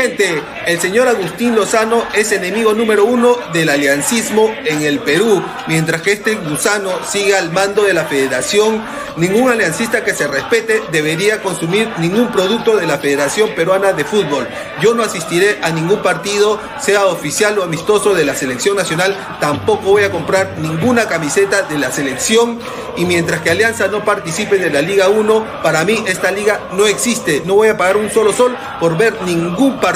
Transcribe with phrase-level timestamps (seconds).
[0.00, 6.02] Gente, el señor Agustín Lozano es enemigo número uno del aliancismo en el Perú, mientras
[6.02, 8.80] que este gusano sigue al mando de la federación.
[9.16, 14.46] Ningún aliancista que se respete debería consumir ningún producto de la Federación Peruana de Fútbol.
[14.80, 19.16] Yo no asistiré a ningún partido, sea oficial o amistoso de la selección nacional.
[19.40, 22.60] Tampoco voy a comprar ninguna camiseta de la selección.
[22.96, 26.86] Y mientras que Alianza no participe de la Liga 1, para mí esta liga no
[26.86, 27.42] existe.
[27.44, 29.87] No voy a pagar un solo sol por ver ningún partido.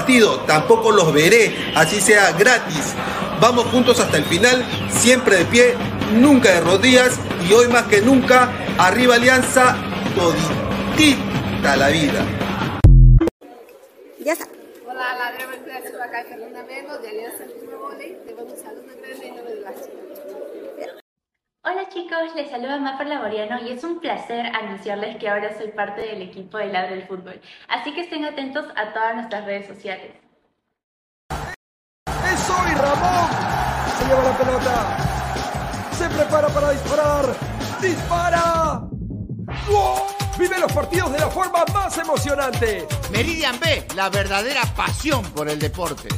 [0.46, 2.94] Tampoco los veré, así sea gratis.
[3.40, 5.74] Vamos juntos hasta el final, siempre de pie,
[6.14, 9.76] nunca de rodillas y hoy más que nunca, arriba Alianza,
[10.16, 12.24] toditita la vida.
[14.24, 14.46] Ya está.
[14.86, 19.36] Olá, ladrão Expresso, acá Fernanda Melo, de Alianza Fútbol Te mando un saludo grande en
[19.36, 20.01] nombre de la chica.
[21.64, 26.00] Hola chicos, les saluda Mafer Laboriano y es un placer anunciarles que ahora soy parte
[26.00, 27.40] del equipo de Ladra del Fútbol.
[27.68, 30.10] Así que estén atentos a todas nuestras redes sociales.
[31.30, 33.30] ¡Es hoy, Ramón!
[33.96, 34.96] Se lleva la pelota.
[35.92, 37.26] Se prepara para disparar.
[37.80, 38.80] ¡Dispara!
[39.68, 40.02] ¡Gol!
[40.36, 42.88] Vive los partidos de la forma más emocionante.
[43.12, 46.08] Meridian B, la verdadera pasión por el deporte.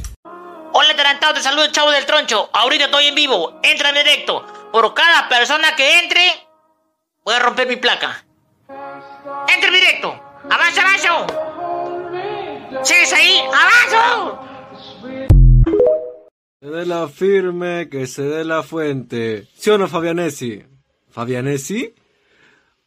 [0.72, 2.48] Hola, atarantado, te saludo, chavo del troncho.
[2.50, 4.63] Ahorita estoy en vivo, entra en directo.
[4.74, 6.20] Por cada persona que entre,
[7.24, 8.26] voy a romper mi placa.
[9.46, 10.20] Entra en directo.
[10.50, 11.26] Avanza, avanza.
[12.82, 13.38] ¿Sigues ahí?
[13.38, 14.40] ¡Avanza!
[16.60, 19.46] Se dé la firme, que se dé la fuente.
[19.56, 20.64] ¿Sí o no, Fabianesi?
[21.08, 21.94] ¿Fabianesi?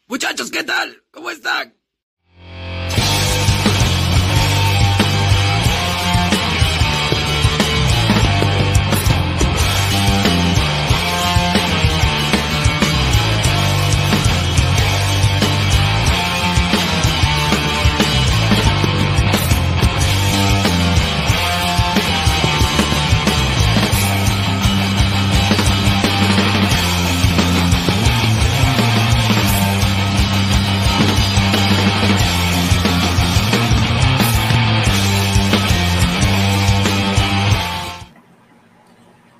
[0.08, 1.06] Muchachos, ¿qué tal?
[1.10, 1.77] ¿Cómo están?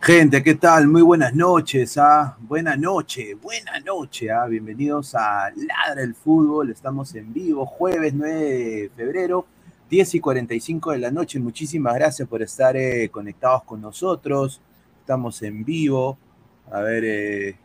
[0.08, 0.88] Gente, ¿qué tal?
[0.88, 2.38] Muy buenas noches, ¿ah?
[2.40, 4.46] Buena noche, buena noche, ¿ah?
[4.46, 6.70] Bienvenidos a Ladra el Fútbol.
[6.72, 9.46] Estamos en vivo, jueves 9 de febrero,
[9.90, 11.42] 10 y 45 de la noche.
[11.42, 14.62] Muchísimas gracias por estar eh, conectados con nosotros.
[15.02, 16.18] Estamos en vivo.
[16.72, 17.58] A ver, eh,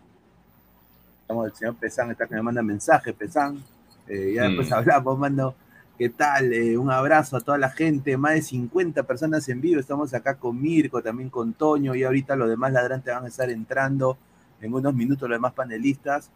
[1.20, 3.62] estamos, el señor Pesán está que me manda mensaje, Pesán.
[4.08, 4.74] Eh, ya después Mm.
[4.78, 5.54] hablamos, mando.
[5.98, 6.52] ¿Qué tal?
[6.54, 9.78] Eh, un abrazo a toda la gente, más de 50 personas en vivo.
[9.78, 13.50] Estamos acá con Mirko, también con Toño, y ahorita los demás ladrantes van a estar
[13.50, 14.16] entrando
[14.60, 16.30] en unos minutos, los demás panelistas.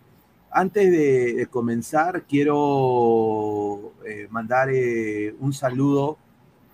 [0.50, 6.18] Antes de, comenzar, quiero eh, mandar eh, un saludo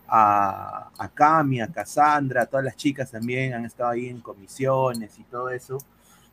[0.08, 5.18] a, a Cami, a Cassandra, a todas las chicas también han estado ahí en comisiones
[5.18, 5.78] y todo eso.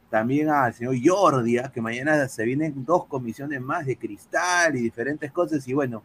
[0.10, 5.32] También al señor Jordia, que mañana se vienen dos comisiones más de cristal y diferentes
[5.32, 5.68] cosas.
[5.68, 6.02] Y bueno,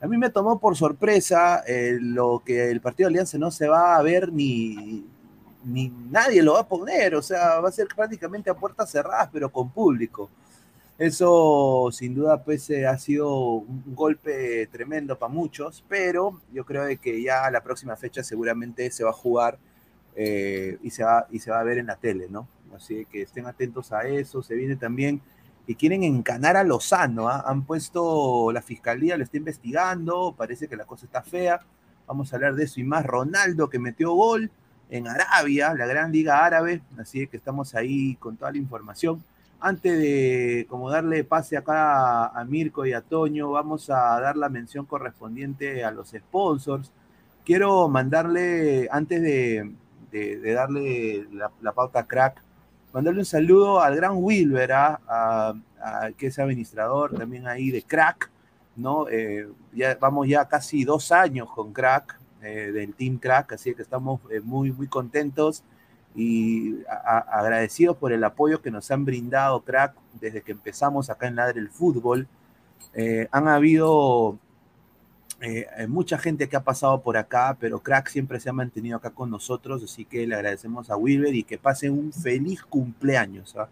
[0.00, 3.66] a mí me tomó por sorpresa eh, lo que el Partido de Alianza no se
[3.66, 5.04] va a ver ni,
[5.64, 7.14] ni nadie lo va a poner.
[7.14, 10.30] O sea, va a ser prácticamente a puertas cerradas, pero con público.
[10.98, 16.86] Eso sin duda pues eh, ha sido un golpe tremendo para muchos, pero yo creo
[17.00, 19.58] que ya la próxima fecha seguramente se va a jugar
[20.16, 22.48] eh, y, se va, y se va a ver en la tele, ¿no?
[22.74, 24.42] Así que estén atentos a eso.
[24.42, 25.22] Se viene también
[25.68, 27.28] y quieren encanar a Lozano.
[27.28, 27.44] ¿ah?
[27.46, 31.60] Han puesto, la fiscalía lo está investigando, parece que la cosa está fea.
[32.06, 33.04] Vamos a hablar de eso y más.
[33.04, 34.50] Ronaldo que metió gol
[34.88, 36.80] en Arabia, la gran liga árabe.
[36.98, 39.22] Así que estamos ahí con toda la información.
[39.60, 44.48] Antes de como darle pase acá a, Mirko y a Toño, vamos a dar la
[44.48, 46.90] mención correspondiente a los sponsors.
[47.44, 49.74] Quiero mandarle, antes de,
[50.54, 52.42] darle la, la pauta crack,
[52.92, 55.54] mandarle un saludo al gran Wilber, ¿ah?
[56.16, 58.30] que es administrador también ahí de crack,
[58.76, 59.08] ¿no?
[59.08, 63.82] Eh, ya vamos ya casi dos años con Crack, eh, del Team Crack, así que
[63.82, 65.64] estamos eh, muy, muy contentos
[66.14, 71.36] y agradecidos por el apoyo que nos han brindado Crack desde que empezamos acá en
[71.36, 72.26] Ladre el Fútbol.
[73.30, 74.36] Han habido
[75.40, 78.96] eh, hay mucha gente que ha pasado por acá, pero Crack siempre se ha mantenido
[78.96, 83.54] acá con nosotros, así que le agradecemos a Wilber y que pasen un feliz cumpleaños.
[83.56, 83.68] ¿ah?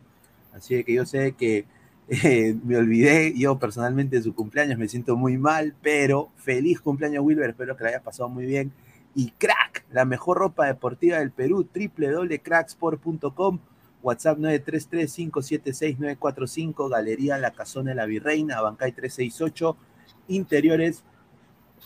[0.54, 1.66] Así que yo sé que
[2.08, 7.24] eh, me olvidé yo personalmente de su cumpleaños, me siento muy mal, pero feliz cumpleaños
[7.24, 8.72] Wilber, espero que la hayas pasado muy bien.
[9.16, 13.58] Y Crack, la mejor ropa deportiva del Perú, www.cracksport.com,
[14.02, 19.76] WhatsApp 933-576-945, Galería La Casona de la Virreina, Bancay 368,
[20.28, 21.02] Interiores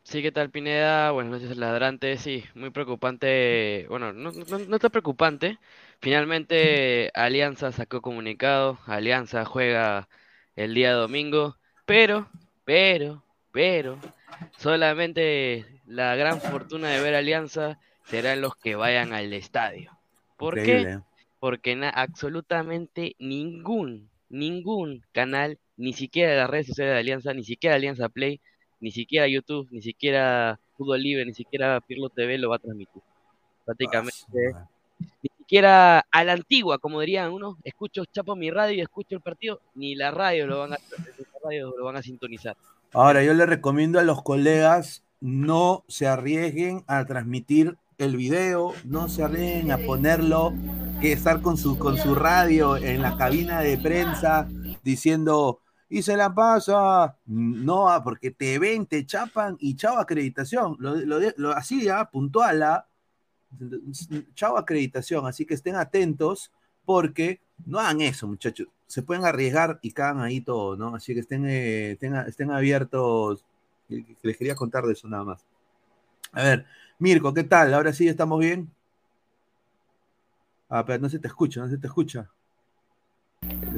[0.04, 1.12] Sí, ¿qué tal, Pineda?
[1.12, 2.18] Buenas noches, ladrante.
[2.18, 3.88] Sí, muy preocupante.
[3.90, 5.58] Bueno, no, no, no está preocupante.
[6.02, 8.78] Finalmente, Alianza sacó comunicado.
[8.86, 10.08] Alianza juega
[10.56, 11.58] el día domingo.
[11.86, 12.30] Pero,
[12.64, 13.98] pero, pero,
[14.58, 19.98] solamente la gran fortuna de ver Alianza serán los que vayan al estadio.
[20.38, 20.92] ¿Por Increíble, qué?
[20.92, 21.00] ¿eh?
[21.40, 28.10] Porque absolutamente ningún, ningún canal, ni siquiera las redes sociales de Alianza, ni siquiera Alianza
[28.10, 28.40] Play,
[28.80, 33.02] ni siquiera YouTube, ni siquiera Fútbol Libre, ni siquiera Pirlo TV lo va a transmitir.
[33.66, 34.26] Prácticamente,
[35.22, 39.22] ni siquiera a la antigua, como dirían uno, escucho, chapo mi radio y escucho el
[39.22, 42.58] partido, ni la radio lo van a, la radio lo van a sintonizar.
[42.92, 49.08] Ahora, yo le recomiendo a los colegas no se arriesguen a transmitir el video, no
[49.08, 50.54] se arriesguen a ponerlo,
[51.00, 54.50] que estar con su, con su radio en la cabina de prensa
[54.84, 55.60] diciendo,
[55.94, 57.16] y se la pasa.
[57.28, 60.76] No, ah, porque te ven, te chapan y chao acreditación.
[60.80, 62.88] Lo, lo, lo así, ah, puntual, ah.
[64.58, 65.28] acreditación.
[65.28, 66.52] Así que estén atentos
[66.84, 68.70] porque no hagan eso, muchachos.
[68.88, 70.96] Se pueden arriesgar y cagan ahí todo, ¿no?
[70.96, 73.46] Así que estén, eh, estén abiertos.
[73.88, 75.46] Les quería contar de eso nada más.
[76.32, 76.66] A ver,
[76.98, 77.72] Mirko, ¿qué tal?
[77.72, 78.68] ¿Ahora sí estamos bien?
[80.70, 82.28] Ah, pero no se te escucha, no se te escucha.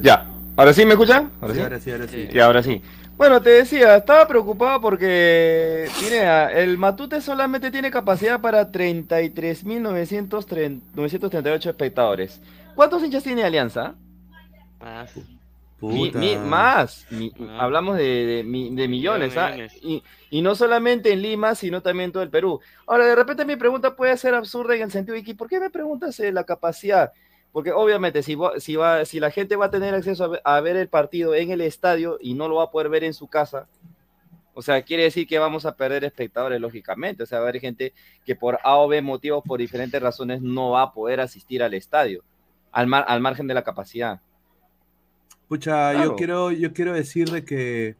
[0.00, 1.30] Ya, ¿ahora sí me escuchan?
[1.40, 1.62] ¿Ahora Sí, sí?
[1.64, 2.28] ahora sí, ahora sí.
[2.32, 2.82] Sí, ahora sí.
[3.16, 12.40] Bueno, te decía, estaba preocupado porque, Pineda, el Matute solamente tiene capacidad para 33.938 espectadores.
[12.74, 13.94] ¿Cuántos hinchas tiene Alianza?
[14.80, 15.16] Más.
[15.16, 15.24] Mi-
[16.08, 16.18] Puta.
[16.18, 17.58] mi- más, mi- Ah.
[17.60, 19.54] hablamos de, de mi- de millones, ¿ah?
[20.30, 22.60] y no solamente en Lima, sino también en todo el Perú.
[22.86, 25.60] Ahora, de repente mi pregunta puede ser absurda en el sentido de que, ¿por qué
[25.60, 27.12] me preguntas eh, la capacidad?
[27.56, 30.42] Porque obviamente si, va- si, va, si la gente va a tener acceso a ver,
[30.44, 33.14] a ver el partido en el estadio y no lo va a poder ver en
[33.14, 33.66] su casa,
[34.54, 37.22] o sea, quiere decir que vamos a perder espectadores, lógicamente.
[37.22, 37.94] O sea, va a haber gente
[38.26, 41.74] que por A o B motivos, por diferentes razones, no va a poder asistir al
[41.74, 42.24] estadio,
[42.72, 44.20] al, mar- al margen de la capacidad.
[45.48, 47.96] Pucha, yo quiero, yo quiero decir de que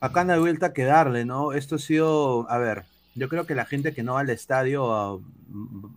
[0.00, 1.52] acá no hay vuelta que darle, ¿no?
[1.52, 4.92] Esto ha sido, a ver, Yo creo que la gente que no va al estadio
[4.94, 5.18] ah,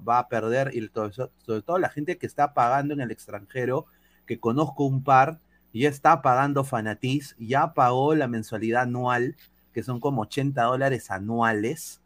[0.08, 3.12] va a perder, y todo eso- sobre todo la gente que está pagando en el
[3.12, 3.86] extranjero,
[4.25, 5.39] que conozco un par,
[5.74, 9.36] ya está pagando Fanatiz, ya pagó la mensualidad anual,
[9.74, 12.01] que son como 80 dólares anuales,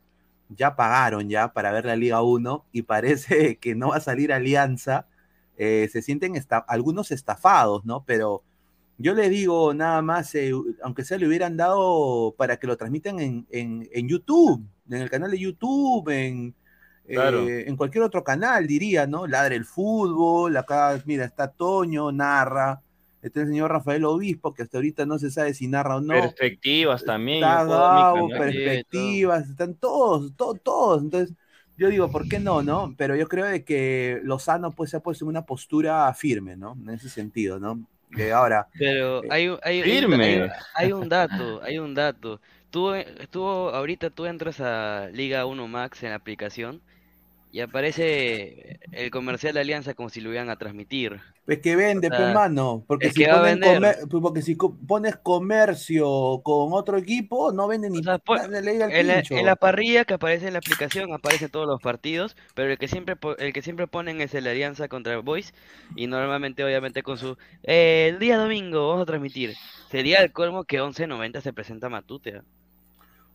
[0.49, 4.31] ya pagaron ya para ver la Liga 1 y parece que no va a salir
[4.33, 5.05] Alianza.
[5.59, 6.35] eh, se sienten
[6.67, 8.03] algunos estafados, ¿no?
[8.05, 8.43] Pero
[8.99, 10.51] yo le digo nada más, eh,
[10.83, 15.31] aunque sea le hubieran dado para que lo transmitan en- en YouTube, en el canal
[15.31, 16.53] de YouTube, en,
[17.07, 19.27] eh, en cualquier otro canal, diría, ¿no?
[19.27, 22.81] Ladre el fútbol, acá, mira, está Toño, narra,
[23.21, 26.13] está el señor Rafael Obispo, que hasta ahorita no se sabe si narra o no.
[26.13, 27.37] Perspectivas también.
[27.37, 27.65] Está
[28.29, 28.39] canal.
[28.39, 31.03] perspectivas, están todos, todos, todos.
[31.03, 31.35] Entonces,
[31.77, 32.93] yo digo, ¿por qué no, no?
[32.97, 36.75] Pero yo creo de que Lozano pues se ha puesto en una postura firme, ¿no?
[36.81, 37.79] En ese sentido, ¿no?
[38.15, 40.15] Que ahora, Pero Eh, hay, un- hay, firme.
[40.25, 42.39] hay un- hay un dato, hay un dato.
[42.69, 42.91] Tú,
[43.31, 46.83] tú ahorita tú entras a Liga 1 Max en la aplicación
[47.51, 51.21] y aparece el comercial de Alianza como si lo iban a transmitir.
[51.47, 56.41] es que vende, O pues, mano, porque si, ponen comer- pues, porque si pones comercio
[56.43, 58.01] con otro equipo, no vende ni
[58.81, 59.35] al En la, pincho.
[59.39, 62.87] en la parrilla que aparece en la aplicación aparecen todos los partidos, pero el que
[62.87, 65.53] siempre el que siempre ponen es el Alianza contra el Boys
[65.93, 69.59] y normalmente obviamente con su eh, el día domingo vamos a transmitir.
[69.89, 72.41] Sería el colmo que 11.90 se presenta Matute.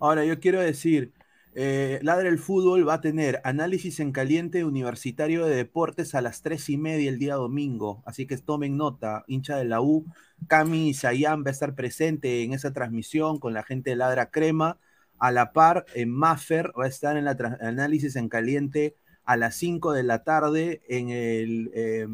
[0.03, 0.07] ¿Ah?
[0.07, 1.13] Ahora, yo quiero decir,
[1.55, 6.41] eh, Ladra el Fútbol va a tener análisis en caliente universitario de deportes a las
[6.43, 8.03] tres y media el día domingo.
[8.07, 10.07] Así que tomen nota, hincha de la U.
[10.49, 14.79] Cami Sayán va a estar presente en esa transmisión con la gente de Ladra Crema.
[15.19, 19.55] A la par, en Maffer va a estar en la análisis en caliente a las
[19.57, 22.09] 5 de la tarde en el, eh,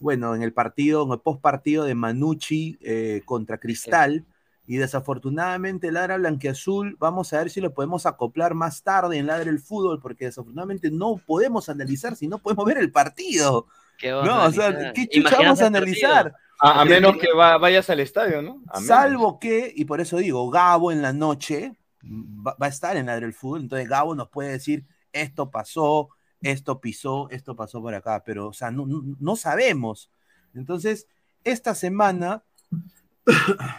[0.00, 4.26] bueno, en el partido, en el post partido de Manucci eh, contra Cristal.
[4.66, 9.50] Y desafortunadamente Ladra Blanquiazul, vamos a ver si lo podemos acoplar más tarde en Ladra
[9.50, 13.66] el Fútbol, porque desafortunadamente no podemos analizar si no podemos ver el partido.
[13.98, 14.92] ¿Qué vamos No, a o sea, analizar?
[14.94, 16.34] ¿qué chucha vamos a analizar?
[16.60, 18.62] A, a menos que va- vayas al estadio, ¿no?
[18.68, 18.86] A menos.
[18.86, 23.06] Salvo que, y por eso digo, Gabo en la noche va, va a estar en
[23.06, 26.08] Ladra el Fútbol, entonces Gabo nos puede decir, esto pasó,
[26.40, 30.10] esto pisó, esto pasó por acá, pero, o sea, no, no, no sabemos.
[30.54, 31.06] Entonces,
[31.42, 32.42] esta semana,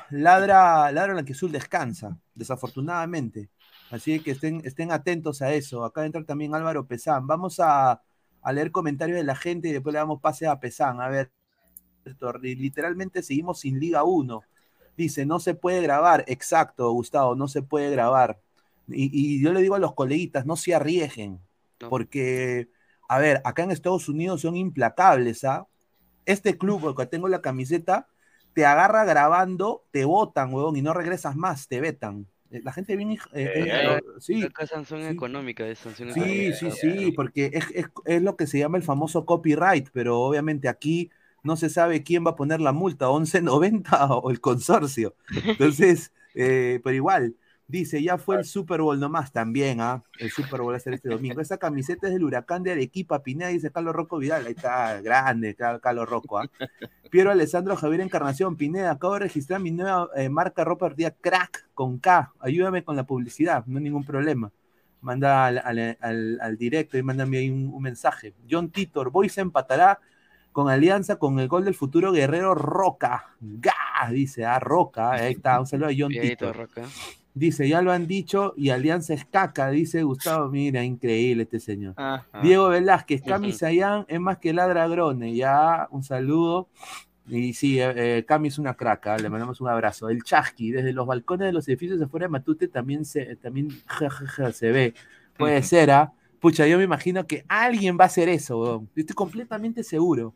[0.09, 3.49] Ladra, Ladra Blanquiazul descansa, desafortunadamente.
[3.91, 5.85] Así que estén, estén atentos a eso.
[5.85, 7.27] Acá entra también Álvaro Pesán.
[7.27, 8.01] Vamos a,
[8.41, 11.01] a leer comentarios de la gente y después le damos pase a Pesán.
[11.01, 11.31] A ver,
[12.41, 14.41] literalmente seguimos sin Liga 1.
[14.97, 16.23] Dice, no se puede grabar.
[16.27, 18.39] Exacto, Gustavo, no se puede grabar.
[18.87, 21.39] Y, y yo le digo a los coleguitas, no se arriesguen.
[21.89, 22.69] Porque,
[23.07, 25.67] a ver, acá en Estados Unidos son implacables, ¿ah?
[26.25, 28.07] Este club, porque tengo la camiseta,
[28.55, 32.27] te agarra grabando, te votan, huevón, y no regresas más, te vetan.
[32.51, 33.15] Eh, La gente viene...
[33.33, 36.53] eh, eh, Eh, sí, Acá sanción económica, es sanción Sí, económica.
[36.53, 40.69] sí, sí, porque es, es- es lo que se llama el famoso copyright, pero obviamente
[40.69, 41.11] aquí
[41.43, 45.15] no se sabe quién va a poner la multa, 11.90 o el consorcio.
[45.57, 47.35] Entonces, pero igual,
[47.67, 50.03] dice, ya fue el Super Bowl nomás también, ¿ah?
[50.19, 51.41] El Super Bowl va a ser este domingo.
[51.41, 54.45] Esa camiseta es del huracán de Arequipa, Pineda, dice Carlos Rocco Vidal.
[54.45, 56.49] Ahí está, grande, Car- Carlos Rocco, ¿ah?
[57.09, 61.67] Piero Alessandro Javier Encarnación, Pineda, acabo de registrar mi nueva eh, marca ropa día Crack
[61.73, 62.33] con K.
[62.39, 64.51] Ayúdame con la publicidad, no hay ningún problema.
[65.01, 68.33] Manda al, al- al- al directo y mándame ahí un, un mensaje.
[68.49, 69.99] John Titor, Boy se empatará
[70.51, 73.25] con alianza con el gol del futuro guerrero Roca.
[73.39, 73.73] ¡Ga!
[74.11, 75.11] Dice, ah, Roca.
[75.11, 76.55] Ahí está, un saludo a John Titor.
[76.55, 76.83] Roca.
[77.37, 80.49] Dice, ya lo han dicho y Alianza es caca, dice Gustavo.
[80.49, 81.93] Mira, increíble este señor.
[81.97, 82.25] Ajá.
[82.41, 83.51] Diego Velázquez, Cami.
[83.51, 85.35] Sayán es más que ladragrone.
[85.35, 86.69] Ya, un saludo.
[87.27, 90.07] Y sí, eh, eh, Cami es una craca, le mandamos un abrazo.
[90.09, 94.09] El Chasqui, desde los balcones de los edificios afuera de Matute también se, también, ja,
[94.09, 94.93] ja, ja, se ve.
[95.35, 95.67] Puede Ujú.
[95.67, 96.13] ser, ¿ah?
[96.39, 98.89] Pucha, yo me imagino que alguien va a hacer eso, weón.
[98.95, 100.33] Estoy completamente seguro.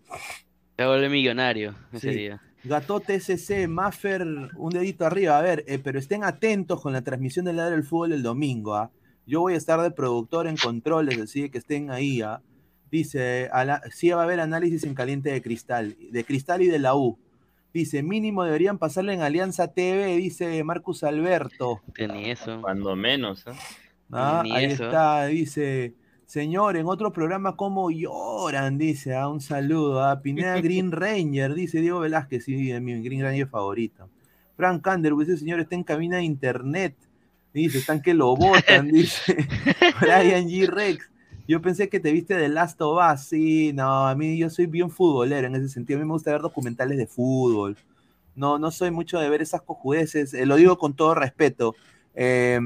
[0.77, 2.17] Se vuelve millonario ese Sí.
[2.17, 2.41] día.
[2.63, 5.37] Gatote SC, Maffer, un dedito arriba.
[5.37, 8.75] A ver, eh, pero estén atentos con la transmisión del Ladra del Fútbol el domingo.
[8.75, 8.91] ¿ah?
[9.25, 12.21] Yo voy a estar de productor en controles, así que estén ahí.
[12.21, 12.41] ¿ah?
[12.91, 16.67] Dice, a la- sí va a haber análisis en caliente de cristal, de cristal y
[16.67, 17.17] de la U.
[17.73, 21.81] Dice, mínimo deberían pasarle en Alianza TV, dice Marcus Alberto.
[22.11, 22.59] Ni eso.
[22.61, 23.51] Cuando menos, ¿eh?
[24.11, 24.85] Ah, Ni ahí eso.
[24.85, 25.93] está, dice,
[26.29, 31.81] señor, en otro programa como lloran, dice, ah, un saludo a Pineda Green Ranger, dice
[31.81, 34.07] Diego Velázquez, sí, es mi Green Ranger favorito.
[34.55, 36.95] Frank Underwood, ese señor está en cabina de internet,
[37.51, 39.37] dice, están que lo botan, dice
[40.01, 40.67] Brian G.
[40.67, 41.09] Rex.
[41.47, 44.67] Yo pensé que te viste de Last of Us, sí, no, a mí yo soy
[44.67, 47.75] bien futbolero en ese sentido, a mí me gusta ver documentales de fútbol.
[48.35, 51.75] No, no soy mucho de ver esas cojudeces, eh, lo digo con todo respeto.
[52.21, 52.59] Eh,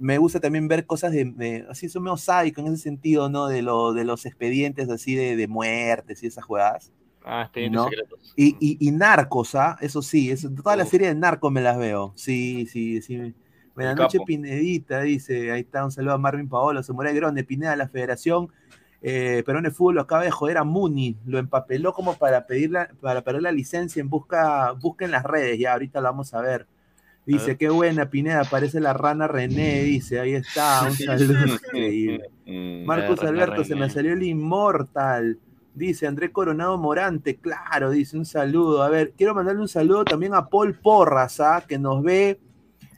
[0.00, 3.46] me gusta también ver cosas de, de- así son medio sádico en ese sentido, ¿no?
[3.46, 6.92] De, lo, de los expedientes así de, de muertes y esas jugadas.
[7.24, 7.84] Ah, expedientes ¿no?
[7.88, 8.32] secretos.
[8.36, 9.76] Y, y, y Narcos, ¿ah?
[9.80, 12.12] Eso sí, eso, toda la serie de Narcos me las veo.
[12.16, 13.32] Sí, sí, sí.
[13.76, 14.20] Buenas noches.
[14.26, 15.52] Pinedita, dice.
[15.52, 18.48] Ahí está, un saludo a Marvin Paolo, Samurai Grande, Pineda, la Federación.
[19.02, 22.70] Eh, Perón de Fútbol lo acaba de joder a Muni, lo empapeló como para pedir
[22.72, 26.34] la, para perder la licencia en busca, busca en las redes, ya ahorita lo vamos
[26.34, 26.66] a ver.
[27.26, 27.56] Dice, ver.
[27.56, 32.30] qué buena, Pineda, parece la rana René, dice, ahí está, un saludo increíble.
[32.46, 35.38] Mm, Marcos Alberto, se me salió el inmortal.
[35.74, 38.82] Dice André Coronado Morante, claro, dice un saludo.
[38.82, 41.64] A ver, quiero mandarle un saludo también a Paul Porras, ¿ah?
[41.68, 42.38] que nos ve,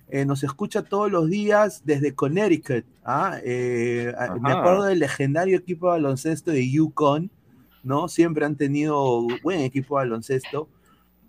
[0.08, 2.84] eh, nos escucha todos los días desde Connecticut.
[3.04, 3.38] ¿ah?
[3.42, 7.30] Eh, me acuerdo del legendario equipo de baloncesto de Yukon,
[7.82, 8.08] ¿no?
[8.08, 10.68] Siempre han tenido buen equipo de baloncesto.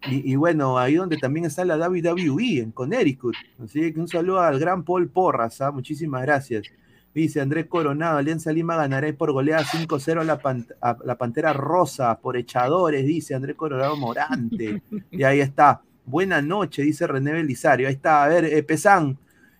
[0.08, 3.36] Y, y bueno, ahí donde también está la WWE, en Connecticut.
[3.64, 5.72] Así que un saludo al gran Paul Porras, ¿ah?
[5.72, 6.68] muchísimas gracias.
[7.14, 11.54] Dice Andrés Coronado, Alianza Lima ganará por goleada 5-0 a la, pan- a la Pantera
[11.54, 14.82] Rosa por echadores, dice Andrés Coronado Morante.
[15.12, 15.82] Y ahí está.
[16.06, 17.88] Buena noche, dice René Belisario.
[17.88, 18.24] Ahí está.
[18.24, 19.18] A ver, eh, Pesán,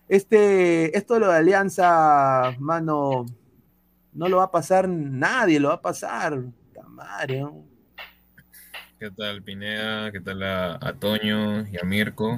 [0.08, 3.26] este, esto de lo de Alianza, mano,
[4.12, 6.36] no lo va a pasar nadie, lo va a pasar.
[6.36, 7.64] ¿no?
[9.00, 10.12] ¿Qué tal Pineda?
[10.12, 12.36] ¿Qué tal a, a Toño y a Mirko?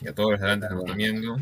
[0.00, 1.36] Y a todos los adelantes que están viendo.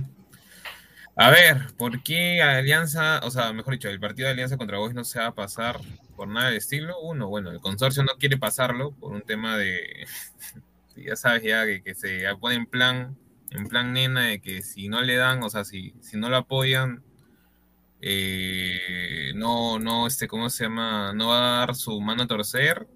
[1.14, 4.92] A ver, ¿por qué Alianza, o sea, mejor dicho, el partido de Alianza contra Boys
[4.92, 5.78] no se va a pasar
[6.16, 6.98] por nada de estilo?
[7.00, 10.04] Uno, bueno, el consorcio no quiere pasarlo por un tema de,
[10.96, 13.16] ya sabes ya, que, que se pone en plan,
[13.52, 16.38] en plan nena de que si no le dan, o sea, si, si no lo
[16.38, 17.04] apoyan,
[18.00, 21.12] eh, no, no, este, ¿cómo se llama?
[21.12, 22.88] No va a dar su mano a torcer.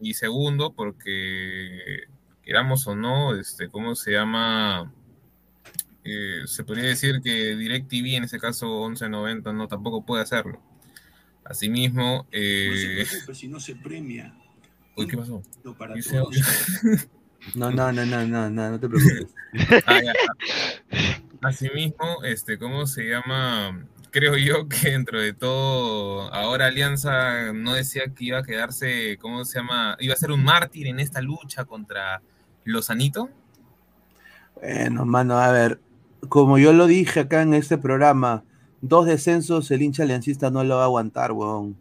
[0.00, 2.04] Y segundo, porque
[2.42, 4.92] queramos o no, este, ¿cómo se llama?
[6.04, 10.62] Eh, se podría decir que DirecTV, en ese caso 1190, no tampoco puede hacerlo.
[11.44, 13.04] Asimismo, eh...
[13.32, 14.34] si no se premia.
[14.96, 15.42] Uy, ¿qué pasó?
[15.64, 15.94] No para.
[17.54, 19.34] No, no, no, no, no, no, no te preocupes.
[19.86, 20.12] Ah, ya.
[21.40, 23.86] Asimismo, este, ¿cómo se llama?
[24.10, 29.44] Creo yo que dentro de todo, ahora Alianza no decía que iba a quedarse, ¿cómo
[29.44, 29.96] se llama?
[30.00, 32.22] Iba a ser un mártir en esta lucha contra
[32.64, 33.30] Lozanito.
[34.60, 35.80] Bueno, mano, a ver,
[36.28, 38.44] como yo lo dije acá en este programa,
[38.80, 41.76] dos descensos el hincha aliancista no lo va a aguantar, weón.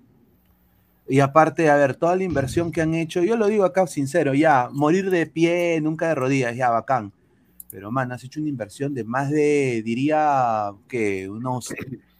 [1.09, 4.33] Y aparte, a ver, toda la inversión que han hecho, yo lo digo acá sincero,
[4.33, 7.13] ya, morir de pie, nunca de rodillas, ya, bacán.
[7.71, 11.73] Pero, man, has hecho una inversión de más de, diría, que unos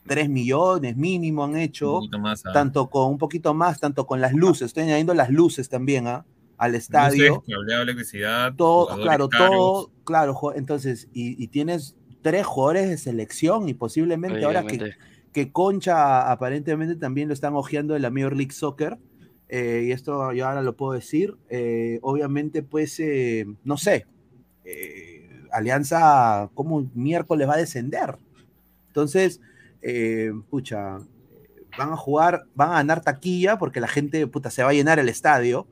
[0.07, 2.51] 3 millones mínimo han hecho, Un poquito más, ah.
[2.53, 6.25] tanto con un poquito más, tanto con las luces, estoy añadiendo las luces también, ¿ah?
[6.57, 9.47] Al estadio Luces, cableado, electricidad, todo, claro, caros.
[9.49, 14.93] todo, claro, entonces, y, y tienes tres jugadores de selección y posiblemente ahora que,
[15.31, 18.97] que Concha aparentemente también lo están ojeando de la Major League Soccer,
[19.49, 24.07] eh, y esto yo ahora lo puedo decir, eh, obviamente pues, eh, no sé,
[24.65, 28.17] eh, Alianza, ¿cómo miércoles va a descender?
[28.87, 29.39] Entonces,
[29.89, 30.97] eh, pucha,
[31.77, 34.99] van a jugar, van a ganar taquilla porque la gente, puta, se va a llenar
[34.99, 35.65] el estadio,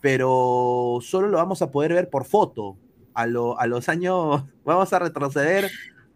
[0.00, 2.76] pero solo lo vamos a poder ver por foto.
[3.14, 5.70] A, lo- a los años, vamos a retroceder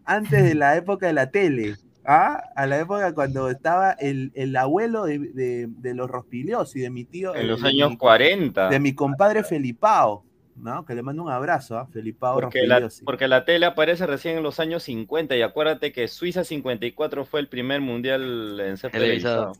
[0.05, 2.41] antes de la época de la tele, ¿ah?
[2.55, 6.89] a la época cuando estaba el, el abuelo de, de- de los Rospilios y de
[6.89, 7.35] mi tío.
[7.35, 8.69] En los años mi- 40.
[8.69, 10.23] De mi compadre Felipao,
[10.61, 10.85] ¿no?
[10.85, 14.43] que le mando un abrazo a Felipao Porque la, porque la tele aparece recién en
[14.43, 19.53] los años 50 y acuérdate que Suiza 54 fue el primer mundial en ser Televisado.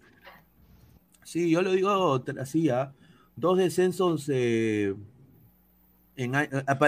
[1.24, 2.94] Sí, yo lo digo así, ¿ah?
[3.36, 4.94] Dos descensos eh,
[6.16, 6.34] en,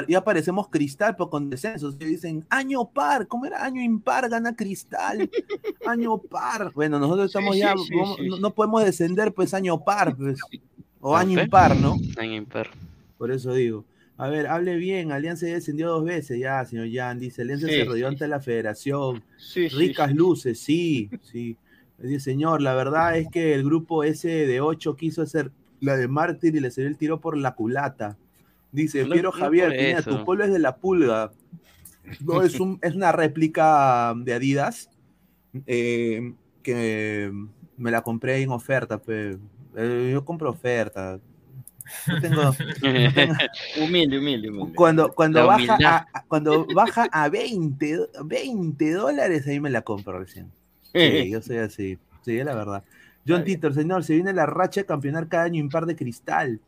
[0.08, 1.95] ya aparecemos cristal, pero con descensos.
[1.99, 3.63] Y dicen, año par, ¿cómo era?
[3.63, 5.30] Año impar, gana cristal.
[5.88, 6.71] año par.
[6.73, 8.41] Bueno, nosotros estamos Sí, ya, sí, sí, vamos- sí, no, sí.
[8.41, 10.39] no podemos descender, pues año par, pues.
[10.99, 11.95] O año impar, ¿no?
[12.17, 12.69] Año impar.
[13.17, 13.86] Por eso digo.
[14.17, 17.73] A ver, hable bien, Alianza ya descendió dos veces, ya, señor Jan, dice, Alianza Sí,
[17.73, 18.13] se rodeó sí.
[18.13, 19.23] ante la federación.
[19.38, 21.58] Sí, Ricas luces, sí, sí.
[21.97, 26.08] Dice, señor, la verdad es que el grupo ese de ocho quiso hacer la de
[26.08, 28.17] Mártir y le salió el tiro por la culata.
[28.71, 31.32] Dice, No- Piero no Javier, tu polo es de la pulga.
[32.19, 34.89] No, es, un, es una réplica de Adidas
[35.65, 37.32] eh, que
[37.78, 38.97] me la compré en oferta.
[39.02, 39.38] pe.
[39.76, 41.19] Eh, yo compro oferta.
[42.08, 42.54] No tengo, no
[43.13, 43.36] tengo-
[43.82, 44.74] Humilde, humilde, humilde.
[44.76, 45.78] cuando, cuando, baja
[46.13, 50.52] a, cuando baja a 20, do- 20 dólares, ahí me la compro recién.
[50.93, 51.98] Sí, yo soy así.
[52.24, 52.84] Sí, es la verdad.
[53.26, 56.60] John Titor, señor, se viene la racha de campeonar cada año impar de cristal.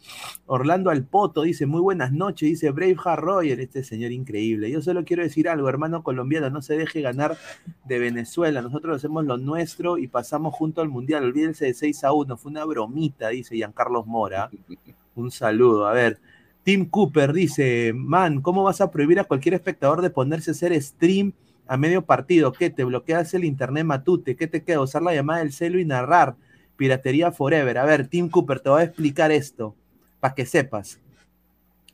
[0.45, 4.71] Orlando Alpoto dice, muy buenas noches, dice Braveheart Royer, este señor increíble.
[4.71, 7.38] Yo solo quiero decir algo, hermano colombiano, no se deje ganar
[7.84, 8.62] de Venezuela.
[8.62, 11.25] Nosotros hacemos lo nuestro y pasamos junto al Mundial.
[11.25, 14.49] Olvídense de 6 a 1, fue una bromita, dice Giancarlos Mora.
[15.15, 16.19] Un saludo, a ver.
[16.63, 20.82] Tim Cooper dice, man, ¿cómo vas a prohibir a cualquier espectador de ponerse a hacer
[20.82, 21.34] stream
[21.67, 22.51] a medio partido?
[22.51, 22.69] ¿Qué?
[22.69, 24.36] ¿Te bloqueas el internet matute?
[24.36, 24.82] ¿Qué te queda?
[24.82, 26.36] Usar la llamada del celo y narrar.
[26.75, 27.78] Piratería Forever.
[27.78, 29.75] A ver, Tim Cooper, te voy a explicar esto
[30.19, 30.99] para que sepas.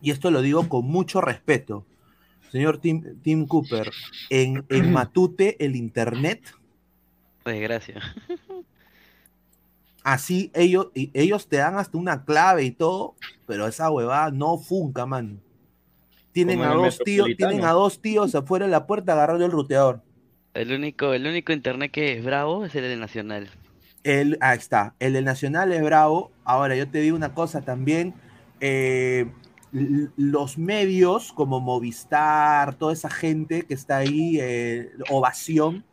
[0.02, 1.86] Y esto lo digo con mucho respeto.
[2.52, 3.92] Señor Tim, Tim Cooper,
[4.30, 6.42] en, en Matute el internet,
[7.46, 8.02] Desgracia.
[10.04, 14.58] así ellos, y ellos te dan hasta una clave y todo, pero esa huevada no
[14.58, 15.42] funca, man.
[16.32, 20.02] Tienen a dos tíos, tienen a dos tíos afuera de la puerta agarrando el ruteador.
[20.54, 23.50] El único, el único internet que es bravo es el de Nacional.
[24.04, 24.96] El, ahí está.
[25.00, 26.32] El del Nacional es bravo.
[26.44, 28.14] Ahora, yo te digo una cosa también.
[28.60, 29.30] eh,
[29.72, 35.86] los medios como Movistar, toda esa gente que está ahí, eh, Ovación,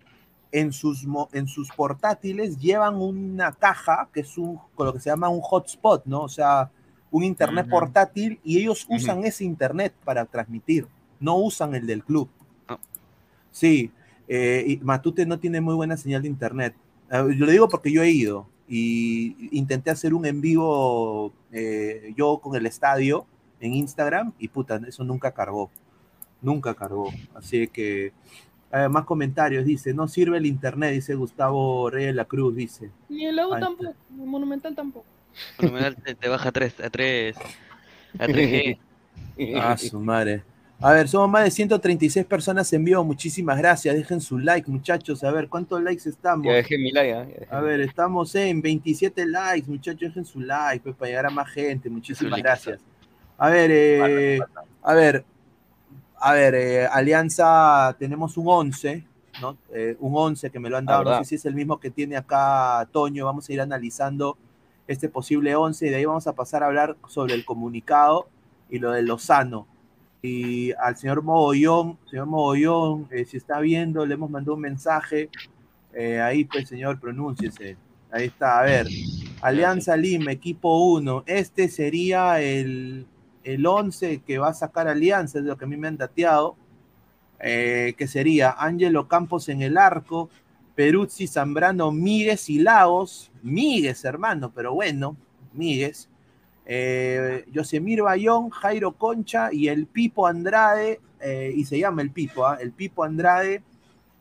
[0.51, 5.11] en sus, en sus portátiles llevan una caja que es un, con lo que se
[5.11, 6.23] llama un hotspot, ¿no?
[6.23, 6.71] O sea,
[7.11, 7.71] un internet Ujú.
[7.71, 10.87] portátil y ellos usan ese internet para transmitir,
[11.21, 12.29] no usan el del club.
[13.51, 13.91] Sí,
[14.29, 16.75] eh, y Matute no tiene muy buena señal de internet.
[17.11, 22.13] Eh, yo lo digo porque yo he ido y intenté hacer un en vivo eh,
[22.17, 23.27] yo con el estadio
[23.61, 25.71] en Instagram y puta, eso nunca cargó.
[26.41, 27.11] Nunca cargó.
[27.35, 28.13] Así que,
[28.72, 32.90] eh, más comentarios, dice, no sirve el internet, dice Gustavo Reyes de la Cruz, dice.
[33.09, 33.61] Ni el U Ahí está.
[33.61, 35.07] tampoco, el Monumental tampoco.
[35.57, 37.37] Fenomenal, te, te baja a 3, a 3,
[38.18, 38.78] a 3G.
[39.57, 40.42] Ah, su madre.
[40.81, 43.02] A ver, somos más de 136 personas en vivo.
[43.02, 43.96] Muchísimas gracias.
[43.96, 45.24] Dejen su like, muchachos.
[45.24, 46.46] A ver, ¿cuántos likes estamos?
[46.46, 47.24] Ya dejé mi like, ¿ah?
[47.24, 50.00] Dejé A ver, estamos en 27 likes, muchachos.
[50.00, 51.90] Dejen su like pues, para llegar a más gente.
[51.90, 52.81] Muchísimas like, gracias.
[53.38, 54.40] A ver, eh,
[54.83, 55.24] a ver,
[56.20, 59.04] a ver, eh, Alianza, tenemos un 11,
[59.40, 59.57] ¿no?
[59.72, 61.04] Eh, un 11 que me lo han Ah, dado.
[61.11, 63.24] no sé si es el mismo que tiene acá Toño.
[63.24, 64.37] Vamos a ir analizando
[64.87, 68.28] este posible 11 y de ahí vamos a pasar a hablar sobre el comunicado
[68.70, 69.66] y lo de Lozano.
[70.22, 75.31] Y al señor Mogollón, señor Mogollón, eh, si está viendo, le hemos mandado un mensaje.
[76.22, 77.76] Ahí, pues, señor, pronúnciese.
[78.12, 78.87] Ahí está, a ver.
[79.40, 81.24] Alianza Lima, equipo 1.
[81.26, 83.04] Este sería el,
[83.55, 86.57] el 11 que va a sacar Alianza, es lo que a mí me han dateado.
[87.41, 90.29] Eh, que sería Ángelo Campos en el arco,
[90.75, 93.31] Peruzzi, Zambrano, Míguez y Lagos.
[93.43, 95.17] Míguez, hermano, pero bueno,
[95.53, 96.09] Míguez.
[96.71, 102.47] Eh, Yosemir Bayón, Jairo Concha y el Pipo Andrade, eh, y se llama el Pipo,
[102.47, 102.59] ¿ah?
[102.61, 103.63] el Pipo Andrade,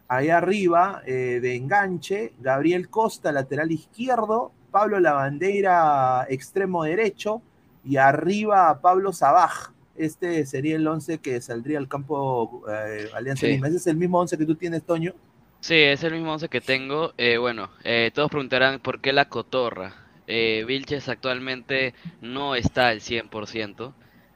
[0.08, 7.42] ahí arriba eh, de enganche, Gabriel Costa, lateral izquierdo, Pablo Lavandeira, extremo derecho,
[7.88, 9.71] y arriba Pablo Sabaj.
[9.95, 13.54] Este sería el 11 que saldría al campo eh, Alianza Sí.
[13.54, 13.67] Lima.
[13.67, 15.13] ¿Ese es el mismo 11 que tú tienes, Toño?
[15.60, 17.13] Sí, es el mismo 11 que tengo.
[17.17, 19.95] Eh, bueno, eh, todos preguntarán por qué la cotorra.
[20.28, 23.93] Eh, Vilches actualmente no está al 100%.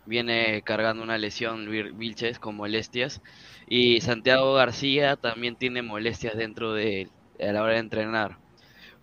[0.07, 3.21] Viene cargando una lesión Vil- Vilches con molestias.
[3.67, 7.07] Y Santiago García también tiene molestias dentro de
[7.39, 8.37] a la hora de entrenar.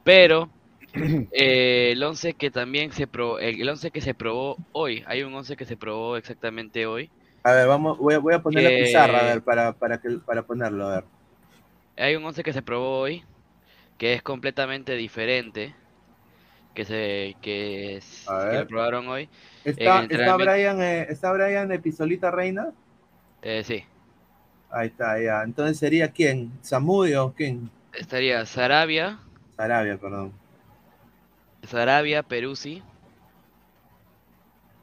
[0.04, 0.50] Pero
[1.31, 5.35] eh, el 11 que también se probó, el 11 que se probó hoy, hay un
[5.35, 7.12] 11 que se probó exactamente hoy.
[7.42, 10.11] A ver, vamos, voy a, voy a poner la pizarra a ver, para, para, que,
[10.24, 11.05] para ponerlo, a ver.
[11.96, 13.24] Hay un 11 que se probó hoy
[13.98, 15.77] que es completamente diferente
[16.74, 18.59] que se que, es- A que ver.
[18.59, 19.31] lo probaron hoy.
[19.64, 22.72] ¿Está, el está, Brian, eh, ¿Está Brian de Pistolita Reina?
[23.42, 23.85] eh, sí,
[24.70, 25.42] Ahí está, ya.
[25.42, 26.51] Entonces sería quién?
[26.62, 27.70] ¿Samudio o quién?
[27.92, 29.20] estaría Sarabia,
[29.57, 30.33] Sarabia, perdón.
[31.70, 32.83] Sarabia, Peruzzi,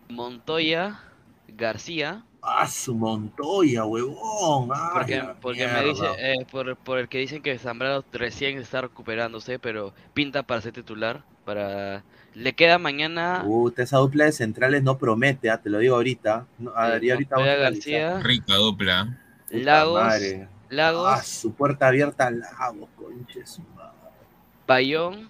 [0.09, 0.99] Montoya,
[1.47, 4.69] García, Ah, su Montoya, huevón.
[4.71, 8.81] Ay, porque, porque me dice, eh, por, por el que dicen que Zambrano recién está
[8.81, 12.03] recuperándose, pero pinta para ser titular, para
[12.35, 16.45] le queda mañana Puta, esa dupla de centrales no promete, ah, te lo digo ahorita.
[16.59, 17.55] No, a ahorita vamos a.
[17.55, 19.17] García, Rica dupla.
[19.49, 20.47] Lagos, madre.
[20.69, 23.59] Lagos, Ah, su puerta abierta al Lagos, conches.
[24.67, 25.29] Bayón,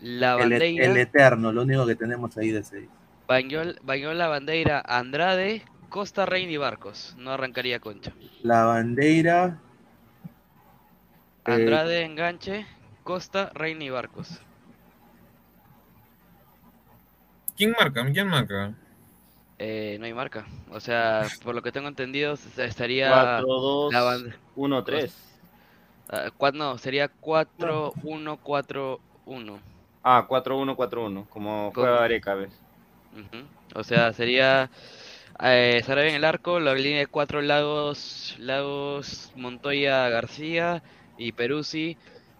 [0.00, 2.88] La El, Bandeira, el eterno, lo único que tenemos ahí de ese.
[3.28, 7.14] Bañol, Bañol La Bandeira, Andrade, Costa Reina y Barcos.
[7.18, 8.12] No arrancaría Concha.
[8.42, 9.58] La bandera.
[11.46, 12.66] eh, Andrade, Enganche,
[13.04, 14.40] Costa, Reina y Barcos.
[17.56, 18.04] ¿Quién marca?
[18.12, 18.72] ¿Quién marca?
[19.58, 20.46] Eh, no hay marca.
[20.70, 25.14] O sea, por lo que tengo entendido, estaría 4, 2, la banda- 1, 3.
[26.08, 29.60] Ah, cua- no, sería 4, 1, 4, 1.
[30.02, 32.50] Ah, 4-1-4-1, como juega Areca, ¿ves?
[33.74, 34.70] O sea, sería
[35.42, 40.82] eh, Sarabia en el arco, la línea de cuatro Lagos, Lagos, Montoya, García
[41.18, 41.96] y Peruzzi,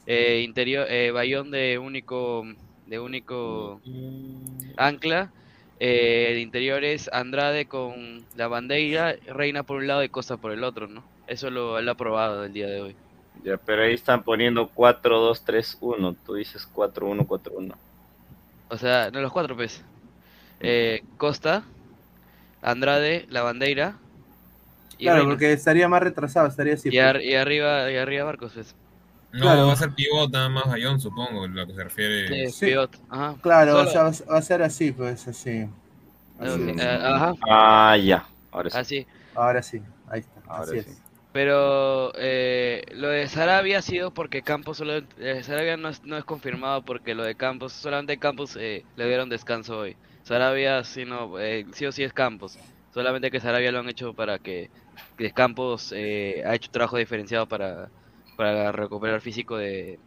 [0.07, 2.45] eh, interior, eh, Bayón de único,
[2.87, 3.81] de único
[4.77, 5.33] ancla,
[5.79, 10.53] eh, el interior es Andrade con la bandera, Reina por un lado y Costa por
[10.53, 11.03] el otro, ¿no?
[11.27, 12.97] Eso lo él ha probado el día de hoy.
[13.45, 16.17] Ya, pero ahí están poniendo 4-2-3-1.
[16.27, 17.75] Tú dices 4-1-4-1.
[18.69, 19.83] O sea, no los cuatro, pues.
[20.61, 21.63] Eh, Costa,
[22.63, 23.97] Andrade, la bandera
[24.99, 25.31] y Claro, Reina.
[25.33, 26.91] porque estaría más retrasado, estaría así.
[26.93, 28.75] Y, ar- y arriba, y arriba Barcos, pues.
[29.33, 29.67] No, Claro.
[29.69, 32.29] va a ser pivot nada más Bayón, supongo, lo que se refiere.
[32.51, 32.67] Sí, Sí.
[32.67, 33.37] pivot, ajá.
[33.41, 35.67] Claro, o sea, va a- ser así, pues, así.
[36.39, 36.75] Así.
[36.79, 38.25] Eh, ajá, Ah, ya.
[38.51, 38.77] Ahora sí.
[38.79, 39.07] así.
[39.35, 40.91] Ahora sí, ahí está, Ahora así sí.
[40.91, 41.03] es.
[41.33, 46.17] Pero eh, lo de Sarabia ha sido porque Campos solo eh, Sarabia no es, no
[46.19, 49.99] es confirmado porque lo de Campos solamente Campos eh, le dieron descanso hoy.
[50.23, 52.61] Sarabia sí no eh, sí o sí es Campos.
[52.93, 54.73] Solamente que Sarabia lo han hecho para que,
[55.17, 57.93] que Campos eh, ha hecho trabajo diferenciado para
[58.35, 60.01] para recuperar físico de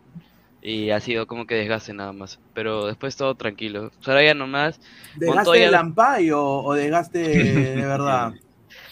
[0.61, 2.39] y ha sido como que desgaste nada más.
[2.53, 3.91] Pero después todo tranquilo.
[4.01, 4.79] Sarabia nomás.
[5.11, 8.33] ¿Desgaste Montoya- de Lampay o, o desgaste de verdad?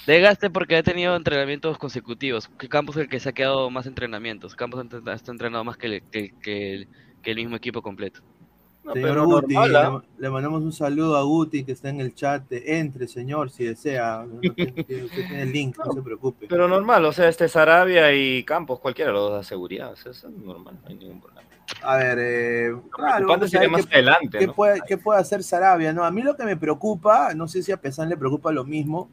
[0.07, 2.49] Desgaste porque ha tenido entrenamientos consecutivos.
[2.69, 4.55] Campos es el que se ha quedado más entrenamientos.
[4.55, 6.87] Campos ha- está entrenado más que el, que, que el-
[7.21, 8.21] que el mismo equipo completo.
[8.83, 10.01] No, Señor pero Guti, normal, ¿ah?
[10.17, 12.43] le, le mandamos un saludo a Guti que está en el chat.
[12.51, 14.25] Entre, señor, si desea.
[14.25, 14.83] Usted
[15.13, 16.47] tiene el link, no se preocupe.
[16.49, 19.91] Pero normal, o sea, este Sarabia y Campos, cualquiera de los dos da seguridad.
[19.91, 21.47] o sea, es normal, no hay ningún problema.
[21.83, 24.53] A ver, eh, claro, preocupante vamos a sería ver más qué, adelante, qué ¿no?
[24.55, 25.93] puede, qué puede hacer Sarabia.
[25.93, 28.63] No, a mí lo que me preocupa, no sé si a Pesán le preocupa lo
[28.65, 29.11] mismo,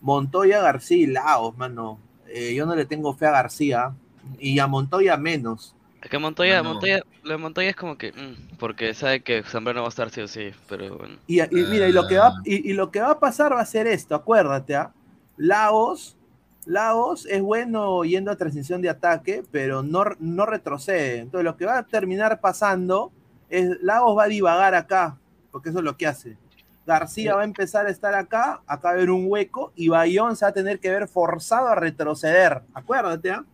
[0.00, 1.98] Montoya, García y Laos, mano.
[2.28, 3.94] Eh, yo no le tengo fe a García
[4.38, 5.74] y a Montoya menos.
[6.02, 6.74] Es que Montoya, No.
[6.74, 10.10] Montoya, lo de Montoya es como que, mm, porque sabe que Zambrano va a estar
[10.10, 11.16] sí o sí, pero bueno.
[11.26, 13.60] Y, y mira, y lo, que va, y, y lo que va a pasar va
[13.60, 14.92] a ser esto, acuérdate, ¿ah?
[15.36, 16.16] Lagos,
[16.64, 21.18] Lagos es bueno yendo a transición de ataque, pero no, no retrocede.
[21.18, 23.12] Entonces lo que va a terminar pasando
[23.48, 25.18] es Lagos va a divagar acá,
[25.50, 26.36] porque eso es lo que hace.
[26.86, 30.36] García va a empezar a estar acá, acá va a haber un hueco, y Bayón
[30.36, 32.62] se va a tener que ver forzado a retroceder.
[32.74, 33.44] Acuérdate, ¿ah?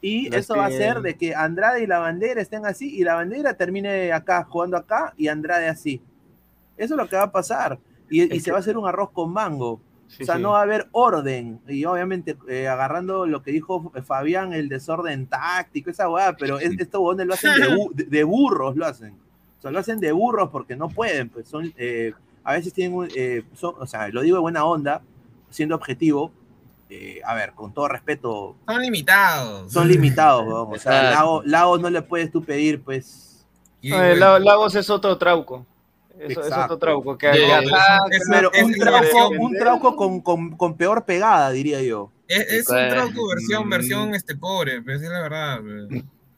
[0.00, 3.02] Y eso es va a ser de que Andrade y la bandera estén así, y
[3.02, 6.00] la bandera termine acá, jugando acá, y Andrade así.
[6.76, 7.78] Eso es lo que va a pasar.
[8.08, 9.80] Y, se va a hacer un arroz con mango.
[10.06, 10.42] Sí, o sea, sí.
[10.42, 11.58] no va a haber orden.
[11.66, 16.78] Y obviamente, eh, agarrando lo que dijo Fabián, el desorden táctico, esa weá, pero es-
[16.78, 19.14] estos lo hacen de, bu- de- de burros, lo hacen.
[19.58, 22.12] O sea, lo hacen de burros porque no pueden, pues son, eh,
[22.46, 25.02] a veces tienen, un- eh, son- o sea, lo digo de buena onda,
[25.50, 26.30] siendo objetivo,
[26.88, 29.72] eh, a ver, con todo respeto, Son limitados.
[29.72, 30.68] son limitados, weón.
[30.72, 31.10] O sea.
[31.10, 33.44] Lago, Lago no le puedes tú pedir, pues,
[33.82, 35.66] No, el Lagos es otro trauco.
[36.18, 37.18] Eso, es otro trauco.
[37.18, 37.34] Que, No,
[38.10, 42.10] es- pero es un trauco, un trauco con, con- con peor pegada, diría yo.
[42.26, 45.60] Es, es un Pues, trauco versión, versión este pobre, pero es la verdad.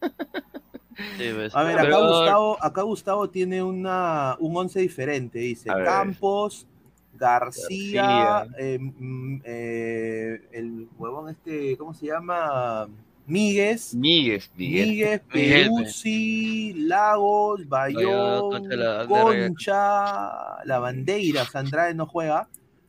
[0.99, 1.09] pues.
[1.19, 1.55] Sí, pues.
[1.57, 5.39] A ver, acá Pero- Gustavo, acá Gustavo tiene una, un once diferente.
[5.39, 5.71] Dice.
[5.85, 6.67] Campos,
[7.15, 8.47] García, García.
[8.59, 12.89] eh, mm, eh, el huevón este, ¿cómo se llama?
[13.27, 14.89] Míguez, Míguez, Miguel.
[14.89, 22.49] Míguez, Miguel, Peruzzi, Lagos, Bayón, Concha, la- Concha, La Bandeira, Andrade no juega,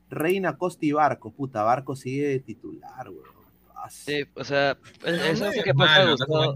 [0.10, 1.32] Reina, Costa y Barco.
[1.32, 3.40] Puta, Barco sigue de titular, weón.
[3.90, 6.56] Sí, o sea, eso es es que pasa Gustavo.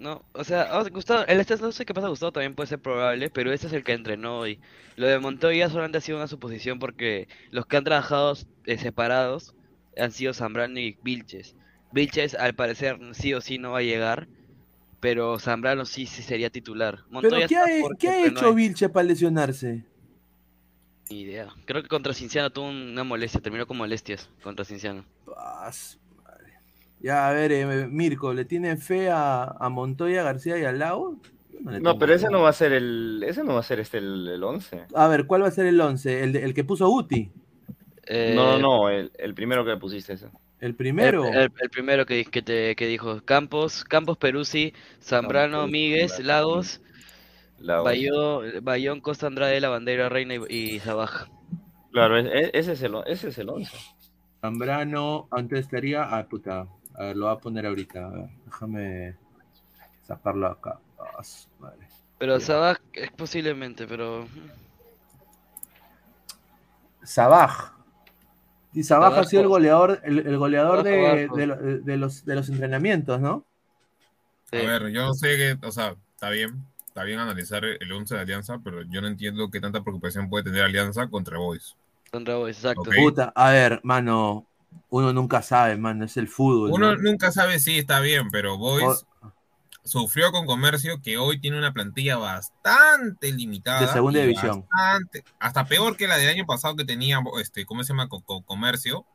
[0.00, 2.78] No, o sea, ah, Gustavo, el este no sé qué pasa Gustavo también puede ser
[2.78, 4.58] probable, pero este es el que entrenó hoy.
[4.96, 8.34] Lo de Montoya solamente ha sido una suposición porque los que han trabajado
[8.64, 9.54] eh, separados
[9.98, 11.54] han sido Zambrano y Vilches.
[11.92, 14.26] Vilches al parecer sí o sí no va a llegar,
[15.00, 17.00] pero Zambrano sí sí sería titular.
[17.00, 18.54] Pero Montoya ¿qué ha, porque ¿qué ha entrenó hecho hoy.
[18.54, 19.84] Vilche para lesionarse?
[21.10, 21.48] Ni idea.
[21.66, 25.04] Creo que contra Cinciano tuvo una molestia, terminó con molestias contra Cinciano.
[25.26, 25.99] Madre.
[27.02, 31.16] Ya, a ver, eh, Mirko, ¿le tiene fe a, a Montoya, García y al Lago?
[31.62, 33.22] No, pero ese no va a ser el.
[33.26, 34.86] Ese no va a ser este el, el 11.
[34.94, 36.22] A ver, ¿cuál va a ser el 11?
[36.22, 37.30] El, de- el que puso Uti.
[38.06, 40.28] Eh, No, no, no, el, el primero que pusiste ese.
[40.60, 41.24] El primero.
[41.24, 44.72] El, el- el primero que, que, te, que dijo Campos, Campos Peruzzi,
[45.02, 46.80] Zambrano, Míguez, Lagos,
[47.60, 47.84] Lagos.
[47.84, 50.40] Bayón, Bayón, Costa Andrade, La Bandera, Reina y,
[50.74, 51.28] y Sabaj.
[51.92, 53.76] Claro, e- e- ese es el, ese es el 11.
[54.40, 56.02] Zambrano, antes estaría.
[56.04, 56.66] Ah, puta.
[57.00, 58.06] A ver, lo voy a poner ahorita.
[58.06, 59.16] A ver, déjame
[60.02, 60.80] sacarlo acá.
[60.98, 61.22] Ah,
[61.60, 61.88] madre.
[62.18, 62.38] Pero.
[62.40, 64.26] Sabaj es posiblemente, pero
[67.04, 67.74] Sabaj.
[68.72, 72.34] Y Sabaj ha sido el goleador, el, el goleador de, de lo- de los, de
[72.34, 73.44] los entrenamientos, ¿no?
[74.50, 74.58] sí.
[74.58, 78.20] A ver, yo sé que, o sea, está bien, está bien analizar el 11 de
[78.20, 81.76] Alianza, pero yo no entiendo qué tanta preocupación puede tener Alianza contra Boys.
[82.12, 82.92] Contra Boys, exacto.
[82.94, 84.46] Puta, a ver, mano,
[84.90, 86.70] uno nunca sabe, mano, es el fútbol.
[86.72, 87.02] Uno ¿no?
[87.02, 89.32] nunca sabe si está bien, pero Boys O-
[89.84, 93.80] sufrió con Comercio, que hoy tiene una plantilla bastante limitada.
[93.82, 94.66] De segunda división.
[94.70, 98.08] bastante- hasta peor que la del año pasado que tenía, este, ¿cómo se llama?
[98.08, 99.06] Co- co- Comercio.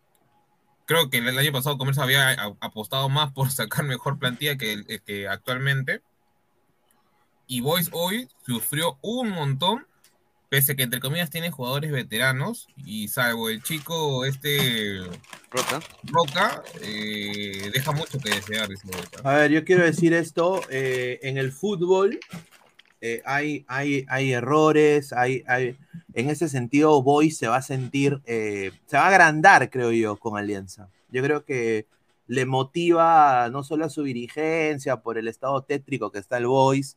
[0.87, 2.31] Creo que el año pasado Comercio había
[2.61, 6.01] apostado más por sacar mejor plantilla que, que actualmente.
[7.47, 9.85] Y Boys hoy sufrió un montón,
[10.55, 15.01] pese que entre comillas tiene jugadores veteranos, y salvo el chico este
[15.51, 15.81] Roca.
[16.03, 18.69] Roca, eh, deja mucho que desear.
[19.25, 22.21] A ver, yo quiero decir esto, eh, en el fútbol
[23.01, 25.75] eh, hay, hay, hay errores, hay, hay,
[26.13, 30.15] en ese sentido Boys se va a sentir, eh, se va a agrandar, creo yo,
[30.15, 30.87] con Alianza.
[31.09, 31.85] Yo creo que
[32.27, 36.95] le motiva no solo a su dirigencia, por el estado tétrico que está el Boys,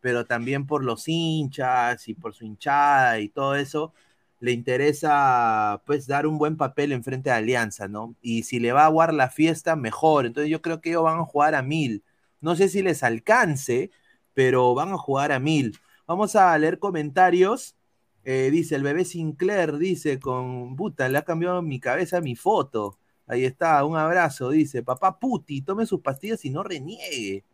[0.00, 3.92] pero también por los hinchas y por su hinchada y todo eso,
[4.40, 8.14] le interesa pues dar un buen papel en frente a Alianza, ¿no?
[8.22, 10.26] Y si le va a aguar la fiesta, mejor.
[10.26, 12.04] Entonces yo creo que ellos van a jugar a mil.
[12.40, 13.90] No sé si les alcance,
[14.34, 15.76] pero van a jugar a mil.
[16.06, 17.76] Vamos a leer comentarios.
[18.24, 22.98] Eh, dice el bebé Sinclair, dice con puta, le ha cambiado mi cabeza mi foto.
[23.26, 24.50] Ahí está, un abrazo.
[24.50, 27.44] Dice, papá Puti, tome sus pastillas y no reniegue.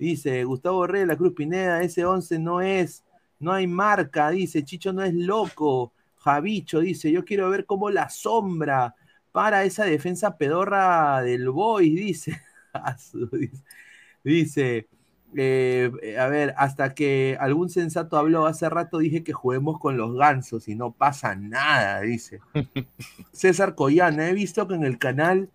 [0.00, 3.04] Dice Gustavo Rey la Cruz Pineda, ese 11 no es,
[3.38, 4.30] no hay marca.
[4.30, 5.92] Dice, Chicho no es loco.
[6.16, 8.94] Javicho dice, yo quiero ver cómo la sombra
[9.30, 12.40] para esa defensa pedorra del Boys, dice.
[14.24, 14.88] Dice.
[15.36, 20.16] Eh, a ver, hasta que algún sensato habló hace rato, dije que juguemos con los
[20.16, 22.40] gansos y no pasa nada, dice.
[23.32, 25.50] César Collana, he visto que en el canal,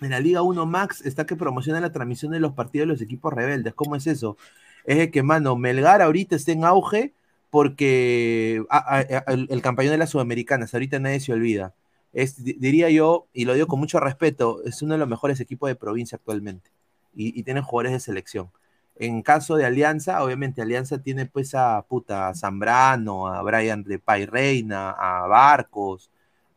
[0.00, 3.02] en la Liga 1 Max, está que promociona la transmisión de los partidos de los
[3.02, 3.74] equipos rebeldes.
[3.74, 4.36] ¿Cómo es eso?
[4.84, 7.12] Es de que, mano, Melgar ahorita está en auge
[7.50, 11.74] porque ah, ah, ah, el, campeón de las Sudamericanas, ahorita nadie se olvida.
[12.12, 15.76] Diría yo, y lo digo con mucho respeto, es uno de los mejores equipos de
[15.76, 16.70] provincia actualmente.
[17.14, 18.50] Y, y tienen jugadores de selección.
[18.96, 24.26] En caso de Alianza, obviamente Alianza tiene pues a puta Zambrano, a Brian de Pay
[24.26, 26.10] Reina, a Barcos,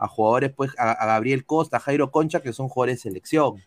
[0.03, 3.63] a jugadores pues, a, Gabriel Costa, a Jairo Concha, que son jugadores de selección.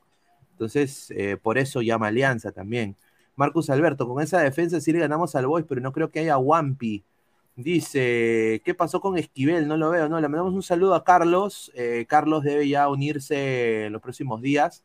[0.52, 2.94] Entonces, eh, por eso llama Alianza también.
[3.36, 6.36] Marcus Alberto, con esa defensa sí le ganamos al Boys, pero no creo que haya
[6.36, 7.04] Wampi.
[7.56, 9.66] Dice, ¿qué pasó con Esquivel?
[9.66, 11.72] No lo veo, no, le mandamos un saludo a Carlos.
[11.74, 14.84] Eh, Carlos debe ya unirse los próximos días.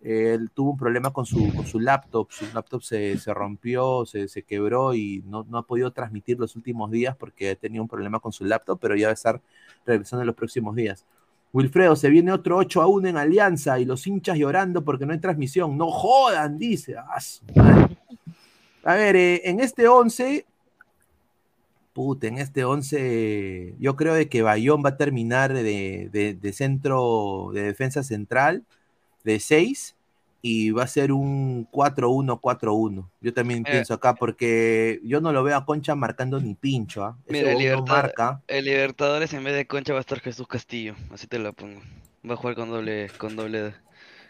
[0.00, 4.44] Él tuvo un problema con su, su laptop, su laptop se, se rompió, se, se
[4.44, 8.30] quebró y no, no ha podido transmitir los últimos días porque tenía un problema con
[8.30, 9.42] su laptop, pero ya va a estar
[9.86, 11.04] regresando en los próximos días.
[11.52, 15.12] Wilfredo, se viene otro 8 a 1 en Alianza y los hinchas llorando porque no
[15.12, 15.76] hay transmisión.
[15.78, 16.96] No jodan, dice.
[16.96, 17.88] Ah.
[18.84, 20.44] A ver, eh, en este 11,
[21.92, 26.52] puta, en este 11, yo creo de que Bayón va a terminar de, de- de
[26.52, 28.64] centro de defensa central
[29.24, 29.96] de 6
[30.40, 33.08] y va a ser un 4-1-4-1.
[33.20, 33.72] Yo también Mira.
[33.72, 37.04] pienso acá porque yo no lo veo a Concha marcando ni pincho.
[37.04, 37.16] ¿ah?
[37.28, 38.42] Mira, el, Libertad- marca.
[38.46, 41.80] el Libertadores en vez de Concha va a estar Jesús Castillo, así te lo pongo.
[42.28, 43.74] Va a jugar con doble, con doble,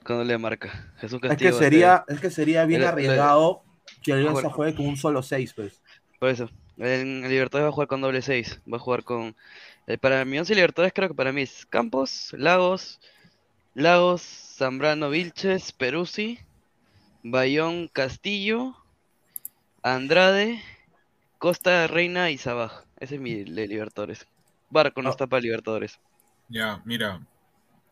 [0.04, 0.92] con doble marca.
[0.98, 3.62] Jesús Es Castillo que va a sería, es que sería bien El- el- arriesgado
[4.02, 5.82] que Alianza juegue con un solo 6, pues.
[6.18, 8.60] Por eso, en el Libertadores va a jugar con doble 6.
[8.70, 9.36] Va a jugar con.
[9.86, 13.00] eh, para mi once Libertadores, creo que para mí es Campos, Lagos,
[13.74, 14.22] Lagos,
[14.58, 16.40] Zambrano, Vilches, Peruzzi,
[17.22, 18.74] Bayón, Castillo,
[19.84, 20.60] Andrade,
[21.38, 22.84] Costa, Reina y Sabaj.
[22.98, 24.26] Ese es mi de Libertadores.
[24.68, 26.00] Barco no está para Libertadores.
[26.48, 27.24] Ya, mira.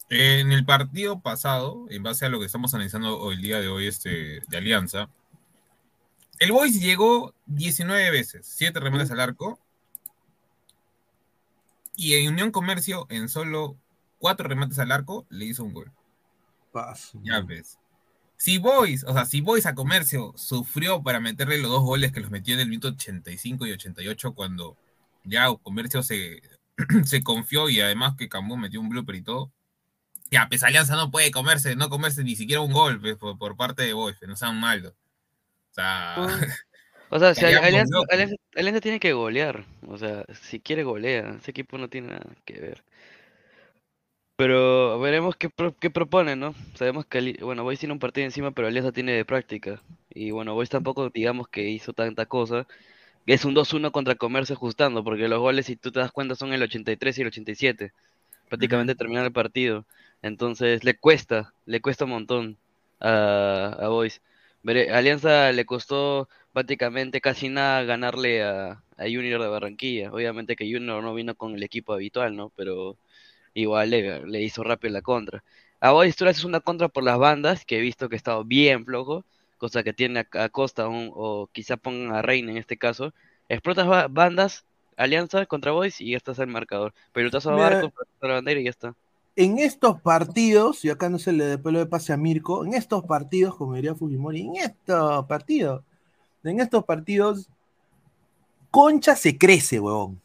[0.09, 3.69] En el partido pasado, en base a lo que estamos analizando hoy, el día de
[3.69, 5.09] hoy, este, de Alianza,
[6.41, 9.61] el Boys llegó 19 veces, 7 remates al arco.
[11.95, 13.77] Y en Unión Comercio, en solo
[14.19, 15.93] 4 remates al arco, le hizo un gol.
[17.22, 17.79] Ya ves.
[18.37, 22.20] Si Boys, o sea, si Boys a Comercio sufrió para meterle los dos goles que
[22.20, 24.77] los metió en el minuto 85 y 88 cuando
[25.24, 26.43] ya Comercio se,
[27.05, 29.53] se confió y además que Cambú metió un blooper y todo.
[30.31, 33.57] Ya, pues Alianza no puede comerse, no comerse ni siquiera un gol pues, por, por
[33.57, 34.93] parte de Boys, pues, no sean malos.
[35.70, 36.16] O sea,
[37.09, 39.64] O sea, si Alianza tiene que golear.
[39.87, 41.37] O sea, si quiere golea.
[41.41, 42.85] Ese equipo no tiene nada que ver.
[44.37, 46.55] Pero veremos qué, pro- qué proponen, ¿no?
[46.74, 49.82] Sabemos que, Ali- bueno, Boys tiene un partido encima, pero Alianza tiene de práctica.
[50.11, 52.66] Y bueno, Boys tampoco, digamos que hizo tanta cosa.
[53.26, 56.53] Es un 2-1 contra Comercio ajustando, porque los goles, si tú te das cuenta, son
[56.53, 57.93] el 83 y el 87.
[58.49, 59.87] Prácticamente terminar el partido.
[60.22, 62.59] Entonces, le cuesta, le cuesta un montón
[63.01, 64.22] a, a Boys.
[64.93, 70.12] Alianza le costó prácticamente casi nada ganarle a, a Junior de Barranquilla.
[70.12, 72.51] Obviamente que Junior no vino con el equipo habitual, ¿no?
[72.57, 72.97] Pero
[73.63, 75.43] igual le, le hizo rápido la contra.
[75.81, 78.45] A tú le haces una contra por las bandas, que he visto que ha estado
[78.45, 79.25] bien flojo,
[79.59, 83.13] cosa que tiene a, a Costa un- o quizá pongan a Reina en este caso.
[83.49, 84.65] Explotas ba- bandas,
[84.97, 86.93] alianza contra Boys y ya estás el marcador.
[87.13, 88.95] Pelotazo a Barco, pelotazo a la bandera y ya está.
[89.37, 92.73] En estos partidos, y acá no se le dé pelo de pase a Mirko, en
[92.75, 95.83] estos partidos, como diría Fujimori, en estos partidos,
[96.43, 97.49] en estos partidos,
[98.71, 100.21] Concha se crece, huevón.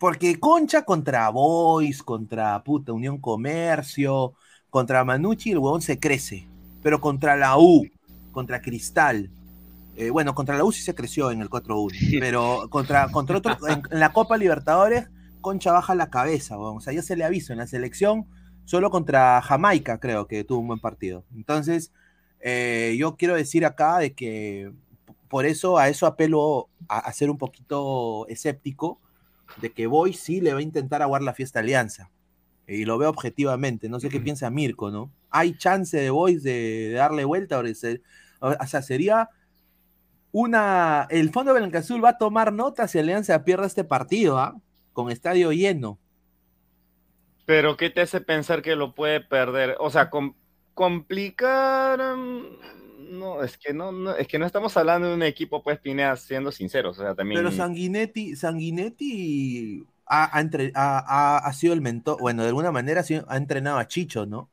[0.00, 4.32] Porque Concha contra Boys, contra puta Unión Comercio,
[4.70, 6.48] contra Manucci, el huevón se crece.
[6.82, 7.86] Pero contra la U,
[8.32, 9.28] contra Cristal,
[9.96, 13.58] eh, bueno, contra la U sí se creció en el 4-1, pero contra, contra otro,
[13.68, 15.10] en, en la Copa Libertadores,
[15.42, 16.78] Concha baja la cabeza, huevón.
[16.78, 18.24] o sea, ya se le aviso en la selección,
[18.64, 21.24] solo contra Jamaica creo que tuvo un buen partido.
[21.36, 21.92] Entonces,
[22.40, 24.72] eh, yo quiero decir acá de que
[25.28, 28.98] por eso a eso apelo a, a ser un poquito escéptico
[29.56, 32.10] de que Boy sí le va a intentar aguar la fiesta Alianza.
[32.66, 35.10] Y lo veo objetivamente, no sé qué piensa Mirko, ¿no?
[35.30, 37.58] ¿Hay chance de Boys de, darle vuelta?
[37.58, 38.02] O, se-
[38.40, 39.28] o sea, sería
[40.32, 41.06] una...
[41.10, 44.56] El Fondo Blanca-Azul va a tomar nota si Alianza pierde este partido, ¿ah?
[44.92, 45.98] Con estadio lleno.
[47.46, 49.76] Pero ¿qué te hace pensar que lo puede perder?
[49.80, 50.34] O sea, com-
[50.74, 52.00] complicar.
[52.16, 52.79] mm,
[53.10, 56.16] No, es que no, no, es que no estamos hablando de un equipo, pues, Pinea,
[56.16, 56.98] siendo sinceros.
[56.98, 57.40] O sea, también.
[57.40, 62.72] Pero Sanguinetti, Sanguinetti ha, ha entre- ha- ha- ha sido el mentor, bueno, de alguna
[62.72, 64.50] manera ha, sido- ha entrenado a Chicho, ¿no?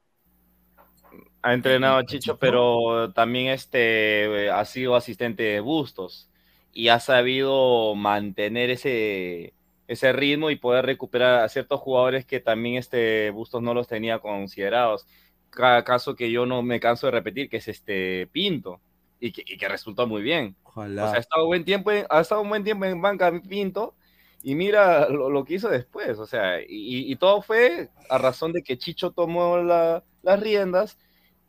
[1.41, 6.29] Ha entrenado a Chicho, pero también este ha sido asistente de Bustos
[6.73, 9.53] y ha sabido mantener ese,
[9.87, 14.19] ese ritmo y poder recuperar a ciertos jugadores que también este Bustos no los tenía
[14.19, 15.07] considerados.
[15.49, 18.81] Ca- caso que yo no me canso de repetir, que es este Pinto,
[19.19, 20.55] y que, y que resultó muy bien.
[20.63, 21.05] Ojalá.
[21.05, 23.95] O sea, ha estado buen tiempo, en- ha estado un buen tiempo en banca Pinto
[24.43, 26.19] y mira lo, lo que hizo después.
[26.19, 30.97] O sea, y, y todo fue a razón de que Chicho tomó la- las riendas.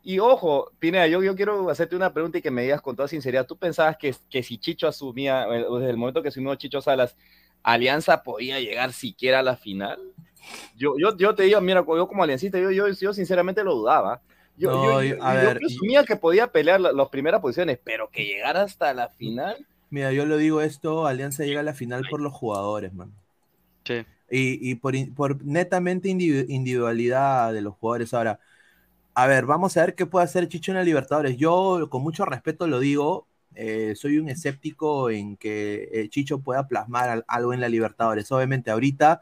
[0.01, 3.07] Y ojo, Pineda, yo, yo quiero hacerte una pregunta y que me digas con toda
[3.07, 3.45] sinceridad.
[3.45, 7.15] ¿Tú pensabas que, que si Chicho asumía, eh, desde el momento que asumió Chicho Salas,
[7.63, 9.99] Alianza podía llegar siquiera a la final?
[10.77, 14.21] Yo, yo, yo te digo, mira, yo como aliancista, yo, yo, yo sinceramente lo dudaba.
[14.57, 17.79] Yo, No, yo, yo- a yo ver, presumía que podía pelear la- las primeras posiciones,
[17.83, 19.65] pero que llegara hasta la final.
[19.89, 23.11] Mira, yo lo digo esto, Alianza llega a la final por los jugadores, man.
[23.85, 24.05] Sí.
[24.31, 28.13] Y, y por, por netamente individu- individualidad de los jugadores.
[28.13, 28.39] Ahora,
[29.15, 31.37] a ver, vamos a ver qué puede hacer Chicho en la Libertadores.
[31.37, 36.67] Yo, con mucho respeto, lo digo, eh, soy un escéptico en que eh, Chicho pueda
[36.67, 38.31] plasmar al- algo en la Libertadores.
[38.31, 39.21] Obviamente, ahorita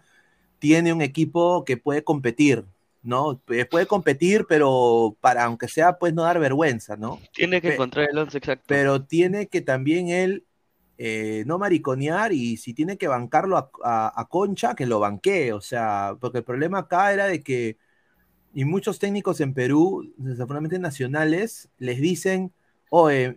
[0.60, 2.66] tiene un equipo que puede competir,
[3.04, 3.42] ¿no?
[3.50, 7.22] Eh, Puede competir, pero para, aunque sea, pues no dar vergüenza, ¿no?
[7.36, 8.66] Tiene que Pe- encontrar el once exacto.
[8.66, 10.46] pero tiene que también él
[10.98, 15.54] eh, no mariconear y si tiene que bancarlo a, a- a Concha, que lo banquee,
[15.54, 17.78] o sea, porque el problema acá era de que,
[18.54, 22.54] y muchos técnicos en Perú, desafortunadamente nacionales, les dicen,
[22.90, 23.36] oye,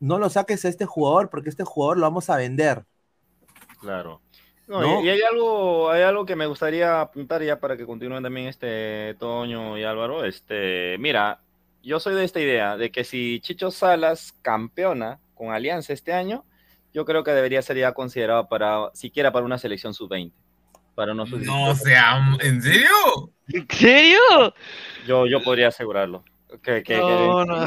[0.00, 2.84] no lo saques a este jugador porque este jugador lo vamos a vender.
[3.80, 4.20] Claro.
[4.68, 5.02] No, ¿No?
[5.02, 8.46] Y, y hay algo, hay algo que me gustaría apuntar ya para que continúen también
[8.46, 10.24] este Toño y Álvaro.
[10.24, 11.40] Este, mira,
[11.82, 16.44] yo soy de esta idea de que si Chicho Salas campeona con Alianza este año,
[16.94, 20.32] yo creo que debería ser ya considerado para siquiera para una selección sub-20.
[20.94, 22.88] Para no No, o sea, ¿en serio?
[23.48, 24.18] ¿En serio?
[25.06, 26.22] Yo, yo podría asegurarlo.
[26.62, 27.66] Que, que- No, que- no.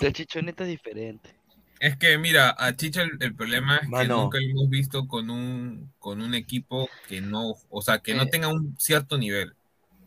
[0.00, 1.34] La chichoneta es diferente.
[1.80, 5.30] Es que mira, a Chicho el, el problema es que nunca lo hemos visto con
[5.30, 8.28] un con un equipo que no, o sea, que no Eh.
[8.30, 9.54] tenga un cierto nivel.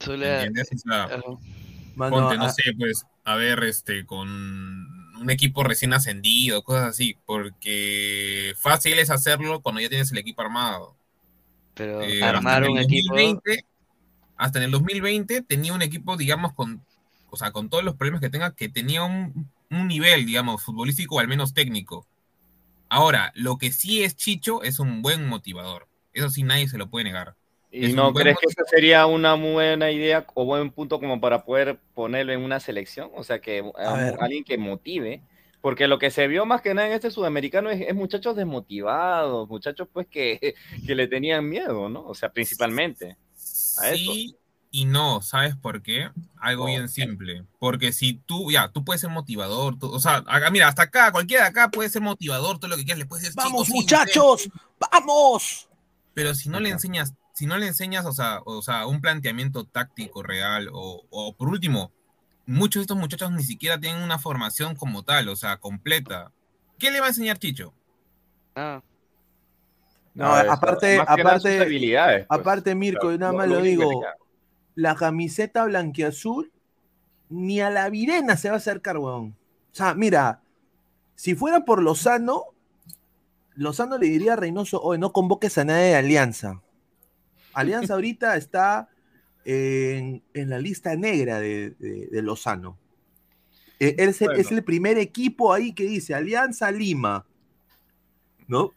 [0.02, 0.70] ¿Entiendes?
[0.74, 1.22] O sea, Ajá.
[1.96, 6.88] Mano, ponte, no a- sé, pues, a ver, este, con un equipo recién ascendido, cosas
[6.90, 10.96] así, porque fácil es hacerlo cuando ya tienes el equipo armado.
[11.74, 13.14] Pero Eh, hasta armar en un el equipo.
[13.14, 13.66] 2020,
[14.38, 16.84] hasta en el 2020 tenía un equipo, digamos, con,
[17.30, 21.16] o sea, con todos los problemas que tenga, que tenía un, un nivel, digamos, futbolístico
[21.16, 22.06] o al menos técnico.
[22.90, 25.88] Ahora, lo que sí es Chicho es un buen motivador.
[26.14, 27.36] Eso sí nadie se lo puede negar.
[27.72, 31.46] ¿Y Es no crees que esa sería una buena idea o buen punto como para
[31.46, 33.10] poder ponerlo en una selección?
[33.16, 33.72] O sea, que um,
[34.20, 35.24] alguien que motive.
[35.62, 39.48] Porque lo que se vio más que nada en este sudamericano es, es muchachos desmotivados,
[39.48, 40.56] muchachos pues que,
[40.86, 42.06] que le tenían miedo, ¿no?
[42.06, 43.16] O sea, principalmente.
[43.80, 44.12] A eso.
[44.74, 46.10] Y no, ¿sabes por qué?
[46.40, 47.44] Algo ¿Por bien simple.
[47.60, 51.12] Porque si tú, ya, tú puedes ser motivador, tú- o sea, acá, mira, hasta acá,
[51.12, 53.68] cualquiera de acá puede ser motivador, todo lo que quieras, le puedes decir, ¡Vamos, "Chicos,
[53.68, 54.50] sí, muchachos!
[54.80, 55.68] ¡Vamos!
[56.14, 59.66] Pero si no le enseñas, si no le enseñas, o sea, o sea, un planteamiento
[59.66, 61.92] táctico real, o, o por último,
[62.46, 66.32] muchos de estos muchachos ni siquiera tienen una formación como tal, o sea, completa.
[66.80, 67.74] ¿Qué le va a enseñar Chicho?
[68.56, 68.82] Ah.
[70.14, 72.40] No, aparte, aparte, habilidades, pues.
[72.40, 74.04] aparte, Mirko, Claro, y nada más lo lo único que digo.
[74.76, 76.52] La camiseta blanquiazul
[77.30, 79.36] ni a la virena se va a acercar, weón.
[79.72, 80.42] O sea, mira,
[81.16, 82.44] si fuera por Lozano,
[83.56, 86.62] Lozano le diría a Reynoso, oye, no convoques a nadie de Alianza.
[87.54, 88.90] Alianza ahorita está
[89.46, 92.78] en, en la lista negra de, de- de Lozano.
[93.80, 94.58] Eh, él es, el- es Bueno.
[94.58, 97.26] el primer equipo ahí que dice Alianza Lima.
[98.48, 98.74] ¿No?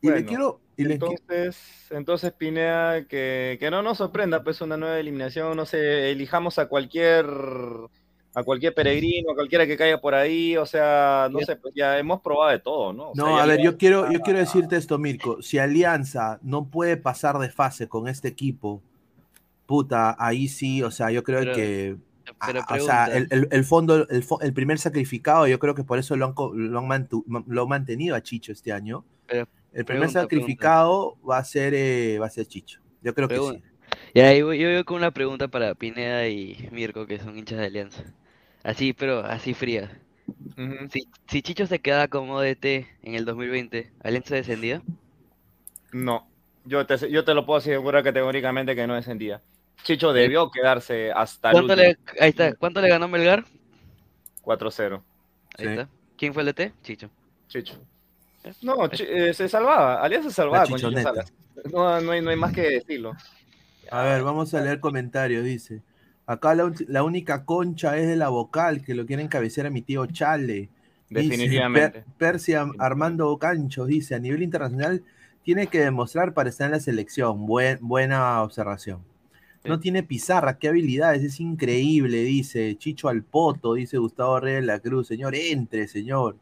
[0.00, 0.60] Y le quiero.
[0.76, 5.56] Y le qui- Entonces, entonces Pineda, que, que no nos sorprenda pues una nueva eliminación,
[5.56, 7.26] no sé, elijamos a cualquier
[8.34, 11.98] a cualquier peregrino, a cualquiera que caiga por ahí, o sea, no sé, pues ya
[11.98, 13.04] hemos probado de todo, ¿no?
[13.12, 15.40] O No, a ver, yo quiero, yo quiero decirte esto, Mirko.
[15.40, 18.82] Si Alianza no puede pasar de fase con este equipo,
[19.64, 21.96] puta, ahí sí, o sea, yo creo Pero- que.
[22.46, 25.84] pero ah, o sea, el, el- el fondo, el, el primer sacrificado, yo creo que
[25.84, 29.02] por eso lo han, co- lo han, mantu- lo han mantenido a Chicho este año.
[29.26, 32.80] Pero, El primer pregunta, sacrificado va a ser eh, va a ser Chicho.
[33.02, 33.62] Yo creo que sí.
[34.14, 37.58] Y ahí voy, yo voy con una pregunta para Pineda y Mirko, que son hinchas
[37.58, 38.04] de Alianza.
[38.62, 40.00] Así, pero así fría.
[40.90, 42.64] Si, si Chicho se queda como DT
[43.02, 44.82] en el 2020, ¿Alianza descendía?
[45.92, 46.26] No,
[46.64, 49.42] yo te, yo te lo puedo asegurar categóricamente que no descendía.
[49.82, 51.76] Chicho debió quedarse hasta el ¿Cuánto último.
[51.76, 53.44] le, ahí está, ¿cuánto le ganó Melgar?
[54.42, 55.02] 4-0.
[55.58, 55.66] Ahí Sí.
[55.66, 55.88] está.
[56.16, 56.72] ¿Quién fue el DT?
[56.82, 57.10] Chicho.
[57.48, 57.74] Chicho.
[58.62, 60.02] No, eh, se salvaba.
[60.02, 61.10] Alianza se salvaba con Chicho chichoneta.
[61.10, 61.32] Salas.
[61.72, 63.12] No, no, hay, no hay más que decirlo.
[63.90, 65.82] A ver, vamos a leer comentarios, dice.
[66.26, 70.06] Acá la, única concha es de la vocal, que lo quieren cabecear a mi tío
[70.06, 70.68] Chale.
[71.08, 72.00] Dice, Definitivamente.
[72.00, 75.04] Per- Persia Armando Canchos dice, a nivel internacional
[75.44, 77.46] tiene que demostrar para estar en la selección.
[77.46, 79.04] Buen- buena observación.
[79.64, 84.78] No tiene pizarra, qué habilidades, es increíble, dice Chicho Alpoto, dice Gustavo Reyes de la
[84.78, 85.08] Cruz.
[85.08, 86.36] Señor, entre, señor.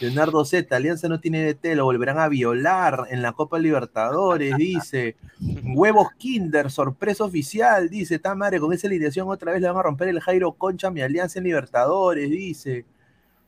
[0.00, 5.16] Leonardo Z, Alianza no tiene DT, lo volverán a violar en la Copa Libertadores, dice.
[5.62, 8.16] Huevos Kinder, sorpresa oficial, dice.
[8.16, 11.00] Está madre, con esa alineación otra vez le van a romper el Jairo Concha mi
[11.00, 12.84] Alianza en Libertadores, dice.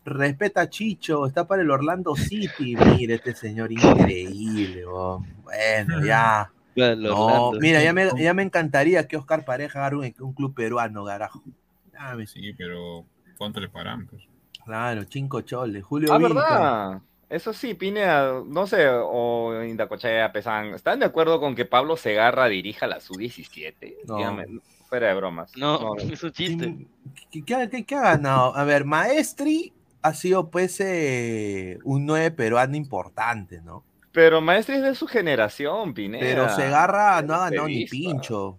[0.05, 2.77] Respeta a Chicho, está para el Orlando City.
[2.77, 5.25] Mire, este señor increíble, bo.
[5.43, 6.53] Bueno, ya.
[6.77, 11.05] No, mira, ya me, ya me encantaría que Oscar Pareja agarre un, un club peruano,
[11.07, 11.43] carajo.
[11.91, 12.27] Dame.
[12.27, 13.05] Sí, pero
[13.39, 14.07] ¿cuánto le paran?
[14.07, 14.23] Pues?
[14.67, 15.83] Claro, cinco choles.
[15.85, 16.35] Julio Ah, Vilca.
[16.35, 17.01] ¿verdad?
[17.29, 22.47] Eso sí, Pinea, no sé, o Indacochea, Pesán, ¿están de acuerdo con que Pablo Segarra
[22.47, 23.97] dirija la Sub-17?
[24.07, 24.17] No.
[24.19, 24.45] Dígame,
[24.89, 25.57] fuera de bromas.
[25.57, 26.87] No, es un chiste.
[27.31, 28.55] ¿Qué, qué- qué- qué ha ganado?
[28.57, 33.83] A ver, Maestri ha sido pues eh, un nueve peruano importante, ¿no?
[34.13, 36.21] Pero Maestri es de su generación, Pineda.
[36.25, 38.57] Pero Segarra no ha ganado ni pincho.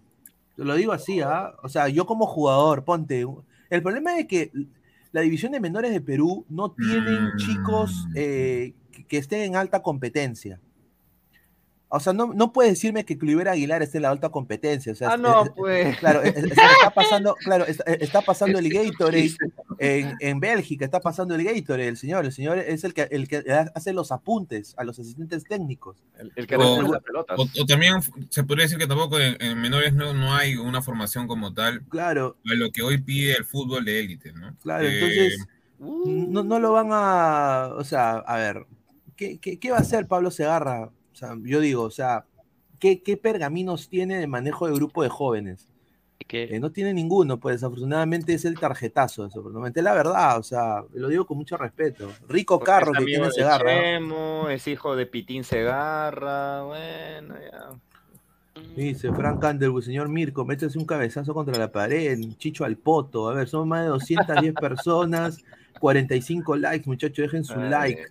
[0.57, 1.53] Te Lo digo así, ¿ah?
[1.63, 3.25] O sea, yo como jugador, ponte.
[3.69, 4.51] El problema es que
[5.11, 9.81] la división de menores de Perú no tienen chicos eh, que, que estén en alta
[9.81, 10.59] competencia.
[11.89, 14.91] O sea, no, no puedes decirme que Cliver Aguilar esté en la alta competencia.
[14.91, 15.97] O sea, Ah, no, es- pues.
[15.99, 19.31] Claro, es- es- está pasando, claro, está, está pasando el Gatorade
[19.79, 23.27] en, en Bélgica, está pasando el Gatorade, el señor, el señor es el que, el
[23.27, 23.43] que
[23.75, 26.03] hace los apuntes a los asistentes técnicos.
[26.35, 27.37] El, que O, las pelotas.
[27.39, 27.95] o- o también
[28.29, 31.81] se podría decir que tampoco en, en menores no, no hay una formación como tal
[31.89, 32.37] Claro.
[32.49, 34.55] a lo que hoy pide el fútbol de élite, ¿no?
[34.63, 35.47] Claro, Eh, entonces
[35.79, 38.65] no, no lo van a, o sea, a ver,
[39.15, 40.85] ¿qué, qué, qué va a hacer Pablo Segarra?
[41.11, 42.25] O sea, yo digo, o sea,
[42.79, 45.67] ¿qué, qué pergaminos tiene de manejo de grupo de jóvenes?
[46.29, 49.33] Eh, no tiene ninguno, pues desafortunadamente es el tarjetazo, es
[49.83, 52.11] la verdad, o sea, lo digo con mucho respeto.
[52.27, 54.51] Rico carro que tiene de Segarra.
[54.51, 57.69] es hijo de Pitín Segarra, bueno, ya.
[58.75, 63.29] Dice Frank Underwood, señor Mirko, métese un cabezazo contra la pared, Chicho al poto.
[63.29, 65.43] A ver, son más de 210 personas,
[65.79, 67.69] 45 likes, muchachos, dejen su Ay.
[67.69, 68.01] like.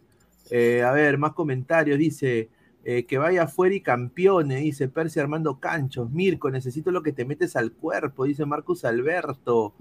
[0.51, 1.99] Eh, a ver, más comentarios.
[1.99, 2.49] Dice
[2.89, 6.09] eh, que vaya afuera y campeone, dice Percy Armando Canchos.
[6.11, 9.75] Mirko, necesito lo que te metes al cuerpo, dice Marcus Alberto.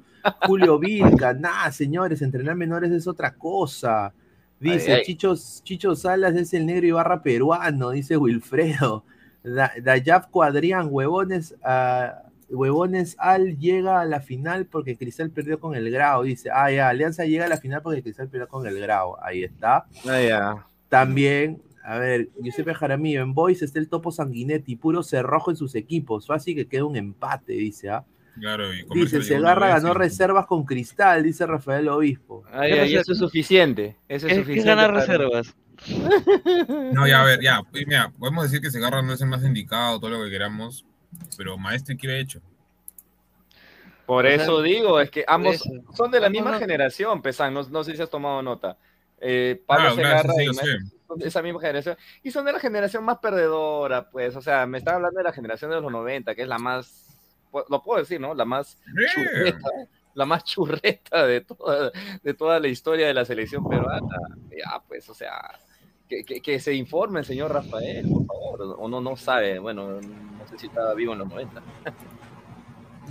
[0.48, 4.12] Julio Vilca, nah, señores, entrenar menores es otra cosa.
[4.60, 5.04] Dice Ay, ay.
[5.06, 9.04] Chicho, Chicho Salas es el negro Ibarra peruano, dice Wilfredo.
[9.44, 15.76] Da- Dayaf Cuadrián, huevones, ah, huevones Al llega a la final porque Cristal perdió con
[15.76, 16.24] el Grau.
[16.24, 19.16] Dice, ah, ya, Alianza llega a la final porque Cristal perdió con el Grau.
[19.22, 19.86] Ahí está.
[20.08, 20.66] Ah, ya.
[20.90, 25.76] También, a ver, Giuseppe Jaramillo, en Boys está el topo Sanguinetti, puro cerrojo en sus
[25.76, 26.26] equipos.
[26.28, 28.04] Fácil que quede un empate, dice, ¿ah?
[28.40, 29.98] Claro, y Dice, una vez, ganó sí.
[29.98, 32.44] reservas con Cristal, dice Rafael Obispo.
[32.52, 33.96] Ay, ay, eso es suficiente.
[34.10, 34.70] Eso es, ¿Qué- qué suficiente.
[34.70, 35.56] ganar para- reservas?
[36.92, 37.62] No, ya, a ver, ya.
[37.72, 40.86] Mira, podemos decir que Segarra no es el más indicado, todo lo que queramos,
[41.38, 42.42] pero Maestri, ¿qué le ha hecho?
[44.06, 45.64] Por eso digo, es que ambos
[45.96, 48.78] son de la misma no- generación, Pesan, no, no sé si has tomado nota.
[49.20, 51.98] eh, Pablo Claro, claro, Segarra sí, y esa misma generación.
[52.24, 54.36] Y son de la generación más perdedora, pues.
[54.36, 57.18] O sea, me estaba hablando de la generación de los 90, que es la más,
[57.70, 58.34] lo puedo decir, ¿no?
[58.34, 58.78] La más
[59.14, 59.70] churreta,
[60.14, 61.92] la más churreta de toda,
[62.24, 64.18] de toda la historia de la selección peruana.
[64.50, 65.60] Ya, pues, o sea,
[66.08, 68.76] que, que, que se informe el señor Rafael, por favor.
[68.80, 71.62] O no, no sabe, bueno, no sé si estaba vivo en los 90.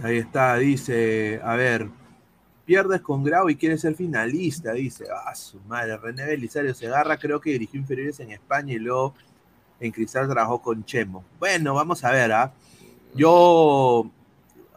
[0.03, 1.89] Ahí está, dice, a ver,
[2.65, 7.41] pierdes con Grau y quieres ser finalista, dice, ah, su madre, René Belisario Segarra creo
[7.41, 9.15] que dirigió inferiores en España y luego
[9.81, 11.25] en Cristal trabajó con Chemo.
[11.39, 12.53] Bueno, vamos a ver, ¿ah?
[13.15, 14.11] Yo,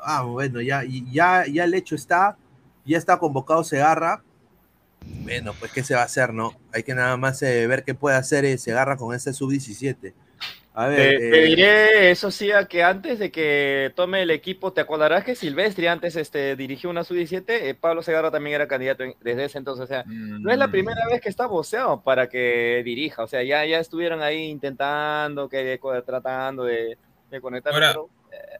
[0.01, 2.37] ah, bueno, ya, ya, ya el hecho está,
[2.85, 4.23] ya está convocado Segarra.
[5.23, 6.53] Bueno, pues qué se va a hacer, ¿no?
[6.73, 10.13] Hay que nada más eh, ver qué puede hacer eh, Segarra con ese sub-17.
[10.81, 14.31] A ver, Te, te eh, diré, eso sí, a que antes de que tome el
[14.31, 18.67] equipo, te acordarás que Silvestri antes este, dirigió una sub-17, eh, Pablo Segarra también era
[18.67, 20.07] candidato en- desde ese entonces, o sea,
[20.41, 23.79] no es la primera vez que está voceado para que dirija, o sea, ya, ya
[23.79, 26.97] estuvieron ahí intentando, que, tratando de,
[27.29, 28.09] de conectar, Ahora, pero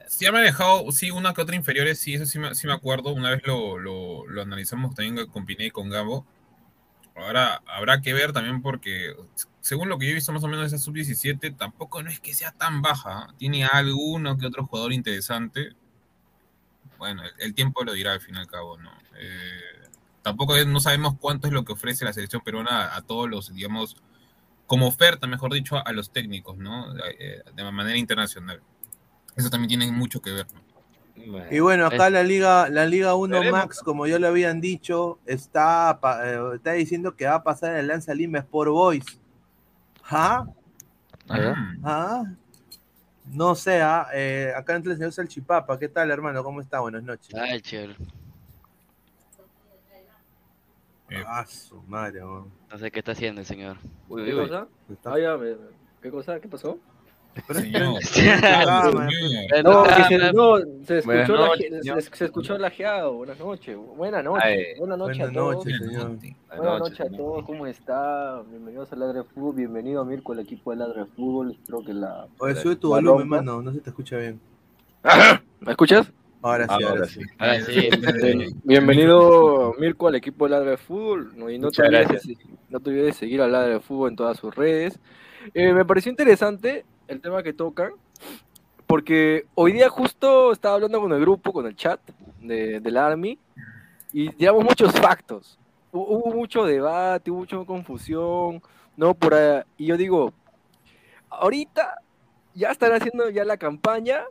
[0.08, 3.14] Sí, ha manejado, sí, una que otra inferiores, sí, eso sí me, sí me acuerdo.
[3.14, 6.26] Una vez lo, lo, lo analizamos también con Pineda y con Gabo.
[7.18, 9.16] Ahora, habrá que ver también porque,
[9.62, 12.20] según lo que yo he visto más o menos de esa sub-17, tampoco no es
[12.20, 13.34] que sea tan baja.
[13.38, 15.74] Tiene alguno que otro jugador interesante.
[16.98, 18.92] Bueno, el, tiempo lo dirá al fin y al cabo, ¿no?
[19.20, 19.90] Eh,
[20.22, 23.98] tampoco no sabemos cuánto es lo que ofrece la selección peruana a, todos los, digamos,
[24.68, 26.96] como oferta, mejor dicho, a, los técnicos, ¿no?
[27.20, 28.62] Eh, de manera internacional.
[29.36, 30.48] Eso también tiene mucho que ver.
[30.54, 30.67] ¿no?
[31.52, 33.60] Y bueno, acá Es- la Liga, la Liga 1 Veremos.
[33.60, 37.88] Max, como ya lo habían dicho, está, eh, está diciendo que va a pasar el
[37.88, 39.06] Lanza Lima Sport Boys.
[40.10, 40.46] ¿Ah?
[41.84, 42.24] ¿Ah?
[43.26, 45.78] No sé, ah, eh, acá entra el señor Salchipapa.
[45.78, 46.44] ¿Qué tal, hermano?
[46.44, 46.80] ¿Cómo está?
[46.80, 47.34] Buenas noches.
[47.36, 47.96] Ay, chévere.
[51.26, 52.52] Ah, su madre, weón.
[52.70, 53.78] No sé qué está haciendo el señor.
[54.14, 54.68] ¿Qué cosa?
[55.06, 55.56] Ah, ya, me-
[56.02, 56.40] ¿Qué cosa?
[56.40, 56.80] ¿Qué pasó?
[57.50, 57.54] Ah,
[58.04, 59.64] Señor.
[59.64, 62.02] No, que se, no, se escuchó, la, noches, se, señor.
[62.02, 63.14] se escuchó lajeado.
[63.14, 63.78] Buenas noches.
[63.96, 64.44] Buenas noches.
[64.46, 65.66] Ay, Buenas noches a todos.
[65.66, 67.46] Buenas noches a todos.
[67.46, 68.42] ¿Cómo está?
[68.50, 69.56] Bienvenidos a Ladre Fútbol.
[69.56, 71.52] Bienvenido a Mirko, el equipo de Ladre Fútbol.
[71.52, 72.28] Espero que la.
[72.40, 73.62] Oye, sube tu volumen, mano.
[73.62, 74.40] No se te escucha bien.
[75.60, 76.12] ¿Me escuchas?
[76.42, 77.20] Ahora sí, ahora, Ahora sí.
[77.22, 77.30] sí.
[77.40, 77.90] Ahora sí.
[78.38, 81.34] Bien- Bienvenido, Mirko, al equipo de Ladre Fútbol.
[81.36, 82.28] No, y no, te olvides,
[82.70, 85.00] no te olvides de seguir a Ladre Fútbol en todas sus redes.
[85.54, 87.94] Eh, me pareció interesante el tema que tocan,
[88.86, 92.00] porque hoy día justo estaba hablando con el grupo, con el chat
[92.42, 93.38] de, del Army,
[94.14, 95.60] y tiramos muchos factos.
[95.92, 98.62] Hu- Hubo mucho debate, hubo mucha confusión,
[98.96, 99.14] ¿no?
[99.14, 100.34] Por ahí- y yo digo,
[101.30, 101.96] ahorita
[102.54, 104.24] ya están haciendo ya la campaña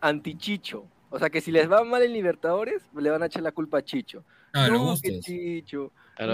[0.00, 0.84] anti-Chicho.
[1.10, 3.78] O sea que si les va mal en Libertadores, le van a echar la culpa
[3.78, 4.24] a Chicho.
[4.54, 5.20] Ah, no, que.
[5.20, 5.92] Chicho.
[6.18, 6.32] A no,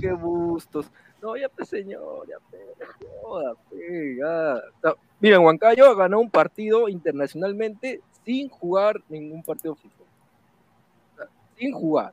[0.00, 0.90] que bustos.
[1.22, 2.62] No, ya pues señor, ya pues,
[3.22, 4.92] joda, pues, ya.
[5.20, 10.06] Miren, Huancayo ganó un partido internacionalmente sin jugar ningún partido de fútbol.
[11.12, 12.12] O sea, sin jugar.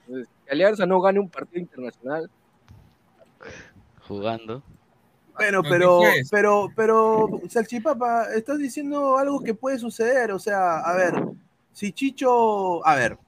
[0.00, 2.30] Entonces, que Alianza no gane un partido internacional.
[4.06, 4.62] Jugando.
[5.34, 10.32] Bueno, ¿Qué pero, pero, pero, Salchipapa, estás diciendo algo que puede suceder.
[10.32, 11.14] O sea, a ver,
[11.72, 13.18] si Chicho, a ver,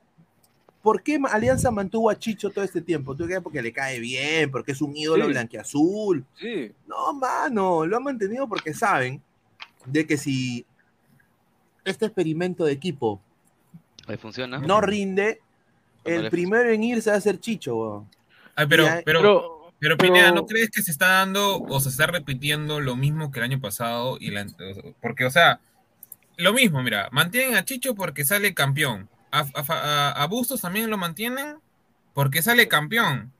[0.88, 3.14] ¿por qué Alianza mantuvo a Chicho todo este tiempo?
[3.14, 5.32] ¿Tú crees porque le cae bien, porque es un ídolo Sí.
[5.32, 6.24] blanquiazul?
[6.40, 6.72] Sí.
[6.86, 9.20] No, mano, lo han mantenido porque saben
[9.84, 10.64] de que si
[11.84, 13.20] este experimento de equipo
[14.06, 14.56] Ahí funciona.
[14.60, 15.42] no rinde,
[16.04, 18.06] el primero en irse va a ser Chicho.
[18.54, 21.90] Ay, pero, Ya, pero, Pero, pero Pineda, ¿no crees que se está dando o se
[21.90, 24.16] está repitiendo lo mismo que el año pasado?
[24.18, 24.46] Y la-
[25.02, 25.60] porque, o sea,
[26.38, 29.06] lo mismo, mira, mantienen a Chicho porque sale campeón.
[29.30, 31.56] A, a, Bustos también lo mantienen
[32.14, 33.32] porque sale campeón.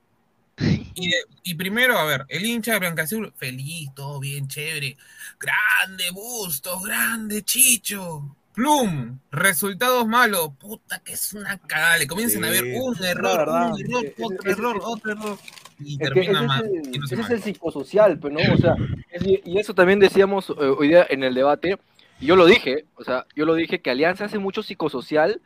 [1.45, 4.97] Y, primero, a ver, el hincha de Blancaazul, feliz, todo bien, chévere.
[5.39, 8.36] Grande Bustos, grande Chicho.
[8.53, 11.99] Plum, resultados malos, puta que es una cagada.
[11.99, 13.72] Le comienzan a ver un error, verdad.
[13.72, 15.39] un error, otro error, otro error.
[15.78, 16.64] Y termina ese mal.
[16.64, 17.32] es el, yéndose ese es mal.
[17.32, 18.41] el psicosocial, pues, ¿no?
[18.53, 18.74] O sea,
[19.22, 21.78] y eso también decíamos eh, hoy día en el debate,
[22.20, 25.41] y yo lo dije, o sea, yo lo dije que Alianza hace mucho psicosocial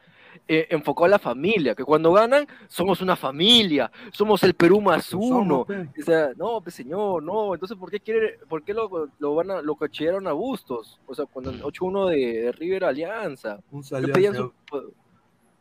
[0.48, 5.12] eh, enfocado a la familia, que cuando ganan somos una familia, somos el Perú más
[5.14, 5.60] uno.
[5.60, 9.50] O sea, no, pues señor, no, entonces ¿por qué quiere, por qué lo, lo van
[9.52, 11.00] a, lo cachearon a Bustos?
[11.06, 13.60] O sea, cuando el 8-1 de, de River Alianza.
[13.70, 14.92] Un ¿Qué saludo al pedían señor- su-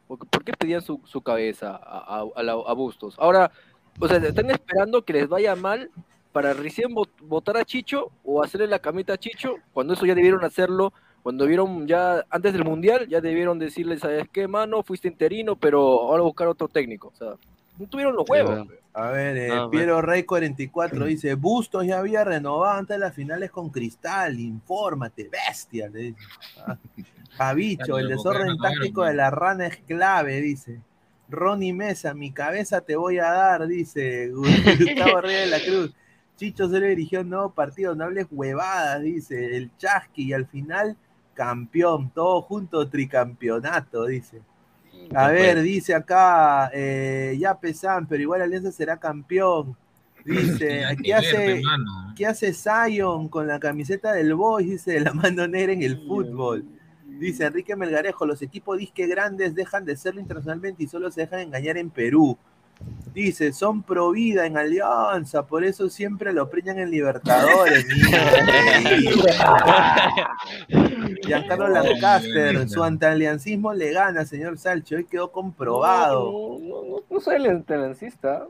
[0.07, 3.15] por, qué pedían su, su cabeza a, a- a la- a Bustos?
[3.17, 3.51] Ahora,
[3.99, 5.89] o sea, están esperando que les vaya mal
[6.31, 10.15] para recién vot- votar a Chicho o hacerle la camita a Chicho, cuando eso ya
[10.15, 10.91] debieron hacerlo,
[11.23, 14.83] cuando vieron ya antes del Mundial, ya debieron decirle, ¿sabes qué, mano?
[14.83, 17.11] Fuiste interino, pero ahora buscar otro técnico.
[17.13, 17.33] O sea,
[17.77, 18.67] No tuvieron los huevos.
[18.93, 23.13] A ver, eh, No, Piero Rey 44 dice, Bustos ya había renovado antes de las
[23.13, 26.19] finales con Cristal, infórmate, bestia, le dice.
[26.65, 26.77] Ah.
[27.37, 30.81] Javicho, el desorden táctico de la rana es clave, dice.
[31.29, 35.95] Ronnie Mesa, mi cabeza te voy a dar, dice Gustavo Reyes de la Cruz.
[36.35, 39.55] Chicho se le dirigió un nuevo partido, no hables huevadas, dice.
[39.55, 40.97] El Chasqui y al final
[41.33, 44.41] campeón, todo junto tricampeonato, dice.
[45.13, 49.75] A ver, dice acá, eh, ya pesan, pero igual Alianza será campeón.
[50.23, 52.13] Dice, ¿qué hace, hermano.
[52.15, 54.69] ¿qué hace Zion con la camiseta del Boys?
[54.69, 56.65] Dice, la mano negra en el fútbol.
[57.05, 61.41] Dice Enrique Melgarejo, los equipos disque grandes dejan de serlo internacionalmente y solo se dejan
[61.41, 62.37] engañar en Perú.
[63.13, 67.85] Dice, son pro vida en Alianza, por eso siempre lo preñan en Libertadores.
[71.21, 76.31] Giancarlo Lancaster, su antialiancismo le gana, señor Salcho, hoy quedó comprobado.
[76.31, 78.47] No, no, no, no soy el telencista.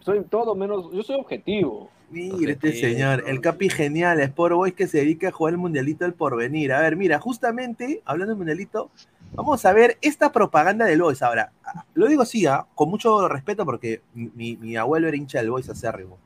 [0.00, 0.90] Soy todo menos.
[0.92, 1.90] Yo soy objetivo.
[2.10, 6.04] Mira este señor, el Capi genial, Sport Boys que se dedica a jugar el Mundialito
[6.04, 6.72] del Porvenir.
[6.72, 8.90] A ver, mira, justamente hablando del Mundialito,
[9.32, 11.22] vamos a ver esta propaganda del Boys.
[11.22, 11.52] Ahora,
[11.94, 12.66] lo digo así, ¿ah?
[12.74, 16.18] con mucho respeto porque mi, mi abuelo era hincha del Boys acérrimo.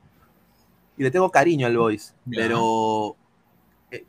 [0.97, 3.17] Y le tengo cariño al Boys, pero
[3.91, 4.05] eh,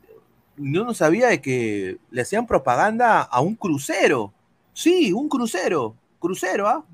[0.56, 4.32] yo no sabía de que le hacían propaganda a un crucero.
[4.72, 5.96] Sí, un crucero.
[6.20, 6.84] Crucero, ¿ah?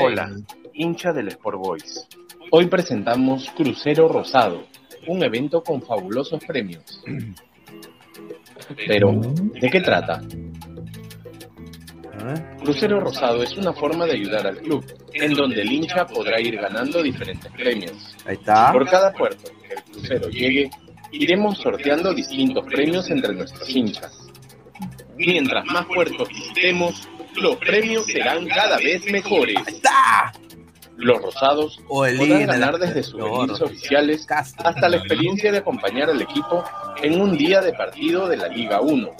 [0.00, 0.30] Hola,
[0.72, 2.08] hincha del Sport Boys.
[2.52, 4.66] Hoy presentamos Crucero Rosado,
[5.08, 7.02] un evento con fabulosos premios.
[8.86, 10.22] Pero, ¿de qué trata?
[12.62, 16.56] Crucero Rosado es una forma de ayudar al club, en donde el hincha podrá ir
[16.56, 18.16] ganando diferentes premios.
[18.24, 18.72] Ahí está.
[18.72, 20.70] Por cada puerto que el crucero llegue,
[21.12, 24.26] iremos sorteando distintos premios entre nuestros hinchas.
[25.16, 29.58] Mientras más puertos visitemos, los premios serán cada vez mejores.
[30.96, 36.08] Los rosados O el podrán ganar desde los souvenirs oficiales hasta la experiencia de acompañar
[36.08, 36.64] al equipo
[37.02, 39.10] en un día de partido de la Liga 1.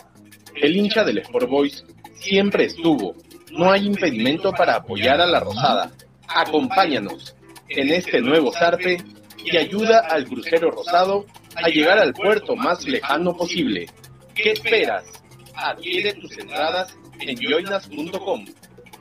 [0.55, 1.85] El hincha del Sport Boys
[2.19, 3.15] siempre estuvo.
[3.51, 5.93] No hay impedimento para apoyar a la Rosada.
[6.29, 7.35] Acompáñanos
[7.69, 8.99] en este nuevo zarpe
[9.45, 13.87] y ayuda al crucero rosado a llegar al puerto más lejano posible.
[14.35, 15.05] ¿Qué esperas?
[15.55, 18.45] Adquiere tus entradas en joinas.com.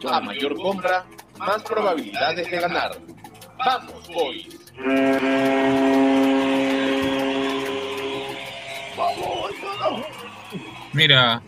[0.08, 1.06] A mayor compra,
[1.38, 2.92] más probabilidades de ganar.
[3.58, 4.66] ¡Vamos, boys!
[10.94, 11.42] Mira,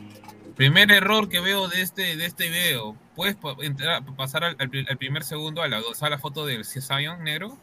[0.57, 2.95] primer error que veo de este, de este video.
[3.15, 6.65] ¿Puedes pa- entrar- pasar al, al al primer segundo a la, está la foto del
[6.65, 7.57] Zion negro?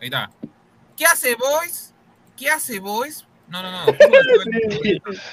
[0.00, 0.30] Ahí está.
[0.96, 1.94] ¿Qué hace Boys?
[2.36, 3.26] ¿Qué hace Boys?
[3.48, 3.86] No, no, no.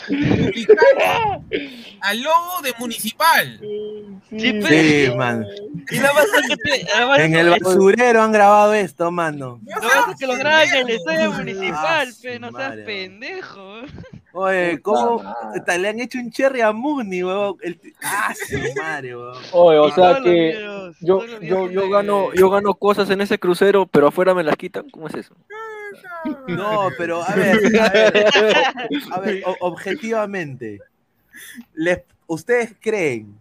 [0.08, 1.42] Publicar
[2.02, 3.60] al logo de Municipal.
[4.30, 5.46] Sí, Sí, man.
[5.92, 9.60] Y más es que te- además- En el basurero han grabado esto, mano.
[9.64, 13.82] No a que lo graben en el estadio Ah, municipal, pe, no seas madre, pendejo.
[14.40, 15.24] Oye, ¿cómo
[15.54, 17.58] Puta, le han hecho un cherry a Muni, huevón?
[17.62, 17.80] El...
[18.04, 19.44] Ah, su madre, huevón.
[19.52, 23.40] Oye, o Y sea que videos, yo, yo, yo gano, yo gano cosas en ese
[23.40, 24.90] crucero, pero afuera me las quitan.
[24.92, 25.36] ¿Cómo es eso?
[26.48, 28.26] No, pero a ver, a ver,
[29.12, 30.82] a ver, o- objetivamente,
[31.74, 33.40] les- ¿ustedes creen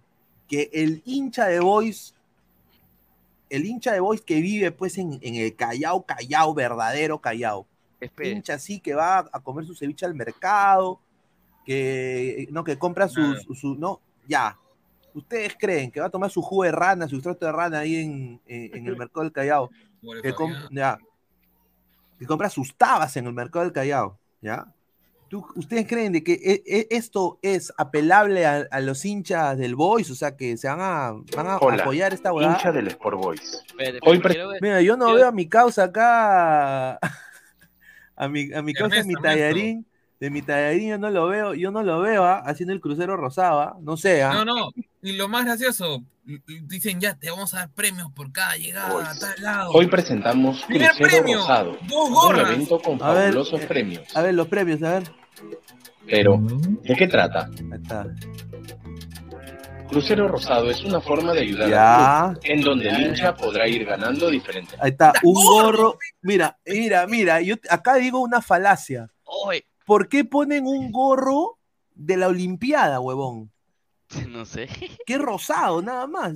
[0.48, 2.14] que el hincha de Boys,
[3.50, 7.66] el hincha de Boys que vive pues en, en el Callao, Callao, verdadero Callao,
[8.22, 11.00] hincha así que va a comer su ceviche al mercado,
[11.64, 14.56] que no que compra su, su- su- no, ya.
[15.14, 17.96] ¿Ustedes creen que va a tomar su jugo de rana, su extracto de rana ahí
[17.96, 19.70] en, en- en el mercado del Callao?
[20.22, 20.98] Que, com- ya,
[22.18, 24.66] que compra sus tabas en el mercado del Callao, ¿ya?
[25.28, 29.74] ¿Tú- ¿Ustedes creen de que e- e- esto es apelable a, a los hinchas del
[29.74, 30.08] Boys?
[30.12, 32.54] O sea, que se van a, van a Hola, apoyar esta huevada.
[32.56, 33.64] hincha del Sport Boys.
[34.02, 34.22] Hoy
[34.60, 37.00] Mira, yo no veo a mi causa acá,
[38.16, 39.22] a mi, a mi causa, mi Ernesto.
[39.22, 39.86] tallarín,
[40.18, 42.42] de mi tallarín yo no lo veo, yo no lo veo ¿ah?
[42.46, 43.76] haciendo el crucero rosado, ¿ah?
[43.80, 44.32] no sé, ¿ah?
[44.32, 44.70] No, no.
[45.02, 46.02] Y lo más gracioso,
[46.66, 49.70] dicen ya, te vamos a dar premios por cada llegada a tal lado.
[49.72, 54.16] Hoy presentamos Primer Crucero premio, Rosado, dos un evento con A ver, fabulosos premios.
[54.16, 55.10] A ver, los premios, a ver.
[56.06, 57.46] Pero, ¿de qué trata?
[57.46, 58.06] Ahí está.
[59.88, 62.24] Crucero Rosado es una forma de ayudar Ya.
[62.26, 65.98] al club, en donde el hincha podrá ir ganando diferentes Ahí está, un gorro.
[66.22, 69.10] Mira, mira, mira, yo acá digo una falacia.
[69.84, 71.58] ¿Por qué ponen un gorro
[71.94, 73.52] de la Olimpiada, huevón?
[74.28, 74.68] no sé.
[75.06, 76.34] Qué rosado, nada más.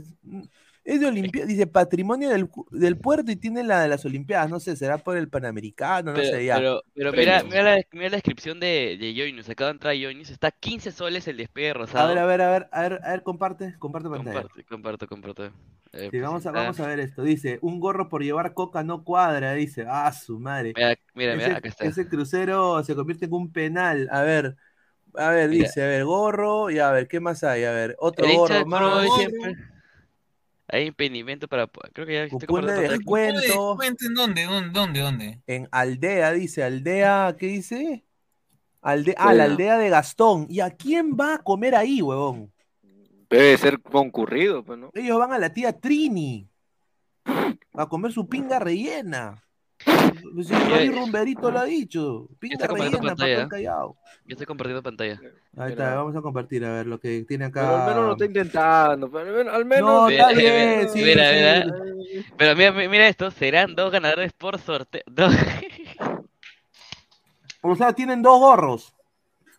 [0.90, 4.50] Es de Olimpiadas, dice patrimonio del, del puerto y tiene la de las Olimpiadas.
[4.50, 6.56] No sé, será por el Panamericano, no Pero, sé ya.
[6.56, 9.48] pero, pero mira, mira la, mira la descripción de, de Joinus.
[9.48, 10.30] Acaba de entrar Joinus.
[10.30, 12.08] Está 15 soles el despegue A rosado.
[12.08, 14.42] ver, a ver, a ver, a ver, a ver, comparte, comparte pantalla.
[14.42, 15.44] Comparto, comparto, comparto.
[15.92, 17.22] Eh, Sí, pues, vamos, a, vamos a ver esto.
[17.22, 19.54] Dice, un gorro por llevar coca no cuadra.
[19.54, 20.72] Dice, ah, su madre.
[20.74, 21.84] Mira, mira, mira, ese, acá está.
[21.84, 24.08] ese crucero se convierte en un penal.
[24.10, 24.56] A ver,
[25.14, 25.68] a ver, Mira.
[25.68, 27.64] dice, a ver, gorro y a ver, ¿qué más hay?
[27.64, 29.12] A ver, otro gorro más.
[29.14, 29.56] Siempre-
[30.72, 31.66] Hay impedimento para.
[31.66, 33.78] Creo que ya estoy Cupón de descuento.
[33.82, 34.44] ¿En dónde?
[34.44, 34.70] ¿Dónde?
[34.72, 35.00] ¿Dónde?
[35.00, 35.42] ¿Dónde?
[35.46, 38.04] En aldea, dice, aldea, ¿qué dice?
[38.82, 39.74] Alde ah, la Aldea.
[39.74, 40.46] aldea de Gastón.
[40.48, 42.52] ¿Y a quién va a comer ahí, huevón?
[43.28, 44.90] Debe ser concurrido, pues, ¿no?
[44.94, 46.48] Ellos van a la tía Trini
[47.74, 49.42] a comer su pinga rellena.
[49.84, 52.28] Si Johnny Rumberito lo ha dicho.
[52.38, 52.66] Compartiendo
[52.98, 53.48] rellena pantalla.
[54.26, 55.20] Yo estoy compartiendo pantalla.
[55.56, 57.62] Ahí está, vamos a compartir a ver lo que tiene acá.
[57.62, 59.10] Pero al menos lo está intentando.
[59.10, 61.36] Pero al menos, al menos- No, está Mira, bien, mira, sí, mira, sí.
[61.36, 62.24] mira.
[62.36, 65.02] Pero mira, mira esto, serán dos ganadores por sorteo.
[65.06, 65.32] Dos,
[67.62, 68.94] O sea, tienen dos gorros.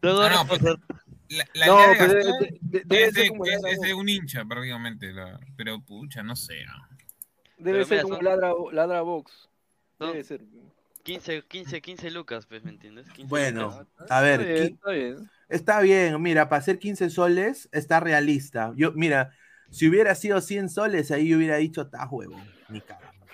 [0.01, 0.97] dos Ah, ganadores no, por pues, sorteo.
[1.29, 4.09] La, la No, idea de pero de- de- debe es, ser de, es- de un
[4.09, 5.13] hincha, prácticamente.
[5.13, 6.63] la- pero pucha, no sé.
[6.69, 6.87] ah.
[7.57, 9.49] Debe Pero ser mira, como son- ladra, ladra box.
[10.01, 10.41] Son Debe ser.
[11.03, 13.07] 15, 15, 15 lucas, pues, ¿me entiendes?
[13.09, 14.11] 15 Bueno, lucas.
[14.11, 15.29] a ver, Está bien, qui- está bien.
[15.49, 18.71] está bien, mira, para hacer 15 soles está realista.
[18.75, 19.31] Yo, mira,
[19.71, 22.35] si hubiera sido 100 soles, ahí yo hubiera dicho, está huevo,
[22.69, 22.81] ni.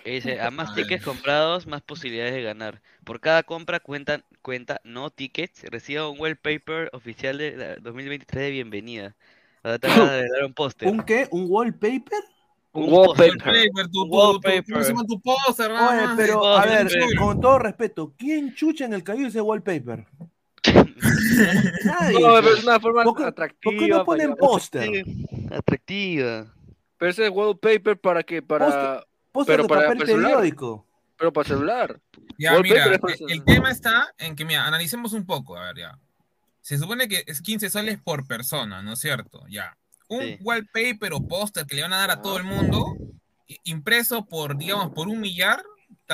[0.06, 2.82] Y dice, a más tickets comprados, más posibilidades de ganar.
[3.04, 8.52] Por cada compra cuenta, cuenta no tickets, reciba un wallpaper oficial de la 2023 de
[8.52, 9.16] bienvenida.
[9.64, 10.88] Ahora te acaba de dar un póster.
[10.88, 11.28] ¿Un qué?
[11.32, 12.24] ¿Un wallpaper?
[12.78, 13.64] Un wallpaper.
[13.92, 14.64] Tu, Un tu, wallpaper.
[14.66, 15.72] tu, ¿cómo se llama tu póster?
[15.72, 20.06] Oye, pero, a ver, con todo respeto, ¿quién chucha en el Callao ese wallpaper?
[21.86, 22.20] Nadie.
[22.20, 23.72] No, pero es una forma ¿Por qué- atractiva.
[23.72, 25.04] ¿Por qué no ponen póster?
[25.52, 26.54] Atractiva.
[26.98, 28.42] Pero ese wallpaper para qué?
[28.42, 29.06] Para.
[29.32, 30.86] Póster pero de para papel periódico.
[31.18, 32.00] Pero para celular.
[32.38, 35.78] Ya, Wallpaper mira, es el, tema está en que, mira, analicemos un poco, a ver,
[35.78, 36.00] ya.
[36.62, 39.44] Se supone que es 15 soles por persona, ¿no es cierto?
[39.50, 39.76] Ya.
[40.10, 40.38] Un Sí.
[40.42, 42.96] wallpaper o póster que le van a dar a todo el mundo,
[43.48, 45.62] i- impreso por, digamos, por un millar,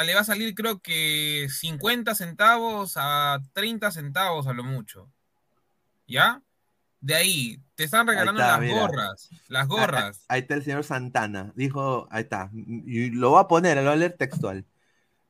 [0.06, 5.10] le va a salir creo que 50 centavos a 30 centavos a lo mucho.
[6.08, 6.42] ¿Ya?
[7.00, 8.80] De ahí, te están regalando está, las mira.
[8.82, 10.20] gorras, las Ah, gorras.
[10.22, 11.52] ah, Ahí está el señor Santana.
[11.56, 12.50] Dijo, ahí está.
[12.54, 14.66] Y lo va a poner, lo va a leer textual.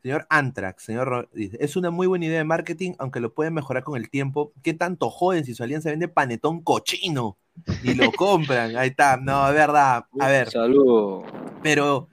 [0.01, 3.83] Señor Antrax, señor dice, es una muy buena idea de marketing, aunque lo pueden mejorar
[3.83, 4.53] con el tiempo.
[4.61, 7.37] ¿Qué tanto joden si su alianza vende panetón cochino?
[7.83, 8.75] Y lo compran.
[8.75, 9.17] Ahí está.
[9.17, 10.05] No, es verdad.
[10.19, 11.25] A ver, Saludos.
[11.61, 12.09] pero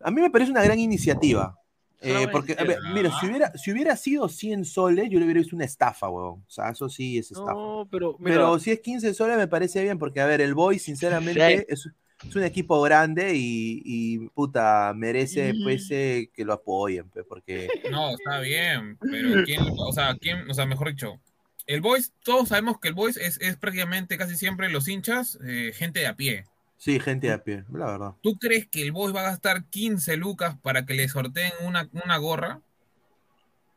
[0.00, 1.58] a mí me parece una gran iniciativa.
[2.02, 5.40] Eh, porque, a ver, mira, si hubiera, si hubiera sido 100 soles, yo le hubiera
[5.40, 6.44] visto una estafa, huevón.
[6.46, 7.52] O sea, eso sí es estafa.
[7.52, 8.16] No, pero.
[8.18, 11.66] Mira, Pero si es 15 soles me parece bien, porque a ver, el Boy sinceramente
[11.72, 11.88] es,
[12.24, 17.68] es un equipo grande y, y, puta, merece pues eh, que lo apoyen, pues, porque
[17.90, 21.20] No, está bien, pero quién, o sea, quién, o sea, mejor dicho,
[21.66, 25.72] el Boys, todos sabemos que el Boys es, es prácticamente casi siempre los hinchas, eh,
[25.74, 26.44] gente de a pie.
[26.78, 28.12] sí, gente de a pie, la verdad.
[28.22, 31.88] ¿Tú crees que el Boys va a gastar 15 lucas para que le sorteen una,
[32.04, 32.60] una gorra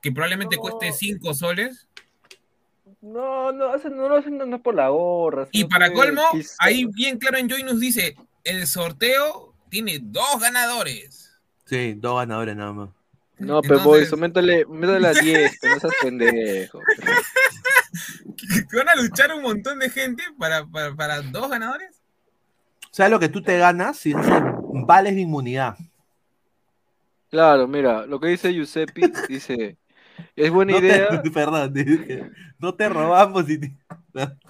[0.02, 0.62] que probablemente No.
[0.62, 1.88] cueste 5 soles?
[3.02, 5.48] no, no, no lo hacen no, es por la gorra.
[5.52, 6.22] Y para colmo,
[6.60, 11.32] ahí bien claro en Joy nos dice, el sorteo tiene dos ganadores.
[11.66, 12.90] Sí, dos ganadores nada más.
[13.38, 16.80] No, pero Entonces- boys, métele, métele a 10, que no seas pendejo.
[18.70, 22.02] ¿Que van a luchar un montón de gente para, para, para dos ganadores?
[22.92, 24.42] ¿Sabes lo que tú te ganas si haces
[24.86, 25.76] vales de inmunidad?
[27.30, 29.78] Claro, mira, lo que dice Giuseppe, dice,
[30.36, 31.22] es buena No te- idea.
[31.34, 31.74] perdón,
[32.58, 33.78] no te robamos y te-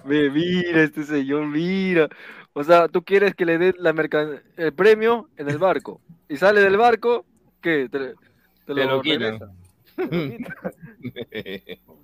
[0.04, 2.08] mira este señor, mira.
[2.52, 6.00] O sea, tú quieres que le den la mercan el premio en el barco.
[6.28, 7.24] Y sale del barco,
[7.60, 7.88] ¿qué?
[7.90, 8.14] Te, te
[8.66, 9.38] Te lo, lo quitan.
[9.94, 10.56] Te lo quita.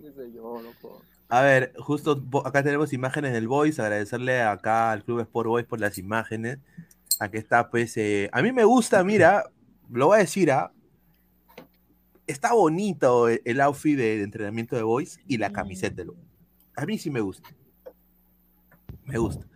[0.00, 1.02] Ese señor, loco.
[1.28, 5.80] A ver, justo acá tenemos imágenes del Boys, agradecerle acá al Club Sport Boys por
[5.80, 6.58] las imágenes.
[7.18, 9.50] Aquí está, pues, eh, a mí me gusta, mira,
[9.90, 10.70] lo voy a decir, ¿ah?
[12.26, 16.12] Está bonito el, el outfit de, de entrenamiento de Boys y la camiseta del
[16.76, 17.48] A mí sí me gusta.
[19.04, 19.46] Me gusta.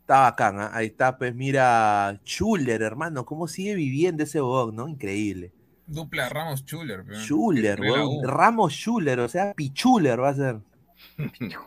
[0.00, 0.70] Está bacán, ¿ah?
[0.72, 4.88] Ahí está, pues, mira, Schuller, hermano, cómo sigue viviendo ese bog, ¿no?
[4.88, 5.52] Increíble.
[5.86, 7.04] Dupla Ramos Chuller.
[7.30, 8.22] U.
[8.22, 10.60] Ramos Schuller, o sea, Pichuller va a ser.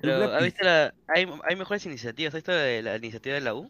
[0.00, 0.94] Pero, Dupla ¿has pi- visto la...
[1.08, 2.32] hay, hay mejores iniciativas.
[2.32, 3.68] ¿Has visto de la iniciativa de la U?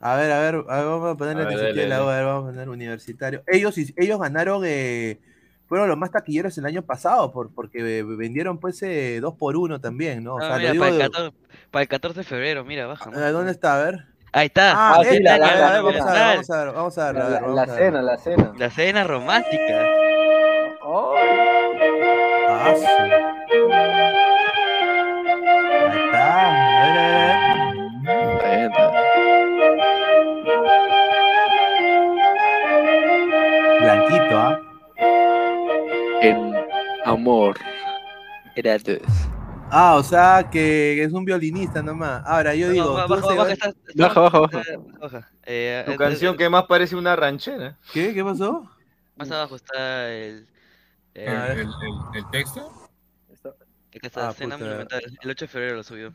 [0.00, 2.08] A ver, a ver, a ver, vamos a poner la ver, iniciativa de la U,
[2.08, 3.42] a ver, vamos a poner universitario.
[3.46, 5.20] Ellos, ellos ganaron, eh,
[5.68, 9.80] fueron los más taquilleros el año pasado, por, porque vendieron pues eh, dos por uno
[9.80, 10.34] también, ¿no?
[10.36, 11.36] O Ah, mira, digo para, el de- 14,
[11.70, 13.10] para el 14 de febrero, mira, baja.
[13.14, 13.76] Ah, ¿Dónde está?
[13.80, 14.04] A ver.
[14.32, 14.72] Ahí está.
[14.72, 17.12] Ah, Ah, sí, la- la- la- vamos a ver, la- vamos a ver, vamos a
[17.12, 17.76] ver, a La, ver, la- vamos la a ver.
[17.84, 18.52] cena, la cena.
[18.56, 19.86] La cena romántica.
[22.52, 23.68] Ah, su-
[37.20, 37.56] amor.
[38.56, 38.98] Era dos.
[39.72, 42.22] Ah, o sea que es un violinista nomás.
[42.26, 44.60] Ahora yo digo, No, baja, baja, está- Baja, baja, baja.
[44.60, 45.30] está- baja.
[45.44, 47.78] Eh, Tu eh, canción eh, que más parece una ranchera.
[47.92, 48.12] ¿Qué?
[48.12, 48.68] ¿Qué pasó?
[49.16, 50.48] Más abajo está el.
[51.14, 51.68] ¿El, el- el-
[52.14, 52.72] el texto?
[53.92, 55.02] Acá está, Ah, cena monumental.
[55.20, 56.12] El 8 de febrero lo subió.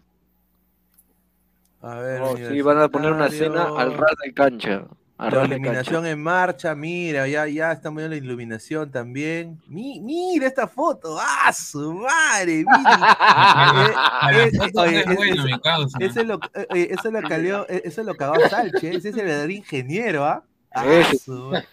[1.82, 4.86] A ver, Oh, sí, van a poner una cena al ras de cancha.
[5.18, 6.12] La iluminación cancha.
[6.12, 9.62] en marcha, mira, ya, ya está viendo la iluminación también.
[9.68, 12.66] Mi- mira esta foto, ¡ah, su madre!
[12.68, 13.18] Mira.
[14.34, 15.94] Eh, eh, es es- es-.
[16.00, 17.20] Eso es lo, eh, eso lo
[17.70, 20.44] eh, lo cagó Salche, ese es el verdadero ingeniero, ¿ah?
[20.74, 20.84] Ah,
[21.24, 21.66] su madre.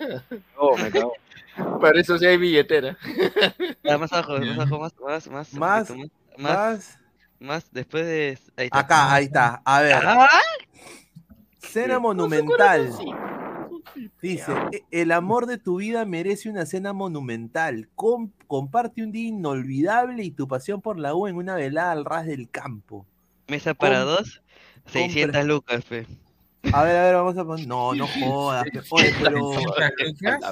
[0.56, 1.12] Oh, me cago.
[1.80, 2.96] Para eso sí hay billetera.
[3.90, 5.52] Ah, más abajo, más abajo, más, más, más.
[5.54, 6.98] Más, poquito más, más, más.
[7.40, 8.38] más, después de.
[8.56, 8.78] Ahí está.
[8.78, 9.62] Acá, ahí está.
[9.64, 9.94] A ver.
[10.06, 10.28] Ah,
[11.72, 12.90] Cena monumental.
[14.20, 17.88] Dice, "E- el amor de tu vida merece una cena monumental.
[17.94, 22.04] Com- comparte un día inolvidable y tu pasión por la U en una velada al
[22.04, 23.06] ras del campo.
[23.48, 24.42] Mesa para Com- dos,
[24.86, 26.06] 600 lucas, fe.
[26.72, 27.66] A ver, a ver, vamos a poner.
[27.66, 28.64] No, no jodas.
[28.90, 29.50] Oye, pero.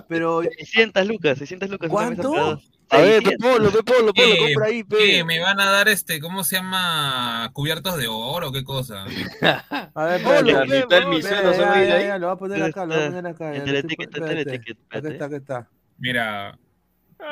[0.08, 0.42] Pero.
[0.42, 1.88] 600 lucas, 600 lucas.
[1.90, 2.30] una mesa ¿Cuánto?
[2.32, 2.79] para dos.
[2.90, 3.38] A ver, pe 600.
[3.38, 5.22] Polo, pe Polo, Polo, compra ahí, ¿Qué?
[5.22, 5.24] pe.
[5.24, 7.50] ¿Me van a dar este, cómo se llama?
[7.52, 8.52] ¿Cubiertos de oro?
[8.52, 9.04] ¿Qué cosa?
[9.94, 11.20] A ver, Polo, pe, Polo.
[11.20, 12.06] Ya, se va a ya, ir ya, ahí.
[12.06, 13.52] ya, lo voy a poner acá, lo voy a poner acá.
[13.54, 14.60] ya, lo espérate.
[14.90, 15.70] está, acá está.
[15.98, 16.58] Mira,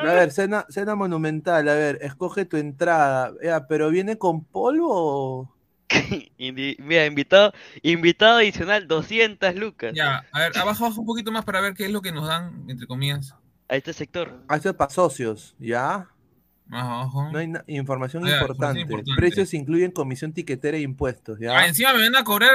[0.01, 3.33] A ver, cena, cena monumental, a ver, escoge tu entrada.
[3.43, 5.55] Ya, pero viene con polvo o.
[6.39, 7.53] Mira, invitado,
[7.83, 9.93] invitado adicional, 200 lucas.
[9.95, 12.27] ya, a ver, abajo, abajo un poquito más para ver qué es lo que nos
[12.29, 13.35] dan, entre comillas.
[13.69, 14.43] A este sector.
[14.49, 16.09] Ah, esto es para socios, ¿ya?
[16.67, 17.31] Más abajo.
[17.33, 18.81] No hay información Ah, ya, importante.
[18.81, 19.21] información importante.
[19.21, 21.59] Precios incluyen comisión tiquetera e impuestos, ¿ya?
[21.59, 22.51] Ah, encima me van a cobrar.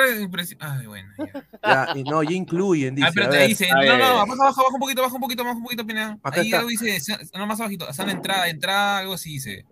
[0.59, 1.09] Ay, bueno.
[1.17, 1.43] Ya.
[1.65, 3.07] Ya, y no, ya incluyen, dice.
[3.07, 3.47] ah, pero te ver.
[3.47, 3.69] dice.
[3.71, 6.19] a No, no, abajo, abajo, abajo un poquito, abajo un poquito, abajo un poquito, Pineda.
[6.21, 6.57] Acá Ahí está.
[6.57, 6.97] algo dice,
[7.33, 9.65] no, más abajito, sala entrada, entrada, algo así dice.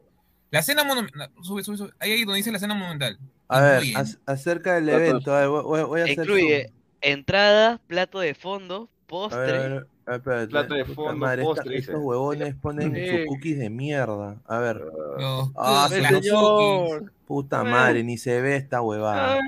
[0.51, 1.29] La cena monumental.
[1.41, 1.91] Sube, sube, sube.
[1.99, 3.19] Ahí, ahí donde dice la cena monumental.
[3.49, 3.83] A ver,
[4.25, 6.71] acerca del evento, a ver, voy, voy- a hacer Incluye
[7.01, 9.51] entrada, plato de fondo, A ver, a postre.
[9.69, 10.47] ver, a ver, espérate.
[10.47, 14.37] Plato de Puta fondo, madre, postre, estos huevones ponen sus cookies de mierda.
[14.47, 14.81] A ver,
[15.17, 17.09] Los Ah, las cookies.
[17.27, 19.39] puta madre, ni se ve esta huevada.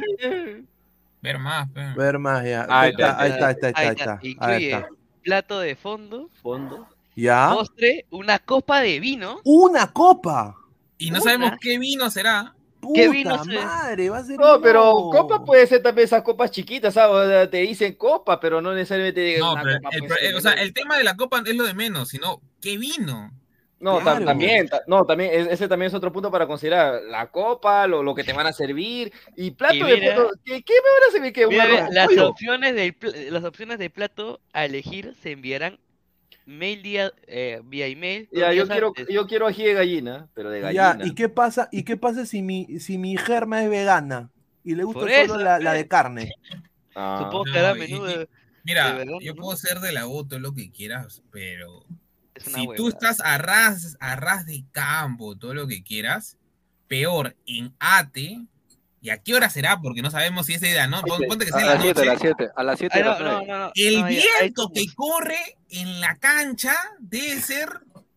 [1.21, 1.69] Ver más.
[1.95, 2.65] Ver más ya.
[2.69, 3.81] Ahí está, ahí está, ahí está, ahí está.
[3.81, 4.13] ahí está.
[4.13, 4.87] Ahí Incluye está.
[5.23, 6.87] plato de fondo, Fondo.
[7.15, 7.51] ¿Ya?
[7.53, 9.39] postre, una copa de vino.
[9.43, 10.55] ¡Una copa!
[10.97, 11.23] Y no Una.
[11.23, 12.53] sabemos qué vino será.
[12.83, 14.09] ¡Puta ¿Qué vino se- madre!
[14.09, 17.15] Va a ser No, pero copa puede ser también esas copas chiquitas, ¿sabes?
[17.15, 20.35] O sea, te dicen copa, pero no necesariamente No, una pero copa el, ser eh,
[20.35, 23.31] o sea, el tema de la copa es lo de menos, sino qué vino.
[23.79, 24.23] No, Claro.
[24.23, 27.01] también, ta- no, también, es- ese también es otro punto para considerar.
[27.09, 30.61] La copa, lo, lo que te van a servir, y plato Y de fondo, ¿qué,
[30.63, 31.33] qué me van a servir?
[31.33, 31.45] ¿Qué?
[31.45, 35.79] ¿Un Mira, las opciones del pl- las opciones de plato a elegir se enviarán
[36.45, 38.27] mail día, eh, vía email.
[38.31, 39.07] Ya, yo quiero, antes.
[39.09, 41.05] yo quiero ají de gallina, pero de Ya, gallina.
[41.07, 41.69] ¿y qué pasa?
[41.71, 44.29] ¿Y qué pasa si mi, si mi germa es vegana
[44.63, 45.77] y le gusta Por solo eso, la, la pe.
[45.77, 46.33] de carne?
[46.95, 47.17] Ah.
[47.23, 48.29] Supongo que hará y- de,
[48.63, 51.83] Mira, de yo puedo ser de la U, todo lo que quieras, pero
[52.37, 56.37] si tú estás a ras, a ras de campo, todo lo que quieras,
[56.87, 58.45] peor en ATE,
[59.03, 59.79] ¿y a qué hora será?
[59.81, 60.75] Porque no sabemos si es de.
[61.27, 63.19] Ponte que sea A las 7, a las 7, a las 7 Ay, de no,
[63.19, 63.45] no, 9.
[63.47, 67.69] no, no, El no, viento que corre en la cancha debe ser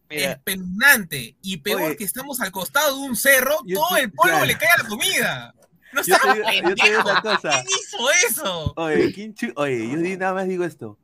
[0.09, 1.37] Mira, espeluznante.
[1.43, 1.97] Y peor Oye.
[1.97, 4.47] que estamos al costado de un cerro, Yo todo el polvo claro.
[4.47, 5.55] le cae a la comida.
[5.93, 7.21] No Yo te digo- yo te digo una pendejos.
[7.23, 7.51] cosa.
[7.51, 8.73] ¿Quién hizo eso?
[8.77, 10.99] Oye, ¿quién Oye, yo nada más digo esto.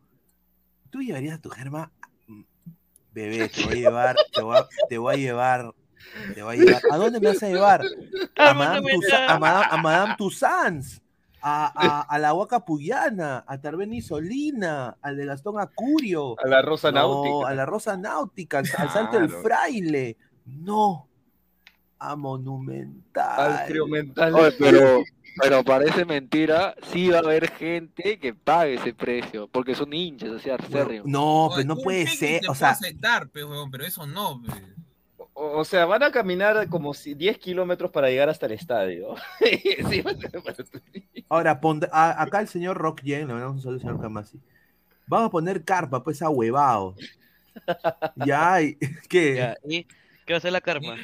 [0.90, 1.90] ¿Tú llevarías a tu germa?
[3.12, 5.74] Bebé, te voy a llevar, te voy a, te voy a llevar,
[6.34, 6.82] te a llevar.
[6.90, 7.82] ¿A dónde me vas a llevar?
[8.36, 11.02] A Madame, Tusa- a Madame, a Madame Tussauds,
[11.40, 16.36] a, a, a la Huaca Puyana, a Tarbeni Solina, al de Gastón Acurio.
[16.42, 17.48] A la rosa No, náutica.
[17.50, 19.42] a la Rosa Náutica, al, al Salto del Claro.
[19.42, 20.16] Fraile.
[20.46, 21.08] No,
[21.98, 23.40] a Monumental.
[24.18, 24.34] Al.
[24.34, 25.02] Oye, pero,
[25.40, 30.30] pero parece mentira, sí va a haber gente que pague ese precio, porque son hinchas,
[30.30, 30.56] o sea.
[31.04, 34.42] No, pues no puede ser, te o sea, aceptar, pero eso no.
[34.42, 34.52] pe.
[35.34, 39.14] O, o sea, van a caminar como si 10 kilómetros para llegar hasta el estadio.
[39.88, 40.02] Sí,
[41.28, 41.60] a- ahora
[41.90, 44.40] a- acá el señor Rock Yen, le mandamos un saludo al señor Kamasi.
[45.06, 46.94] Vamos a poner carpa, pues, a huevado.
[48.16, 48.76] Ya, y-
[49.08, 49.36] ¿qué?
[49.36, 49.84] ya, ¿y
[50.26, 50.96] qué va a ser la karma?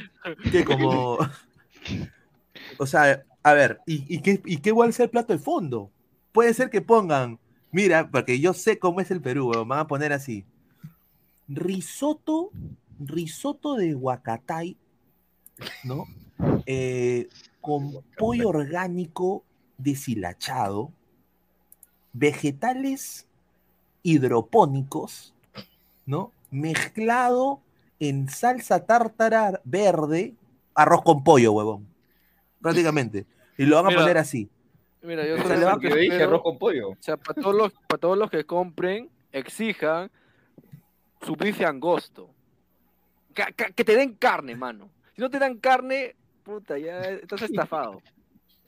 [0.51, 1.19] que como.
[2.79, 5.91] O sea, a ver, ¿y, y qué, ¿y qué igual es el plato de fondo?
[6.33, 7.39] puede ser que pongan,
[7.73, 10.45] mira, porque yo sé cómo es el Perú, weón, van a poner así.
[11.49, 12.51] Risotto,
[12.99, 14.77] risotto de huacatay,
[15.85, 16.05] ¿no?
[16.67, 17.29] Eh,
[17.61, 19.43] con pollo orgánico
[19.79, 20.93] deshilachado,
[22.13, 23.27] vegetales
[24.03, 25.35] hidropónicos,
[26.07, 26.33] ¿no?
[26.51, 27.61] Mezclado
[27.99, 30.35] en salsa tártara verde,
[30.75, 31.89] arroz con pollo, huevón.
[32.61, 33.27] Prácticamente.
[33.57, 34.49] Y lo van a Mira, poner así.
[35.03, 36.91] Mira, yo solo le va- que dije espero- arroz con pollo.
[36.91, 40.11] O sea, para todos los, para todos los que compren, exijan
[41.23, 42.31] su bife angosto.
[43.35, 44.91] Que te den carne, mano.
[45.15, 48.03] Si no te dan carne, puta, ya estás estafado.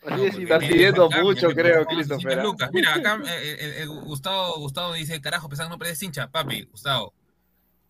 [0.03, 2.43] Así porque Estás pidiendo mucho, creo, pagamos 600 Christopher, ¿ah?
[2.43, 2.70] lucas.
[2.73, 6.28] Mira, acá eh, eh, eh, Gustavo, Gustavo dice, carajo, pesando no perdes hincha.
[6.31, 7.12] Papi, Gustavo,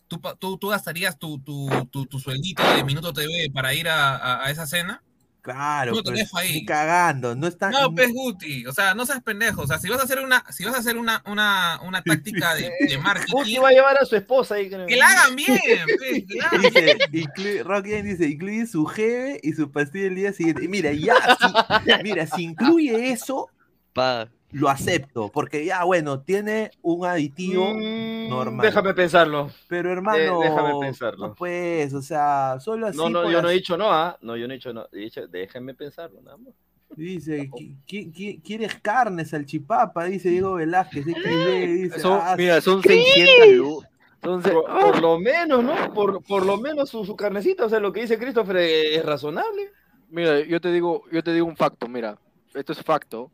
[0.09, 3.88] ¿tú, pa- tú, tú gastarías tu, tu, tu, tu sueldito de Minuto TV para ir
[3.88, 5.02] a, a- a esa cena?
[5.42, 6.64] Claro, No pues, ahí.
[6.64, 7.70] cagando, no está.
[7.70, 9.62] No, pez Guti, o sea, no seas pendejo.
[9.62, 12.54] O sea, si vas a hacer una, si vas a hacer una, una, una táctica
[12.54, 14.68] de, de marketing, Guti va a llevar a su esposa ahí.
[14.68, 14.86] creo.
[14.86, 15.58] que la hagan bien,
[15.98, 16.98] pez, que la hagan bien.
[17.10, 20.64] Dice, incluye, dice, incluye su jeve y su pastilla el día siguiente.
[20.64, 23.48] Y mira, ya, si, mira, si incluye eso,
[24.52, 28.59] lo acepto, porque ya, bueno, tiene un aditivo normal.
[28.59, 29.51] Mm, Déjame pensarlo.
[29.68, 31.28] Pero hermano, Eh, déjame pensarlo.
[31.28, 32.97] no pues, o sea, solo así.
[32.98, 34.18] No, no, yo no he dicho no, ¿ah?
[34.22, 34.86] No, yo no he dicho no.
[34.93, 36.52] He dicho, déjenme pensarlo, nada más.
[36.97, 40.05] Dice, "Qui- qui- qui- ¿quieres carne, salchipapa?
[40.06, 43.05] Dice Diego Velázquez, dice, Son- "Ah, mira, son Cris".
[43.14, 43.82] 600 lu-
[44.22, 45.94] son se- Por, por lo menos, ¿no?
[45.94, 49.70] Por, por lo menos su, su carnecita, o sea, lo que dice Christopher es razonable.
[50.10, 52.18] Mira, yo te digo, yo te digo un facto, mira,
[52.55, 53.31] esto es facto.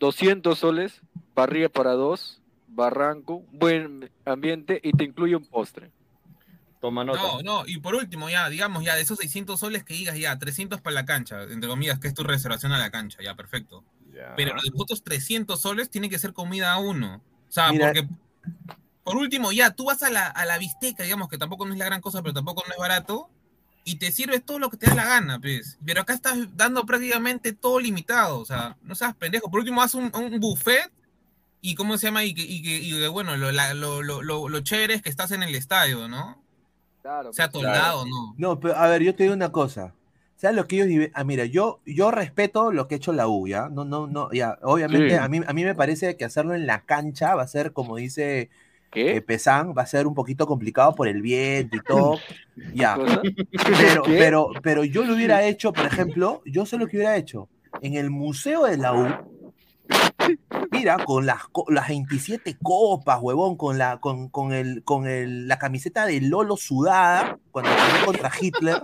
[0.00, 1.02] 200 soles,
[1.34, 5.90] parrilla para dos, barranco, buen ambiente y te incluye un postre.
[6.80, 7.20] Toma nota.
[7.20, 10.38] No, no, y por último, ya, digamos, ya, de esos 600 soles que digas, ya,
[10.38, 13.84] 300 para la cancha, entre comillas, que es tu reservación a la cancha, ya, perfecto.
[14.36, 17.22] Pero los otros 300 soles tiene que ser comida a uno.
[17.48, 17.86] O sea, Mira.
[17.86, 18.08] porque,
[19.04, 21.78] por último, ya, tú vas a la, a la bisteca, digamos, que tampoco no es
[21.78, 23.28] la gran cosa, pero tampoco no es barato,
[23.90, 25.78] y te sirves todo lo que te da la gana, pues.
[25.84, 29.50] Pero acá estás dando prácticamente todo limitado, o sea, no seas pendejo.
[29.50, 30.90] Por último, haz un, un buffet,
[31.60, 34.22] y cómo se llama, y que, y que, y que, bueno, lo, la- lo, lo,
[34.22, 36.42] lo, lo chévere es que estás en el estadio, ¿no?
[37.02, 37.32] Claro.
[37.32, 38.34] Sea toldado, ¿no?
[38.38, 39.94] No, pero a ver, yo te digo una cosa.
[40.36, 43.46] ¿Sabes lo que ellos Ah, mira, yo, yo respeto lo que ha hecho la U,
[43.46, 43.68] ¿ya?
[43.68, 44.58] No, no, no, ya.
[44.62, 45.14] Obviamente, Sí.
[45.16, 47.96] a, mí, a mí me parece que hacerlo en la cancha va a ser, como
[47.96, 48.48] dice
[48.94, 52.18] eh, Pesán, va a ser un poquito complicado por el viento y todo.
[52.74, 52.96] ya.
[53.78, 54.18] Pero, ¿Qué?
[54.18, 57.48] pero, pero yo lo hubiera hecho, por ejemplo, yo sé lo que hubiera hecho.
[57.82, 59.06] En el museo de la U,
[60.70, 65.58] mira, con las, las 27 copas, huevón, con la, con, con el, con el, la
[65.58, 68.82] camiseta de Lolo sudada, cuando peleó contra Hitler,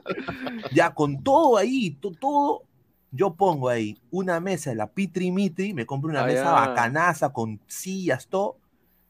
[0.72, 2.62] ya con todo ahí, to- todo,
[3.10, 7.32] yo pongo ahí una mesa de la Pitri Mitri, me compro una Ah, mesa bacanaza
[7.32, 8.56] con sillas, todo,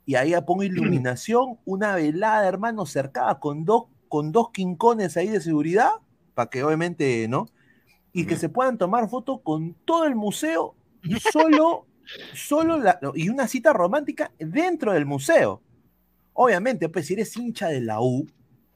[0.06, 5.28] y ahí ya pongo iluminación, una velada, hermano, cercada con dos, con dos quincones ahí
[5.28, 5.90] de seguridad,
[6.34, 7.48] para que obviamente, ¿no?
[8.12, 10.74] Y que se puedan tomar fotos con todo el museo,
[11.32, 11.86] solo,
[12.34, 15.60] solo la- y una cita romántica dentro del museo.
[16.32, 18.26] Obviamente, pues si eres hincha de la U,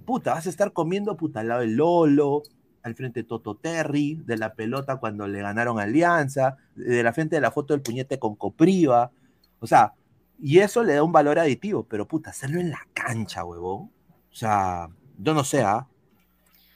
[0.04, 2.42] puta, vas a estar comiendo puta al lado del Lolo,
[2.82, 7.36] al frente de Toto Terry, de la pelota cuando le ganaron Alianza, de la frente
[7.36, 9.10] de la foto del puñete con Copriva.
[9.60, 9.92] O sea,
[10.42, 13.90] y eso le da un valor aditivo, pero puta, hacerlo en la cancha, huevón.
[14.30, 14.88] O sea,
[15.18, 15.86] yo no sé, ¿ah?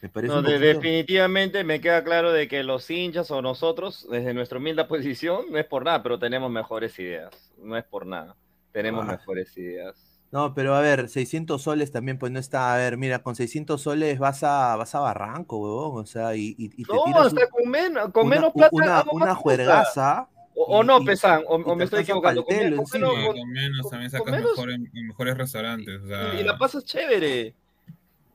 [0.03, 4.35] Me parece No, de- definitivamente me queda claro de que los hinchas o nosotros, desde
[4.35, 7.53] nuestra humilde posición, no es por nada, pero tenemos mejores ideas.
[7.59, 8.37] No es por nada.
[8.73, 9.13] Tenemos Ah.
[9.13, 9.97] mejores ideas.
[10.31, 12.75] No, pero a ver, 600 soles también, pues no está.
[12.75, 16.03] A ver, mira, con 600 soles vas a, vas a Barranco, huevón.
[16.03, 18.53] O sea, y, y- y te No, tiras hasta un- con, men- con una- menos
[18.53, 18.71] plata.
[18.73, 20.29] una, una juergaza.
[20.57, 22.45] O, y- no, Pesan, o, o me estoy equivocando.
[22.45, 26.01] Con, menos- Sí, con menos también sacas menos- mejores, en mejores restaurantes.
[26.03, 27.55] O sea, y la pasas chévere.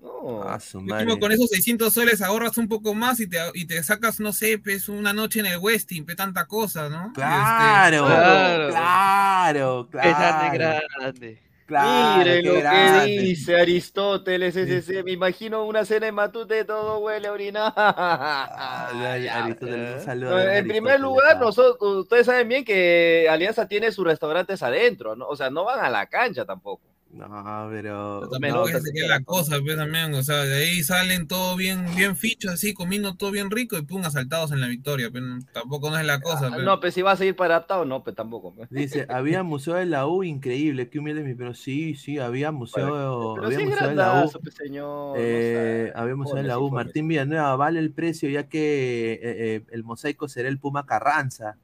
[0.02, 0.44] No.
[0.44, 1.20] A su Último, madre.
[1.20, 4.58] con esos 600 soles ahorras un poco más y te, y te sacas, no sé,
[4.58, 7.12] pues una noche en el Westin, pe tanta cosa, ¿no?
[7.14, 8.70] Claro, Claro.
[8.70, 10.10] claro, claro.
[10.58, 11.41] Grande, grande.
[11.70, 13.06] Claro, Mire lo grande.
[13.16, 17.74] que dice Aristóteles, ese, me imagino una cena en Matute, todo huele a orinar.
[17.76, 23.68] Ay, Aristóteles, un saludo No, a en primer lugar, nosotros, ustedes saben bien que Alianza
[23.68, 25.28] tiene sus restaurantes adentro, ¿no?
[25.28, 26.89] O sea, no van a la cancha tampoco.
[27.11, 28.19] No, pero.
[28.30, 31.86] Tampoco no, es que la cosa, pues también, o sea, de ahí salen todo bien,
[31.95, 35.90] bien fichos, así, comiendo todo bien rico y pum, asaltados en la victoria, pero tampoco
[35.90, 36.49] no es la cosa.
[36.49, 36.61] pues.
[36.64, 38.53] No, pues si vas a ir para adaptado, no, pues tampoco.
[38.53, 38.69] pues.
[38.69, 43.34] Dice, había museo de la U, increíble, qué humilde mi, pero sí, sí, había museo,
[43.36, 44.31] Pero había sí museo de la U.
[44.44, 44.86] pues, señor.
[44.88, 45.99] no Eh, sé.
[45.99, 46.69] había museo de la U.
[46.69, 51.57] Martín Villanueva, vale el precio ya que eh, eh, el mosaico será el Puma Carranza.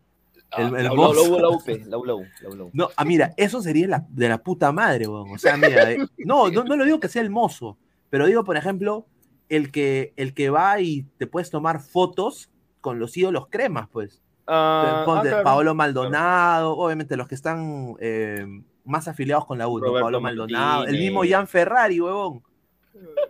[0.57, 1.29] El, el la, boss.
[1.29, 2.69] la, la UP, la.
[2.73, 5.31] No, ah, mira, eso sería la, de la puta madre, weón.
[5.31, 7.77] O sea, mira, eh, no, no, no lo digo que sea el mozo,
[8.09, 9.05] pero digo, por ejemplo,
[9.49, 12.49] el que, el que va y te puedes tomar fotos
[12.81, 14.21] con los ídolos cremas, pues.
[14.47, 15.43] Ah, Ponte ah.
[15.43, 18.45] Paolo Maldonado, obviamente los que están eh,
[18.83, 22.43] más afiliados con la U, Paolo Maldonado, el mismo Jan Ferrari, huevón.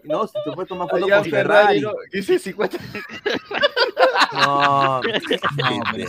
[0.03, 1.81] No, si te puedes tomar fotos Jan con Ferrari, Ferrari.
[1.81, 1.93] ¿no?
[2.11, 2.77] Dice 50.
[4.33, 6.07] No, No, pero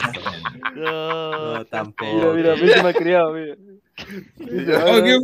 [0.74, 2.34] no, tampoco.
[2.34, 3.54] Mira, mira, a mí se me ha criado, mira.
[4.84, 5.18] Oh, ¿Qué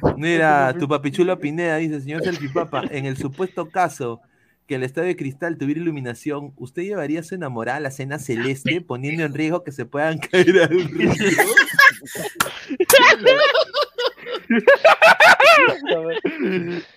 [0.00, 0.14] fue?
[0.16, 4.20] Mira, tu papichulo Pineda dice, señor Salchipapa, en el supuesto caso
[4.66, 8.18] que el estadio de cristal tuviera iluminación, ¿usted llevaría a su enamorada a la cena
[8.18, 11.10] celeste poniendo en riesgo que se puedan caer al río?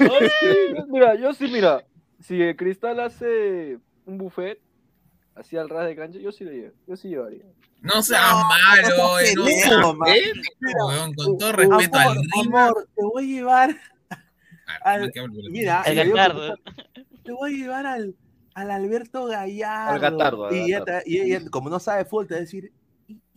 [0.00, 1.84] Ay, mira, yo sí, mira,
[2.20, 4.60] si el Cristal hace un buffet
[5.34, 7.44] así al ras de cancha, yo sí lo llevo, yo sí llevaría.
[7.82, 12.66] No seas malo, eh, no seas pendejo, weón, con todo respeto al amor, Rima.
[12.66, 13.76] amor, te voy a llevar
[14.84, 16.54] al, que hable, mira, El Gatardo.
[17.24, 18.14] te voy a llevar al,
[18.54, 19.92] al Alberto Gallardo.
[19.94, 22.70] Al Gatardo, al y, te- y ella, como no sabe fútbol, te va a decir,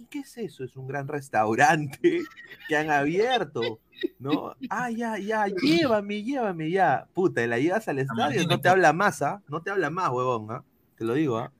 [0.03, 0.63] ¿y, y qué es eso?
[0.63, 2.21] Es un gran restaurante
[2.67, 3.79] que han abierto,
[4.19, 4.55] ¿no?
[4.69, 7.07] Ah, ya, ya, llévame, llévame, ya.
[7.13, 9.41] Puta, y la llevas al estadio, no te habla más, ¿ah?
[9.47, 10.63] No te habla más, huevón, ¿ah?
[10.97, 11.51] Te lo digo, ¿ah?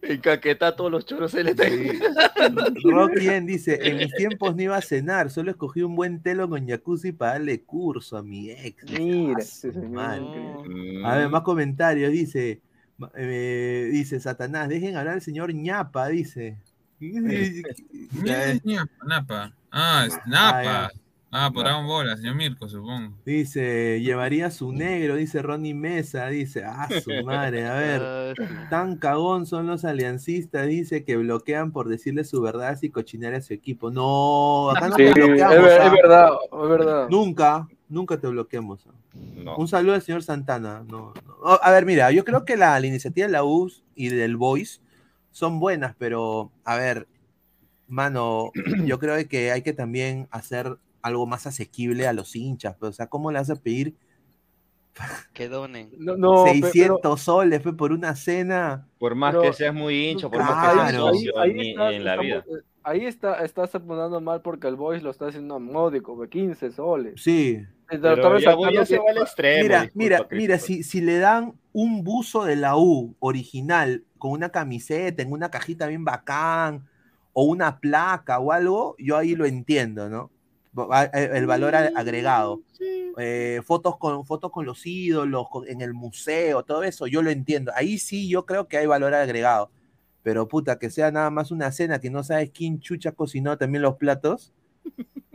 [0.00, 1.90] Encaqueta a todos los choros él está ahí.
[2.84, 6.66] Rockien dice, en mis tiempos no iba a cenar, solo escogí un buen telo con
[6.66, 8.82] jacuzzi para darle curso a mi ex.
[8.90, 10.22] Mira, Ah, ese señor, madre.
[10.22, 11.06] increíble.
[11.06, 12.62] A ver, más comentarios, dice,
[13.14, 16.56] eh, dice Satanás, dejen hablar al señor ñapa, dice.
[18.64, 19.52] Ña, Napa.
[19.70, 20.90] Ah, es Ah, Napa.
[21.36, 23.12] Ah, por Dragon Ball, señor Mirko, supongo.
[23.26, 28.36] Dice, llevaría su negro, dice Ronnie Mesa, dice, ah, su madre, a ver,
[28.70, 33.40] tan cagón son los aliancistas, dice que bloquean por decirle su verdad y cochinar a
[33.40, 33.90] su equipo.
[33.90, 35.56] No, acá no Sí, te es, bloqueamos.
[35.56, 35.86] ver- ah.
[35.86, 37.08] es verdad, es verdad.
[37.10, 38.86] Nunca, nunca te bloqueamos.
[38.86, 38.92] ah.
[39.34, 39.56] No.
[39.56, 40.84] Un saludo al señor Santana.
[40.88, 41.34] No, no.
[41.42, 44.36] Oh, A ver, mira, yo creo que la, la iniciativa de la US y del
[44.36, 44.80] Voice
[45.34, 47.08] son buenas, pero a ver,
[47.88, 48.52] mano,
[48.86, 52.76] yo creo que hay que también hacer algo más asequible a los hinchas.
[52.78, 53.94] Pues, o sea, ¿cómo le vas a pedir
[55.32, 55.90] Que donen.
[55.98, 58.86] No, no, pe- 600 pero- soles por una cena?
[59.00, 61.92] Por más Pero- que seas muy hincho, por más que seas ahí, socio ahí estás-
[61.94, 62.36] en la vida.
[62.38, 66.16] estamos- eh, ahí está, estás apuntando mal porque el Boys lo está haciendo a módico,
[66.22, 67.20] de 15 soles.
[67.20, 67.60] Sí.
[67.88, 68.38] Pero estaba
[68.72, 69.62] ya, se va al extremo.
[69.62, 70.64] Mira, disculpa, mira, mira, pues.
[70.64, 75.50] si, si le dan un buzo de la U original con una camiseta, en una
[75.50, 76.86] cajita bien bacán,
[77.32, 80.30] o una placa o algo, yo ahí lo entiendo, ¿no?
[81.12, 82.62] Eh, El valor a- agregado.
[83.16, 87.30] Eh, fotos, con, fotos con los ídolos, con- en el museo, todo eso, yo lo
[87.30, 87.70] entiendo.
[87.76, 89.70] Ahí sí yo creo que hay valor agregado.
[90.22, 93.82] Pero puta, que sea nada más una cena que no sabes quién chucha cocinó también
[93.82, 94.52] los platos.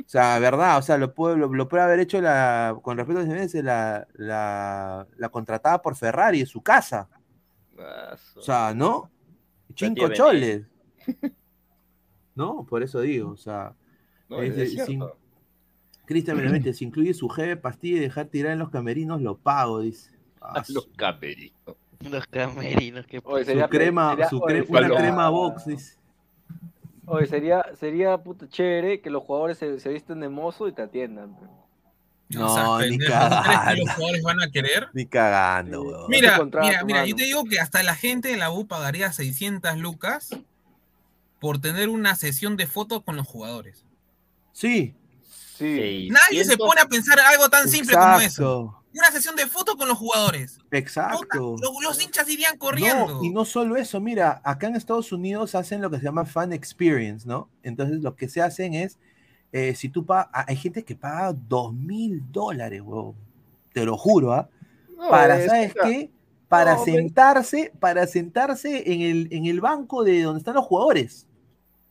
[0.10, 3.20] O sea, verdad, o sea, lo puede, lo, lo puede haber hecho la, con respeto
[3.20, 3.24] a
[3.62, 7.08] la, la, la contratada por Ferrari en su casa.
[8.34, 9.12] Su- O sea, ¿no?
[9.76, 10.66] Cinco choles.
[12.34, 12.66] ¿No?
[12.68, 13.76] Por eso digo, o sea.
[14.30, 15.04] No, es- es sin-.
[16.08, 19.82] Cristian Benavente, si incluye su jeve pastilla y dejar tirar en los camerinos, lo pago,
[19.82, 20.10] dice.
[20.70, 21.54] Los camerinos.
[22.00, 25.99] Los camerinos, que Oye, su sería- crema, sería- su cre- una crema box, dice.
[27.10, 30.84] Oye, sería, sería puta chévere que los jugadores se, se visten de mozo y te
[30.84, 31.36] atiendan.
[32.30, 33.84] No, seas No, ni pendejo, ¿tú crees que cagando.
[33.86, 34.88] los jugadores van a querer?
[34.94, 36.06] Ni cagando, weón.
[36.10, 39.78] Mira, mira, mira, yo te digo que hasta la gente de la U pagaría 600
[39.78, 40.30] lucas
[41.40, 43.84] por tener una sesión de fotos con los jugadores.
[44.52, 44.94] Sí.
[45.58, 46.10] Sí.
[46.12, 48.79] Nadie se 600 pone a pensar algo tan simple como eso.
[48.94, 50.60] Una sesión de fotos con los jugadores.
[50.72, 51.56] Exacto.
[51.62, 53.08] Los, los hinchas irían corriendo.
[53.08, 56.26] No, y no solo eso, mira, acá en Estados Unidos hacen lo que se llama
[56.26, 57.50] fan experience, ¿no?
[57.62, 58.98] Entonces lo que se hacen es,
[59.52, 63.16] eh, si tú pagas, hay gente que paga dos mil dólares, weón.
[63.74, 64.50] Te lo juro, ¿ah?
[64.98, 66.12] No, para, es- ¿sabes qué?
[66.48, 71.28] Para no, sentarse, para sentarse en el, en el banco de donde están los jugadores.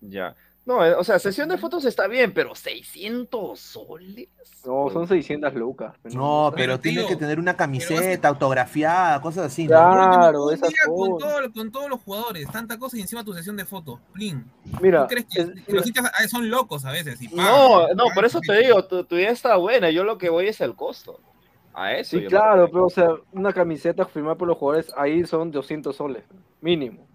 [0.00, 0.34] Ya.
[0.68, 4.28] No, eh, o sea, sesión de fotos está bien, pero 600 soles.
[4.66, 5.94] No, son 600 lucas.
[6.04, 9.68] No, pero, pero tiene tío, que tener una camiseta autografiada, cosas así, ¿no?
[9.70, 13.32] Claro, Un esas día con, todo- con todos los jugadores, tanta cosa y encima tu
[13.32, 13.98] sesión de fotos.
[14.12, 14.44] Plin.
[14.82, 17.22] Mira, ¿Tú crees que, es- que los hinchas son locos a veces?
[17.22, 19.88] y No, no, por eso te digo, tu, tu idea está buena.
[19.90, 21.18] Yo lo que voy es el costo.
[21.72, 22.18] A eso.
[22.18, 26.24] Sí, claro, pero o sea, una camiseta firmada por los jugadores, ahí son 200 soles,
[26.60, 27.06] mínimo.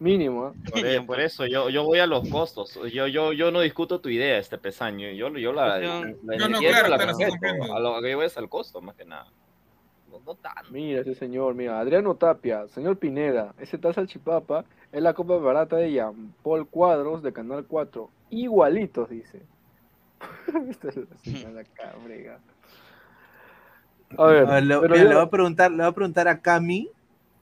[0.00, 0.52] Mínimo, ¿eh?
[0.70, 2.78] Por, e- por eso yo, yo voy a los costos.
[2.92, 5.10] Yo, yo, yo no discuto tu idea, este pesaño.
[5.10, 7.74] Yo, yo la, la, No, la no, entiendo, claro, la claro.
[7.74, 9.26] A lo que yo voy es al costo, más que nada.
[10.08, 10.70] No, no tanto.
[10.70, 15.76] Mira ese señor, mira, Adriano Tapia, señor Pineda, ese tal salchipapa Es la copa barata
[15.76, 18.08] de Jean Paul Cuadros de Canal 4.
[18.30, 19.42] Igualitos, dice.
[20.70, 22.38] Esta es la señora cabrega.
[24.16, 26.40] A ver, A ver, mira, yo- le voy a preguntar, le voy a preguntar a
[26.40, 26.88] Cami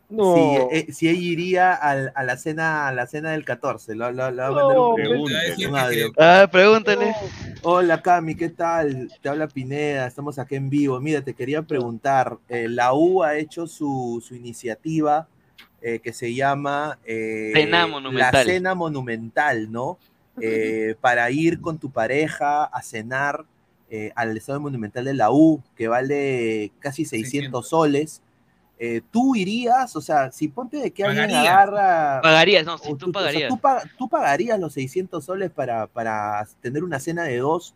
[0.09, 0.35] No.
[0.71, 3.95] si, eh, si ella iría al- a la cena, a la cena del 14.
[3.97, 5.35] Le, le- le voy a mandar un, Pregunta.
[5.69, 6.13] un audio.
[6.17, 7.15] Ah, pregúntale.
[7.63, 9.11] Hola Cami, ¿qué tal?
[9.21, 11.01] Te habla Pineda, estamos aquí en vivo.
[11.01, 15.27] Mira, te quería preguntar, eh, la U ha hecho su, su iniciativa
[15.83, 18.45] eh, que se llama eh, Cena La.
[18.47, 19.99] Cena Monumental, ¿no?
[20.41, 23.45] Eh, para ir con tu pareja a cenar
[23.91, 28.23] eh, al Estado Monumental de la U, que vale casi 600 soles.
[28.79, 29.97] Eh, ¿Tú irías?
[29.97, 32.21] O sea, si ponte de que alguien agarra...
[32.23, 33.49] Pagarías, no, si tú o sea, pagarías.
[33.49, 37.75] ¿tú, pa- tú pagarías los 600 soles para, para tener una cena de dos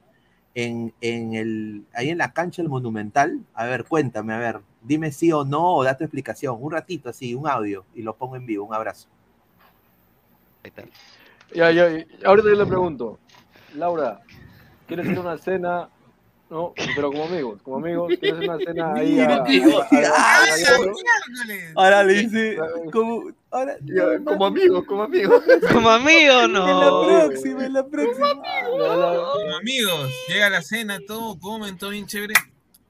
[0.54, 3.40] en, en el, ahí en la cancha del Monumental?
[3.54, 6.58] A ver, cuéntame, a ver, dime sí o no o da tu explicación.
[6.60, 8.66] Un ratito así, un audio y lo pongo en vivo.
[8.66, 9.08] Un abrazo.
[11.54, 13.18] Ya, ya, ya, ahorita yo le pregunto,
[13.74, 14.20] Laura,
[14.86, 15.88] ¿quieres ir a una cena?
[16.50, 19.36] No, pero como amigos, como amigos, ¿quieres ir a una cena ahí a, a- a-
[19.36, 20.48] a- a- a-
[21.76, 22.58] Ahora le dice,
[22.90, 23.76] como, ahora,
[24.24, 25.44] como amigos, como amigos.
[25.72, 26.68] Como amigo, no.
[26.68, 26.90] En la
[27.28, 28.42] próxima, en la próxima.
[28.68, 32.34] Como amigos, llega la cena, todo, comen, todo bien chévere.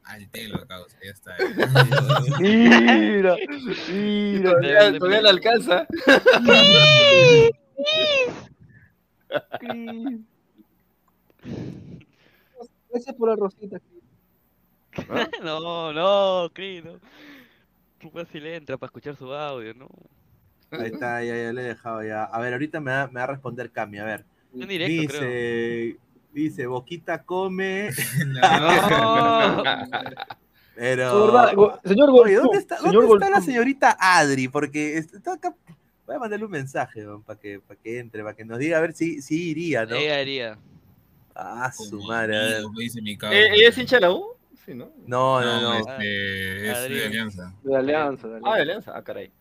[0.05, 1.37] Al telo, causa, ya está.
[2.41, 3.37] Mira,
[3.91, 4.43] mira.
[4.43, 5.87] Todavía, todavía le alcanza.
[12.91, 13.81] Gracias por la rosita.
[15.43, 16.99] No, no, Cris, no.
[18.01, 19.89] Tú fácil entra para escuchar su audio, ¿no?
[20.71, 22.25] Ahí está, ya, ya le he dejado ya.
[22.25, 24.25] A ver, ahorita me va, me va a responder Cami, a ver.
[24.55, 25.97] En directo, dice,
[26.33, 27.91] dice, Boquita come.
[28.27, 29.63] No.
[30.75, 31.79] Pero.
[31.85, 34.49] Señor Oye, ¿dónde está, señor ¿dónde está la señorita Adri?
[34.49, 35.55] Porque está acá.
[36.07, 38.81] Voy a mandarle un mensaje para que, para que entre, para que nos diga a
[38.81, 39.95] ver si, si iría, ¿no?
[39.95, 40.59] Ella haría.
[41.43, 42.37] Ah, su madre.
[42.37, 42.55] a ver.
[42.57, 43.39] Amigo, me dice mi ¿Eh, cabra.
[43.39, 44.35] ¿Ella es hincha de la U?
[44.65, 44.93] Sí, ¿no?
[45.07, 45.75] No, no, no.
[45.79, 47.05] Este, es de.
[47.07, 47.55] Alianza.
[47.63, 48.57] De Alianza, de Ah, Alianza.
[48.57, 48.93] de Alianza.
[48.97, 49.33] Ah, caray.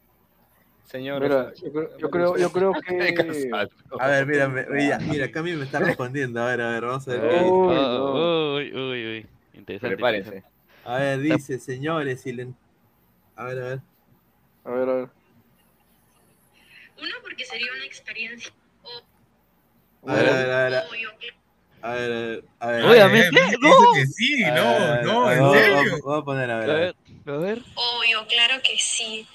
[0.85, 1.21] Señor.
[1.21, 3.51] Mira, yo creo, yo creo, yo creo que...
[3.99, 6.41] A ver, mira, me- mira, mira, Cami me está respondiendo.
[6.41, 7.21] A ver, a ver, vamos a ver.
[7.21, 7.51] qué dice.
[7.51, 9.27] Uy, Oh, Uy, uy, uy.
[9.53, 9.95] Interesante.
[9.97, 10.43] Prepárese.
[10.85, 12.47] A ver, dice, señores, si le...
[13.35, 13.81] A ver, a ver.
[14.63, 15.09] A ver, a ver.
[17.01, 18.51] Uno, porque sería una experiencia.
[20.07, 20.83] A ver, a ver, a ver.
[21.81, 22.85] A ver, a ver, a ver.
[22.85, 23.93] Obviamente, Eh, dice no.
[23.93, 25.97] que sí, A ver, a no, ver, no, a ver, en vamos- serio.
[26.03, 26.69] Vamos a poner, a A ver.
[26.69, 26.95] a ver.
[27.25, 27.61] ver, a ver.
[27.75, 29.25] Obvio, claro que sí.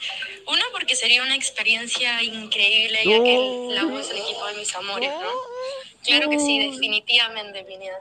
[0.46, 4.54] Uno, porque sería una experiencia increíble, ya que el- la U es el equipo de
[4.54, 5.30] mis amores, ¿no?
[6.04, 7.98] Claro que sí, definitivamente, Pineda.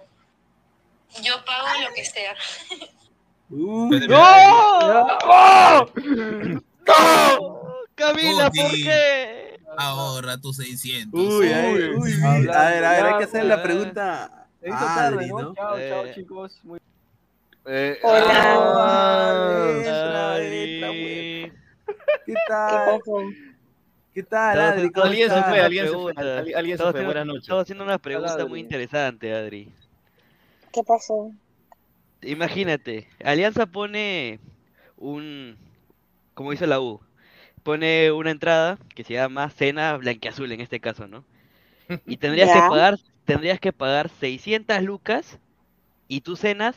[1.21, 2.35] Yo pago lo que sea.
[3.49, 5.87] Uh, ¡No!
[6.87, 7.85] ¡No!
[7.95, 9.52] Camila, ¿por qué?
[9.77, 11.19] Ahorra tus 600.
[11.19, 11.95] Uy, ay, Uy.
[11.97, 15.53] uy, a ver, a ver, hay que hacer la pregunta a Adri, ¿no?
[15.53, 16.11] Chao, chao, Eh.
[16.15, 16.59] chicos.
[16.63, 16.79] Muy...
[17.65, 19.69] Eh, Ah,
[20.35, 21.51] Adri.
[22.25, 23.01] ¿Qué tal?
[24.13, 24.91] ¿Qué tal, Adri?
[24.91, 26.13] ¿Cómo Alguien se fue, alguien se fue.
[26.55, 27.05] Alguien se fue.
[27.05, 27.43] Buenas noches.
[27.43, 29.71] Estaba haciendo una pregunta muy interesante, Adri.
[30.71, 31.31] ¿Qué pasó?
[32.21, 34.39] Imagínate, Alianza pone
[34.97, 35.57] un,
[36.33, 37.01] como dice la U,
[37.63, 41.23] pone una entrada que se llama cena blanqueazul en este caso, ¿no?
[42.05, 45.39] Y tendrías que pagar, tendrías que pagar 600 lucas
[46.07, 46.75] y tú cenas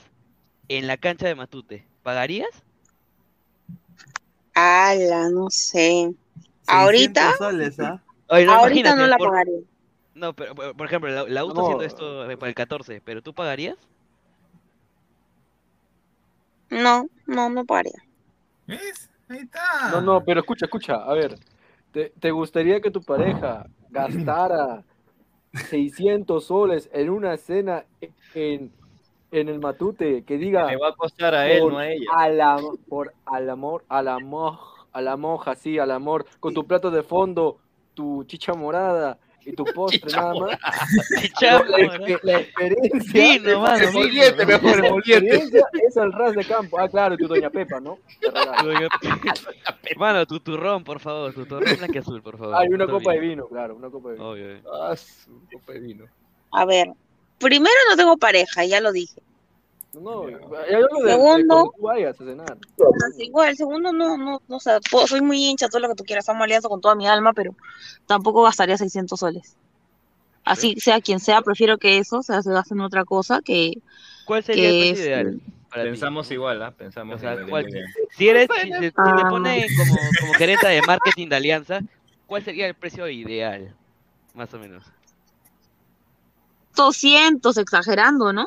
[0.69, 1.87] en la cancha de Matute.
[2.03, 2.49] ¿Pagarías?
[4.55, 6.15] Ala, no sé.
[6.63, 7.37] 600 ¿Ahorita?
[7.37, 8.03] soles, ¿ah?
[8.29, 9.61] Oye, no, Ahorita no la por- pagaría.
[10.15, 11.67] No, pero por ejemplo, la, la U está No.
[11.67, 13.77] haciendo esto para el 14, pero ¿tú pagarías?
[16.71, 18.03] No, no, no pagaría.
[18.67, 19.11] ¿Ves?
[19.29, 19.91] Ahí está.
[19.91, 20.97] No, no, pero escucha, escucha.
[20.97, 21.37] A ver,
[21.93, 24.85] ¿te, te gustaría que tu pareja gastara
[25.71, 27.85] 600 soles en una cena
[28.35, 28.71] en,
[29.31, 32.07] en el matute que diga Le va a costar a él, por, no a ella.
[32.15, 34.59] al por al amor, al amor,
[34.93, 37.59] a la moja, sí, al amor, con tu plato de fondo,
[37.95, 40.59] tu chicha morada y tu postre Chicha nada más?
[41.23, 43.91] Chicha la, la experiencia, Vino, mano, vino.
[43.91, 45.27] Emoliente, mejor, la emoliente.
[45.37, 46.79] experiencia es al ras de campo.
[46.79, 47.99] Ah, claro, tu doña Pepa, ¿no?
[48.21, 48.69] Regalo.
[48.69, 48.89] Oiga,
[49.97, 52.55] Mano, tu turrón, por favor, tu turrón blanqueazul, por favor.
[52.57, 53.31] Hay una Todo copa de bien.
[53.33, 54.29] vino, claro, una copa de vino.
[54.29, 54.73] Obvio, obvio.
[54.83, 56.05] Ah, su copa de vino.
[56.53, 56.89] A ver,
[57.39, 59.21] primero no tengo pareja, ya lo dije.
[60.01, 61.73] No, yo hablo de, de Segundo.
[61.77, 62.59] tú vayas a cenar.
[63.11, 65.95] Así, Igual, segundo no, no, no, o sea, puedo- soy muy hincha, todo lo que
[65.95, 67.55] tú quieras, amo Alianza con toda mi alma, pero
[68.07, 69.57] tampoco gastaría 600 soles.
[70.45, 73.73] Así sea quien sea, prefiero que eso, o sea, se gaste en otra cosa que,
[74.27, 75.53] ¿Cuál sería el que es, ideal ti?
[75.73, 76.71] Pensamos igual, ¿ah?
[76.71, 77.67] Pensamos O sea, igual.
[77.69, 77.85] ¿cuál-
[78.17, 79.27] Si eres, si, si te Ah.
[79.29, 81.81] ponen como, como gerente de marketing de Alianza,
[82.27, 83.75] ¿cuál sería el precio ideal?
[84.35, 84.85] Más o menos.
[86.77, 88.47] 200, exagerando, ¿no?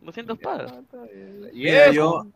[0.00, 0.72] 200 pagas.
[1.52, 2.26] Mira, yo,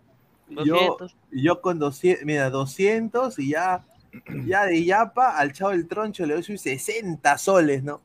[0.49, 1.17] yo, 200.
[1.31, 3.85] yo con 200, mira, 200 y ya,
[4.47, 8.01] ya de Yapa al chavo del troncho le doy sus 60 soles, ¿no?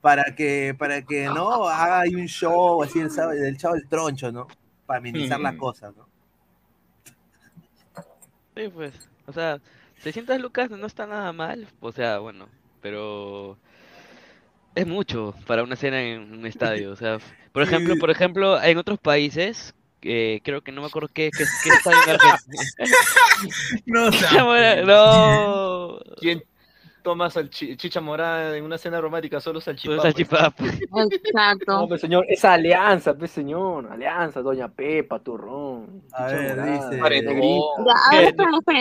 [0.00, 4.32] Para que, para que no haga ahí un show así el del chavo del troncho,
[4.32, 4.46] ¿no?
[4.86, 5.56] Para amenizar la Mm.
[5.56, 6.08] cosa, ¿no?
[8.56, 8.94] Sí, pues.
[9.26, 9.60] O sea,
[9.98, 11.68] 600 lucas no está nada mal.
[11.80, 12.48] O sea, bueno,
[12.80, 13.56] pero
[14.74, 16.90] es mucho para una cena en un estadio.
[16.92, 17.18] O sea,
[17.52, 21.44] por ejemplo, por ejemplo, en otros países, eh, creo que no me acuerdo qué, qué,
[21.62, 22.62] qué estadio en Argentina.
[23.86, 25.98] No, Chicha Morada, no.
[26.20, 26.42] ¿Quién
[27.02, 29.40] toma salchi- chicha morada en una cena romántica?
[29.40, 30.02] Solo salchipapa.
[30.02, 30.64] salchipapa.
[31.10, 31.72] Exacto.
[31.80, 36.02] No, pues señor, esa alianza, pues señor, alianza, doña Pepa, turrón.
[36.12, 37.00] A ver, morada, dice-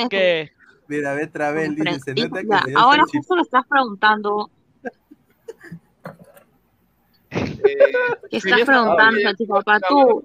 [0.10, 0.52] ¿Qué?
[0.90, 4.50] Mira, ve Travel, dice, se nota que Ya, el señor ahora justo le estás preguntando,
[8.30, 10.24] que estás preguntando, saber- Salchipapa, tú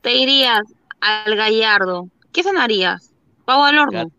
[0.00, 0.62] te irías
[1.00, 3.12] al Gallardo, ¿qué cenarías?
[3.44, 4.10] ¿Pavo al horno?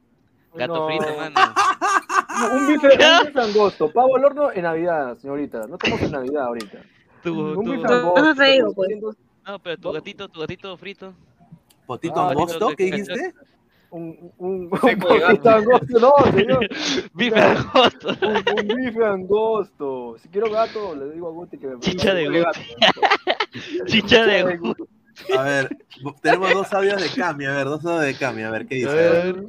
[0.54, 0.88] Gato No.
[0.88, 1.36] frito, mano.
[2.54, 2.90] Un bife, un
[3.28, 5.68] bife angosto, pavo al horno en Navidad, señorita.
[5.68, 6.80] No estamos en Navidad ahorita.
[7.24, 8.24] Tu, Un tu- bife angosto.
[8.26, 8.90] Eso te digo, pues.
[9.48, 11.14] No, pero tu gatito, tu gatito frito.
[11.86, 12.70] ¿Potito Ah, angosto?
[12.76, 13.34] ¿Qué dijiste?
[13.96, 15.50] Un, un, un poquito gato.
[15.50, 16.68] angosto, no, señor.
[17.14, 18.10] Bife angosto.
[18.10, 20.18] Un, un bife angosto.
[20.22, 22.76] Si quiero gato, le digo a Guti que me Chicha de Guti.
[23.86, 24.84] Chicha de Guti.
[25.38, 25.78] A ver,
[26.22, 28.90] tenemos dos audios de Cami, a ver, dos audios de Cami, a ver, ¿qué dice?
[28.90, 29.44] A ver.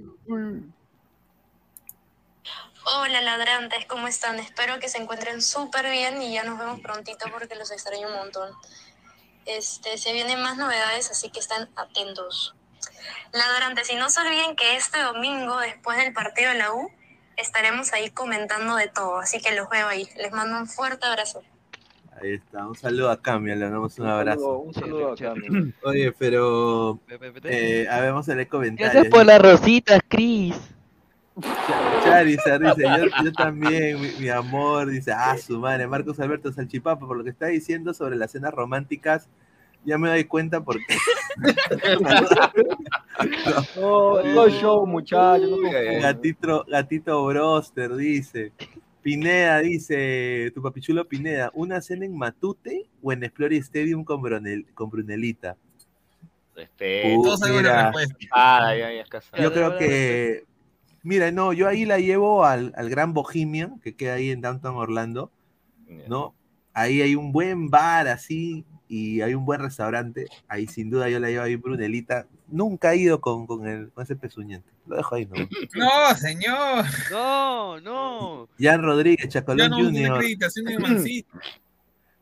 [2.99, 4.39] Hola ladrantes, ¿cómo están?
[4.39, 8.15] Espero que se encuentren súper bien y ya nos vemos prontito porque los extraño un
[8.15, 8.51] montón.
[9.45, 12.55] Este, se vienen más novedades, así que están atentos.
[13.33, 16.91] Ladrantes, y no se olviden que este domingo, después del partido de la U,
[17.37, 20.09] estaremos ahí comentando de todo, así que los veo ahí.
[20.17, 21.43] Les mando un fuerte abrazo.
[22.21, 24.59] Ahí está, un saludo a Cami, le damos un abrazo.
[24.59, 25.75] Un saludo a Cami.
[25.85, 26.99] Oye, pero.
[27.45, 28.93] Eh, a ver, vamos a leer comentarios.
[28.93, 30.57] Gracias por las rositas, Chris.
[32.05, 37.07] Charizard dice, yo, yo también, mi, mi amor, dice, ah, su madre, Marcos Alberto Salchipapa,
[37.07, 39.29] por lo que está diciendo sobre las cenas románticas,
[39.87, 40.85] ya me doy cuenta porque...
[43.77, 45.49] No, no show, muchachos.
[45.49, 48.53] No gatito, gatito Broster dice,
[49.03, 54.67] Pineda dice, tu papichulo Pineda, ¿una cena en Matute o en Explorer Stadium con, Brunel-
[54.75, 55.57] con Brunelita?
[56.55, 57.37] Respeto.
[57.41, 57.83] La Mira.
[57.85, 58.17] respuesta.
[58.33, 59.43] Ah, ya, ya es casado.
[59.43, 60.45] Yo creo que,
[61.03, 64.77] mira, no, yo ahí la llevo al, al Gran Bohemian, que queda ahí en Downtown
[64.77, 65.31] Orlando,
[66.09, 66.35] ¿no?
[66.73, 70.27] Ahí hay un buen bar así y hay un buen restaurante.
[70.49, 72.27] Ahí sin duda yo la llevo ahí Brunelita.
[72.49, 74.71] Nunca he ido con, con, el, con ese pezuñente.
[74.87, 75.35] Lo dejo ahí, ¿no?
[75.75, 76.85] No, señor.
[77.11, 78.49] No, no.
[78.59, 80.23] Jan Rodríguez, Chacolón no Junior.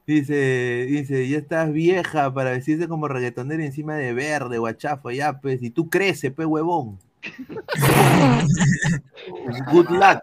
[0.06, 5.62] Dice, dice, ya estás vieja para vestirse como reggaetonero encima de verde, guachafo, ya, pues,
[5.62, 6.98] y tú creces, pues, huevón.
[9.72, 10.20] Good luck.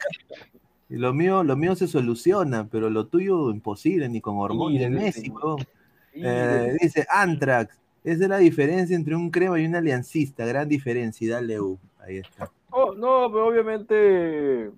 [0.87, 5.31] Y lo mío, lo mío se soluciona, pero lo tuyo imposible, ni con hormonas, Messi,
[5.31, 5.65] huevón.
[6.13, 11.25] Eh, dice, Antrax, esa es la diferencia entre un crema y un aliancista, gran diferencia,
[11.25, 11.77] y dale U.
[11.99, 12.49] Ahí está.
[12.71, 14.71] Oh, no, pero obviamente.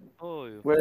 [0.64, 0.80] Pues,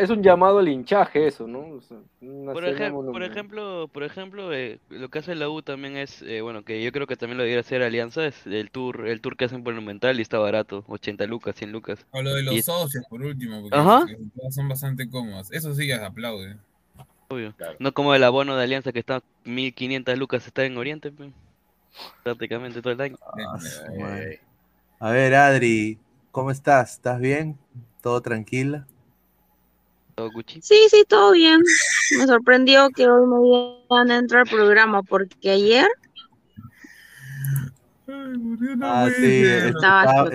[0.00, 1.58] es un llamado al hinchaje, eso, ¿no?
[1.74, 5.60] O sea, una Por, ejem- por ejemplo, por ejemplo, eh, lo que hace la U
[5.60, 8.70] también es, eh, bueno, que yo creo que también lo debería hacer Alianza, es el
[8.70, 12.06] tour, el tour que hacen por Monumental y está barato, 80 lucas, 100 lucas.
[12.12, 14.06] O lo de los es- socios, por último, porque Ajá.
[14.50, 15.52] son bastante cómodas.
[15.52, 16.56] Eso sí, las aplaude.
[17.30, 17.54] Obvio.
[17.78, 21.30] No como el abono de Alianza que está 1500 lucas, está en Oriente, pe.
[22.22, 23.16] prácticamente todo el año.
[23.98, 24.40] Madre.
[24.98, 25.98] A ver, Adri,
[26.30, 26.94] ¿cómo estás?
[26.94, 27.58] ¿Estás bien?
[28.02, 28.86] ¿Todo tranquila?
[30.14, 30.60] Todo Gucci.
[30.62, 31.60] Sí, sí, todo bien.
[32.18, 35.86] Me sorprendió que hoy me dieran entrar al programa porque ayer
[38.80, 40.30] Ah, sí, Estaba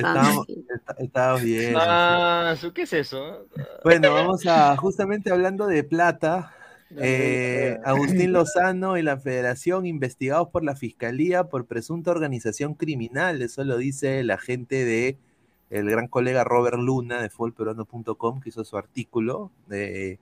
[1.00, 1.74] estábamos, bien.
[1.76, 3.48] Ah, ¿qué es eso?
[3.84, 6.54] Bueno, vamos a, justamente hablando de plata,
[6.98, 13.64] eh, Agustín Lozano y la Federación investigados por la Fiscalía por presunta organización criminal, eso
[13.64, 15.18] lo dice la gente de
[15.70, 20.18] el gran colega Robert Luna de futbolperuano.com que hizo su artículo eh,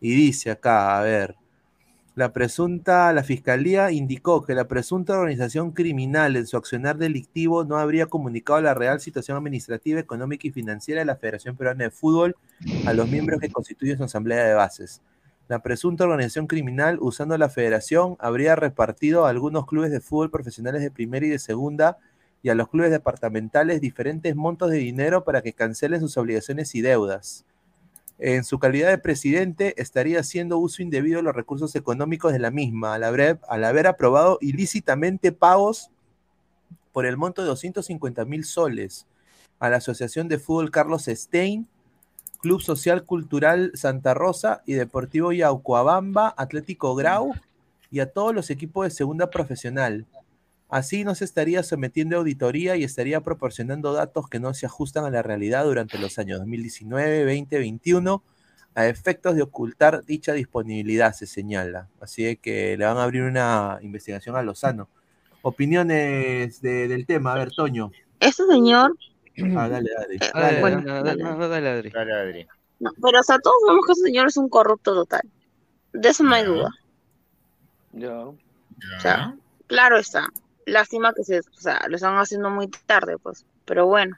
[0.00, 1.36] y dice acá, a ver,
[2.14, 7.78] la presunta, la fiscalía indicó que la presunta organización criminal en su accionar delictivo no
[7.78, 12.36] habría comunicado la real situación administrativa, económica y financiera de la Federación Peruana de Fútbol
[12.84, 15.00] a los miembros que constituyen su asamblea de bases.
[15.52, 20.80] La presunta organización criminal, usando la federación, habría repartido a algunos clubes de fútbol profesionales
[20.80, 21.98] de primera y de segunda
[22.42, 26.80] y a los clubes departamentales diferentes montos de dinero para que cancelen sus obligaciones y
[26.80, 27.44] deudas.
[28.18, 32.50] en su calidad de presidente, estaría haciendo uso indebido de los recursos económicos de la
[32.50, 35.90] misma, al haber, al haber aprobado ilícitamente pagos
[36.92, 39.06] por el monto de 250 mil soles
[39.58, 41.68] a la Asociación de Fútbol Carlos Stein,
[42.42, 47.32] Club Social Cultural Santa Rosa y Deportivo Yaucoabamba, Atlético Grau
[47.90, 50.06] y a todos los equipos de segunda profesional.
[50.68, 55.04] Así no se estaría sometiendo a auditoría y estaría proporcionando datos que no se ajustan
[55.04, 58.22] a la realidad durante los años 2019, 20, 21
[58.74, 61.88] a efectos de ocultar dicha disponibilidad, se señala.
[62.00, 64.88] Así que le van a abrir una investigación a Lozano.
[65.42, 67.92] Opiniones de- del tema, a ver, Toño.
[68.18, 68.96] Este señor,
[69.56, 70.18] Ah, dale, dale.
[70.34, 71.02] Dale, bueno, dale.
[71.02, 71.22] dale.
[71.22, 71.90] No, dale, Adri.
[71.90, 72.48] Dale, Adri.
[72.80, 75.22] no, pero o sea, todos sabemos que ese señor es un corrupto total.
[75.92, 76.70] De eso no hay duda.
[77.92, 78.18] Ya.
[78.18, 78.36] O
[79.00, 79.36] sea,
[79.66, 80.28] claro está.
[80.66, 83.44] Lástima que se, o sea, lo están haciendo muy tarde, pues.
[83.64, 84.16] Pero bueno.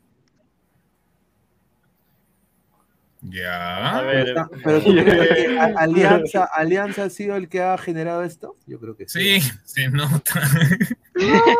[3.26, 4.02] Ya.
[4.06, 8.22] Pero, está- pero tú crees que a- Alianza, Alianza ha sido el que ha generado
[8.22, 8.56] esto?
[8.66, 9.40] Yo creo que sí.
[9.40, 10.42] Sí, se nota.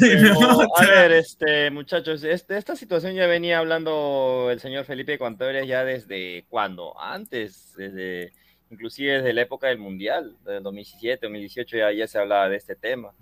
[0.00, 0.66] Pero, nota.
[0.76, 5.84] a ver, este, muchachos, este, esta situación ya venía hablando el señor Felipe Contreras ya
[5.84, 8.32] desde cuándo, antes, desde,
[8.70, 12.74] inclusive desde la época del Mundial, del 2017, 2018 ya, ya se hablaba de este
[12.74, 13.12] tema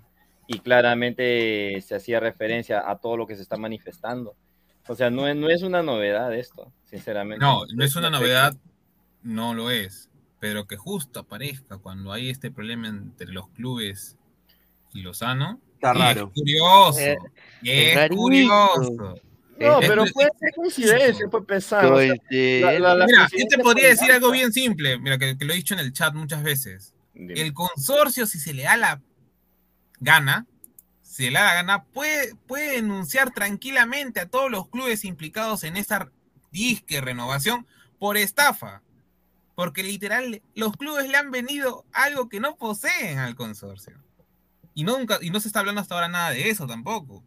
[0.47, 4.35] y claramente se hacía referencia a todo lo que se está manifestando.
[4.87, 7.43] O sea, no es, no es una novedad esto, sinceramente.
[7.43, 8.55] No, no es una novedad,
[9.23, 10.09] no lo es.
[10.39, 14.15] Pero que justo aparezca cuando hay este problema entre los clubes
[14.93, 15.59] y Lozano.
[15.73, 16.31] Está es raro.
[16.33, 16.99] curioso.
[16.99, 17.17] Eh,
[17.63, 18.15] es rarito.
[18.21, 19.15] curioso.
[19.59, 21.85] No, Es- pero es- puede ser coincidencia, puede pensar.
[21.85, 25.35] o sea, la- la- las Mira, yo te podría decir algo bien simple, mira, que,
[25.37, 26.93] que lo he dicho en el chat muchas veces.
[27.15, 29.01] El consorcio, si se le da la
[29.99, 30.45] gana,
[31.25, 36.11] da la gana, puede, puede denunciar tranquilamente a todos los clubes implicados en esta
[36.51, 37.65] disque renovación
[37.99, 38.81] por estafa.
[39.55, 43.97] Porque literal, los clubes le han venido algo que no poseen al consorcio.
[44.75, 47.23] Y, nunca, y no se está hablando hasta ahora nada de eso tampoco.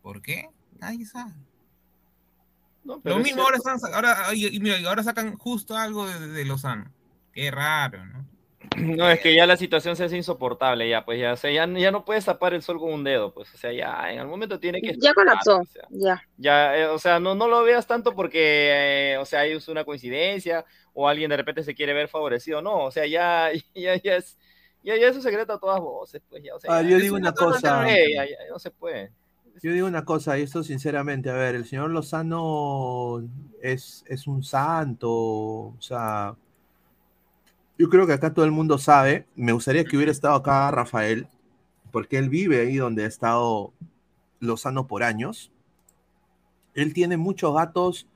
[0.00, 0.48] ¿Por qué?
[0.78, 1.34] Nadie sabe.
[3.02, 6.44] pero Lo mismo ahora, están, ahora, y, y mira, ahora sacan justo algo de, de
[6.46, 6.90] Lozano.
[7.32, 8.31] Qué raro, ¿no?
[8.78, 11.66] No, es que ya la situación se hace insoportable, ya, pues ya, o sea, ya,
[11.78, 14.32] ya no puedes tapar el sol con un dedo, pues, o sea, ya en algún
[14.32, 14.94] momento tiene que...
[14.98, 15.58] Ya colapsó.
[15.58, 16.22] o sea, Ya.
[16.36, 19.84] ya, eh, o sea, no, no lo veas tanto porque, eh, o sea, es una
[19.84, 24.16] coincidencia o alguien de repente se quiere ver favorecido, no, o sea, ya, ya, ya
[24.16, 24.38] es,
[24.82, 26.98] ya, ya es un secreto a todas voces, pues, ya, o sea, Ah, ya- yo
[26.98, 27.82] digo una cosa.
[27.82, 29.10] no, ya, ya, no se puede.
[29.62, 33.22] Yo digo una cosa, y esto sinceramente, a ver, el señor Lozano
[33.60, 36.34] es, es un santo, o sea,
[37.82, 41.26] yo creo que acá todo el mundo sabe, me gustaría que hubiera estado acá Rafael,
[41.90, 43.72] porque él vive ahí donde ha estado
[44.38, 45.50] Lozano por años.
[46.74, 48.06] Él tiene muchos gatos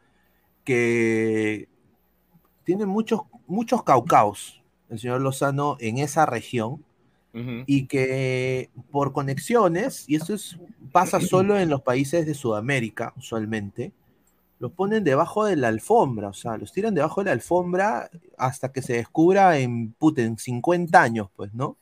[0.63, 1.69] que
[2.63, 6.85] tiene muchos, muchos caucaos, el señor Lozano, en esa región
[7.67, 10.61] y que por conexiones, y eso es,
[10.93, 13.93] pasa solo en los países de Sudamérica, usualmente,
[14.59, 18.73] los ponen debajo de la alfombra, o sea, los tiran debajo de la alfombra hasta
[18.73, 21.77] que se descubra en, puta, en 50 años, pues, ¿no?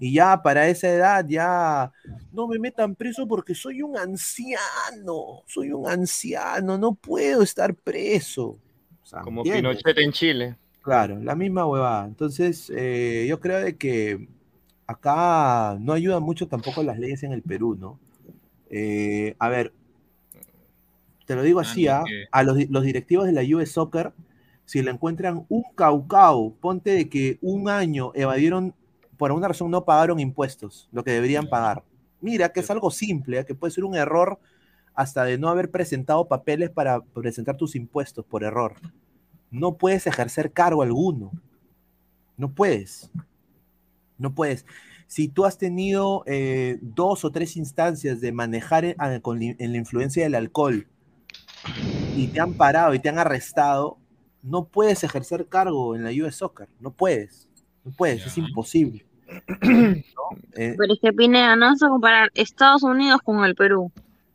[0.00, 1.92] Y ya para esa edad, ya
[2.32, 8.58] no me metan preso porque soy un anciano, soy un anciano, no puedo estar preso.
[9.02, 9.78] O sea, Como ¿entiendes?
[9.78, 10.56] Pinochet en Chile.
[10.82, 12.06] Claro, la misma huevada.
[12.06, 14.26] Entonces, eh, yo creo de que
[14.86, 18.00] acá no ayudan mucho tampoco las leyes en el Perú, ¿no?
[18.70, 19.72] Eh, a ver,
[21.26, 22.02] te lo digo así, ¿ah?
[22.30, 24.12] a los, di- los directivos de la US Soccer,
[24.64, 28.74] si le encuentran un caucao, ponte de que un año evadieron,
[29.16, 31.82] por alguna razón no pagaron impuestos, lo que deberían pagar.
[32.20, 33.44] Mira, que es algo simple, ¿ah?
[33.44, 34.38] que puede ser un error
[34.94, 38.74] hasta de no haber presentado papeles para presentar tus impuestos por error.
[39.50, 41.30] No puedes ejercer cargo alguno.
[42.36, 43.10] No puedes.
[44.18, 44.64] No puedes.
[45.06, 49.56] Si tú has tenido eh, dos o tres instancias de manejar en, ah, con li-
[49.58, 50.86] en la influencia del alcohol
[52.16, 53.98] y te han parado y te han arrestado,
[54.42, 56.68] no puedes ejercer cargo en la US Soccer.
[56.80, 57.48] No puedes.
[57.84, 58.26] No puedes.
[58.26, 59.06] Es imposible.
[59.62, 59.98] ¿no?
[60.54, 63.90] Eh, Pero es que Pineda, no vas a comparar Estados Unidos con el Perú.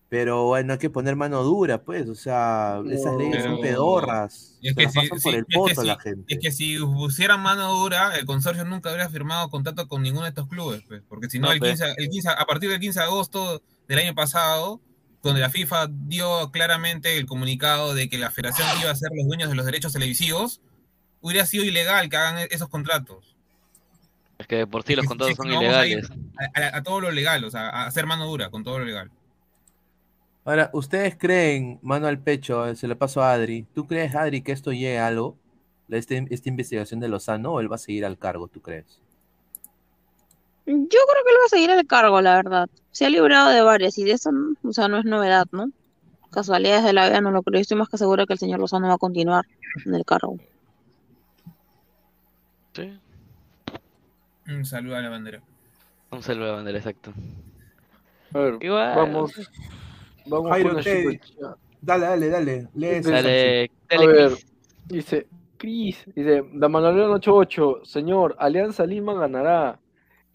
[0.09, 2.07] pero bueno, hay que poner mano dura, pues.
[2.09, 4.57] O sea, esas leyes son pedorras.
[4.61, 6.33] Es que, si, pasan sí, por el es, que poto si, la gente.
[6.33, 10.29] es que si pusieran mano dura, el consorcio nunca habría firmado contrato con ninguno de
[10.29, 11.79] estos clubes, pues, porque si no, No, el pues.
[11.79, 14.79] 15, el 15 a partir del 15 de agosto del año pasado,
[15.23, 19.27] donde la FIFA dio claramente el comunicado de que la federación iba a ser los
[19.27, 20.61] dueños de los derechos televisivos,
[21.21, 23.35] hubiera sido ilegal que hagan e- esos contratos.
[24.37, 26.07] Es que de por sí los contratos son ilegales.
[26.55, 28.85] A, a- a todo lo legal, o sea, a hacer mano dura con todo lo
[28.85, 29.09] legal.
[30.45, 34.41] Ahora, ¿ustedes creen, mano al pecho, eh, se lo paso a Adri, ¿tú crees, Adri,
[34.41, 35.35] que esto llegue a algo?
[35.89, 39.01] Este, esta investigación de Lozano, o él va a seguir al cargo, tú crees?
[40.67, 42.69] Yo creo que él va a seguir el cargo, la verdad.
[42.91, 44.29] Se ha librado de varias y de eso,
[44.63, 45.69] o sea, no es novedad, ¿no?
[46.31, 47.55] Casualidades de la vida no lo creo.
[47.59, 49.45] Yo estoy más que segura que el señor Lozano va a continuar
[49.85, 50.37] en el cargo.
[52.73, 52.99] Sí.
[54.47, 55.41] Un saludo a la bandera.
[56.11, 57.13] Un saludo a la bandera, exacto.
[58.33, 58.95] A ver, Igual.
[58.95, 59.33] vamos.
[60.25, 61.57] Vamos Jairo, con superchat.
[61.81, 62.67] Dale, dale, dale.
[62.75, 64.45] Lee ese Dale, A dale, ver, Chris.
[64.85, 65.27] dice,
[65.57, 69.79] Cris, dice, Damanolén 88, señor, Alianza Lima ganará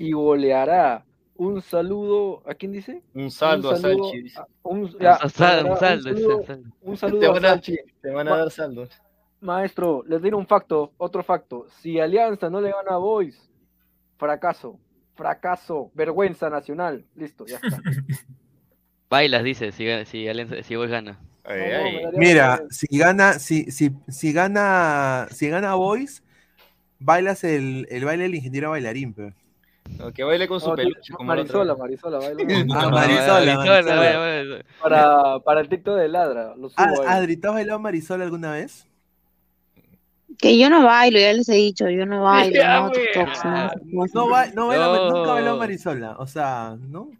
[0.02, 1.04] y goleará.
[1.36, 3.02] Un saludo, ¿a quién dice?
[3.14, 4.38] Un saldo a saludo Salchi, dice.
[4.40, 6.68] a- un, sal- saldo, saludo, un saldo.
[6.82, 7.76] un saludo Te a van a, Salchi.
[8.02, 8.90] te van a dar saldos.
[9.40, 11.66] Maestro, les diré un facto, otro facto.
[11.80, 13.50] Si Alianza no le gana a Boys,
[14.18, 14.78] fracaso,
[15.14, 17.04] fracaso, vergüenza nacional.
[17.16, 17.80] Listo, ya está.
[19.10, 21.18] Bailas, dice, si, si, Alianza- si Boys gana.
[21.44, 22.00] Ay, No, ay.
[22.16, 26.22] Mira, si gana, si, si, si gana, si gana Boys,
[27.00, 29.34] bailas el, el baile del ingeniero bailarín, pe.
[29.98, 31.12] No, que baile con su No, peluche.
[31.12, 31.76] como la otra Marisola.
[31.76, 32.42] Marisola, baila.
[32.74, 34.64] Ah, Marisola, Marisola.
[34.80, 37.06] Para, para el TikTok de Ladra, lo subo Ah, ahí.
[37.22, 38.86] Adri, ¿tú has bailado Marisola alguna vez?
[40.38, 42.90] Que yo no bailo, ya les he dicho, yo no bailo, Ya, no.
[42.90, 43.70] TikToks, no.
[43.84, 44.12] no sé.
[44.14, 45.10] No, ba- no baila- No.
[45.10, 47.10] nunca bailado Marisola, o sea, ¿no?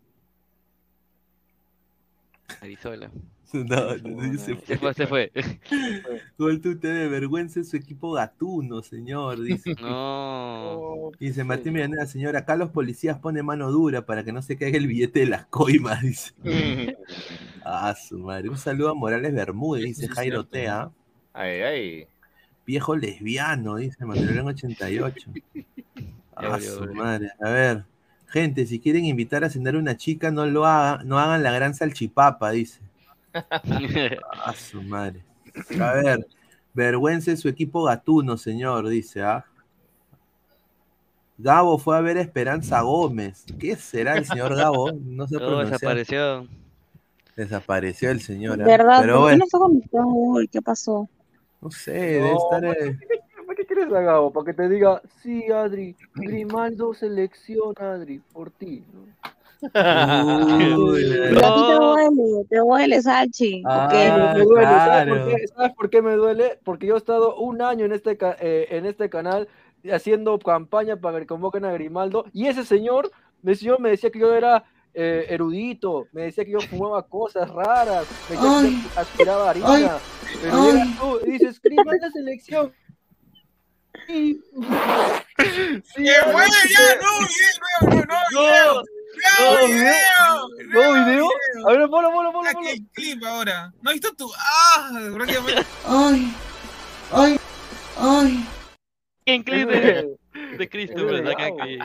[2.60, 3.10] Marisola.
[3.62, 5.31] No, no, se Se fue, se fue.
[6.39, 9.74] Gol te de vergüenza en su equipo gatuno, señor, dice.
[9.83, 11.11] No.
[11.19, 14.79] Dice Martín Villaneda, señor, acá los policías ponen mano dura para que no se caiga
[14.79, 16.97] el billete de las coimas, dice.
[17.65, 18.49] Ah, su madre.
[18.49, 20.45] Un saludo a Morales Bermúdez, dice Jairo.
[20.45, 20.91] Tea.
[21.33, 22.07] Ay, ay.
[22.66, 25.31] Viejo lesbiano, dice Mandalorian 88.
[26.35, 27.31] Ah, su madre.
[27.41, 27.85] A ver,
[28.29, 31.53] gente, si quieren invitar a cenar a una chica, no lo hagan, no hagan la
[31.53, 32.81] gran salchipapa, dice.
[34.44, 35.24] Ah, su madre.
[35.80, 36.26] A ver,
[36.74, 39.44] vergüenza su equipo gatuno, señor, dice, ¿ah?
[41.38, 43.44] Gabo fue a ver a Esperanza Gómez.
[43.59, 44.92] ¿Qué será el señor Gabo?
[44.92, 45.72] No se Todo pronuncia.
[45.78, 46.46] desapareció.
[47.36, 48.60] Desapareció el señor.
[48.62, 48.64] ¿ah?
[48.64, 48.98] ¿Verdad?
[49.00, 50.48] Pero ¿Por qué bueno, no está conectado hoy?
[50.48, 51.09] ¿Qué pasó?
[51.60, 52.60] no sé, debe No, estar.
[52.60, 54.32] ¿para eh, qué, para qué quieres a Gabo?
[54.32, 58.84] Para que te diga, sí, Adri, Grimaldo selecciona, Adri, por ti.
[58.92, 59.06] ¿no?
[59.62, 63.62] Uy, Pero a ti te duele, te duele, Salchi.
[63.64, 63.93] Ah, ¿ok?
[64.36, 65.26] Me duele, ¿sabes por claro.
[65.26, 65.48] qué?
[65.48, 66.59] ¿Sabes por qué me duele?
[66.64, 69.48] Porque yo he estado un año en este, eh, en este canal
[69.93, 73.10] haciendo campaña para que convoquen a Grimaldo y ese señor
[73.43, 74.64] me, señor me decía que yo era
[74.94, 79.98] eh, erudito, me decía que yo fumaba cosas raras, me decía que yo aspiraba harina,
[80.43, 82.72] pero llegas tú y dices, Grimaldo selección.
[84.06, 84.40] Sí,
[85.97, 86.52] ¡Qué Adri, bueno!
[86.64, 87.93] sí, ¡Ya, no, video!
[87.93, 88.74] ¡No, No, video!
[88.74, 88.82] ¡No, video!
[88.82, 89.02] ¿No
[91.06, 91.28] video?
[91.66, 93.72] A ver, ponlo, ponlo, ponlo, Aquí clip ahora.
[93.82, 94.30] ¿No has visto tu...?
[94.36, 94.90] ¡Ah!
[95.14, 95.62] Prácticamente...
[95.86, 96.32] Ay,
[97.12, 97.36] ay,
[97.98, 98.47] ay.
[99.24, 100.16] ¿Quién clip de,
[100.59, 101.22] de Christopher?
[101.24, 101.78] de acá que-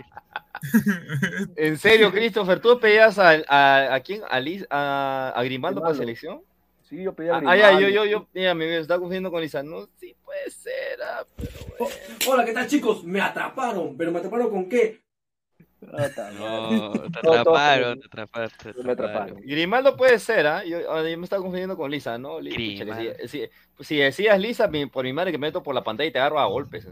[1.55, 4.21] En serio, Christopher, ¿tú pedías a, a, a quién?
[4.29, 6.15] ¿A, Liz- a, a Grimaldo para Grimaldo.
[6.15, 6.41] selección?
[6.89, 8.05] Sí, yo pedí a Ah, ah, ya, yo, Grimaldo.
[8.05, 9.61] yo, yo, mira, me estaba confundiendo con Lisa.
[9.61, 11.95] No, sí puede ser, ah, pero bueno.
[12.27, 13.03] Hola, ¿qué tal chicos?
[13.03, 15.01] Me atraparon, pero me atraparon con qué?
[16.39, 19.37] No, te atraparon, te atraparon, te Me atraparon.
[19.41, 20.63] Grimaldo puede ser, ¿ah?
[20.63, 22.37] Yo, ah, yo me estaba confundiendo con Lisa, ¿no?
[22.37, 23.13] Grimaldo.
[23.79, 26.39] Si, decías Lisa, por mi madre que me meto por la pantalla y te agarro
[26.39, 26.87] a golpes.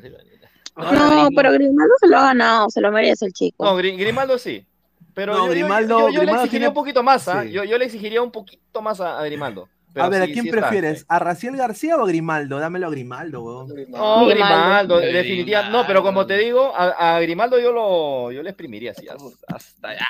[0.76, 3.64] No, pero Grimaldo se lo ha ganado, se lo merece el chico.
[3.66, 4.66] No, Gri- Grimaldo sí.
[5.14, 7.44] Pero No, yo, Grimaldo- yo, yo le Grimaldo exigiría tiene- un poquito más, ¿ah?
[7.44, 7.52] Sí.
[7.52, 9.70] Yo, yo le exigiría un poquito más a, a Grimaldo.
[9.96, 10.60] Pero a ver, ¿a quién sí está.
[10.60, 11.06] prefieres?
[11.08, 12.60] ¿A Raciel García o a Grimaldo?
[12.60, 13.68] Dámelo a Grimaldo, weón.
[13.70, 14.26] No, Grimaldo.
[14.28, 15.72] Grimaldo, definitivamente.
[15.78, 19.08] No, pero como te digo, a, a Grimaldo yo lo yo le exprimiría así,
[19.48, 20.06] hasta, allá.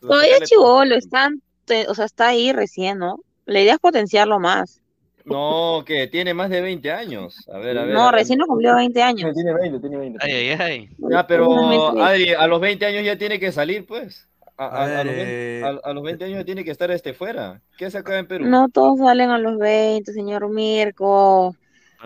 [0.00, 1.28] Todavía es chivolo, está,
[1.66, 3.16] te- o sea, está ahí recién, ¿no?
[3.44, 4.80] La idea es potenciarlo más.
[5.26, 7.46] No, que tiene más de 20 años.
[7.52, 7.94] A ver, a ver.
[7.94, 8.20] No, a ver.
[8.20, 9.34] recién no cumplió 20 años.
[9.34, 10.18] Tiene 20, tiene 20.
[10.22, 10.88] Ay, ay, ay.
[11.10, 12.02] Ya, pero.
[12.02, 14.28] Adri, a los 20 años ya tiene que salir, pues.
[14.56, 17.12] A, A a- los 20, eh, a- a los 20 años tiene que estar este
[17.12, 17.60] fuera.
[17.76, 18.46] ¿Qué hace acá en Perú?
[18.46, 21.56] No todos salen a los 20, señor Mirko.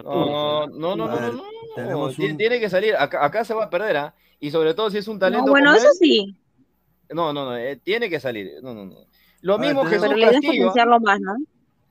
[0.03, 1.43] No, no, no, no, no, no.
[1.75, 1.95] Tiene,
[2.33, 2.95] un- tiene que salir.
[2.97, 4.15] Acá, acá se va a perder, ¿ah?
[4.41, 5.45] Y sobre todo si es un talento.
[5.47, 5.93] No, bueno, eso él.
[5.99, 6.37] sí,
[7.11, 7.57] No, no, no.
[7.57, 8.51] eh, tiene que salir.
[8.62, 8.95] No, no, no.
[9.43, 10.53] Lo A ver, mismo tenemos- Jesús pero es Castillo.
[10.66, 11.33] potenciarlo más, ¿no?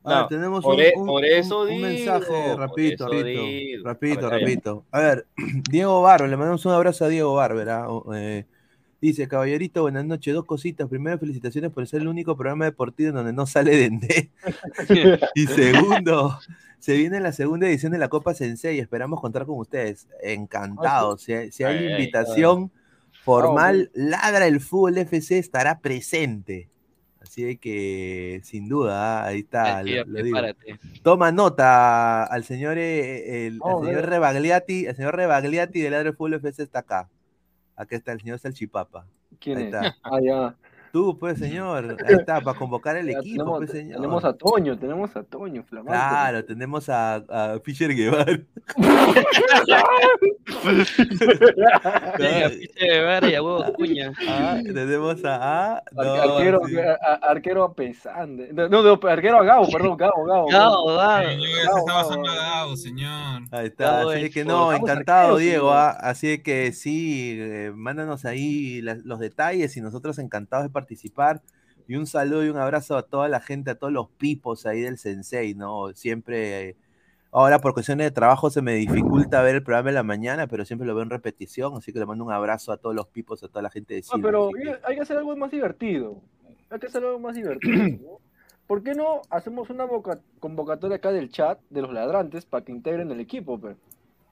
[0.04, 2.60] A ver, No, tenemos por un, e- un- por un- eso un digo, mensaje por
[2.60, 4.86] rapidito, eso rapidito, rapidito, A ver, rapidito.
[4.92, 5.26] A ver,
[5.70, 7.88] Diego Barro, le mandamos un abrazo a Diego Bárbara.
[9.02, 10.88] Dice, caballerito, buenas noches, dos cositas.
[10.90, 14.32] Primero, felicitaciones por ser el único programa deportivo en donde no sale Dendé.
[15.36, 16.40] y segundo,
[16.80, 20.08] se viene la segunda edición de la Copa Sensei y esperamos contar con ustedes.
[20.24, 21.22] Encantados.
[21.22, 22.72] Si hay, si hay Ay, ay, invitación
[23.24, 26.70] formal, Ladra el Fútbol FC estará presente.
[27.20, 29.84] Así que, sin duda, ahí está.
[29.84, 30.38] Lo- lo digo.
[31.04, 34.10] Toma nota al señor, eh, el, Oh, al señor veo.
[34.12, 37.10] Rebagliati, el señor Rebagliati del Ladre Fútbol FC está acá.
[37.78, 39.06] Acá está el señor Salchipapa.
[39.40, 39.74] ¿Quién Ahí es?
[39.74, 39.96] está.
[40.04, 40.56] Ah, ya.
[40.98, 41.96] Tú, pues, señor.
[42.08, 43.96] Ahí está, para convocar el Ya equipo, tenemos, pues, señor.
[43.98, 45.92] tenemos a Toño, tenemos a Toño, flamante.
[45.92, 48.40] Claro, tenemos a, a Fischer Guevara.
[52.18, 54.12] Venga, Piche Guevara y a huevo Cuña.
[54.28, 55.78] Ah, tenemos a.
[55.78, 56.78] a- no, Ar- arquero, sí.
[56.80, 58.50] a- a- arquero a Pesande.
[58.54, 60.48] No, no, arquero a Gabo, perdón, Gabo, Gabo.
[60.48, 61.30] Gabo, Gabo.
[61.30, 63.42] Señor, ya se está bajando a Gabo, señor.
[63.52, 67.72] Ahí está, Gabo así es que no, encantado arqueros, Diego, ah, así que sí, eh,
[67.76, 70.87] mándanos ahí la- los detalles y nosotros encantados de participar.
[71.88, 74.82] Y un saludo y un abrazo a toda la gente, a todos los pipos ahí
[74.82, 75.94] del Sensei, ¿no?
[75.94, 76.76] Siempre, eh,
[77.32, 80.66] ahora por cuestiones de trabajo se me dificulta ver el programa en la mañana, pero
[80.66, 83.42] siempre lo veo en repetición, así que le mando un abrazo a todos los pipos,
[83.44, 84.28] a toda la gente de Ah, Silva.
[84.28, 86.22] pero así que- hay que hacer algo más divertido.
[86.70, 87.62] Hay que hacer algo más divertido.
[88.02, 88.20] ¿no?
[88.68, 92.74] ¿Por qué no hacemos una voca- convocatoria acá del chat de los ladrantes para que
[92.74, 93.58] integren el equipo?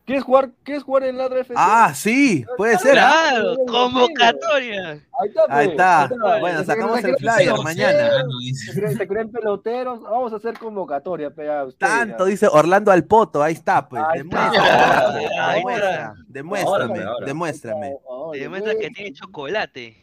[0.06, 1.56] ¿Quieres jugar, ¿Quieres jugar en Ladra FC?
[1.58, 2.92] Ah, sí, puede ser.
[2.94, 4.92] Claro, convocatoria.
[4.92, 6.10] Ahí está, Ahí está.
[6.40, 8.12] Bueno, sacamos el flyer mañana.
[8.54, 10.02] Se creen, se creen peloteros.
[10.04, 11.34] Vamos a hacer convocatoria.
[11.80, 14.04] Tanto dice Orlando Alpoto, ahí está, pues.
[14.08, 14.52] Ahí está.
[14.52, 15.20] Demuestra,
[15.50, 16.16] Ahí demuestra, está.
[16.28, 17.96] demuéstrame, Ahora, demuéstrame.
[18.34, 19.98] Demuestra que tiene chocolate.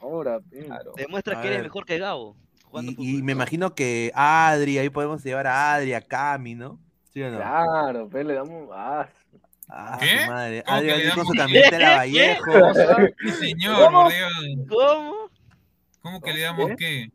[0.00, 0.40] Ahora.
[0.96, 2.36] Demuestra A que eres mejor que Gabo.
[2.98, 6.80] y me imagino que Adri, ahí podemos llevar a Adri, a Cami, ¿no?
[7.14, 7.36] ¿Sí o no?
[7.38, 8.68] Claro, pe, le damos.
[8.72, 9.08] Ah,
[9.66, 10.18] Ah, ¿Qué?
[10.24, 10.62] su madre.
[10.66, 11.38] ¿Cómo Adri que va a le ir con damos su qué?
[11.38, 12.52] camiseta de la Vallejo.
[13.18, 14.32] Sí, señor, por Dios.
[14.68, 15.14] ¿Cómo?
[16.02, 16.76] ¿Cómo que le damos ¿Qué?
[16.76, 17.10] qué?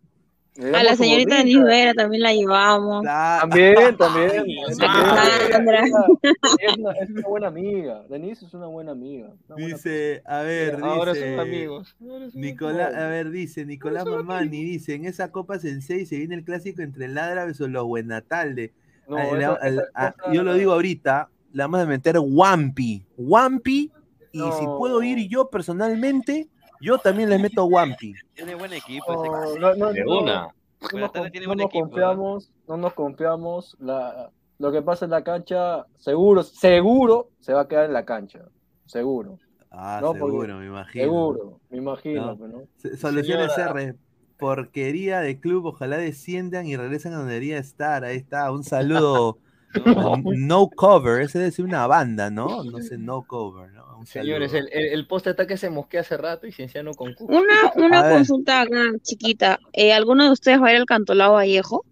[0.75, 3.05] A la señorita Vera también la llevamos.
[3.05, 4.43] La- También, también.
[4.45, 5.83] Dios Sandra.
[5.85, 8.03] Es una, es una buena amiga.
[8.09, 9.27] Denise es una buena amiga.
[9.27, 11.29] una buena Dice, a ver, Ahora dice.
[11.29, 11.95] son amigos.
[12.01, 13.03] Ahora son Nicolás, amigos.
[13.03, 17.05] a ver, dice Nicolás Mamani, dice, en esa Copa Sensei se viene el clásico entre
[17.05, 18.73] el Ádraves o los Buenatalde.
[19.09, 23.03] No, esa- esa yo lo digo ahorita, le vamos a meter Wampi.
[23.17, 23.91] Wampi,
[24.31, 26.47] y si puedo ir yo personalmente,
[26.81, 28.13] yo también le meto Wampi.
[28.33, 29.59] Tiene buen equipo ese No, equipo.
[29.59, 30.33] no, no, De no, una.
[30.41, 33.75] no nos, Buenatalde con- tiene no buen nos equipo, confiamos, no nos confiamos.
[33.79, 34.29] La,
[34.59, 38.45] lo que pasa en la cancha, seguro, seguro se va a quedar en la cancha.
[38.85, 39.37] Seguro,
[39.71, 41.03] Ah, No, porque- seguro, me imagino.
[41.03, 42.35] seguro, me imagino.
[42.35, 42.63] No.
[42.81, 43.81] pues, Soluciones Señora.
[43.83, 43.95] R.
[44.39, 48.03] Porquería de club, ojalá desciendan y regresen a donde debería estar.
[48.05, 49.37] Ahí está, un saludo.
[50.23, 52.63] no cover, ese debe ser una banda, ¿no?
[52.63, 53.99] No sé, no cover, ¿no?
[53.99, 54.69] Un Señores, saludo.
[54.71, 57.13] el, el, el post ataque se mosquea hace rato y Cienciano con.
[57.19, 59.59] Una, A una consulta acá, chiquita.
[59.73, 61.85] Eh, ¿Alguno de ustedes va a ir al Cantolao Vallejo?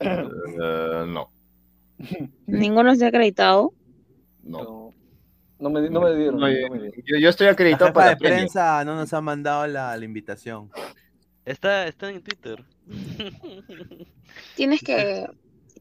[0.00, 1.30] Eh, no,
[2.46, 3.72] ¿Ninguno se ha acreditado?
[4.42, 4.92] no.
[5.58, 6.40] No, me, no me dieron.
[6.40, 7.02] No, no yo, me dieron.
[7.06, 8.36] yo- yo estoy La acreditado jefa para la premio.
[8.38, 10.68] prensa no nos ha mandado la, la invitación.
[11.44, 12.64] Está, está en Twitter.
[14.56, 15.26] Tienes que,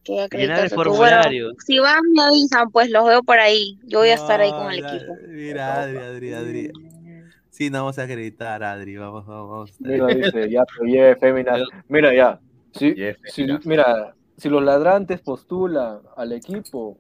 [0.04, 0.28] que
[0.74, 1.46] formulario.
[1.46, 3.78] Bueno, si van, me avisan, pues los veo por ahí.
[3.84, 5.16] Yo voy a estar ahí con el equipo.
[5.28, 6.72] Mira, Adri, Adri, Adri.
[7.50, 8.98] Sí, no vamos a acreditar, Adri.
[8.98, 9.50] Vamos, vamos.
[9.50, 9.72] vamos.
[9.80, 11.62] Mira, dice, ya, yeah, féminas.
[11.88, 12.40] Mira, ya.
[12.74, 13.66] Si, Yeah, si- féminas.
[13.66, 16.98] mira, si los ladrantes postulan al equipo,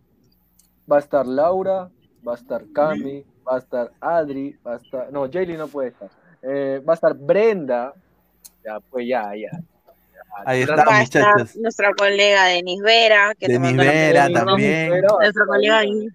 [0.91, 1.89] va a estar Laura,
[2.27, 5.11] va a estar Cami, va a estar Adri, va a estar.
[5.11, 6.09] No, Jaylee no puede estar.
[6.43, 7.93] Eh, va a estar Brenda.
[8.65, 9.49] Ya, pues ya, ya.
[10.45, 11.55] Ahí está, Va a estar muchachos.
[11.57, 14.91] nuestra colega Denis Vera, que te Denis mandó la Vera también.
[14.91, 16.07] Vera Nuestra colega ahí.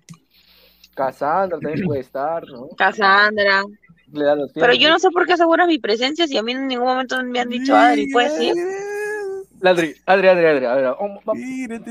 [0.95, 2.69] Cassandra también puede estar, ¿no?
[2.77, 3.63] Cassandra.
[4.13, 6.53] Le da los Pero yo no sé por qué aseguras mi presencia si a mí
[6.53, 8.55] en ningún momento me han dicho Adri, ¿puedes ir?
[9.63, 10.65] Adri, Adri, Adri, Adri.
[10.67, 11.43] A ver, vamos, vamos.
[11.43, 11.91] Mírate,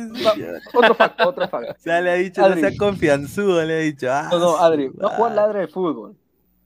[0.73, 1.77] Otro fact, otro fact.
[1.85, 2.61] Ya le ha dicho, Adri.
[2.61, 4.07] no sea confianzudo, le ha dicho.
[4.09, 6.15] Ah, No, no, Adri, va a jugar ladra de fútbol.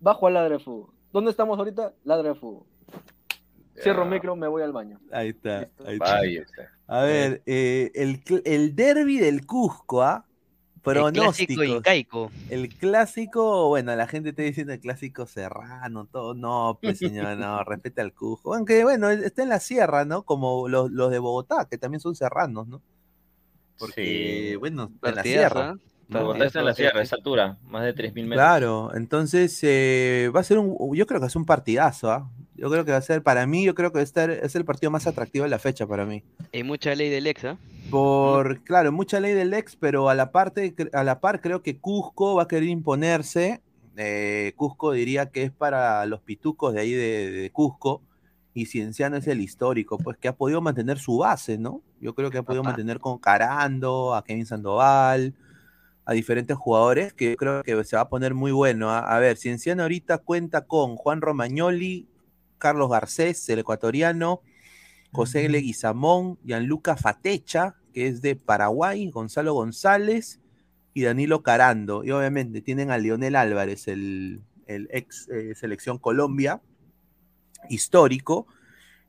[0.05, 0.93] Va a jugar ladra de fútbol.
[1.11, 1.93] ¿Dónde estamos ahorita?
[2.03, 2.63] Ladra de fútbol.
[3.81, 4.99] Cierro micro, me voy al baño.
[5.11, 5.97] Ahí está, ahí
[6.37, 6.69] está.
[6.87, 10.25] A ver, eh, el, el derby del Cusco, ¿ah?
[10.25, 11.65] El clásico Pronósticos.
[11.65, 12.31] incaico.
[12.49, 16.33] El clásico, bueno, la gente está diciendo el clásico serrano, todo.
[16.33, 18.55] No, pues señor, no, respeta al Cusco.
[18.55, 20.23] Aunque, bueno, está en la sierra, ¿no?
[20.23, 22.81] Como los, los de Bogotá, que también son serranos, ¿no?
[23.77, 24.55] Porque, Sí.
[24.55, 25.75] bueno, está en la sierra.
[26.07, 26.19] ¿no?
[26.21, 28.33] Bogotá está en la sierra, a esa altura, más de 3.000 metros.
[28.35, 32.27] Claro, entonces eh, va a ser un, yo creo que es un partidazo, ¿ah?
[32.59, 34.91] Yo creo que va a ser, para mí, yo creo que este es el partido
[34.91, 36.23] más atractivo de la fecha para mí.
[36.53, 37.57] Hay mucha ley del ex, ¿ah?
[37.89, 41.77] Por, claro, mucha ley del ex, pero a la parte, a la par creo que
[41.77, 43.61] Cusco va a querer imponerse.
[43.97, 48.01] Eh, Cusco diría que es para los pitucos de ahí de, de Cusco.
[48.53, 51.81] Y Cienciano es el histórico, pues que ha podido mantener su base, ¿no?
[52.01, 55.33] Yo creo que ha podido mantener con Carando, a Kevin Sandoval,
[56.03, 58.89] a diferentes jugadores, que yo creo que se va a poner muy bueno.
[58.89, 59.15] ¿ah?
[59.15, 62.07] A ver, Cienciano ahorita cuenta con Juan Romagnoli,
[62.59, 64.41] Carlos Garcés, el ecuatoriano,
[65.11, 70.39] José Leguizamón, Gianluca Fatecha, que es de Paraguay, Gonzalo González
[70.93, 72.03] y Danilo Carando.
[72.03, 76.61] Y obviamente tienen a Leonel Álvarez, el, el ex eh, selección Colombia,
[77.69, 78.47] histórico.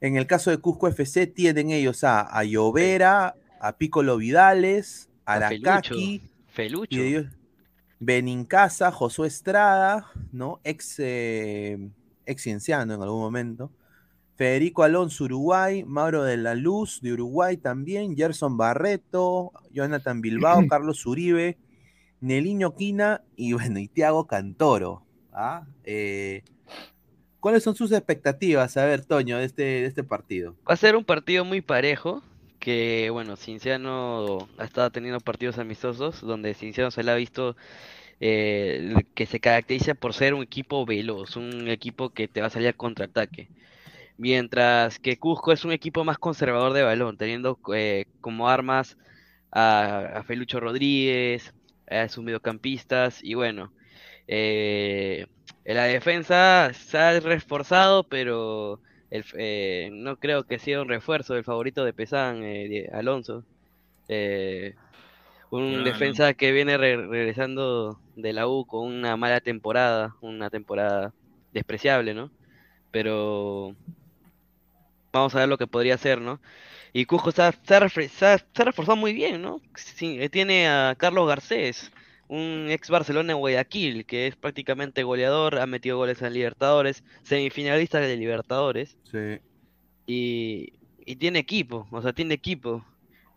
[0.01, 5.35] En el caso de Cusco FC tienen ellos a, a Llovera, a Piccolo Vidales, a
[5.35, 6.99] Aracaki, Felucho.
[6.99, 7.27] ellos,
[7.99, 10.61] Benincasa, Josué Estrada, ¿no?
[10.65, 11.91] Ex, eh,
[12.31, 13.71] ex cienciano en algún momento.
[14.37, 21.05] Federico Alonso, Uruguay, Mauro de la Luz, de Uruguay también, Gerson Barreto, Jonathan Bilbao, Carlos
[21.05, 21.59] Uribe,
[22.21, 25.05] Neliño Quina y bueno, y Tiago Cantoro.
[25.33, 25.67] ¿ah?
[25.85, 26.43] Eh,
[27.41, 30.55] ¿Cuáles son sus expectativas, a ver, Toño, de este, de este partido?
[30.69, 32.23] Va a ser un partido muy parejo,
[32.59, 37.57] que bueno, Cinciano ha estado teniendo partidos amistosos, donde Cinciano se le ha visto
[38.21, 42.51] eh, que se caracteriza por ser un equipo veloz, un equipo que te va a
[42.51, 43.49] salir a contraataque.
[44.19, 48.99] Mientras que Cusco es un equipo más conservador de balón, teniendo eh, como armas
[49.53, 51.55] a, Felucho Rodríguez,
[51.89, 53.73] a sus mediocampistas, y bueno,
[54.29, 55.27] eh,
[55.65, 58.81] la defensa se ha reforzado, pero
[59.11, 63.45] el, eh, no creo que sea un refuerzo del favorito de Pesán, eh, Alonso.
[64.09, 64.75] Eh,
[65.51, 65.85] un Claro.
[65.85, 71.15] defensa que viene re- regresando de la U con una mala temporada, una temporada
[71.53, 72.31] despreciable, ¿no?
[72.91, 73.77] Pero
[75.13, 76.41] vamos a ver lo que podría hacer, ¿no?
[76.93, 79.61] Y Cusco se ha, se ha refre- se ha- se ha reforzado muy bien, ¿no?
[79.75, 81.91] Sí, eh, tiene a Carlos Garcés,
[82.29, 88.01] un ex Barcelona en Guayaquil, que es prácticamente goleador, ha metido goles en Libertadores, semifinalista
[88.01, 89.41] de Libertadores, Sí.
[90.07, 90.73] y,
[91.07, 92.85] y tiene equipo, o sea, tiene equipo.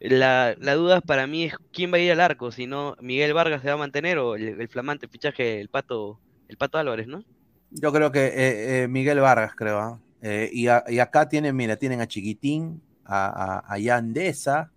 [0.05, 3.33] La, la duda para mí es quién va a ir al arco, si no Miguel
[3.33, 6.19] Vargas se va a mantener o el, el flamante fichaje, el Pato,
[6.49, 7.23] el Pato Álvarez, ¿no?
[7.71, 9.79] Yo creo que eh, eh, Miguel Vargas, creo.
[9.79, 9.99] ¿ah?
[10.21, 14.71] Eh, y, a- y acá tienen, mira, tienen a Chiquitín, a, a, a Yandesa,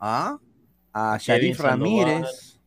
[0.00, 0.38] ¿ah?
[0.92, 2.06] a Kevin Sharif Sandoval.
[2.06, 2.58] Ramírez,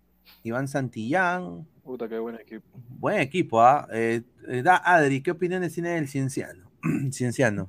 [0.44, 1.68] Iván Santillán.
[1.84, 2.68] Puta, qué buen equipo.
[3.00, 3.88] Buen equipo, ¿ah?
[3.92, 6.70] Eh, eh, da, Adri, ¿qué opiniones tiene del Cienciano?
[7.12, 7.68] Cienciano,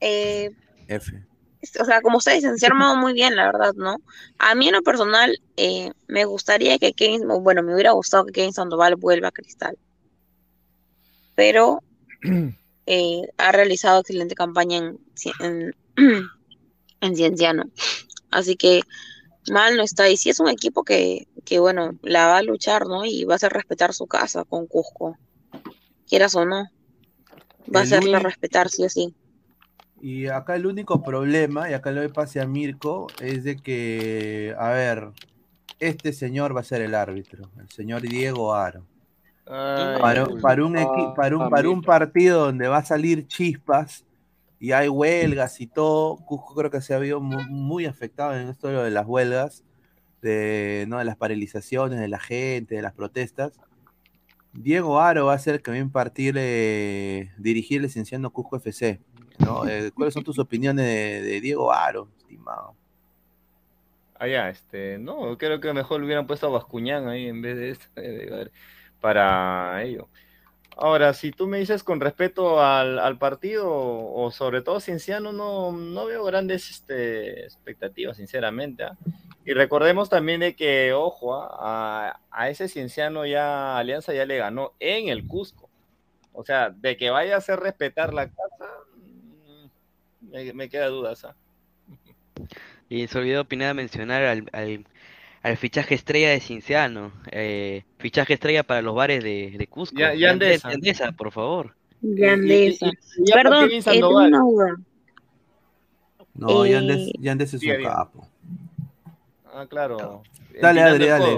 [0.00, 0.50] Eh,
[0.86, 1.24] F.
[1.80, 3.96] o sea, como ustedes dicen, se ha armado muy bien, la verdad, ¿no?
[4.38, 8.32] A mí en lo personal, eh, me gustaría que Kevin, bueno, me hubiera gustado que
[8.32, 9.76] Kevin Sandoval vuelva a Cristal.
[11.34, 11.82] Pero
[12.86, 14.98] eh, ha realizado excelente campaña en,
[15.40, 15.74] en,
[17.00, 17.64] en Cienciano.
[18.30, 18.82] Así que
[19.50, 20.08] mal no está.
[20.08, 23.04] Y sí es un equipo que, que, bueno, la va a luchar, ¿no?
[23.04, 25.16] Y va a hacer respetar su casa con Cusco.
[26.08, 26.68] Quieras o no.
[27.74, 29.14] Va a único- respetar sí o sí.
[30.00, 34.54] Y acá el único problema, y acá le doy pase a Mirko, es de que,
[34.58, 35.08] a ver,
[35.80, 38.86] este señor va a ser el árbitro, el señor Diego Aro.
[40.00, 44.04] Para, para un, equi- para, un, para un partido donde va a salir chispas
[44.60, 48.68] y hay huelgas y todo, Cusco creo que se ha mu- muy, afectado en esto
[48.68, 49.64] de lo de las huelgas,
[50.22, 50.98] de, ¿no?
[50.98, 53.52] de las paralizaciones de la gente, de las protestas.
[54.52, 59.00] Diego Aro va a ser el que va a impartir, eh, dirigir licenciando Cusco FC.
[59.38, 59.66] ¿No?
[59.68, 62.74] Eh, ¿Cuáles son tus opiniones de, Diego Aro, estimado?
[64.14, 67.70] Ah, ya, este, no, creo que mejor hubieran puesto a Bascuñán ahí en vez de
[67.70, 68.50] este,
[69.00, 70.08] para ello.
[70.80, 76.06] Ahora, si tú me dices con respecto al, partido, o sobre todo Cienciano, no, no
[76.06, 78.84] veo grandes este, expectativas, sinceramente.
[78.84, 78.96] ¿ah?
[79.44, 81.48] Y recordemos también de que, ojo, ¿ah?
[81.50, 85.68] a, a ese Cienciano ya Alianza ya le ganó en el Cusco.
[86.32, 88.70] O sea, de que vaya a hacer respetar la casa,
[90.30, 91.24] me, me queda dudas.
[91.24, 91.34] ¿ah?
[92.88, 94.86] Y se olvidó Pineda mencionar al, al,
[95.42, 99.98] al fichaje estrella de Cinciano, eh, fichaje estrella para los bares de, de Cusco.
[99.98, 100.70] Ya- Yandesa.
[100.70, 101.74] Yandesa, por favor.
[102.00, 102.86] Grandeza.
[102.86, 104.28] y- y ya por Perdón, eh, Sandoval.
[104.28, 104.76] una duda.
[106.34, 108.28] No, Eh, Yandes, Yandes es un capo.
[109.52, 110.22] Ah, claro.
[110.60, 111.36] Dale, Adri, dale.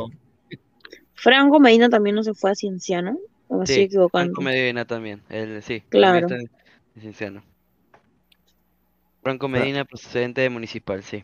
[1.14, 3.18] Franco Medina también no se fue a Cienciano.
[3.48, 4.32] ¿O me estoy equivocando?
[4.34, 6.26] Franco Medina también, él, sí, Claro.
[6.28, 6.56] también está
[6.96, 7.42] en Cienciano.
[9.22, 11.22] Franco Fra- Medina, procedente de Municipal, sí.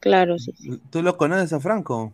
[0.00, 0.52] Claro, sí.
[0.56, 0.80] sí.
[0.90, 2.12] ¿Tú lo conoces a Franco?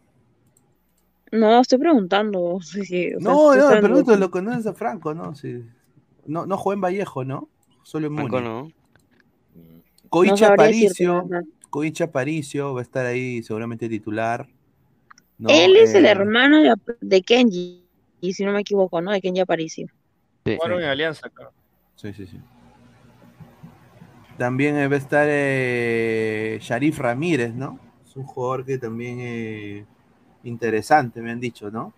[1.32, 2.58] No, estoy preguntando.
[2.62, 5.34] sí, sí, o sea, No, no, pero tú lo conoces a Franco, ¿no?
[5.34, 5.64] Sí.
[6.26, 7.48] No, no jugó en Vallejo, ¿no?
[7.82, 8.48] Solo en Franco Muni.
[8.48, 8.68] no.
[10.08, 11.28] Coicha No Aparicio.
[11.70, 14.48] Coicha Aparicio va a estar ahí seguramente titular.
[15.38, 15.48] ¿no?
[15.50, 17.84] Él es el Eh, hermano de, de Kenji,
[18.20, 19.10] y si no me equivoco, ¿no?
[19.10, 19.88] De Kenji Aparicio.
[20.46, 20.54] Sí.
[20.56, 21.52] Jugaron en Alianza, claro.
[21.96, 22.38] Sí, sí, sí.
[24.38, 27.78] También eh, va a estar eh, Sharif Ramírez, ¿no?
[28.04, 29.84] Es un jugador que también eh,
[30.42, 31.92] interesante, me han dicho, ¿no?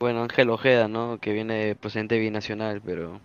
[0.00, 1.18] Bueno, Ángel Ojeda, ¿no?
[1.18, 3.20] Que viene procedente binacional, pero...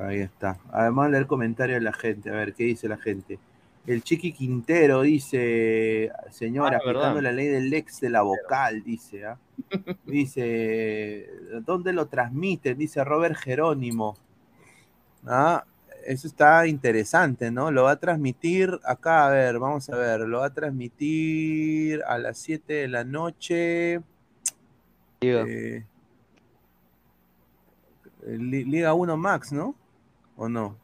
[0.00, 0.58] Ahí está.
[0.72, 2.30] Además leer comentarios de la gente.
[2.30, 3.38] A ver, ¿qué dice la gente?
[3.86, 9.26] El Chiqui Quintero dice, señora, Ah, aplicando la ley del ex de la vocal, dice,
[9.26, 9.38] ¿ah?
[10.06, 11.28] Dice,
[11.64, 12.78] ¿dónde lo transmiten?
[12.78, 14.16] Dice Robert Jerónimo.
[15.26, 15.64] Ah,
[16.06, 17.70] eso está interesante, ¿no?
[17.70, 22.18] Lo va a transmitir acá, a ver, vamos a ver, lo va a transmitir a
[22.18, 24.00] las 7 de la noche.
[25.46, 25.84] Eh,
[28.26, 29.74] Li- Liga 1 Max, ¿no?
[30.36, 30.76] ¿O no?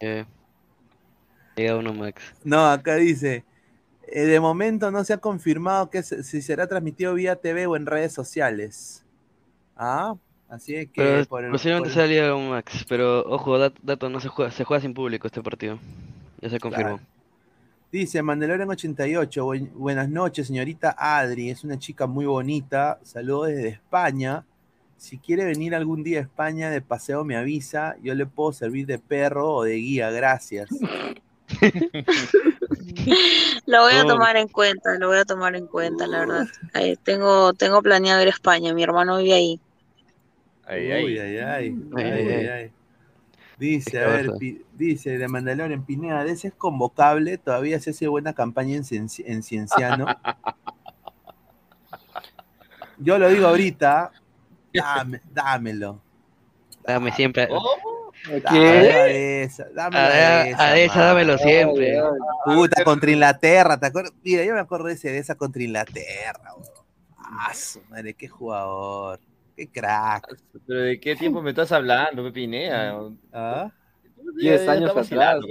[0.00, 0.24] Eh,
[1.56, 2.22] llega uno Max.
[2.44, 3.44] No, acá dice,
[4.08, 7.76] eh, de momento no se ha confirmado que se- si será transmitido vía TV o
[7.76, 9.04] en redes sociales.
[9.76, 10.14] Ah,
[10.54, 13.58] así es que Pero por el- posiblemente por el- sea Liga un Max, pero ojo,
[13.58, 15.78] dat- dato, no se juega, se juega sin público este partido.
[16.40, 16.96] Ya se confirmó.
[16.98, 17.08] Claro.
[17.90, 23.68] Dice Mandalorian 88, "Buen- buenas noches, señorita Adri, es una chica muy bonita, saludos desde
[23.68, 24.44] España.
[24.96, 28.86] Si quiere venir algún día a España de paseo me avisa, yo le puedo servir
[28.86, 30.70] de perro o de guía, gracias.
[33.66, 34.08] Lo voy a Oh.
[34.08, 36.46] tomar en cuenta, lo voy a tomar en cuenta, la verdad.
[36.74, 39.60] Eh, tengo, tengo planeado ir a España, mi hermano vive ahí.
[40.80, 42.46] Uy, ay, ay, ay, Ay, ay, ay.
[42.46, 42.72] ay.
[43.58, 44.32] Dice, a ver.
[44.38, 48.82] Pi- dice de Mandalorian Pineda, de ese es convocable, todavía se hace buena campaña en,
[48.82, 50.06] Cienci- en Cienciano.
[52.98, 54.12] Yo lo digo ahorita,
[54.72, 56.00] dame, dámelo.
[56.84, 57.48] Dame siempre.
[58.42, 62.00] Dame esa, dame A- esa dámelo siempre.
[62.44, 64.12] Puta, contra Inglaterra, ¿te acuerdas?
[64.22, 66.68] Mira, yo me acuerdo de ese de esa contra Inglaterra, weón.
[67.16, 69.18] Ah, su madre, qué jugador,
[69.56, 70.36] qué crack.
[70.66, 72.98] ¿Pero de qué tiempo me estás hablando, Pepinea?
[73.32, 73.70] ¿Ah?
[74.36, 75.44] Diez años atrás.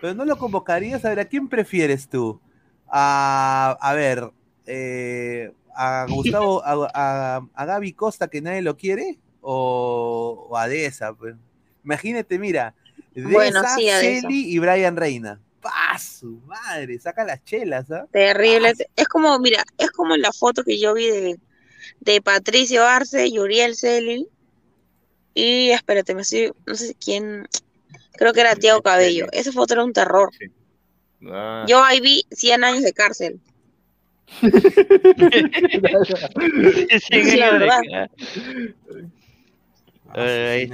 [0.00, 2.40] Pero no lo convocarías, a ver, ¿a quién prefieres tú?
[2.88, 4.30] A, a ver,
[4.66, 10.68] eh, a Gustavo, a, a, a Gaby Costa que nadie lo quiere, o, o a
[10.68, 11.34] Deza, pues.
[11.84, 12.74] Imagínate, mira,
[13.14, 15.40] Deza, Bueno, sí, y Brian Reina.
[15.64, 16.98] ¡Pah, su madre!
[16.98, 18.06] Saca las chelas, ¿ah?
[18.12, 18.74] Terrible.
[18.94, 21.40] Es como, mira, es como la foto que yo vi de,
[22.00, 24.28] de Patricio Arce y Uriel Celi.
[25.32, 27.48] Y espérate, me estoy, no sé quién,
[28.12, 29.26] creo que era Tiago Cabello.
[29.32, 30.28] Esa foto era un terror.
[31.26, 31.64] Ah.
[31.66, 33.40] Yo ahí vi 100 años de cárcel.
[37.08, 38.10] Sí, la verdad.
[40.14, 40.70] Ay,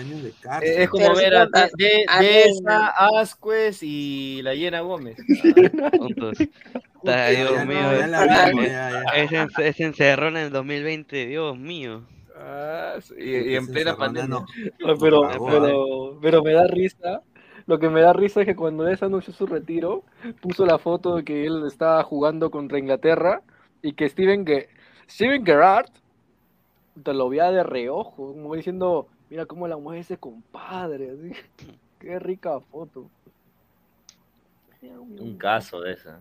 [0.63, 2.89] Es como Pero ver a, de, de- a mí- Deza,
[3.21, 5.17] Ascuez y la Llena Gómez.
[5.99, 6.39] juntos.
[6.41, 7.99] Está, Dios ya no, mío.
[7.99, 12.03] ya la en- ese encerrón en el 2020, Dios mío.
[12.37, 14.29] Ah, sí, y, y en plena pandemia.
[14.29, 14.47] No,
[15.01, 15.51] pero, Por favor.
[15.63, 17.23] pero, pero me da risa.
[17.67, 20.05] Lo que me da risa es que cuando él anunció su retiro,
[20.41, 23.43] puso la foto de que él estaba jugando contra Inglaterra
[23.83, 24.69] y que Steven, Ge-
[25.09, 25.91] Steven Gerrard
[27.03, 31.11] te lo veía de reojo, como diciendo, mira cómo la mueve ese compadre.
[31.11, 31.33] así.
[32.01, 33.09] Qué rica foto.
[34.83, 36.21] Un caso de esa.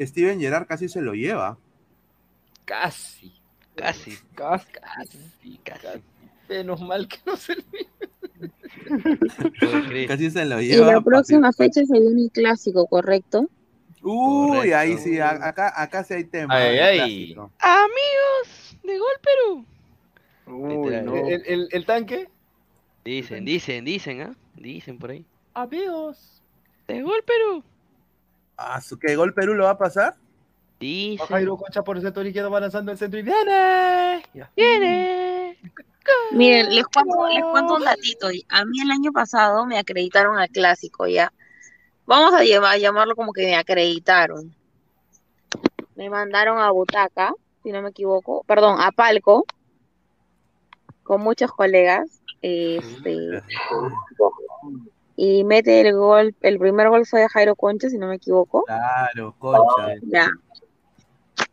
[0.00, 1.56] Steven Gerrard casi se lo lleva.
[2.64, 3.32] Casi.
[3.76, 4.16] Casi.
[4.34, 4.72] Casi.
[4.72, 5.58] Casi.
[5.62, 6.02] Casi.
[6.48, 7.64] Menos mal que no se le
[10.06, 10.92] Casi se lo Y lleva.
[10.92, 13.48] la próxima fecha se viene el clásico, ¿correcto?
[14.02, 16.54] Uy, ahí sí, acá, acá sí hay tema.
[16.56, 17.32] Ay, ay.
[17.58, 19.64] Amigos, de gol Perú.
[20.46, 21.04] Uy, Literal.
[21.04, 21.16] no.
[21.16, 22.28] ¿El, el, el tanque?
[23.04, 24.36] Dicen, dicen, dicen, ¿ah?
[24.54, 25.24] Dicen por ahí.
[25.54, 26.42] Amigos.
[26.88, 27.62] De gol Perú.
[28.56, 30.14] Ah, ¿su- ¿Qué gol Perú lo va a pasar?
[30.80, 31.26] Dicen.
[31.26, 34.22] Jairo Concha por el sector izquierdo va lanzando el centro y viene.
[34.34, 34.50] Ya.
[34.56, 35.58] Viene.
[36.32, 38.28] Miren, les cuento, les cuento un datito.
[38.48, 41.32] A mí el año pasado me acreditaron al clásico, ya.
[42.06, 44.54] Vamos a, llevar- a llamarlo como que me acreditaron.
[45.96, 47.32] Me mandaron a Butaca,
[47.62, 49.44] si no me equivoco, perdón, a Palco,
[51.06, 52.20] con muchos colegas.
[52.42, 53.42] Este,
[55.16, 58.64] y mete el gol, el primer gol fue de Jairo Concha, si no me equivoco.
[58.64, 59.94] Claro, concha.
[60.02, 60.30] Ya.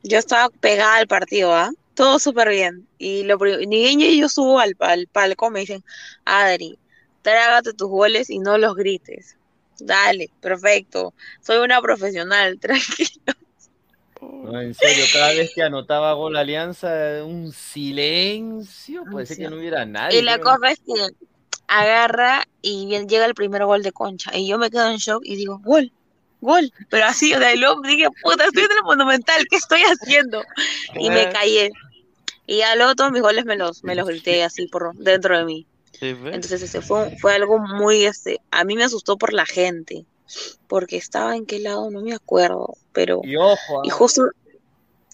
[0.04, 1.72] Yo estaba pegada al partido, ¿ah?
[1.94, 2.88] Todo súper bien.
[2.98, 5.84] Y lo ni yo, yo subo al, al palco, me dicen,
[6.26, 6.78] Adri,
[7.22, 9.38] trágate tus goles y no los grites.
[9.80, 11.14] Dale, perfecto.
[11.42, 13.34] Soy una profesional, tranquilo.
[14.44, 19.86] No, en serio, cada vez que anotaba gol Alianza, un silencio, parece que no hubiera
[19.86, 20.20] nadie.
[20.20, 20.94] Y la cosa es que
[21.68, 24.36] agarra y bien, llega el primer gol de Concha.
[24.38, 25.92] Y yo me quedo en shock y digo, gol,
[26.42, 26.72] gol.
[26.90, 30.44] Pero así, o sea, luego dije, puta, estoy en el Monumental, ¿qué estoy haciendo?
[30.96, 31.72] Y me callé.
[32.46, 35.46] Y ya luego todos mis goles me los, me los grité así por dentro de
[35.46, 35.66] mí.
[36.02, 40.06] Entonces ese fue, fue algo muy, este, a mí me asustó por la gente,
[40.68, 44.24] porque estaba en qué lado, no me acuerdo, pero, Y ojo, y ah, justo,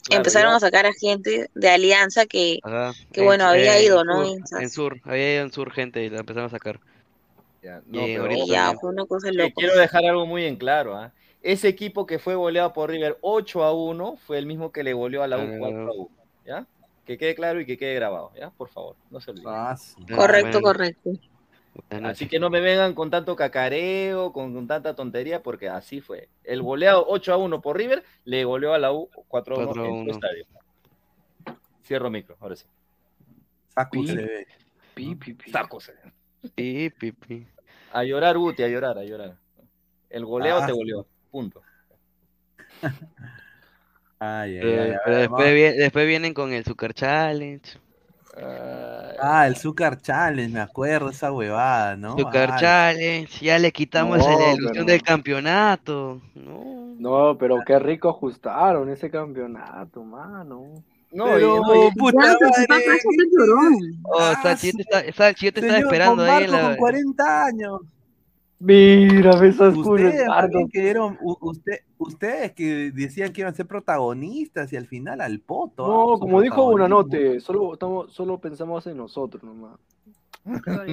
[0.10, 4.26] empezaron a sacar a gente de Alianza que, Ajá, que bueno, había en ido, ¿no?
[4.26, 6.80] Sur, En- Sur, había ido en Sur gente y la empezaron a sacar.
[7.62, 9.54] no, Y pero ahorita Y ya, fue una cosa loca.
[9.56, 10.96] quiero dejar algo muy en claro.
[10.96, 11.12] ¿ah?
[11.42, 14.94] Ese equipo que fue goleado por River 8 a 1 fue el mismo que le
[14.94, 15.56] goleó a la U Ah.
[15.60, 16.10] 4 a 1.
[16.46, 16.66] ¿Ya?
[17.06, 18.32] Que quede claro y que quede grabado.
[18.38, 18.50] ¿Ya?
[18.52, 19.50] Por favor, no se olviden.
[19.50, 19.78] Ah,
[20.16, 21.12] Correcto, correcto.
[22.04, 26.30] Así que no me vengan con tanto cacareo, con, con tanta tontería, porque así fue.
[26.44, 29.68] El goleado 8 a 1 por River le goleó a la U 4 a 1
[29.68, 30.12] 4 a en su 1.
[30.12, 30.46] estadio.
[31.84, 32.66] Cierro micro, ahora sí.
[33.74, 34.08] Saco Pi.
[34.08, 34.48] se.
[35.52, 36.00] Saco se ve.
[36.56, 37.48] Pi, pi, pi.
[37.94, 39.36] A llorar, Guti, a llorar, a llorar.
[40.10, 40.66] El goleado Ah.
[40.68, 41.06] te goleó.
[41.32, 41.62] Punto.
[44.22, 47.62] Ay, ay, Pero, ay, a pero después, vie- después vienen con el Zucker Challenge.
[49.22, 52.16] Ah, el Zucker Challenge, me acuerdo esa huevada, ¿no?
[52.18, 56.22] Zucker Challenge, ya le quitamos No, la ilusión pero- del campeonato.
[56.36, 56.80] No.
[57.00, 60.84] No, pero qué rico ajustaron ese campeonato, mano.
[61.12, 62.34] No, Pero, no, puta Ya,
[62.70, 63.00] madre,
[63.36, 63.56] lloró.
[64.04, 67.82] Oh, Ah, está- señor, esperando ahí con 40 años.
[68.62, 69.32] Mira,
[69.84, 74.76] culos, también que eran, u- usted, ustedes que decían que iban a ser protagonistas y
[74.76, 75.88] al final al poto.
[75.88, 76.66] No, ah, como dijo.
[76.70, 79.80] Buenanote, solo, estamos, solo pensamos en nosotros nomás.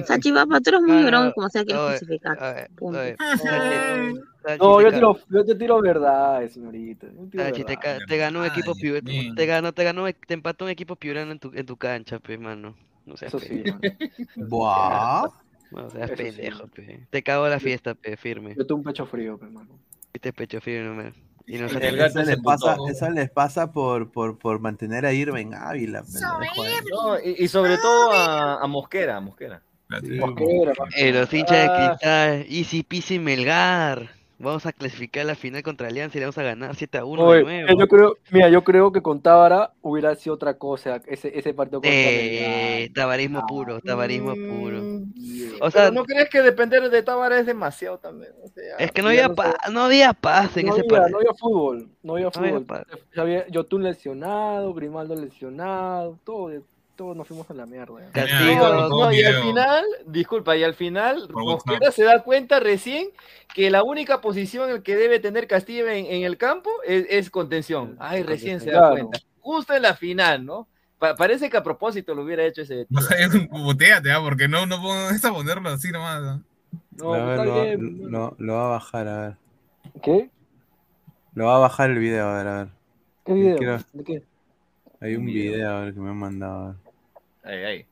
[0.05, 2.69] Sachi Papa, tú eres muy llorón no, como sea que justificar.
[2.75, 2.99] Punto.
[2.99, 7.07] oye, Salchi, Salchi, No, yo tiro, yo te tiro verdad, señorita.
[7.29, 7.99] tiro Salchi, te, verdad.
[8.07, 8.73] te ganó un equipo
[9.05, 12.19] Ay, te ganó, te ganó, te empató un equipo piurano en tu, en tu cancha,
[12.19, 12.75] pe, mano.
[13.05, 13.97] No seas Eso sí, pe-
[15.71, 15.87] mano.
[15.89, 15.99] Buah.
[15.99, 16.23] No seas Eso sí.
[16.23, 17.07] pendejo, pe.
[17.09, 18.55] Te cagó la fiesta, pe, firme.
[18.57, 19.79] Yo tengo un pecho frío, hermano.
[20.13, 21.13] Viste pecho firme, no me.
[21.49, 25.13] Y no El gato Eso les pasa, eso les pasa por, por, por mantener a
[25.13, 26.03] Irving Ávila.
[26.91, 29.61] No, y, y sobre todo a, a Mosquera, a Mosquera.
[30.01, 31.87] Sí, Mosquera, Eh, los hinchas de Ah.
[31.97, 34.09] cristal, Easy Peasy Melgar.
[34.39, 37.23] Vamos a clasificar la final contra Alianza y le vamos a ganar 7 a 1
[37.23, 37.79] Oye, de nuevo.
[37.79, 41.81] yo creo, mira, yo creo que con Tábara hubiera sido otra cosa ese, ese partido
[41.81, 45.01] contra Eh, tabarismo puro, tabarismo puro.
[45.61, 48.33] O Pero sea, ¿no crees que depender de Tábara es demasiado también?
[48.43, 49.71] O sea, es que no había, no pa- sé.
[49.71, 51.09] no había paz en no ese había, partido.
[51.09, 52.67] no había fútbol, no había No había fútbol.
[53.15, 56.51] Ya había Yotun lesionado, Grimaldo lesionado, todo,
[56.97, 58.11] todos nos fuimos a la mierda.
[58.11, 63.07] Castigo, No, no, y al final, disculpa, y al final Mosquera se da cuenta recién
[63.53, 67.29] que la única posición en que debe tener Castillo en, en el campo es, es
[67.29, 67.95] contención.
[67.99, 68.91] Ay, recién se da Claro.
[68.95, 69.19] cuenta.
[69.39, 70.67] Justo en la final, ¿no?
[70.99, 73.01] Pa- parece que a propósito lo hubiera hecho ese No
[73.63, 74.19] boteate, ¿ah?
[74.21, 76.21] porque no, no puedo es a ponerlo así nomás.
[76.23, 76.41] ¿ah?
[76.97, 78.11] No, a ver, está lo, bien.
[78.11, 79.37] lo- lo va a bajar, a ver.
[80.01, 80.29] ¿Qué?
[81.35, 82.67] Lo va a bajar el video, a ver, a ver.
[83.23, 83.57] ¿Qué video?
[83.57, 84.23] Quiero- ¿De qué?
[84.99, 86.75] Hay un video, a ver, que me han mandado.
[87.47, 87.65] A ver.
[87.65, 87.85] Ay, ay.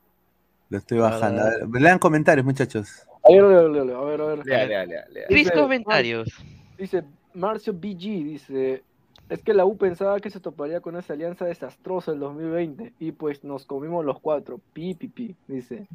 [0.70, 1.42] Lo estoy bajando.
[1.42, 1.82] a ver.
[1.82, 3.06] Lean comentarios, muchachos.
[3.24, 4.46] A ver, a ver, a ver.
[4.46, 5.26] Lea, lea, lea, lea.
[5.28, 6.30] Tres Dice, comentarios.
[6.78, 7.04] Dice
[7.34, 8.84] Marcio BG, dice,
[9.30, 13.12] es que la U pensaba que se toparía con esa alianza desastrosa el 2020 y
[13.12, 15.88] pues nos comimos los cuatro, pi, pi, pi, dice.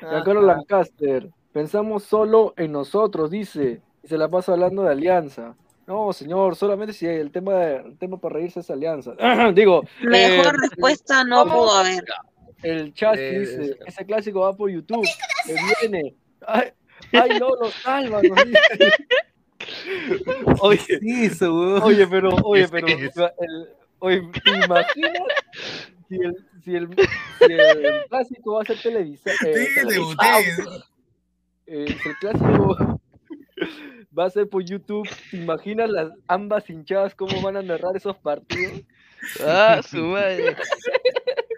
[0.00, 0.56] Giancarlo Ajá.
[0.58, 5.54] Lancaster, pensamos solo en nosotros, dice, y se la pasa hablando de alianza.
[5.86, 9.12] No, señor, solamente si el tema, de- el tema para reírse es alianza.
[9.54, 12.04] Digo, Mejor eh, respuesta no pudo haber.
[12.62, 15.06] El chat Eh, dice, ese clásico va por YouTube,
[15.46, 16.14] que viene.
[16.46, 16.72] Ay,
[17.12, 18.60] ay no, lo salva, nos dice.
[20.60, 21.82] Oye, ¿Qué hizo, weón?
[21.82, 23.10] Oye, pero, oye, pero, el,
[23.98, 25.22] oye, ¿te imaginas
[26.08, 26.88] si el, si el,
[27.38, 29.36] si el clásico va a ser televisado?
[29.38, 30.82] Sí,
[31.66, 32.76] eh, si el clásico
[34.18, 38.16] va a ser por YouTube, ¿te imaginas las ambas hinchadas cómo van a narrar esos
[38.18, 38.82] partidos?
[39.40, 40.56] Ah, su madre.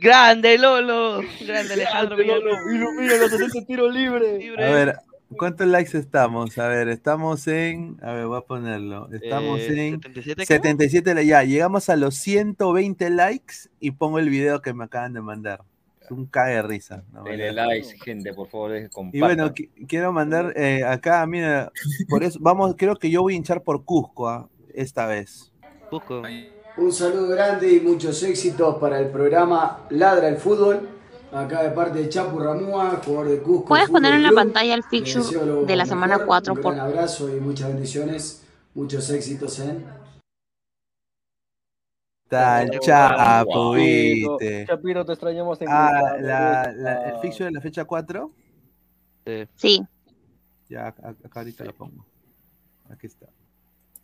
[0.05, 1.23] Grande Lolo.
[1.47, 2.19] Grande Alejandro.
[2.19, 4.55] Lolo, ilumina los de tiro libre.
[4.59, 4.97] A ver,
[5.39, 6.59] ¿cuántos likes estamos?
[6.59, 7.97] A ver, estamos en.
[8.03, 9.09] A ver, voy a ponerlo.
[9.11, 10.47] Estamos Eh, en 77, ¿cómo?
[10.47, 11.15] 77.
[11.15, 15.23] li- Ya, llegamos a los 120 likes y pongo el video que me acaban de
[15.23, 15.63] mandar.
[16.03, 17.03] Es un cague de risa.
[17.11, 17.25] ¿no?
[17.25, 19.21] Denle likes, gente, por favor, eh, Y compartan.
[19.37, 21.73] bueno, qui- quiero mandar eh, acá, mira,
[22.11, 25.51] por eso, vamos, creo que yo voy a hinchar por Cusco ah, esta vez.
[25.89, 26.23] Cusco.
[26.77, 30.89] Un saludo grande y muchos éxitos para el programa Ladra el Fútbol.
[31.33, 33.67] Acá de parte de Chapu Ramúa, jugador de Cusco.
[33.67, 36.87] Puedes poner en la pantalla el fixture de la semana mejor, 4 Un por gran
[36.87, 38.45] abrazo y muchas bendiciones.
[38.75, 39.85] Muchos éxitos en.
[42.81, 44.67] Chapiro, viste.
[44.67, 46.73] Chapiro, te extrañamos en Ah,
[47.15, 48.31] el fixture de la fecha 4.
[49.57, 49.85] Sí.
[50.69, 52.05] Ya, acá, ahorita lo pongo.
[52.91, 53.27] Aquí está.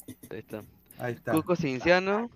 [0.07, 0.63] Ahí está.
[0.99, 1.33] Ahí está.
[1.33, 2.31] Cusco Cinciano.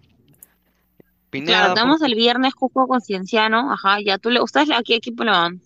[1.35, 3.73] Pineda, Claro, tenemos el viernes Cusco con Cienciano.
[3.73, 4.41] Ajá, ya tú le.
[4.41, 5.61] ¿Ustedes a qué equipo le van?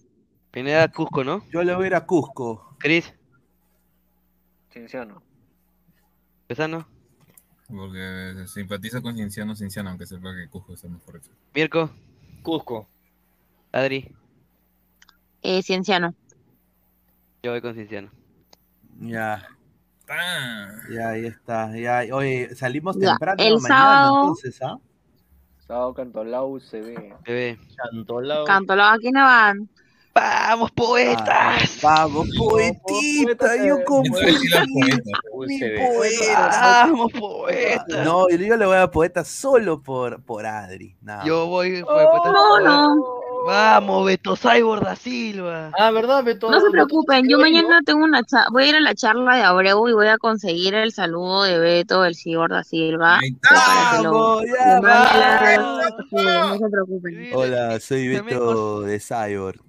[0.50, 1.44] Pineda Cusco, ¿no?
[1.50, 2.74] Yo le voy a ir a Cusco.
[2.78, 3.12] Cris,
[4.72, 5.22] Cienciano.
[6.46, 6.88] Pesano.
[7.68, 11.30] Porque simpatiza con Cinciano, Cinciano, aunque sepa que Cusco está mejor hecho.
[11.54, 11.90] Mirko,
[12.42, 12.88] Cusco.
[13.70, 14.14] Adri,
[15.42, 16.14] Eh, Cienciano.
[17.42, 18.10] yo voy con Cinciano.
[19.00, 19.46] Ya.
[20.90, 21.76] Ya, ahí está.
[21.76, 24.78] Ya, oye, salimos Ya, temprano el mañana, sábado- entonces, ¿ah?
[25.68, 27.14] Sábado Cantolao se ve.
[27.26, 27.58] Bebé.
[27.76, 28.46] Cantolao.
[28.46, 29.68] Cantolao, ¿a quién van?
[30.14, 31.78] ¡Vamos, poetas!
[31.82, 34.64] Vamos, poetita, yo con poetita.
[34.66, 36.50] mi poeta.
[36.62, 38.04] ¡Vamos, poetas!
[38.04, 40.96] No, yo le voy a poeta solo por, por Adri.
[41.02, 41.48] nada Yo más.
[41.48, 43.17] voy Oh, no, no.
[43.46, 45.70] Vamos, Beto Cyborg da Silva.
[45.78, 46.50] Ah, ¿verdad, Beto?
[46.50, 49.42] No se preocupen, yo mañana tengo una cha- voy a ir a la charla de
[49.42, 53.18] Abreu y voy a conseguir el saludo de Beto, el Cibor da Silva.
[54.02, 57.30] lo, ya, lo no se preocupen.
[57.34, 59.60] Hola, soy Beto de Cyborg.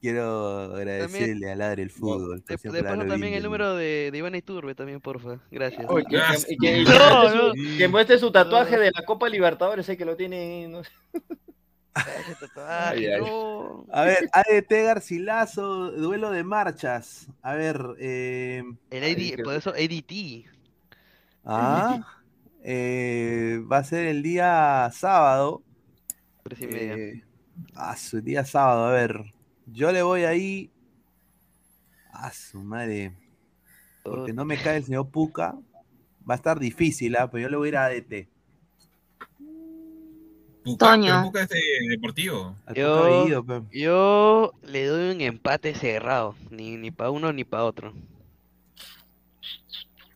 [0.00, 2.42] Quiero agradecerle a Ladre el Fútbol.
[2.46, 5.40] De, siempre de paso darlo también bien el número de, de Iván Iturbe también, porfa.
[5.50, 5.84] Gracias.
[5.90, 6.46] Oye, que, Gracias.
[6.46, 7.52] que- que- que No, muestre no.
[7.52, 10.70] su, que muestre su tatuaje de la Copa Libertadores, sé que lo tiene.
[12.56, 13.20] Ay, ay.
[13.20, 13.86] no.
[13.92, 17.28] A ver, ADT Garcilaso, duelo de marchas.
[17.42, 20.46] A ver, eh, El AD, por eso ADT.
[21.44, 22.00] ah,
[22.62, 25.62] eh, va a ser el día sábado.
[26.42, 26.96] Tres y media.
[26.96, 27.24] Eh,
[27.74, 29.32] ah, su día sábado, a ver.
[29.66, 30.70] Yo le voy ahí.
[32.12, 33.12] A su madre.
[34.02, 35.56] Porque no me cae el señor Puca.
[36.28, 37.30] Va a estar difícil, ¿ah?
[37.30, 38.33] pero yo le voy a ir a ADT.
[40.78, 41.12] Toño.
[41.12, 42.56] pero Puca es de deportivo.
[42.74, 43.26] Yo,
[43.70, 46.34] yo le doy un empate cerrado.
[46.50, 47.92] Ni, ni para uno ni para otro.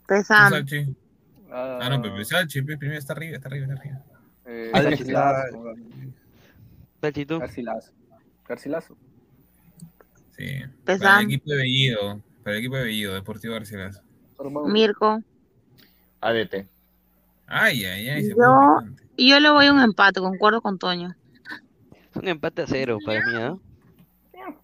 [0.06, 0.50] Pesam.
[0.50, 0.96] Salchi.
[1.50, 4.02] Ah, no, Pepe Salchi, pe, primero está arriba, está arriba, está arriba.
[4.46, 5.74] Eh, Garcilaso.
[7.00, 7.38] Salchito.
[7.38, 7.92] Garcilaso.
[8.46, 8.96] Garcilaso.
[10.36, 10.60] Sí.
[10.84, 11.20] Para Pesam.
[11.20, 12.22] el equipo de Bellido.
[12.42, 14.02] Para el equipo de Bellido, Deportivo Garcilaso.
[14.66, 15.22] Mirko.
[16.20, 16.66] ADT.
[17.48, 18.28] Ay, ay, ay.
[18.28, 18.80] Yo,
[19.16, 21.14] yo le voy a un empate, concuerdo con Toño.
[22.14, 23.56] Un empate a cero para mí, ¿ah?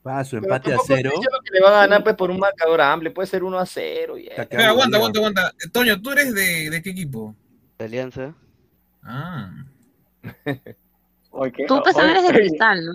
[0.06, 1.10] Va, su empate a cero.
[1.44, 4.18] que le va a ganar pues, por un marcador amplio, puede ser 1 a 0.
[4.18, 5.52] y- Está Pero aguanta, aguanta, aguanta.
[5.72, 7.34] Toño, ¿tú eres de, de qué equipo?
[7.78, 8.34] De Alianza.
[9.02, 9.50] Ah.
[10.44, 10.76] ¿qué?
[11.68, 12.92] Tú, Pesam, eres de cristal, ¿no?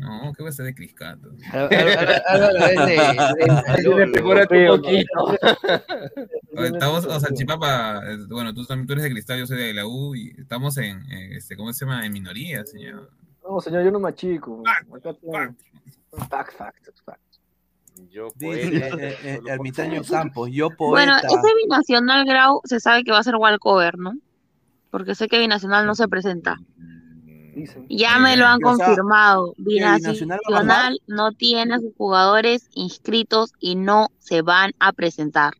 [0.00, 1.28] No, ¿qué va a ser de Criscato?
[1.52, 4.06] Álvaro es de- de- de Lolo.
[4.06, 5.38] Mejórate un poquito.
[6.64, 9.74] Estamos, o sea, Chipapa, eh, bueno, tú también tú eres de Cristal, yo soy de
[9.74, 12.04] la U y estamos en, este, ¿cómo se llama?
[12.06, 13.10] En minoría, señor.
[13.46, 14.62] No, señor, yo no me achico.
[16.28, 17.20] Fact, fact, fact.
[18.10, 20.88] Yo Dice, eh, eh, eh, Ermitaño Campos, yo poeta.
[20.88, 24.14] Bueno, ese binacional Grau se sabe que va a ser walkover, ¿no?
[24.90, 26.56] Porque sé que binacional no se presenta.
[27.60, 27.86] Dicen.
[27.88, 29.52] Ya me lo han confirmado.
[29.56, 35.54] ¿que Binacional no tiene a sus jugadores inscritos y no se van a presentar.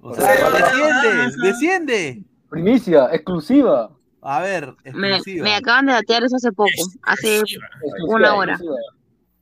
[0.00, 2.24] O sea, desciende, desciende.
[2.48, 3.90] Primicia, exclusiva.
[4.22, 5.44] A ver, Me, exclusiva.
[5.44, 6.70] me acaban de datear eso hace poco,
[7.02, 7.42] hace
[8.08, 8.58] una hora.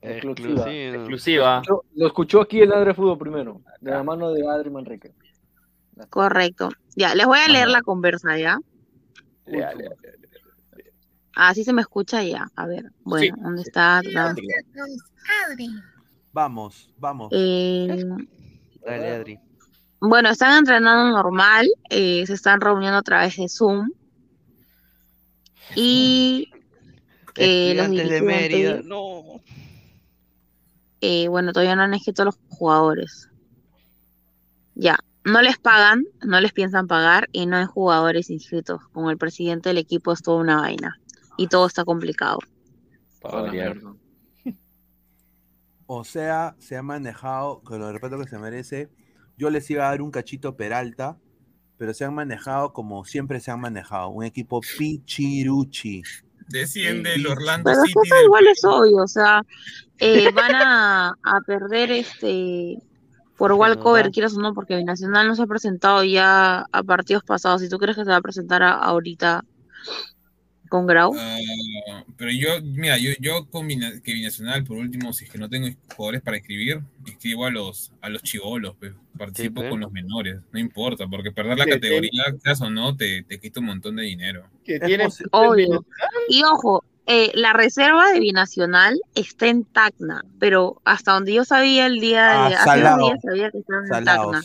[0.01, 0.71] Exclusiva.
[0.71, 1.61] Exclusiva.
[1.95, 5.13] Lo escuchó aquí el Ladre Fútbol primero, de la mano de Adri Manrique.
[6.09, 6.69] Correcto.
[6.95, 8.59] Ya, les voy a leer la conversa, ¿ya?
[9.45, 10.11] Lea, lea, lea.
[11.35, 12.49] Así se me escucha ya.
[12.55, 14.01] A ver, bueno, ¿dónde está?
[16.31, 17.29] Vamos, vamos.
[17.31, 18.05] Eh,
[18.85, 19.39] Dale, Adri.
[19.99, 23.89] bueno, están entrenando normal, eh, se están reuniendo a través de Zoom.
[25.75, 26.49] Y
[27.35, 28.81] eh, los de Mérida.
[28.81, 29.41] No.
[31.01, 33.29] eh, bueno, todavía no han escrito a los jugadores.
[34.73, 38.81] Ya, no les pagan, no les piensan pagar y no hay jugadores inscritos.
[38.93, 40.97] Con el presidente del equipo es toda una vaina
[41.37, 42.39] y todo está complicado.
[45.87, 48.89] O sea, se ha manejado, con el respeto que se merece,
[49.37, 51.17] yo les iba a dar un cachito Peralta,
[51.77, 56.01] pero se han manejado como siempre se han manejado, un equipo pichiruchi.
[56.47, 58.09] Desciende el Orlando Pero City.
[58.09, 59.41] del igual es obvio, o sea,
[59.99, 62.77] eh, van a, a perder este
[63.37, 67.61] por walkover, quieras o no, porque Binacional no se ha presentado ya a partidos pasados.
[67.61, 69.43] Si tú crees que se va a presentar a- ahorita
[70.75, 75.31] con Grau, Ah, pero yo, mira, yo, yo con que Binacional, por último, si es
[75.31, 79.69] que no tengo jugadores para escribir, escribo a los, a los chivolos, pues, participo pues.
[79.71, 82.23] con los menores, no importa, porque perder la categoría,
[82.61, 84.47] o no, te, te quita un montón de dinero.
[84.63, 85.85] Que Es tienen posi- obvio.
[86.29, 91.85] Y ojo, eh, la reserva de Binacional está en Tacna, pero hasta donde yo sabía
[91.85, 92.97] el día Ah, de hace salado.
[92.99, 94.41] dos días sabía que estaban en Tacna.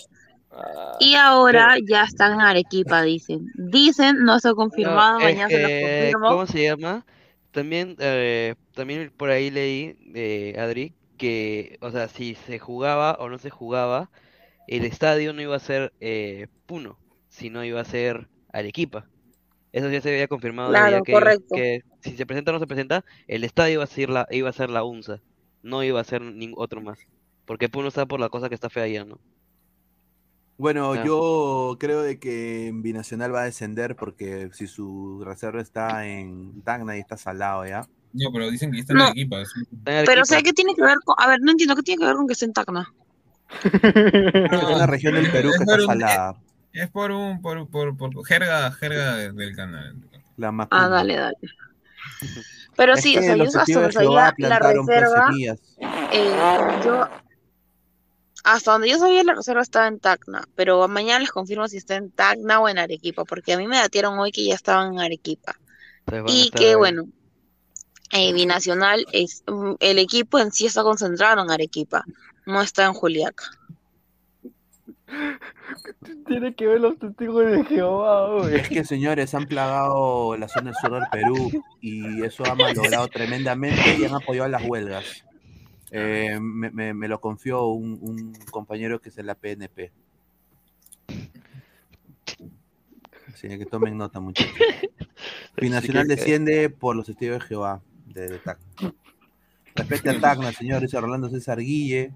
[0.98, 3.46] Y ahora ya están en Arequipa, dicen.
[3.54, 6.28] Dicen, no está confirmado, No, es mañana se los confirmo.
[6.28, 7.06] ¿Cómo se llama?
[7.52, 13.28] También, eh, también por ahí leí, eh, Adri, que, o sea, si se jugaba o
[13.28, 14.10] no se jugaba,
[14.66, 16.98] el estadio no iba a ser eh, Puno,
[17.28, 19.06] sino iba a ser Arequipa.
[19.72, 21.54] Eso ya se había confirmado Claro, que, correcto.
[21.54, 24.48] que si se presenta o no se presenta, el estadio iba a ser la, iba
[24.48, 25.20] a ser la UNSA,
[25.62, 26.98] no iba a ser ningún otro más.
[27.44, 29.18] Porque Puno está por la cosa que está fea ayer, ¿no?
[30.60, 31.02] Bueno, Ah.
[31.06, 36.98] yo creo de que Binacional va a descender porque si su reserva está en Tacna
[36.98, 37.86] y está salado ya.
[38.12, 39.04] No, pero dicen que está en No.
[39.06, 39.40] Arequipa.
[39.40, 41.14] es un- Pero, o sea, ¿qué tiene que ver con.?
[41.18, 42.92] A ver, no entiendo, ¿qué tiene que ver con que esté en Tacna?
[43.64, 46.34] Es una región del Perú Es que por está un- salada.
[46.74, 49.96] Es por un, por, por, por jerga, jerga de- del canal.
[50.36, 51.36] La Ah, dale, dale.
[52.76, 53.80] Pero Es sí, o que sea, yo sabía
[54.38, 55.30] la pues, reserva,
[56.12, 56.36] eh,
[56.84, 57.08] yo,
[58.44, 61.96] hasta donde yo sabía la reserva estaba en Tacna, pero mañana les confirmo si está
[61.96, 65.00] en Tacna o en Arequipa, porque a mí me datieron hoy que ya estaban en
[65.00, 65.56] Arequipa.
[66.26, 66.74] Y que ahí.
[66.74, 67.08] bueno,
[68.12, 72.04] eh, Binacional, es, mm, el equipo en sí está concentrado en Arequipa,
[72.46, 73.44] no está en Juliaca.
[76.26, 78.56] Tiene que ver los testigos de Jehová, güey.
[78.56, 81.50] Es que señores han plagado la zona sur del Perú
[81.80, 85.24] y eso ha malogrado tremendamente y han apoyado las huelgas.
[85.92, 89.90] Eh, me, me- me lo confió un, un compañero que es en la PNP.
[93.32, 94.52] Así que tomen nota, muchachos.
[95.60, 98.40] Binacional desciende por los testigos de Jehová de, de.
[99.74, 102.12] Respecto a Tacna, señor, dice Rolando César Guille.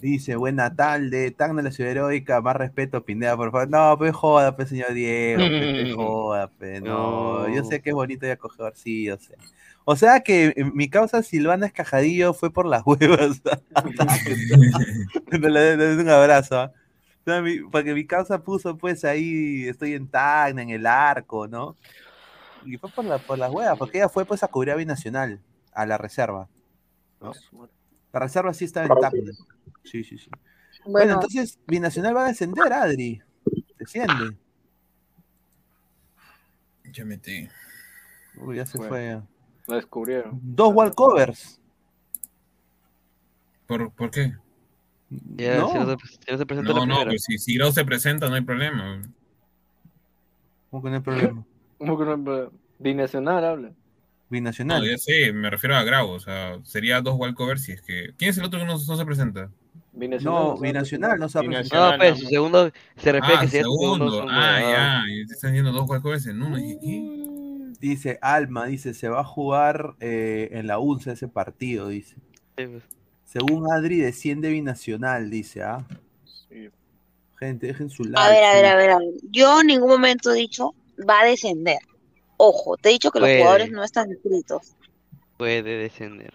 [0.00, 3.68] Dice, buena tarde, Tacna la ciudad heroica, más respeto, Pineda, por favor.
[3.68, 7.48] No, pues joda, pues señor Diego, pues, joda, pues, no.
[7.54, 9.34] Yo sé que es bonito y acogedor, sí, yo sé.
[9.84, 13.42] O sea que eh, mi causa Silvana Escajadillo fue por las huevas.
[15.30, 16.60] le, doy un abrazo.
[16.60, 16.72] ¿ah?
[17.42, 21.76] Mi- porque mi causa puso pues ahí, estoy en Tacna, en el arco, ¿no?
[22.64, 25.40] Y fue por, la, por las huevas, porque ella fue pues a cubrir a Binacional,
[25.72, 26.48] a la reserva.
[27.20, 27.32] ¿no?
[28.12, 28.92] La reserva sí estaba en.
[29.84, 30.30] Sí, sí, sí.
[30.84, 33.22] Bueno, Bueno, entonces Binacional va a descender, Adri.
[33.78, 34.36] Desciende.
[36.84, 37.48] Ya metí.
[38.36, 38.88] Uy, ya se Bueno.
[38.90, 39.22] fue.
[39.66, 40.40] Lo descubrieron.
[40.42, 41.60] Dos walkovers.
[43.66, 44.34] ¿Por, ¿Por qué?
[45.36, 45.68] Ya, No.
[45.68, 48.28] si, no se, si no se presenta No, no, pues si, si Grau se presenta,
[48.28, 49.02] no hay problema.
[50.70, 51.46] ¿Cómo que no hay problema?
[51.78, 52.52] ¿Cómo que no?
[52.78, 53.72] Binacional habla.
[54.30, 54.84] No, Binacional.
[54.90, 58.12] ya sé, me refiero a Grau, o sea, sería dos walkovers si es que...
[58.18, 59.50] ¿Quién es el otro que no, no se presenta?
[60.22, 61.96] No, binacional no se ha No, presentado.
[61.96, 64.10] pues, su segundo se refiere Ah, que su segundo.
[64.10, 64.26] segundo.
[64.30, 65.02] Ah, ya,
[65.32, 66.56] están yendo dos walkovers en uno.
[67.80, 72.16] Dice Alma, dice, se va a jugar eh, en la UNSA ese partido, dice.
[72.56, 72.82] Sí, pues.
[73.24, 75.86] Según Adri, desciende binacional, dice, ¿ah?
[77.38, 78.18] Gente, dejen su like.
[78.20, 78.70] a ver, a ver, sí.
[78.70, 79.08] a ver, a ver.
[79.30, 80.74] Yo en ningún momento he dicho
[81.08, 81.78] va a descender.
[82.38, 84.74] Ojo, te he dicho que los jugadores no están inscritos
[85.36, 86.32] Puede descender.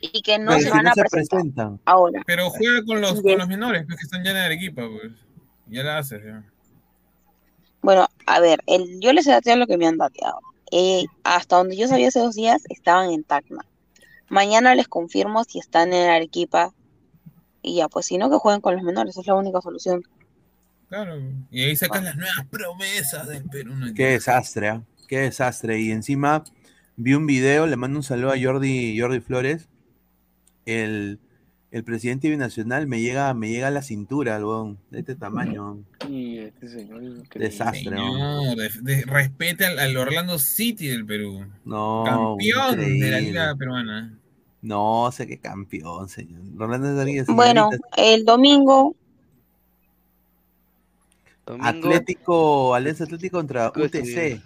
[0.00, 1.80] y que no Pero se si van no a se presentar presentan.
[1.84, 2.22] ahora.
[2.26, 5.12] Pero juega con los, con los menores, pues, que están ya en Arequipa, pues.
[5.68, 6.44] Ya la haces, ya.
[7.82, 10.40] Bueno, a ver, el, yo les he dateado lo que me han dateado.
[10.72, 13.64] Eh, hasta donde yo sabía hace dos días, estaban en Tacna.
[14.28, 16.72] Mañana les confirmo si están en Arequipa.
[17.62, 20.02] Y ya, pues si no, que jueguen con los menores, es la única solución.
[20.88, 21.16] Claro.
[21.50, 23.74] Y ahí sacas las nuevas promesas del Perú.
[23.74, 23.92] ¿no?
[23.94, 24.82] Qué desastre, ¿ah?
[25.06, 25.80] Qué desastre.
[25.80, 26.44] Y encima
[26.96, 29.68] vi un video, le mando un saludo a Jordi, Jordi Flores.
[30.64, 31.18] El,
[31.70, 35.78] el presidente binacional me llega, me llega a la cintura, el weón, de este tamaño.
[36.08, 37.28] Y este señor es.
[37.30, 38.18] Desastre, ¿no?
[38.46, 41.46] No, de- de- respete al, al Orlando City del Perú.
[41.64, 43.20] No, Campeón de la.
[43.20, 44.12] Liga Peruana.
[44.62, 46.40] No, sé qué campeón, señor.
[46.56, 47.88] Rolando Rodríguez, Bueno, señorita.
[47.98, 48.96] el domingo,
[51.46, 54.40] Domingo, Atlético, Alianza Atlético contra UTC.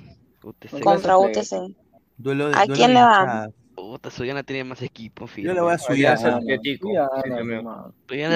[0.49, 0.81] UTC.
[0.83, 1.75] contra UTC.
[2.17, 3.51] Duelo de, ¿A duelo quién de le hinchadas.
[3.75, 6.41] Puta, Suyana tiene más equipo, Yo le voy a Suyana.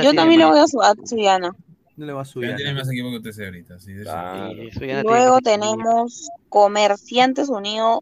[0.03, 1.55] Yo también le voy a, su- a Suyana.
[1.97, 2.57] No le va a Ya subir.
[2.57, 3.79] tiene más equipo que UTC ahorita.
[3.79, 8.01] Sí, de Sí, Suyana tiene Luego tenemos Comerciantes Unidos.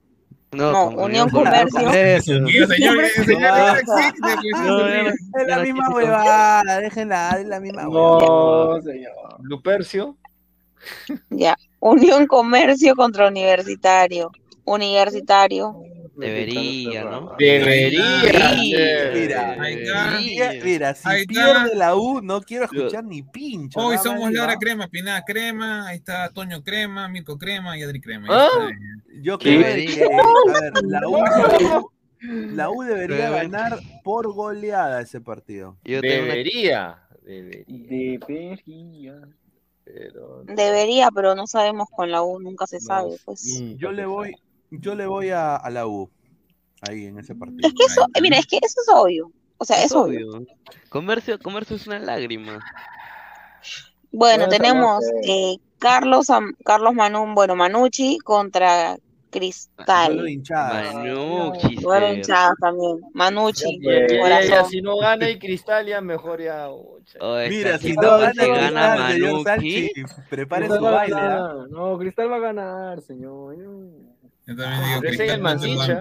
[0.53, 1.81] No, con Unión Comercio.
[2.23, 2.97] Señor, señor
[4.55, 5.09] no
[5.41, 8.27] Es la misma huevada, déjenla, es la misma huevada.
[8.27, 9.13] No, señor.
[9.41, 10.17] Lupercio.
[11.31, 11.57] Ya.
[11.81, 14.31] Unión Comercio contra Universitario.
[14.65, 15.77] Universitario.
[16.15, 17.33] Debería, ¿no?
[17.39, 19.11] Debería.
[19.15, 20.19] Mira, Ahí está.
[20.21, 21.33] mira, mira, si Ahí está.
[21.33, 23.81] pierde la U, no quiero escuchar ni pincho.
[23.81, 28.01] Hoy nada somos Laura Crema, Pinada Crema, ahí está Toño Crema, Mirko Crema y Adri
[28.01, 28.29] Crema.
[28.31, 28.49] ¿Ah?
[29.23, 30.07] Yo creo que, Debería.
[30.07, 31.91] a ver, la U,
[32.55, 35.79] la U debería Pero- ganar por goleada ese partido.
[35.85, 36.99] Yo Debería.
[37.25, 37.67] Debería.
[38.21, 39.21] Debería.
[39.85, 40.45] Pero.
[40.45, 43.17] Debería, pero no sabemos con la U, nunca se sabe.
[43.25, 43.63] Pues.
[43.77, 44.35] Yo le voy,
[44.71, 46.11] yo le voy a, a la U.
[46.89, 47.69] Ahí en ese partido.
[47.69, 49.31] Es que eso, eh, mira, es que eso es obvio.
[49.59, 50.45] O sea, es, obvio.
[50.89, 52.59] Comercio, comercio es una lágrima.
[54.11, 56.27] Bueno, Bueno, tenemos eh, Carlos,
[56.65, 58.99] Carlos Manún, bueno, Manucci contra
[59.33, 60.13] Cristal.
[60.13, 60.95] Duelo de hinchadas.
[60.95, 61.77] Manucci,
[62.61, 63.01] también.
[63.15, 63.81] Manucci,
[64.21, 64.71] corazón.
[64.71, 66.69] si no gana y Cristal, ya mejor ya.
[66.69, 69.93] Oye, Mira, si no todo gana se gana Cristal, Manucci.
[70.29, 71.17] Prepare Cristal su baile.
[71.17, 71.67] ¿ah?
[71.71, 73.57] No, Cristal va a ganar, señor.
[73.57, 76.01] Yo también digo Cristal el el.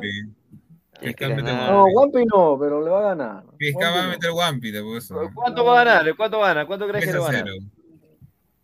[1.00, 2.26] Cristal el No, Wampi.
[2.26, 3.44] No, pero le va a ganar.
[3.58, 5.16] Cristal va a meter Wampi, te puesto.
[5.34, 6.16] ¿Cuánto va a ganar?
[6.18, 6.68] ¿Cuánto gana?
[6.68, 7.54] ¿Cuánto crees que 3 le va a ganar?
[7.54, 7.66] 0.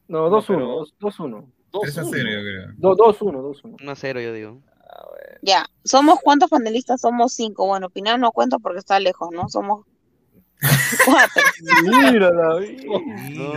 [0.09, 1.56] No, 2-1, 2-1.
[1.71, 2.73] 3 a 0, yo creo.
[2.77, 3.77] Do- 2-1, 2-1.
[3.81, 4.61] 1 a 0, yo digo.
[5.41, 7.01] Ya, ¿somos cuántos panelistas?
[7.01, 7.67] Somos cinco.
[7.67, 9.47] Bueno, Pinar no cuenta porque está lejos, ¿no?
[9.49, 9.85] Somos
[11.05, 11.43] cuatro.
[13.35, 13.53] No,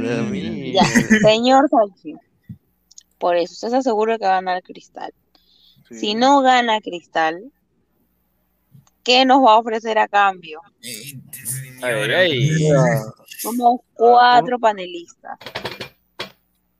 [0.00, 0.72] la mía.
[0.74, 0.84] Ya,
[1.20, 2.14] señor Salchi.
[3.18, 5.12] Por eso, usted se asegura que va a ganar Cristal.
[5.88, 7.52] Si no gana Cristal,
[9.04, 10.60] ¿qué nos va a ofrecer a cambio?
[11.82, 12.68] Ay, ay.
[13.40, 15.38] Somos cuatro panelistas.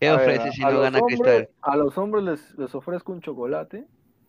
[0.01, 1.49] ¿Qué ver, ofrece si no los gana hombres- Cristal?
[1.63, 3.87] A los hombres les, les ofrezco un chocolate.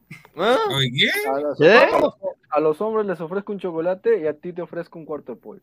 [0.09, 1.29] ¿qué?
[1.29, 1.87] A, las- ¿Eh?
[2.51, 5.41] a los hombres les ofrezco un chocolate y a ti te ofrezco un cuarto de
[5.41, 5.61] pollo.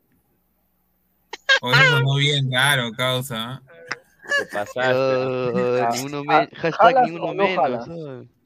[1.62, 3.62] Oye, eso sonó bien raro, causa.
[4.38, 4.92] Te pasaste.
[4.92, 7.88] Oh, Ah, ni uno ah, hashtag ¿jalas ni o uno no menos.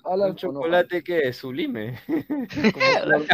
[0.04, 1.98] ¿Un chocolate que sublime?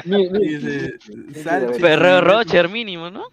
[0.04, 0.94] Dice,
[1.42, 3.24] Salchi, Ferrero Rocher mínimo, ¿no?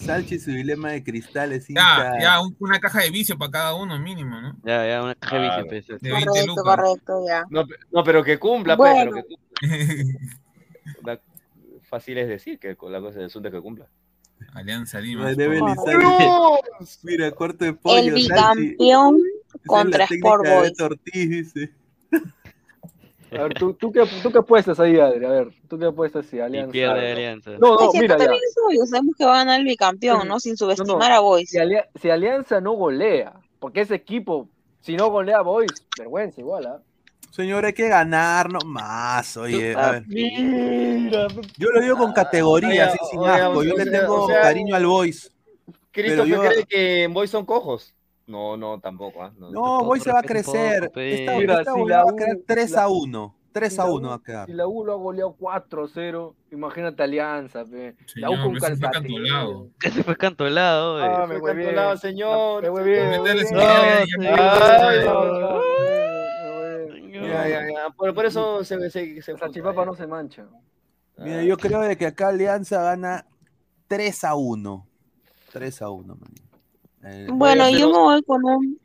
[0.00, 3.74] Salchi su dilema de cristal es Ya, ya, un- una caja de vicio para cada
[3.74, 4.56] uno, mínimo, ¿no?
[4.64, 5.86] Ya, ya, una caja de pues.
[5.86, 6.64] De 20 Correcto, lucas.
[6.76, 7.44] correcto, ya.
[7.50, 9.10] No, pe- no, pero que cumpla, pues, Bueno.
[9.12, 9.60] pero que cumpla.
[11.04, 11.20] La-
[11.82, 13.88] Fácil es decir que con la cosa del asunto que cumpla.
[14.54, 15.30] Alianza Lima.
[15.32, 16.64] Sport.
[17.02, 17.98] Mira, cuarto de pollo.
[18.16, 18.60] El Salchi.
[18.60, 20.62] bicampeón Esa es contra Sport Boys.
[20.70, 21.74] Beto Ortiz, dice.
[23.32, 25.24] A ver, ¿tú, tú, qué, ¿tú qué apuestas ahí, Adri?
[25.24, 26.72] A ver, ¿tú qué apuestas si Y Alianza?
[26.72, 27.50] pierde Alianza.
[27.52, 28.30] No, no, Es que mira, ya.
[28.86, 30.40] sabemos que va a ganar el bicampeón, ¿no?
[30.40, 31.48] Sin subestimar a Boys.
[31.50, 34.48] Si, Alia- si Alianza no golea, porque ese equipo,
[34.80, 36.82] si no golea a Boys, vergüenza igual, ¿ah?
[37.30, 39.74] Señor, hay que ganar más, oye.
[39.76, 40.04] A ver.
[40.08, 43.62] Mira, Yo lo digo con categoría, así sin asco.
[43.62, 45.32] Yo le tengo o sea, cariño al Boys.
[45.92, 47.94] ¿Christopher yo- cree que en Boys son cojos?
[48.30, 49.22] No, no, tampoco.
[49.22, 49.32] ¿ah?
[49.38, 50.90] No, No, Boys se va a crecer.
[50.94, 53.34] Esta, Mira, esta si la va a quedar U- 3 la- a 1.
[53.52, 54.46] 3 si a la 1 U- va a quedar.
[54.46, 57.96] Si la U lo ha goleado 4-0, imagínate Alianza, pe.
[58.14, 58.92] La U Señor, con fue Calcaterra.
[58.92, 59.68] cantolado.
[59.82, 61.04] Ese fue cantolado, eh.
[61.08, 61.62] Ah, Fue me huevé.
[61.64, 62.62] cantolado, señor.
[62.62, 63.26] Me señor.
[63.26, 65.62] Ya, señor.
[67.12, 67.48] ya, ya.
[67.48, 67.90] ya, ya.
[67.96, 70.46] Por, por eso se, se, se Esa chipapa no se mancha.
[71.18, 73.26] Mira, yo creo de que acá Alianza gana
[73.88, 74.86] 3 a 1.
[75.52, 76.30] 3 a 1, man.
[77.04, 78.78] Eh, Bueno, yo me voy con un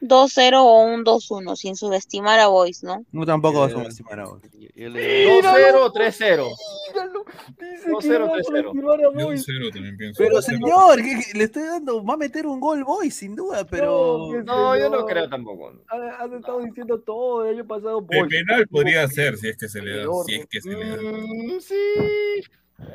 [0.00, 3.04] 2-0 o un 2-1, sin subestimar a Boys, ¿no?
[3.12, 4.42] No tampoco vas a Eh, subestimar a Boys.
[4.52, 6.48] Yo, yo le 2-0 o 3-0.
[6.92, 7.24] Míralo,
[7.58, 8.42] dice 2-0, que va a 3-0.
[8.44, 9.44] subestimar a Yo un Boys.
[9.46, 10.18] cero también pienso.
[10.22, 11.38] Pero señor, ¿qué- qué?
[11.38, 14.90] le estoy dando, va a meter un gol Boys sin duda, pero No, No, yo
[14.90, 15.72] no creo tampoco.
[15.88, 18.00] Ha- Has estado diciendo todo el año pasado.
[18.00, 18.28] Boys.
[18.28, 20.06] penal podría ser si es que se le da.
[20.26, 20.96] Si es que se le da.
[21.00, 21.74] Mm, sí.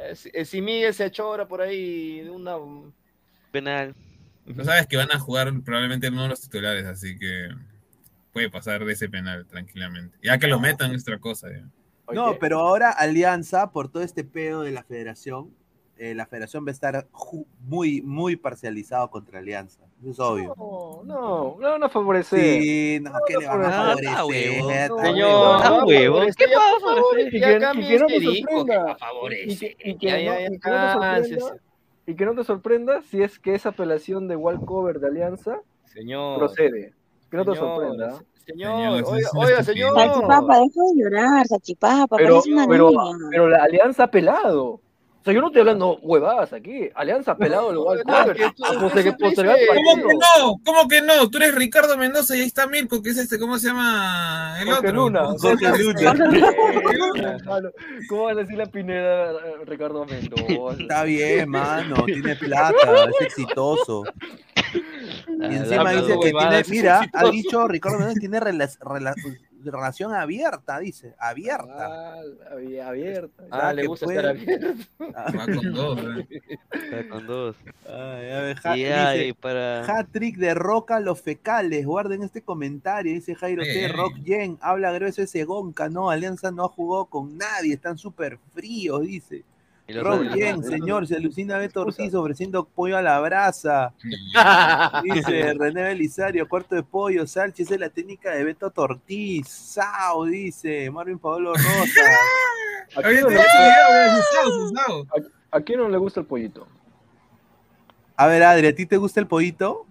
[0.09, 1.09] Eh, Si, eh, si Miguel se
[1.47, 2.57] por ahí de una.
[3.51, 3.95] penal.
[4.55, 7.49] Tú sabes que van a jugar probablemente uno de los titulares, así que
[8.31, 10.17] puede pasar de ese penal tranquilamente.
[10.23, 11.49] Ya que lo metan es otra cosa.
[11.51, 11.63] ya.
[12.13, 15.53] No, pero ahora Alianza, por todo este pedo de la federación,
[15.97, 17.07] eh, la federación va a estar
[17.59, 19.81] muy, muy parcializado contra Alianza.
[20.01, 20.53] Eso es obvio.
[20.55, 22.61] No, no, no van a favorecer.
[22.61, 24.05] Sí, no, ¿qué le van a Ah, favorecer?
[24.09, 24.71] está huevo.
[24.71, 26.15] Está Señor, Ah, no, huevo.
[26.17, 26.79] por ¿Qué esto ya, pasa?
[26.79, 28.97] por favor, Y que, no que sorprenda.
[29.83, 31.39] Y, que, no, no cánsense.
[31.39, 31.63] sorprenda.
[32.07, 36.39] Y que no te sorprenda si es que esa apelación de walkover de Alianza Señor.
[36.39, 36.93] procede.
[37.29, 38.17] Que no te sorprenda.
[38.45, 39.93] Señor, oiga, oiga, señor.
[39.93, 43.27] Salchipapa, deja de llorar, Salchipapa, Pero, parece una pero, niña.
[43.29, 44.79] pero la Alianza ha pelado.
[45.27, 46.89] Sea, yo no estoy hablando huevadas aquí.
[46.95, 47.77] Alianza pelado el
[49.03, 50.55] que tú- a dices- el ¿Cómo que no?
[50.65, 51.29] ¿Cómo que no?
[51.29, 54.55] Tú eres Ricardo Mendoza y ahí está Mirko, que es este, ¿cómo se llama?
[54.61, 54.93] El Jorge otro.
[54.93, 55.25] Luna.
[55.37, 57.37] Jorge Luna.
[58.07, 59.35] ¿Cómo van a decir la Pineda eh,
[59.65, 60.81] Ricardo Mendoza?
[60.81, 62.75] Está bien, mano, tiene plata,
[63.19, 64.03] es exitoso.
[65.39, 69.13] Y encima hablando dice que tiene, mira, ha dicho Ricardo Mendoza, tiene rela- rela-
[69.63, 71.65] relación abierta, dice, abierta.
[71.87, 72.21] Ah,
[72.51, 73.43] abi- abierta.
[73.51, 74.83] Ah, Ah, le gusta puede- estar abierto.
[75.15, 76.27] Ah, Va con dos, ¿eh?
[76.71, 77.55] Está con dos.
[77.87, 79.81] ay, a ver, Y dice, para.
[79.85, 81.85] Hat-trick de Roca los fecales.
[81.85, 83.13] Guarden este comentario.
[83.13, 83.85] Dice Jairo T.
[83.85, 83.91] ey.
[83.91, 84.57] Rock Yen.
[84.61, 85.89] Habla grueso ese Gonca.
[85.89, 87.73] No, Alianza no ha jugado con nadie.
[87.73, 89.43] Están súper fríos, dice.
[89.95, 91.07] Otros- Yen, señor.
[91.07, 93.93] Se alucina Beto Ortiz ofreciendo pollo a la brasa.
[95.03, 96.47] Dice René Belisario.
[96.49, 97.25] Cuarto de pollo.
[97.25, 97.63] Salchi.
[97.63, 99.47] Esa es la técnica de Beto Ortiz.
[99.47, 100.89] Sao, dice.
[100.91, 101.65] Marvin Pablo Rosa.
[102.95, 105.21] ¿A quién no le gusta-.
[105.51, 106.67] ¿A quién no le gusta el pollito?
[108.15, 109.85] A ver, Adri, ¿a ti te gusta el pollito?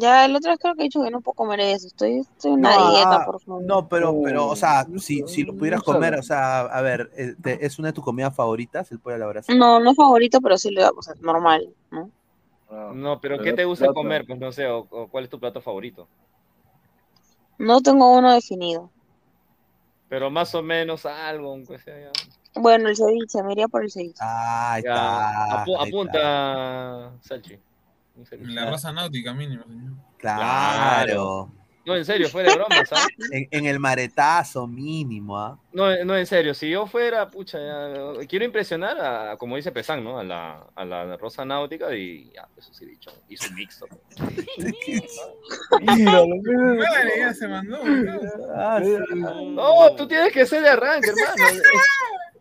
[0.00, 1.86] Ya el otro creo que he dicho que no puedo comer eso.
[1.86, 3.62] Estoy, estoy en una No, dieta, ah, por favor.
[3.62, 7.34] No, pero, pero, o sea, si, si lo pudieras comer, o sea, a ver, eh,
[7.60, 9.54] ¿es una de tus comidas favoritas el pollo a la brasa?
[9.54, 12.10] No, no es favorito, pero sí lo hago, o sea, normal, ¿no?
[12.92, 14.24] No, pero ¿qué te gusta comer?
[14.26, 16.08] Pues no sé, o, o cuál es tu plato favorito.
[17.58, 18.90] No tengo uno definido.
[20.08, 22.12] Pero más o menos algo, aunque sea ya.
[22.60, 24.18] Bueno, el ceviche, me iría por el ceviche.
[24.20, 25.64] Ah, ahí Ya, está.
[25.64, 27.58] apu- ahí apunta, Salchi.
[28.16, 28.52] Un ceviche.
[28.52, 29.92] La raza náutica mínimo, señor.
[30.18, 31.52] Claro.
[31.86, 33.06] No, en serio, fuera de broma, ¿sabes?
[33.30, 35.56] En, en el maretazo mínimo, ¿ah?
[35.72, 40.02] No, no, en serio, si yo fuera, pucha, ya, quiero impresionar a, como dice Pesán,
[40.02, 40.18] ¿no?
[40.18, 43.86] A la, a la Rosa Náutica y ya, eso sí dicho, y su mixto.
[47.38, 47.78] Se mandó.
[48.56, 51.60] Ah, No, tú tienes que ser de arranque, hermano.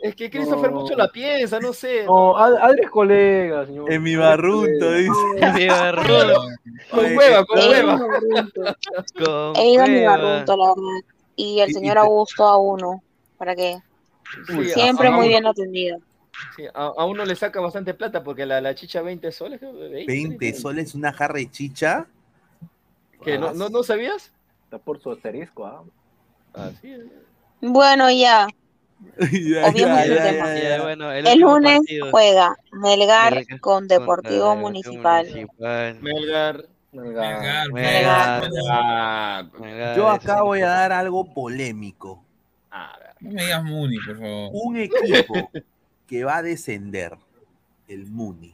[0.10, 0.82] Es, que Christopher No.
[0.82, 2.04] mucho la piensa, no sé.
[2.06, 2.36] No,
[2.74, 3.92] es colega, señor.
[3.92, 5.12] En mi barrunto, dice.
[5.38, 6.48] En mi barrunto.
[6.92, 7.96] Con hueva, con hueva.
[7.98, 8.62] mi barrunto.
[9.24, 11.06] Con He ido a mi barrunto, la verdad.
[11.36, 13.02] Y el señor Augusto a uno.
[13.38, 13.78] ¿Para qué?
[14.48, 15.98] Sí, Siempre a- a muy uno- bien atendido.
[16.56, 19.74] sí, a, a uno le saca bastante plata porque la, la chicha 20 soles, creo,
[19.74, 22.08] 20, 20 soles una jarra de chicha.
[23.24, 24.32] ¿Qué, no, no, ¿No sabías?
[24.66, 25.84] Está por su asterisco, ¿ah?
[26.54, 27.02] Así es.
[27.62, 28.48] Bueno, ya.
[29.18, 32.12] El bueno, lunes partido.
[32.12, 35.26] juega Melgar Melgar con Deportivo Municipal.
[35.28, 36.00] Municipal.
[36.02, 36.66] Melgar.
[36.92, 38.52] Melgar, Melgar.
[39.60, 42.24] Melgar, Yo acá voy a dar algo polémico.
[42.72, 43.16] a ver.
[43.20, 44.50] No me digas Muni, por favor.
[44.54, 45.50] Un equipo
[46.08, 47.18] que va a descender,
[47.88, 48.54] el Muni.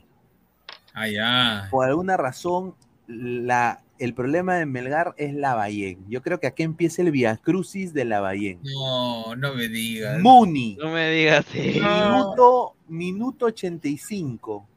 [0.94, 1.68] Ah, ya.
[1.70, 2.76] Por alguna razón,
[3.08, 6.04] la, el problema de Melgar es la Lavallén.
[6.10, 8.60] Yo creo que aquí empieza el Via Crucis de Lavallén.
[8.64, 10.20] No, no me digas.
[10.20, 10.76] Muni.
[10.82, 11.80] No me digas sí.
[11.80, 14.68] Minuto, minuto 85.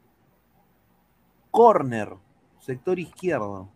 [1.50, 2.12] Corner,
[2.60, 3.70] sector izquierdo.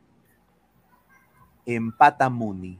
[1.64, 2.78] Empata Muni.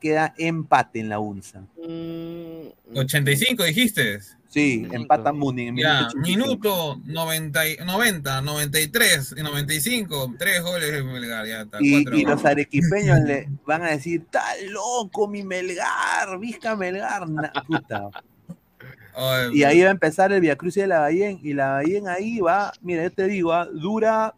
[0.00, 1.60] Queda empate en la UNSA.
[1.86, 4.20] Mm, 85 dijiste.
[4.48, 6.26] Sí, empata Muni en Ya, minuto 85.
[6.26, 10.34] minuto 90, y- 90, 93 y 95.
[10.38, 11.78] Tres goles de Melgar, ya está.
[11.80, 18.08] Y, los arequipeños le van a decir, está loco mi Melgar, Vizca Melgar, na- puta.
[19.14, 22.00] Ay, Y ahí va a empezar el Via Crucis de la Bahía y la Bahía
[22.12, 24.34] ahí va, mira, yo te digo, ah, dura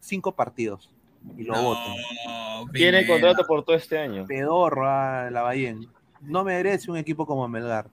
[0.00, 0.90] cinco partidos
[1.36, 1.76] y lo no,
[2.72, 3.06] Tiene Pineda.
[3.06, 4.24] contrato por todo este año.
[4.26, 5.74] Pedorro ah, la Bahía.
[6.22, 7.88] No merece un equipo como Melgar.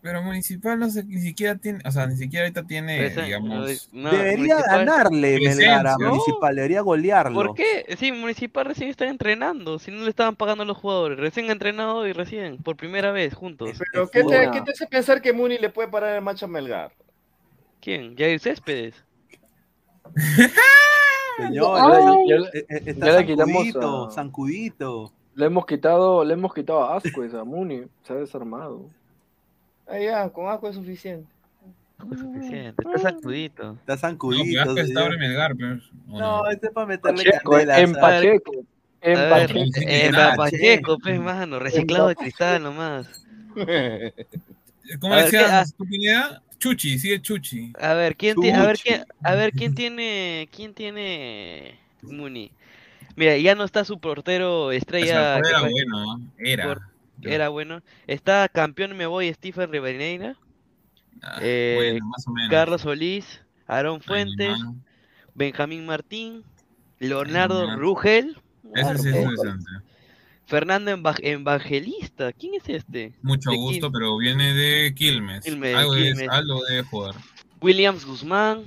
[0.00, 3.88] Pero Municipal no sé, ni siquiera tiene, o sea, ni siquiera ahorita tiene, Ese- digamos.
[3.92, 5.98] no, debería Municipal- ganarle Melgar a.
[5.98, 7.34] Municipal, debería golearlo.
[7.34, 7.84] ¿Por qué?
[7.98, 9.80] Sí, Municipal recién está entrenando.
[9.80, 11.18] Si no le estaban pagando a los jugadores.
[11.18, 12.58] Recién entrenado y recién.
[12.58, 13.76] Por primera vez, juntos.
[13.92, 14.50] Pero ¿qué te.
[14.52, 16.92] ¿qué te hace pensar que Muni le puede parar el macho a Melgar?
[17.80, 18.16] ¿Quién?
[18.16, 18.94] Jair Céspedes.
[21.38, 22.28] Señor, Ay.
[22.28, 25.12] Ya le- eh, eh, ya le quitamos sancudito, a- sancudito.
[25.34, 28.86] Le hemos quitado, le hemos quitado a Muni, se ha desarmado.
[29.86, 31.26] Ah, ya, con asco es suficiente.
[32.12, 32.82] Es suficiente.
[32.84, 33.76] Está sancudito.
[33.80, 33.96] Está
[34.84, 35.02] señor.
[35.02, 35.74] ahora en Melgar, pero.
[36.10, 36.50] ¿o No, no?
[36.50, 37.80] este es para meterle Pacheco, candela.
[37.80, 38.00] en ¿sabes?
[38.20, 38.52] Pacheco,
[39.00, 39.60] en Pacheco.
[39.88, 41.58] eh, nada, Pacheco, pues, mano.
[41.58, 43.24] Reciclado de cristal nomás.
[43.54, 46.42] ¿Cómo A le ver, ¿qué- decías tu Pineda?
[46.58, 47.72] Chuchi, sigue Chuchi.
[47.78, 48.88] A ver, ¿quién tiene, a ver Chuchi.
[48.88, 52.50] quién, a ver quién tiene, quién tiene Muni.
[53.16, 56.20] Mira, ya no está su portero O sea, estrella era fue- bueno, ¿no?
[56.38, 56.64] Era.
[56.64, 56.82] por-
[57.22, 57.82] era bueno.
[58.06, 60.36] Está campeón me voy Stephen Rivadeneira,
[61.22, 62.50] Ah, eh, bueno, más o menos.
[62.50, 64.56] Carlos Solís, Aarón Fuentes.
[65.34, 66.44] Benjamín Martín,
[67.00, 67.76] Leonardo.
[67.76, 68.36] Rugel,
[68.74, 69.32] Ese sí es Ojo.
[70.48, 72.32] Fernando Eva- Evangelista.
[72.32, 73.12] ¿Quién es este?
[73.20, 75.44] Mucho De gusto, pero viene de Quilmes.
[75.44, 77.14] Quilmes, algo, de- algo debe jugar.
[77.60, 78.64] Williams Guzmán,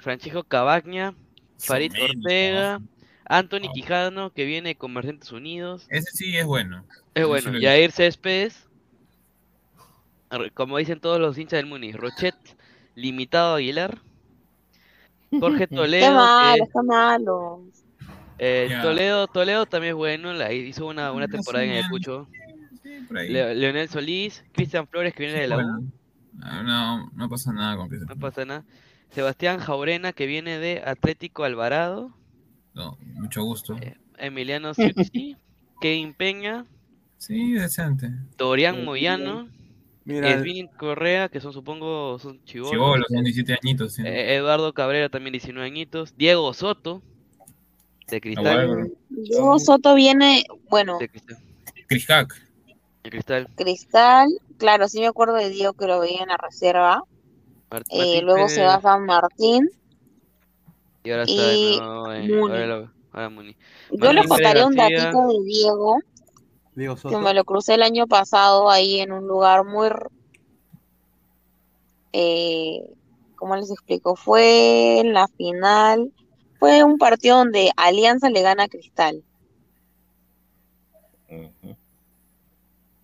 [0.00, 1.14] Francisco Cabagna,
[1.58, 2.80] Farid Ortega,
[3.24, 3.72] Anthony.
[3.74, 5.86] Quijano, que viene de Comerciantes Unidos.
[5.90, 6.84] Ese sí es bueno.
[7.14, 8.68] Es bueno, Jair Céspedes,
[10.54, 12.36] como dicen todos los hinchas del Muni, Rochet,
[12.94, 13.98] Limitado Aguilar,
[15.32, 17.62] Jorge Qué Toledo, malo, que, qué malo.
[18.38, 18.78] Eh.
[18.82, 21.70] Toledo, Toledo también es bueno, la, hizo una, una o temporada en.
[21.72, 22.28] Ayacucho,
[22.82, 23.28] Sí, por ahí.
[23.28, 25.82] Le- Leonel Solís, Cristian Flores, que viene de la U, Bueno.
[26.40, 28.08] Ah, No, no pasa nada con Cristian.
[28.08, 28.64] no pasa nada,
[29.10, 32.14] Sebastián Jaurena, que viene de Atlético Alvarado,
[32.74, 33.76] No, mucho gusto.
[34.18, 35.36] Emiliano Siuxi,
[35.80, 36.66] Kevin Peña,
[37.16, 38.10] Sí, decente.
[38.36, 39.48] Dorian Moyano,
[40.04, 42.70] Mira, Edwin Correa, que son supongo son chivolos.
[42.72, 43.92] Chibolos, son 17 añitos.
[43.94, 44.02] Sí.
[44.06, 46.16] Eh, Eduardo Cabrera también 19 añitos.
[46.16, 47.02] Diego Soto,
[48.10, 48.66] de Ah, Cristal.
[48.68, 48.88] bueno.
[49.10, 51.38] Diego Soto viene, bueno, De Cristal.
[53.02, 53.48] De Cristal.
[53.56, 54.28] Cristal,
[54.58, 57.02] claro, sí me acuerdo de Diego que lo veía en la reserva.
[57.06, 59.68] Eh, Martín luego se va a San Martín.
[61.04, 62.52] Y ahora está Y de nuevo en- Muni.
[62.52, 63.56] ahora, lo- ahora Muni.
[63.92, 65.98] Yo les contaré un datito de Diego,
[66.74, 67.20] Diego que Soto.
[67.20, 69.88] me lo crucé el año pasado ahí en un lugar muy,
[72.12, 72.80] eh,
[73.36, 74.16] ¿cómo les explico?
[74.16, 76.12] Fue en la final,
[76.58, 79.22] fue un partido donde Alianza le gana a Cristal.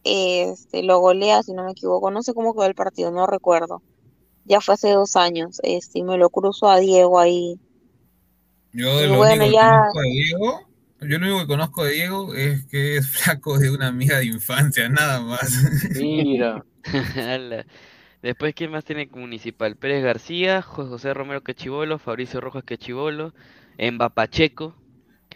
[0.02, 3.83] Este, lo golea, si no me equivoco, no sé cómo quedó el partido, no recuerdo.
[4.44, 7.58] Ya fue hace dos años, este, y me lo cruzo a Diego ahí.
[8.73, 10.60] Yo Y lo bueno, único que ya- conozco de Diego,
[11.00, 14.26] yo lo único que conozco de Diego es que es flaco de una amiga de
[14.26, 15.50] infancia, nada más.
[15.94, 16.65] Mira.
[18.25, 19.77] Después, ¿quién más tiene municipal?
[19.77, 23.35] Pérez García, Jo- José Romero Quechibolo, Fabricio Rojas Quechibolo,
[23.77, 24.75] Emba Pacheco.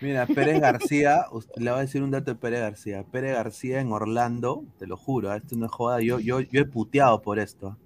[0.00, 3.04] Mira, Pérez García, usted- le voy a decir un dato de Pérez García.
[3.04, 5.36] Pérez García en Orlando, te lo juro, ¿eh?
[5.36, 7.76] esto no es joda, yo, yo, yo he puteado por esto.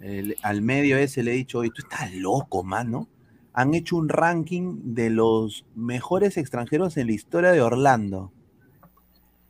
[0.00, 3.06] El- al medio ese le he dicho, oye, tú estás loco, mano.
[3.52, 8.32] Han hecho un ranking de los mejores extranjeros en la historia de Orlando.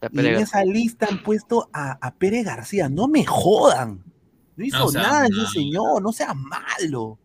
[0.03, 2.91] Y en esa lista han puesto a, a Pérez García.
[2.91, 4.05] No me jodan.
[4.61, 7.19] No hizo No nada ese señor, no sea malo.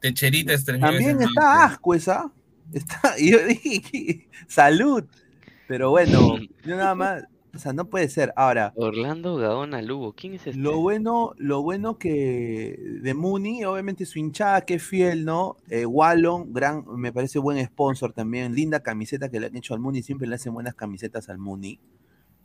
[0.00, 2.32] Techerita es También está asco esa.
[2.72, 5.04] Está, y yo dije, salud.
[5.68, 7.22] Pero bueno, yo nada más,
[7.54, 8.32] o sea, no puede ser.
[8.34, 10.14] Ahora, Orlando Gaona Lugo.
[10.14, 10.58] ¿Quién es este?
[10.58, 15.56] lo bueno, lo bueno que de Muni, obviamente su hinchada, que es fiel, ¿no?
[15.70, 19.80] Eh, Wallon, gran, me parece buen sponsor también, linda camiseta que le han hecho al
[19.80, 21.78] Muni, siempre le hacen buenas camisetas al Muni.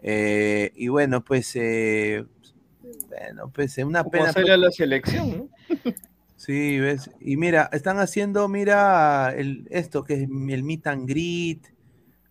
[0.04, 2.26] Eh, y bueno, pues, eh,
[3.08, 4.30] bueno, pues eh, una Como pena.
[4.30, 5.50] hacerle a la selección, ¿no?
[6.36, 7.12] Sí, ves.
[7.20, 10.30] Y mira, están haciendo, mira, el, esto que es el
[10.64, 11.60] meet and greet.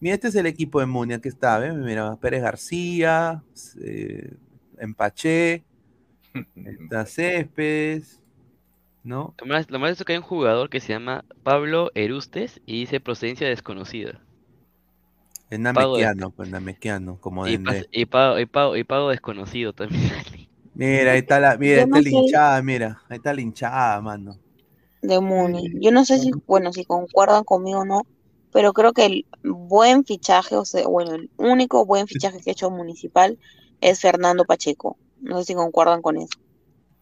[0.01, 1.75] Mira, este es el equipo de Muni, aquí está, ¿ves?
[1.75, 3.43] Mira, Pérez García,
[3.83, 4.33] eh,
[4.79, 5.63] Empaché,
[6.57, 8.23] está Céspedes,
[9.05, 9.35] ¿no?
[9.41, 12.81] Lo más, lo más es que hay un jugador que se llama Pablo Erustes y
[12.81, 14.21] dice procedencia desconocida.
[15.51, 19.75] Es de- Namequiano, pues Namequiano, como Y, pas- y pago, y, pago, y pago desconocido
[19.75, 20.01] también.
[20.79, 22.17] Mira, ahí está la, mira, no está sé.
[22.17, 24.39] hinchada, mira, ahí está la hinchada, mano.
[25.03, 25.73] de Muni.
[25.81, 28.03] Yo no sé si, bueno, si concuerdan conmigo o no,
[28.53, 32.53] pero creo que el buen fichaje, o sea, bueno, el único buen fichaje que ha
[32.53, 33.39] hecho Municipal
[33.81, 34.97] es Fernando Pacheco.
[35.21, 36.39] No sé si concuerdan con eso.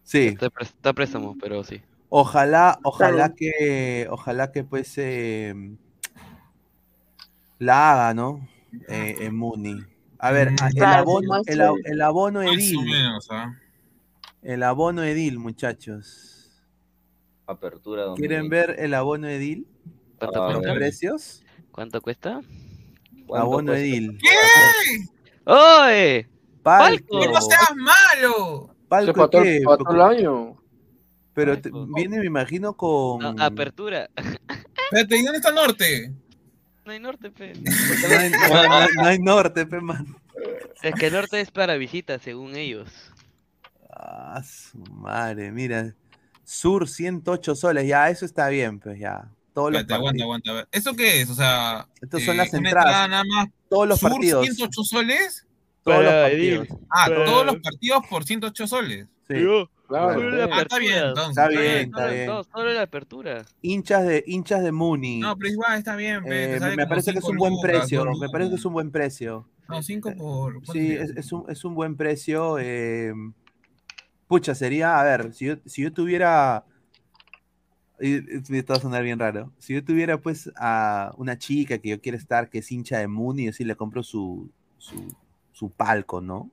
[0.03, 0.27] Sí.
[0.27, 1.81] Está, está préstamo, pero sí.
[2.09, 3.35] Ojalá, ojalá Claro.
[3.35, 5.53] que, ojalá que pues eh,
[7.59, 8.47] la haga, ¿no?
[8.87, 9.83] Eh, en Muni.
[10.19, 13.27] A ver, a- el Claro, abono, el, el- abono Más o edil, menos.
[14.47, 16.49] El abono edil, muchachos.
[17.45, 18.49] Apertura ¿Quieren 2020.
[18.55, 19.67] ver el abono edil?
[20.17, 20.73] ¿Cuánto A ¿Los cuesta?
[20.75, 21.43] precios?
[21.71, 22.41] ¿Cuánto cuesta?
[23.27, 23.85] ¿Cuánto Abono cuesta?
[23.85, 24.17] edil.
[25.45, 26.29] ¡Oye!
[26.63, 27.19] Palco.
[27.19, 28.75] ¡Que no seas malo!
[28.87, 29.61] Palco qué?
[29.63, 30.57] faltó el año.
[31.33, 33.19] Pero te- viene, me imagino, con.
[33.19, 34.09] No, apertura.
[34.15, 36.13] Espérate, ¿y dónde está Norte?
[36.85, 37.53] No hay norte, pe.
[37.53, 40.15] No hay, no no hay norte, pe, man.
[40.81, 42.89] Es que el norte es para visitas, según ellos.
[43.99, 45.93] Ah, su madre, mira.
[46.43, 49.29] Sur 108 soles, ya, eso está bien, pues ya.
[49.53, 50.51] Todos los Espérate, aguanta, aguanta.
[50.51, 50.67] a ver.
[50.71, 51.29] ¿Eso qué es?
[51.29, 52.87] O sea, Estos son eh, las una entradas.
[52.89, 53.47] entrada nada más.
[53.69, 54.45] Todos los ¿Sur partidos.
[54.45, 55.47] 108 soles?
[55.83, 56.67] Todos los partidos.
[56.89, 59.07] Ah, Para- todos los partidos por 108 soles.
[59.27, 59.35] Sí.
[59.87, 60.49] Claro, solo.
[60.53, 61.29] Ah, está bien, entonces.
[61.29, 62.25] Está bien, Solo- está solo- bien.
[62.27, 63.45] no, solo la apertura.
[63.61, 65.19] Hinchas de, hinchas de Muni.
[65.19, 66.21] No, pero igual está bien.
[66.27, 68.05] Eh, me parece que es un buen lucas, precio.
[68.19, 69.47] Me parece que es un buen precio.
[69.69, 70.53] No, 5 por.
[70.53, 72.57] ¿cuánto Sí, es, es un, es un buen precio.
[72.59, 73.13] eh,
[74.27, 76.65] pucha, sería, a ver, si yo, si yo tuviera.
[77.99, 78.17] y-
[78.53, 79.51] y Esto va a sonar bien raro.
[79.57, 83.07] Si yo tuviera, pues, a una chica que yo quiero estar, que es hincha de
[83.07, 85.15] Muni, yo sí le compro su, su,
[85.51, 86.51] su palco, ¿no?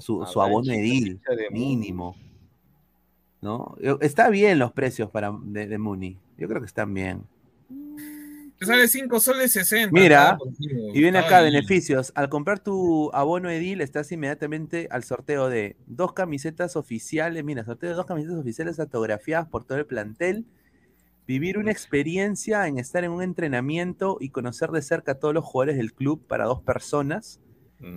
[0.00, 1.20] Su, su abono edil,
[1.50, 2.16] mínimo.
[3.40, 3.74] ¿No?
[4.00, 6.16] Está bien los precios para, de, de Muni.
[6.38, 7.24] Yo creo que están bien.
[8.62, 9.90] Te sale 5 soles 60.
[9.90, 10.38] Mira,
[10.94, 12.12] y viene acá, beneficios.
[12.14, 17.42] Al comprar tu abono Edil, estás inmediatamente al sorteo de dos camisetas oficiales.
[17.42, 20.46] Mira, sorteo de dos camisetas oficiales autografiadas por todo el plantel.
[21.26, 25.44] Vivir una experiencia en estar en un entrenamiento y conocer de cerca a todos los
[25.44, 27.40] jugadores del club para dos personas.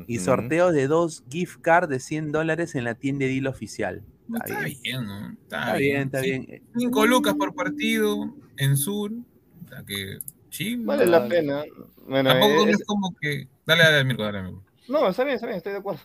[0.07, 0.25] Y Ujú.
[0.25, 4.01] sorteo de dos gift cards de 100 dólares en la tienda Edil oficial.
[4.33, 4.79] Está, Está bien.
[4.81, 5.29] bien, ¿no?
[5.43, 6.63] Está, Está bien, está Sí, bien.
[6.75, 9.11] 5 lucas por partido en Sur.
[9.11, 10.17] O sea que.
[10.55, 11.65] Sí, Vale la pena.
[12.07, 13.47] Bueno, Tampoco eh, es como que.
[13.65, 14.63] Dale, dale, Mirko, dale, Mirko.
[14.87, 16.01] No, está bien, está bien, estoy de acuerdo.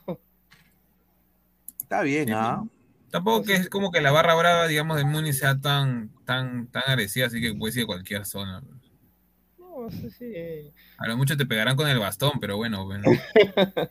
[1.82, 2.64] Está bien, ¿ah?
[3.10, 6.82] Tampoco que es como que la barra brava, digamos, de Muni sea tan, tan, tan
[6.86, 8.62] agresiva, así que puedes ir a cualquier zona.
[9.58, 10.72] No, sí, sí.
[10.98, 13.04] A lo mucho te pegarán con el bastón, pero bueno, bueno.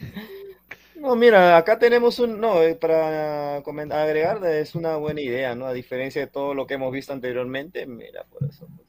[0.95, 5.65] No, mira, acá tenemos un, no, eh, para comen- agregar, es una buena idea, ¿no?
[5.65, 8.88] A diferencia de todo lo que hemos visto anteriormente, mira, por eso, pues.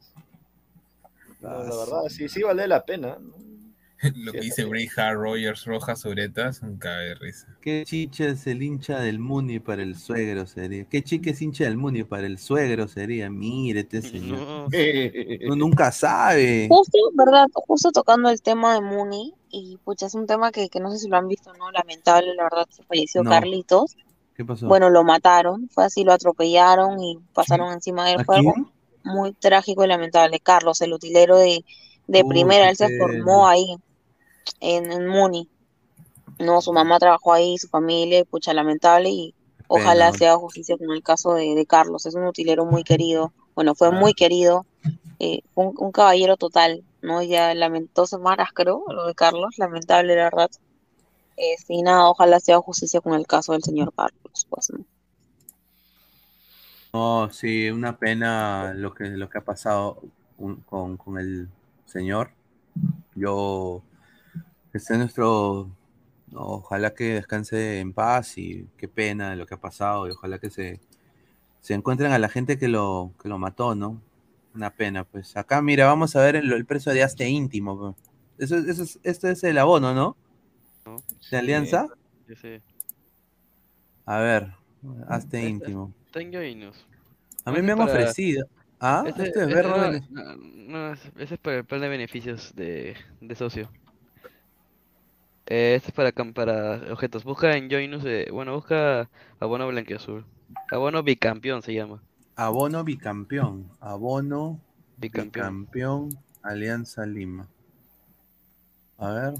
[1.41, 3.17] No, la verdad, sí, sí vale la pena.
[3.19, 3.41] ¿no?
[4.15, 7.47] Lo que dice Braveheart Rogers Rojas Sobretas, un cabe de risa.
[7.61, 10.85] ¿Qué chicha es el hincha del Muni para el suegro sería?
[10.85, 13.29] ¿Qué chica es hincha del Muni para el suegro sería?
[13.29, 14.69] Mírete, señor.
[15.45, 16.67] Uno nunca sabe.
[16.67, 17.47] Justo, ¿verdad?
[17.53, 20.97] Justo tocando el tema de Muni, y pucha, es un tema que, que no sé
[20.97, 21.71] si lo han visto, ¿no?
[21.71, 23.29] Lamentable, la verdad, que falleció No.
[23.29, 23.95] Carlitos.
[24.35, 24.67] ¿Qué pasó?
[24.67, 28.25] Bueno, lo mataron, fue así, lo atropellaron y pasaron encima de él.
[29.03, 30.39] Muy trágico y lamentable.
[30.39, 31.65] Carlos, el utilero de,
[32.07, 33.77] de primera, él se formó ahí,
[34.59, 35.49] en, en Muni.
[36.39, 39.35] No, su mamá trabajó ahí, su familia, y pucha, lamentable, y
[39.67, 40.17] ojalá pena.
[40.17, 42.05] se haga justicia con el caso de, de Carlos.
[42.05, 44.65] Es un utilero muy querido, bueno, fue muy querido,
[45.19, 47.21] eh, un, un caballero total, ¿no?
[47.21, 50.51] Ya lamentó semanas, creo, lo de Carlos, lamentable, la verdad.
[51.37, 54.85] Eh, sí, nada, ojalá se haga justicia con el caso del señor Carlos, pues, ¿no?
[56.93, 60.01] No, sí, una pena lo que, lo que ha pasado
[60.37, 61.47] un- con, con el
[61.85, 62.31] señor.
[63.15, 63.83] Yo,
[64.73, 65.69] este es nuestro,
[66.31, 70.39] no, ojalá que descanse en paz y qué pena lo que ha pasado y ojalá
[70.39, 70.79] que se,
[71.61, 74.01] se encuentren a la gente que lo, que lo mató, ¿no?
[74.55, 75.37] Una pena, pues.
[75.37, 77.77] Acá, mira, vamos a ver el, el precio de Aste íntimo.
[77.79, 77.95] pues.
[78.39, 80.17] Eso, es- eso es, esto es el abono, ¿no?
[81.31, 81.87] ¿De Alianza?
[82.27, 82.61] Sí, sí.
[84.05, 84.53] A ver,
[85.07, 85.93] Aste Este- íntimo.
[86.07, 86.85] Está en Joinus.
[87.45, 88.47] A mí me han para- ofrecido.
[88.79, 92.53] Ah, Este- este es verlo no, no, no, ese es para el plan de beneficios
[92.55, 93.69] de, de socio.
[95.45, 97.23] Eh, este es para, para objetos.
[97.23, 100.25] Busca en Joinus, eh, bueno, busca abono blanquiazul.
[100.71, 102.01] Abono bicampeón se llama.
[102.35, 103.69] Abono bicampeón.
[103.79, 104.59] Abono
[104.97, 105.65] Bicampeón.
[105.65, 106.17] bicampeón.
[106.41, 107.47] Alianza Lima.
[108.97, 109.33] A ver.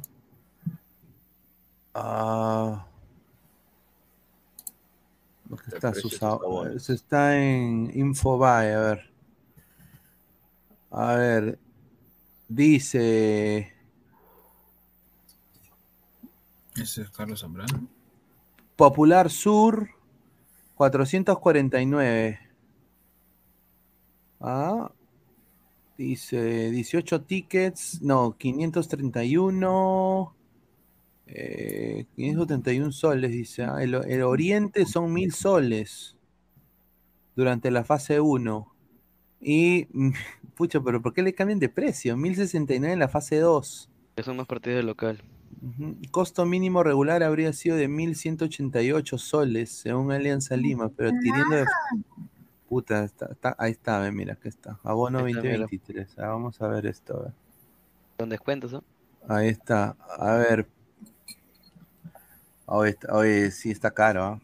[1.94, 2.86] Ah.
[2.86, 2.91] ¿dónde
[5.74, 5.90] Está.
[5.90, 9.12] Eso está en Infobae, a ver.
[10.92, 11.60] A ver.
[12.48, 13.74] Dice.
[16.76, 17.88] Ese es Carlos Zambrano.
[18.76, 19.90] Popular Sur
[20.76, 22.40] 449.
[24.40, 24.92] Ah.
[25.98, 28.02] Dice 18 tickets.
[28.02, 30.34] No, 531.
[31.34, 33.64] Eh, 531 soles, dice.
[33.64, 36.16] ah, El, el Oriente son 1000 soles.
[37.36, 38.68] Durante la fase 1.
[39.42, 39.88] Y.
[40.56, 42.16] Pucha, pero ¿por qué le cambian de precio?
[42.18, 43.90] 1069 en la fase 2.
[44.16, 45.24] Que son más partidos de local.
[46.12, 51.66] Costo mínimo regular habría sido de 1188 soles, según Alianza Lima, pero adquiriendo de...
[52.68, 54.80] Puta, está, está- ahí está, ve, mira, que está.
[54.84, 55.58] Abono Ahí está, mira.
[55.60, 56.18] 2023.
[56.20, 57.18] Ah, vamos a ver esto.
[57.18, 57.34] a ver.
[58.18, 58.84] Con descuentos, ¿no?
[59.28, 59.96] Ahí está.
[60.18, 60.68] A ver.
[62.86, 64.42] Está- oye, sí está caro, ¿ah?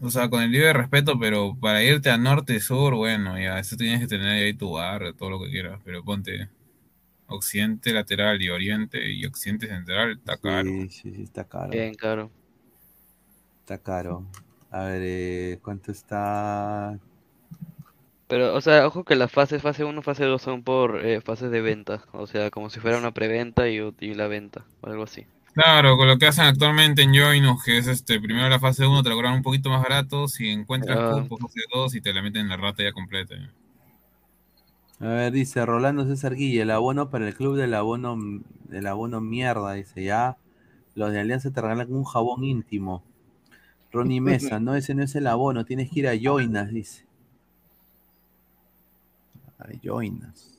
[0.00, 3.76] O sea, con el libre respeto, pero para irte a norte, sur, bueno, ya, eso
[3.76, 6.50] tienes que tener ahí tu barrio, todo lo que quieras, pero ponte
[7.28, 10.70] occidente lateral y oriente y occidente central, está caro.
[10.70, 11.72] Sí, sí, sí, está caro.
[11.72, 12.30] Bien caro.
[13.60, 14.24] Está caro.
[14.70, 16.98] A ver, eh, ¿cuánto está?
[18.28, 21.50] Pero, o sea, ojo que las fases, fase 1, fase 2 son por eh, fases
[21.50, 22.04] de venta.
[22.12, 25.26] O sea, como si fuera una preventa y, y la venta, o algo así.
[25.56, 29.02] Claro, con lo que hacen actualmente en Joinus, que es este, primero la fase 1
[29.02, 31.22] te lo cobran un poquito más barato, si encuentras Ah.
[31.22, 33.34] cupo fase 2 y te la meten en la rata ya completa.
[35.00, 38.18] A ver, dice Rolando César Guille, el abono para el club del abono,
[38.68, 40.36] del abono mierda, dice ya.
[40.94, 43.02] Los de Alianza te regalan un jabón íntimo.
[43.92, 47.06] Ronnie Mesa, no, ese no es el abono, tienes que ir a Joinas, dice.
[49.58, 50.52] A Joinas.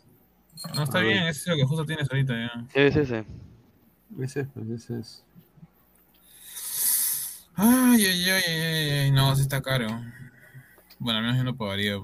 [0.75, 2.65] No, está bien, eso es lo que justo tienes ahorita ya.
[2.73, 3.46] Sí, sí, sí.
[4.19, 5.23] Ese es, pues, ese es.
[7.55, 9.87] Ay, ay, ay, ay, ay, ay, no, sí está caro.
[10.99, 11.95] Bueno, al menos yo no pagaría.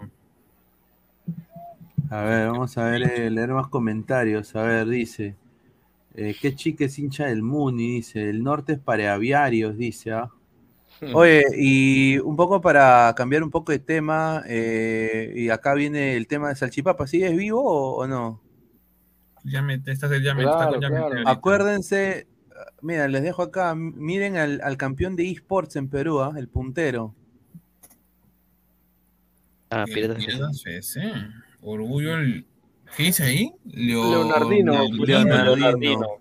[2.09, 4.55] A ver, vamos a ver, eh, leer más comentarios.
[4.55, 5.35] A ver, dice.
[6.15, 7.95] eh, ¿Qué chica es hincha del Muni?
[7.95, 8.29] Dice.
[8.29, 10.11] El norte es para aviarios, dice.
[10.11, 10.29] ¿ah?
[11.13, 16.27] Oye, y un poco para cambiar un poco de tema, eh, y acá viene el
[16.27, 17.07] tema de Salchipapa.
[17.07, 18.39] ¿Sigues vivo o, o no?
[19.43, 21.29] Ya me, estás, ya me, está con ya me- ahorita.
[21.29, 22.27] Acuérdense,
[22.81, 26.33] mira, les dejo acá, miren al, al campeón de esports en Perú, ¿ah?
[26.37, 27.13] el puntero.
[29.69, 30.23] Ah, Piratas
[30.65, 31.01] FC.
[31.61, 32.15] Orgullo.
[32.17, 32.45] el-
[32.95, 33.51] ¿Qué dice ahí?
[33.65, 34.71] Leo- Leonardino.
[34.73, 35.43] Leonardino.
[35.55, 35.99] Leonardino.
[35.99, 36.19] ¿Por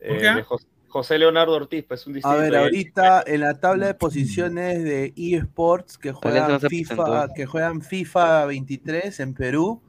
[0.00, 0.44] Eh, de
[0.88, 2.38] José Leonardo Ortiz, pues un A distinto.
[2.38, 2.62] ver, ahí.
[2.64, 9.20] ahorita en la tabla de posiciones de eSports que juegan FIFA, que juegan FIFA 23
[9.20, 9.82] en Perú,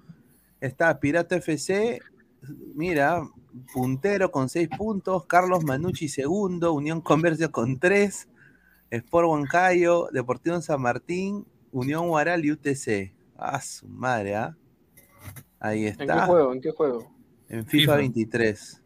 [0.59, 1.99] está Pirata FC,
[2.75, 3.21] mira,
[3.73, 8.27] puntero con 6 puntos, Carlos Manucci segundo, Unión Comercio con 3,
[8.91, 13.13] Sport Huancayo, Deportivo San Martín, Unión Guaral y UTC.
[13.37, 14.55] Ah, su madre, ¿ah?
[15.59, 16.25] Ahí ¿En qué está.
[16.27, 16.53] juego?
[16.53, 17.11] ¿En qué juego?
[17.49, 17.95] En FIFA, FIFA.
[17.97, 18.81] 23.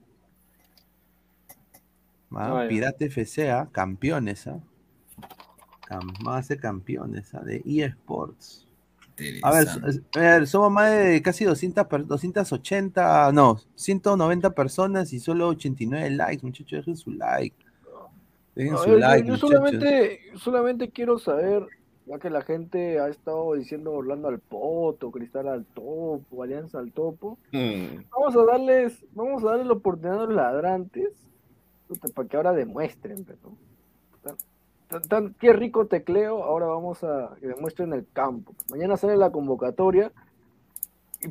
[2.33, 2.65] Ah, Ah.
[2.67, 3.67] Pirate FC, ¿ah?
[3.71, 4.59] campeones, ¿ah?
[5.87, 7.41] Cam- van a ser campeones, ¿ah?
[7.41, 8.67] De eSports.
[9.43, 9.79] A ver, so-
[10.15, 16.09] a ver, somos más de casi 200, per- 280, no, 190 personas y solo 89
[16.11, 17.55] likes, muchachos, dejen su like.
[18.55, 21.65] Dejen su ver, yo- like, yo, solamente, solamente quiero saber,
[22.05, 26.91] ya que la gente ha estado diciendo Orlando al Poto, Cristal al Topo, Alianza al
[26.91, 27.37] Topo,
[28.11, 31.09] vamos a darles, vamos a darle la oportunidad a los ladrantes
[32.15, 33.55] para que ahora demuestren, pero
[35.07, 38.53] tan, qué rico tecleo, ahora vamos a que demuestren el campo.
[38.69, 40.11] Mañana sale la convocatoria
[41.21, 41.27] y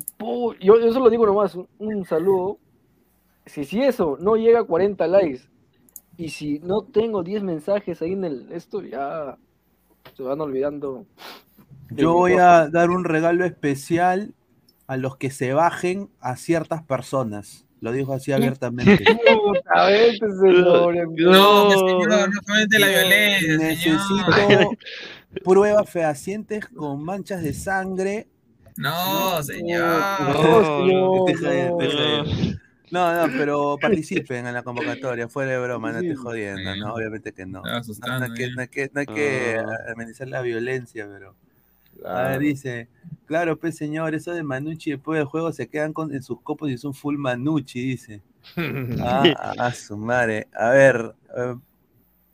[0.65, 2.57] yo, yo solo digo nomás, un, un saludo.
[3.45, 5.41] Si, si eso no llega a 40 likes
[6.17, 9.37] y si no tengo 10 mensajes ahí en el esto, ya
[10.15, 11.05] se van olvidando.
[11.89, 14.33] Yo voy a dar un regalo especial
[14.87, 17.65] a los que se bajen a ciertas personas.
[17.81, 19.03] Lo dijo así abiertamente.
[19.43, 24.71] Puta, vete, señor, en No, señor, no fomente la violencia, Necesito
[25.43, 28.27] pruebas fehacientes con manchas de sangre.
[28.77, 29.99] No, señor.
[30.89, 31.25] No.
[32.91, 37.31] No, no, pero participen en la convocatoria, fuera de broma, no estoy jodiendo, no, obviamente
[37.31, 37.61] que no.
[37.63, 39.91] No, hay que, no hay que, no hay que Ah.
[39.93, 41.35] amenizar la violencia, pero.
[42.05, 42.87] A ver, dice,
[43.25, 46.69] claro, pues señor, eso de Manucci después del juego se quedan con, en sus copos
[46.69, 48.21] y son full Manucci, dice.
[48.99, 50.47] Ah, a, a su madre.
[50.53, 51.55] A ver, eh,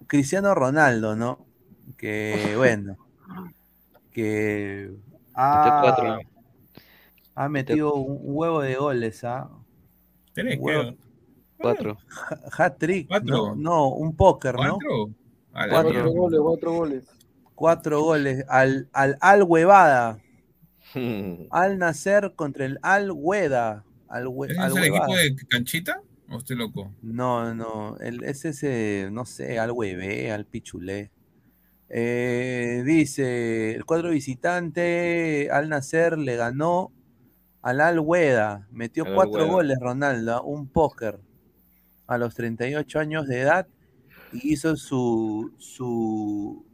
[0.08, 1.46] Cristiano Ronaldo, ¿no?
[1.98, 2.98] Que bueno,
[4.12, 4.92] que
[5.34, 6.20] ha, cuatro.
[7.36, 9.50] ha metido un huevo de goles, ¿ah?
[10.34, 10.96] Tres, Un huevo-.
[11.58, 11.98] Cuatro.
[12.30, 13.28] Ha- Hat-trick, Cuatro.
[13.28, 14.78] no, no, un póker, ¿no?
[14.80, 15.10] ¿Cuatro?
[15.52, 17.04] Cuatro goles, cuatro goles.
[17.58, 20.20] Cuatro goles al, al Al Huevada.
[21.50, 23.84] Al nacer contra el Al Hueda.
[24.08, 26.02] Al, Hue- ¿Ese Al es el equipo de Canchita?
[26.30, 26.94] ¿O estoy loco?
[27.02, 31.10] No, no, el, es ese, no sé, al hueve, al pichulé.
[31.90, 36.92] Eh, dice, el cuadro visitante al nacer le ganó
[37.64, 39.54] al Al Hueda, metió Al cuatro Al-Hueda.
[39.54, 41.20] goles Ronaldo, un póker
[42.06, 43.68] a los 38 años de edad
[44.32, 46.67] y hizo su su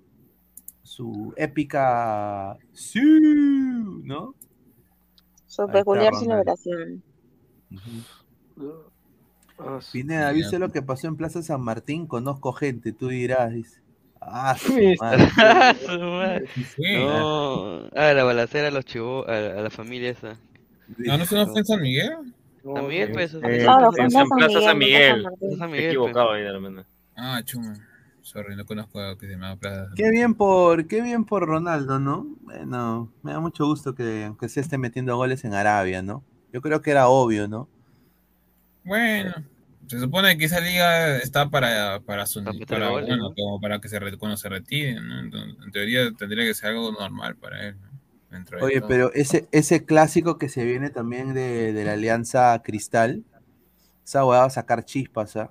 [0.96, 4.36] su épica sí, ¿no?
[5.48, 7.02] Su peculiar celebración.
[9.92, 12.06] Pineda, ¿viste lo que pasó en Plaza San Martín?
[12.06, 13.82] Conozco gente, tú dirás, dice.
[14.22, 15.28] Ah, su Sí, madre.
[15.36, 15.74] Ah.
[17.00, 20.38] No, ah, la balacera a los chivos, a, a la familia esa.
[20.98, 22.12] ¿No, no, no fue en San Miguel?
[22.64, 23.34] También, pues.
[23.34, 23.40] Eh,
[23.98, 25.22] en San San Plaza San Miguel, Miguel.
[25.24, 25.58] Plaza San Martín.
[25.58, 26.84] San Me he Miguel, equivocado ahí de repente.
[27.16, 27.74] Ah, chuma.
[28.24, 29.92] Sorry, no conozco a que se llama Plaza.
[29.96, 32.26] Qué bien por, qué bien por Ronaldo, ¿no?
[32.42, 36.24] Bueno, me da mucho gusto que aunque se esté metiendo goles en Arabia, ¿no?
[36.52, 37.70] Yo creo que era obvio, ¿no?
[38.84, 39.34] Bueno,
[39.88, 43.34] se supone que esa liga está para, para, su, para, goles, bueno, ¿no?
[43.34, 45.20] como para que se re- cuando se retire, ¿no?
[45.22, 47.90] Entonces, en teoría tendría que ser algo normal para él, ¿no?
[48.60, 48.88] Oye, todo.
[48.88, 53.24] pero ese, ese clásico que se viene también de, de la Alianza Cristal,
[54.06, 55.50] esa hueá va a sacar chispas, ¿ah?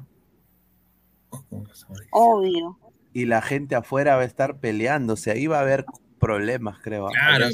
[2.11, 2.79] Obvio.
[3.13, 5.85] Y la gente afuera va a estar peleándose, ahí va a haber
[6.19, 7.09] problemas, creo.
[7.09, 7.11] ¿ah?
[7.13, 7.47] Claro,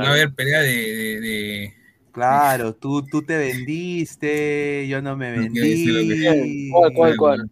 [0.00, 1.74] va a haber pelea de, de, de-
[2.12, 6.70] Claro, tú, tú te vendiste, yo no me vendí.
[6.70, 7.50] ¿Cuál, cuál, cuál?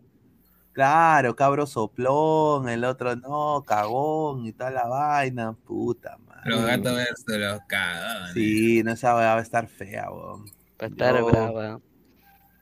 [0.72, 6.50] Claro, cabro soplón, el otro no, cagón y toda la vaina, puta madre.
[6.50, 8.34] los gatos versus los cagones.
[8.34, 10.44] Sí, no, esa va a estar fea, weón.
[10.80, 11.80] Va a estar Yo- brava.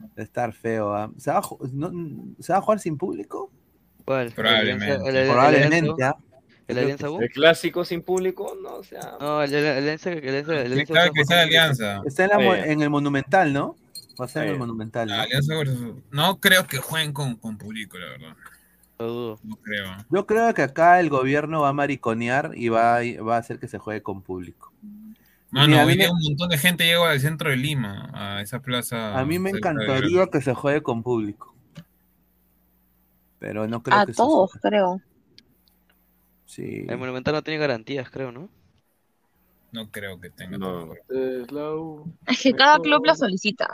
[0.03, 1.11] Va a estar feo, ¿ah?
[1.17, 3.51] ¿Se, va a, ju- no- ¿Se va a jugar sin público?
[4.05, 4.31] ¿Cuál?
[4.33, 4.95] Probablemente.
[4.95, 6.17] El Alianza- el- el Probablemente, Alianza- ¿ah?
[6.69, 7.21] ¿El Creo Alianza que U?
[7.23, 9.17] El clásico sin público, no, o sea.
[9.21, 12.03] No, el, el, el Alianza, Claro que está sea jugando- Alianza.
[12.07, 12.73] Está en, la Eh.
[12.73, 13.77] en el Monumental, ¿no?
[14.21, 14.59] Va a ser en el Eh.
[14.59, 15.09] Monumental.
[15.09, 15.15] ¿no?
[15.15, 15.55] Alianza
[16.11, 18.37] No creo que jueguen con, con público, la verdad.
[18.99, 19.85] No creo.
[20.11, 23.69] Yo creo que acá el gobierno va a mariconear y va, va a hacer que
[23.69, 24.73] se juegue con público.
[25.51, 29.19] Mano, hoy me- un montón de gente llegó al centro de Lima, a esa plaza.
[29.19, 31.55] A mí me de- encantaría que se juegue con público.
[33.39, 35.01] Pero no creo A que todos, creo.
[36.47, 36.85] Sí.
[36.89, 38.49] El Monumental no tiene garantías, creo, ¿no?
[39.73, 40.57] No creo que tenga.
[40.59, 40.89] No.
[42.27, 43.69] Es que cada club la solicita.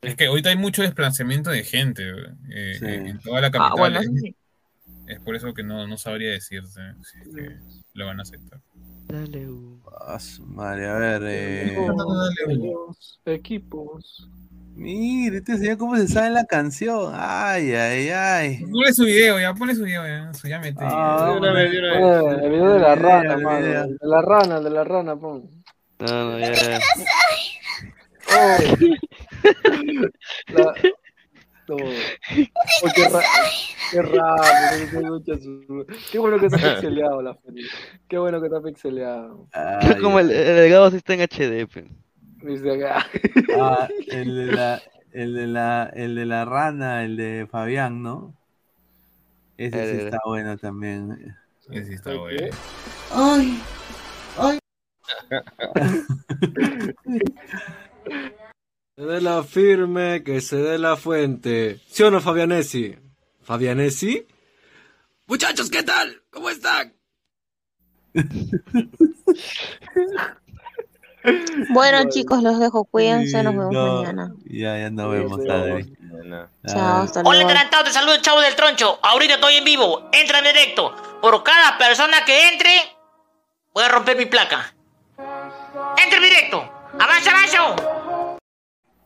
[0.00, 2.02] Es que ahorita hay mucho desplazamiento de gente
[2.50, 2.86] eh, Sí.
[2.86, 3.70] en toda la capital.
[3.72, 4.34] Ah, bueno, es, eso sí.
[5.06, 7.56] es por eso que no, no sabría decirte si es que
[7.94, 8.60] lo van a aceptar.
[9.08, 9.80] Dale, U.
[10.06, 11.22] Ah, su madre, a ver.
[11.26, 11.76] eh,
[13.26, 14.28] equipos.
[14.74, 17.12] Mire, este señor cómo se sabe la canción.
[17.14, 18.64] Ay, ay, ay.
[18.64, 20.32] Ponle su video, ya, ponle su video, ya.
[20.32, 20.78] Su, ya mete.
[20.80, 23.66] Ah, Eh, una vez, el video de la rana, mano.
[23.66, 25.48] De la rana, de la rana, pon.
[25.98, 26.80] No, no, ya, ya.
[28.34, 28.56] Oh.
[30.54, 30.74] La-
[32.84, 33.20] Oh, qué, ra-
[33.90, 35.22] qué raro,
[36.10, 37.52] qué, bueno que está pixeleado la foto.
[38.08, 39.48] Qué bueno que está pixeleado.
[40.00, 41.88] Como el, el de Gabo sí está en HD, pe.
[42.42, 43.06] Dice acá.
[43.58, 48.34] Ah, el de la, el de la, el de la rana, el de Fabián, ¿no?
[49.56, 51.36] Ese sí está bueno también.
[51.70, 52.48] Ese sí está bueno.
[53.12, 53.60] Ay,
[54.38, 54.58] ay.
[59.02, 61.80] Se dé la firme, que se dé la fuente.
[61.88, 62.94] ¿Sí o no, Fabianesi?
[63.42, 64.28] ¿Fabianesi?
[65.26, 66.22] Muchachos, ¿qué tal?
[66.30, 66.94] ¿Cómo están?
[71.70, 72.84] Bueno, chicos, los dejo.
[72.84, 73.44] Cuídense.
[73.44, 74.34] Nos vemos No, mañana.
[74.44, 75.96] Ya, ya nos vemos, Adri.
[76.66, 78.98] Chao, hasta Hola, adelantado, te saludo el chavo del troncho.
[79.02, 80.08] Ahorita estoy en vivo.
[80.12, 80.92] Entra en directo.
[81.20, 82.72] Por cada persona que entre,
[83.72, 84.74] voy a romper mi placa.
[85.96, 86.58] Entra en directo.
[86.98, 88.31] Avanza, avanza.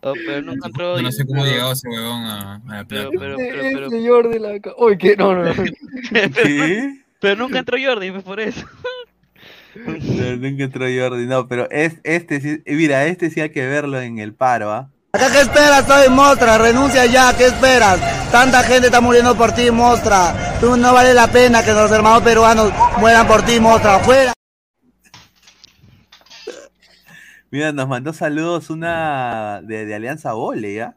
[0.08, 1.02] Oh, pero nunca entró.
[1.02, 3.24] No sé cómo ha llegado ese huevón a, a la Pero, plata.
[3.24, 4.50] pero, pero, pero, El señor de la...
[4.78, 5.52] Uy, que no, no, no.
[6.10, 7.00] ¿Qué?
[7.20, 8.64] pero nunca entró Jordi, pues por eso.
[9.74, 14.00] No, nunca entró Jordi, no, pero es, este sí, mira, este sí hay que verlo
[14.00, 14.88] en el paro, ¿ah?
[15.12, 15.86] Acá, ¿qué esperas?
[15.86, 17.98] Soy Mostra, renuncia ya, ¿qué esperas?
[18.30, 20.56] Tanta gente está muriendo por ti, Mostra.
[20.60, 23.98] Tú no vale la pena que los hermanos peruanos mueran por ti, Mostra.
[24.00, 24.35] Fuera.
[27.56, 30.94] Mira, nos mandó saludos una de, de Alianza Vole, ¿ya?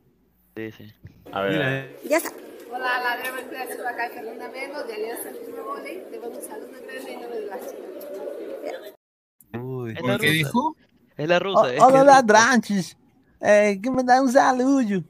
[0.58, 0.94] Sí, sí.
[1.32, 2.32] A Mira, Ya está.
[2.70, 6.04] Hola, ladrón, soy acá Fernanda Meno de Alianza Lima Voley.
[6.12, 8.94] Te mando un saludo grande en nombre de las chicas.
[9.64, 9.94] Uy.
[9.94, 10.34] La ¿Por qué rusa.
[10.34, 10.76] dijo?
[11.16, 11.74] Es la rusa.
[11.74, 12.98] es Hola, que- ladrantes.
[13.40, 14.82] Eh, que me da un saludo.
[14.82, 15.02] Eh,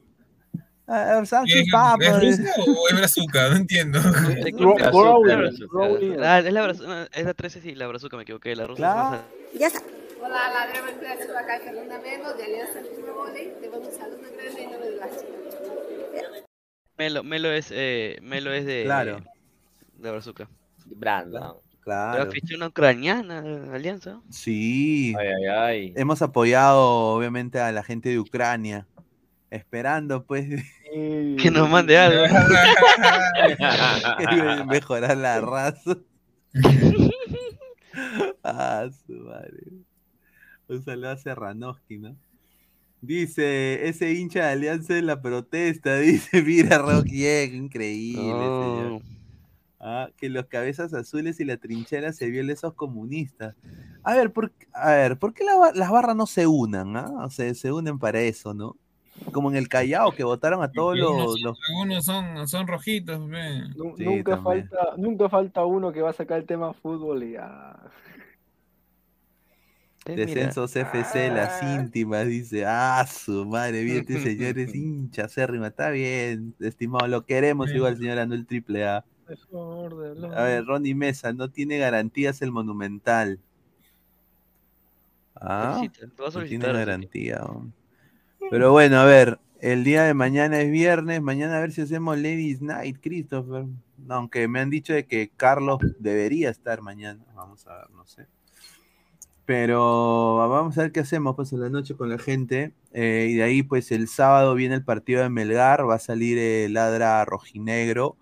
[1.26, 2.04] salve, ¿Qué- papa.
[2.04, 3.48] ¿Es rusa o es brazuca?
[3.48, 3.98] No entiendo.
[6.16, 6.34] La.
[6.34, 7.08] Ah, es la brazuca.
[7.12, 8.54] Es la 13, sí, la brazuca, me equivoqué.
[8.54, 9.24] La rusa.
[9.52, 9.80] Claro.
[10.30, 11.02] Es rusa.
[11.02, 11.26] Ya está.
[11.26, 13.52] Hola, ladrón, soy acá Fernanda Meno de Alianza Lima Voley.
[13.60, 16.44] Te mando un saludo grande en nombre de las chicas.
[16.96, 18.84] Melo, Melo es, eh, Melo es de.
[18.84, 19.24] Claro.
[19.94, 20.48] De brazuca.
[20.86, 21.56] Brandon.
[21.80, 22.30] Claro.
[22.54, 23.42] Una ucraniana,
[23.72, 24.20] Alianza.
[24.30, 25.14] Sí.
[25.18, 25.92] Ay, ay, ay.
[25.96, 28.86] Hemos apoyado, obviamente, a la gente de Ucrania.
[29.50, 30.46] Esperando, pues,
[30.92, 32.22] Que nos mande algo.
[34.66, 35.96] mejorar la raza.
[38.44, 39.89] ah, su madre.
[40.70, 42.16] Un saludo a Serranoski, ¿no?
[43.02, 48.90] Dice, ese hincha de Alianza en la protesta, dice, mira Rocky, eh, increíble, señor.
[48.92, 49.00] No.
[49.82, 53.56] Ah, que los cabezas azules y la trinchera se violen esos comunistas.
[54.02, 56.96] A ver, ¿por, a ver, ¿por qué la las barras no se unan?
[56.98, 57.24] ah?
[57.24, 58.76] O sea, se unen para eso, ¿no?
[59.32, 61.32] Como en el Callao, que votaron a todos los...
[61.32, 63.18] son- los- Algunos son, son rojitos,
[63.96, 64.68] Sí, nunca, también.
[64.68, 67.78] falta, nunca falta uno que va a sacar el tema fútbol y ah,
[70.06, 70.26] Eh, mira.
[70.26, 75.90] Descensos FC, las íntimas, dice, ah, su madre, bien, este señor es hincha acérrima, está
[75.90, 79.04] bien, estimado, lo queremos igual, señor Anuel Triple A.
[80.34, 83.38] A ver, Ronnie Mesa, no tiene garantías el Monumental.
[85.34, 87.40] Ah, a no tiene garantía.
[88.50, 92.16] Pero bueno, a ver, el día de mañana es viernes, mañana a ver si hacemos
[92.16, 93.66] Ladies Night, Christopher.
[94.08, 98.26] Aunque me han dicho de que Carlos debería estar mañana, vamos a ver, no sé.
[99.54, 102.72] Pero vamos a ver qué hacemos pues en la noche con la gente.
[102.92, 106.38] eh, y de ahí pues el sábado viene el partido de Melgar, va a salir
[106.38, 108.14] el Ladra Rojinegro,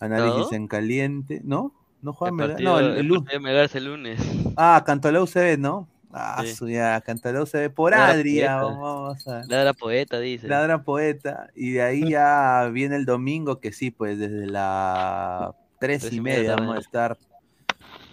[0.00, 1.72] análisis en caliente, ¿no?
[2.02, 2.54] ¿No juega El Melgar?
[2.56, 4.20] partido, No, el, el de Melgar es el lunes.
[4.56, 5.86] Ah, Cantolao UCB, ¿no?
[6.12, 6.52] Ah, Sí.
[6.56, 8.76] su ya, Cantolao UCB por Ladra Adri, ya, poeta.
[8.80, 10.48] vamos a Ladra poeta, dice.
[10.48, 11.46] Ladra Poeta.
[11.54, 16.56] Y de ahí ya viene el domingo, que sí, pues desde las tres y media
[16.56, 17.16] vamos a estar.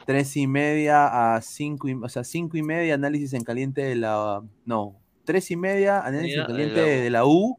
[0.05, 3.95] Tres y media a cinco y, o sea, cinco y media, análisis en caliente de
[3.95, 4.41] la.
[4.65, 7.03] No, tres y media, análisis en de caliente la U.
[7.03, 7.57] de la U.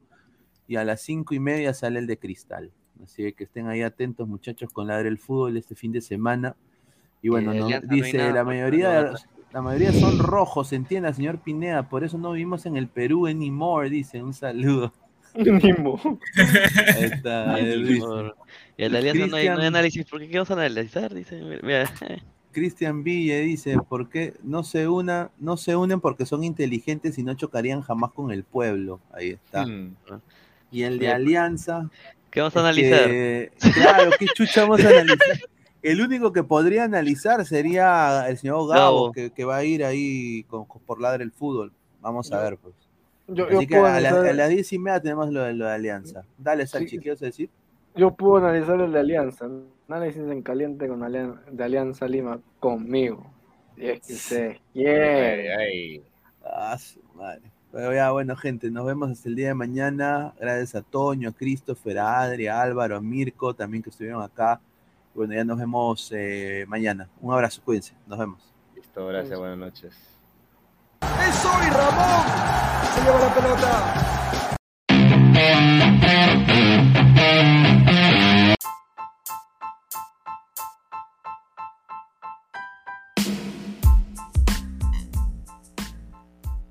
[0.67, 2.71] Y a las cinco y media sale el de Cristal.
[3.03, 6.57] Así que estén ahí atentos, muchachos, con Ladra el Fútbol este fin de semana.
[7.23, 9.15] Y bueno, no- dice nada, la mayoría, no
[9.53, 13.89] la mayoría son rojos, entienda, señor Pineda, por eso no vivimos en el Perú anymore,
[13.89, 14.93] dice, un saludo.
[15.35, 17.57] Ahí está,
[18.01, 18.37] por-
[18.77, 21.15] Y el de Alianza no hay, no hay Cristian- análisis, ¿por qué vamos a analizar?
[21.15, 21.91] Dice, mira.
[22.55, 27.23] Cristian Villa dice, ¿por qué no se una, no se unen porque son inteligentes y
[27.23, 29.01] no chocarían jamás con el pueblo?
[29.13, 29.67] Ahí está.
[29.67, 29.95] Hmm.
[30.71, 31.09] Y el de.
[31.09, 31.91] Alianza.
[32.31, 33.05] ¿Qué vamos a analizar?
[33.07, 35.39] que- claro, ¿qué chucha vamos a analizar?
[35.83, 39.13] El único que podría analizar sería el señor Gabo, Gabo.
[39.13, 41.73] Que, que va a ir ahí con, con- por ladre el fútbol.
[42.01, 42.75] Vamos a ver, pues.
[43.29, 45.43] Yo, yo Así que puedo a, la- analizar- a las 10 y media tenemos lo,
[45.43, 46.25] de- lo de Alianza.
[46.39, 47.51] Dale, Sachi, ¿qué ibas a decir?
[47.95, 49.47] Yo puedo analizar el de Alianza.
[49.89, 53.31] Análisis en caliente con Alian- de Alianza Lima conmigo.
[53.77, 56.03] Y es que se quiere.
[56.45, 57.43] Ah, su madre.
[57.73, 60.33] Pero ya, bueno, gente, nos vemos hasta el día de mañana.
[60.39, 64.61] Gracias a Toño, a Christopher, a Adri, a Álvaro, a Mirko, también que estuvieron acá.
[65.13, 67.09] Bueno, ya nos vemos eh, mañana.
[67.21, 67.95] Un abrazo, cuídense.
[68.07, 68.55] Nos vemos.
[68.75, 69.95] Listo, gracias, buenas noches.
[71.03, 72.27] ¡Es hoy, Ramón!
[72.95, 74.24] Se lleva la pelota.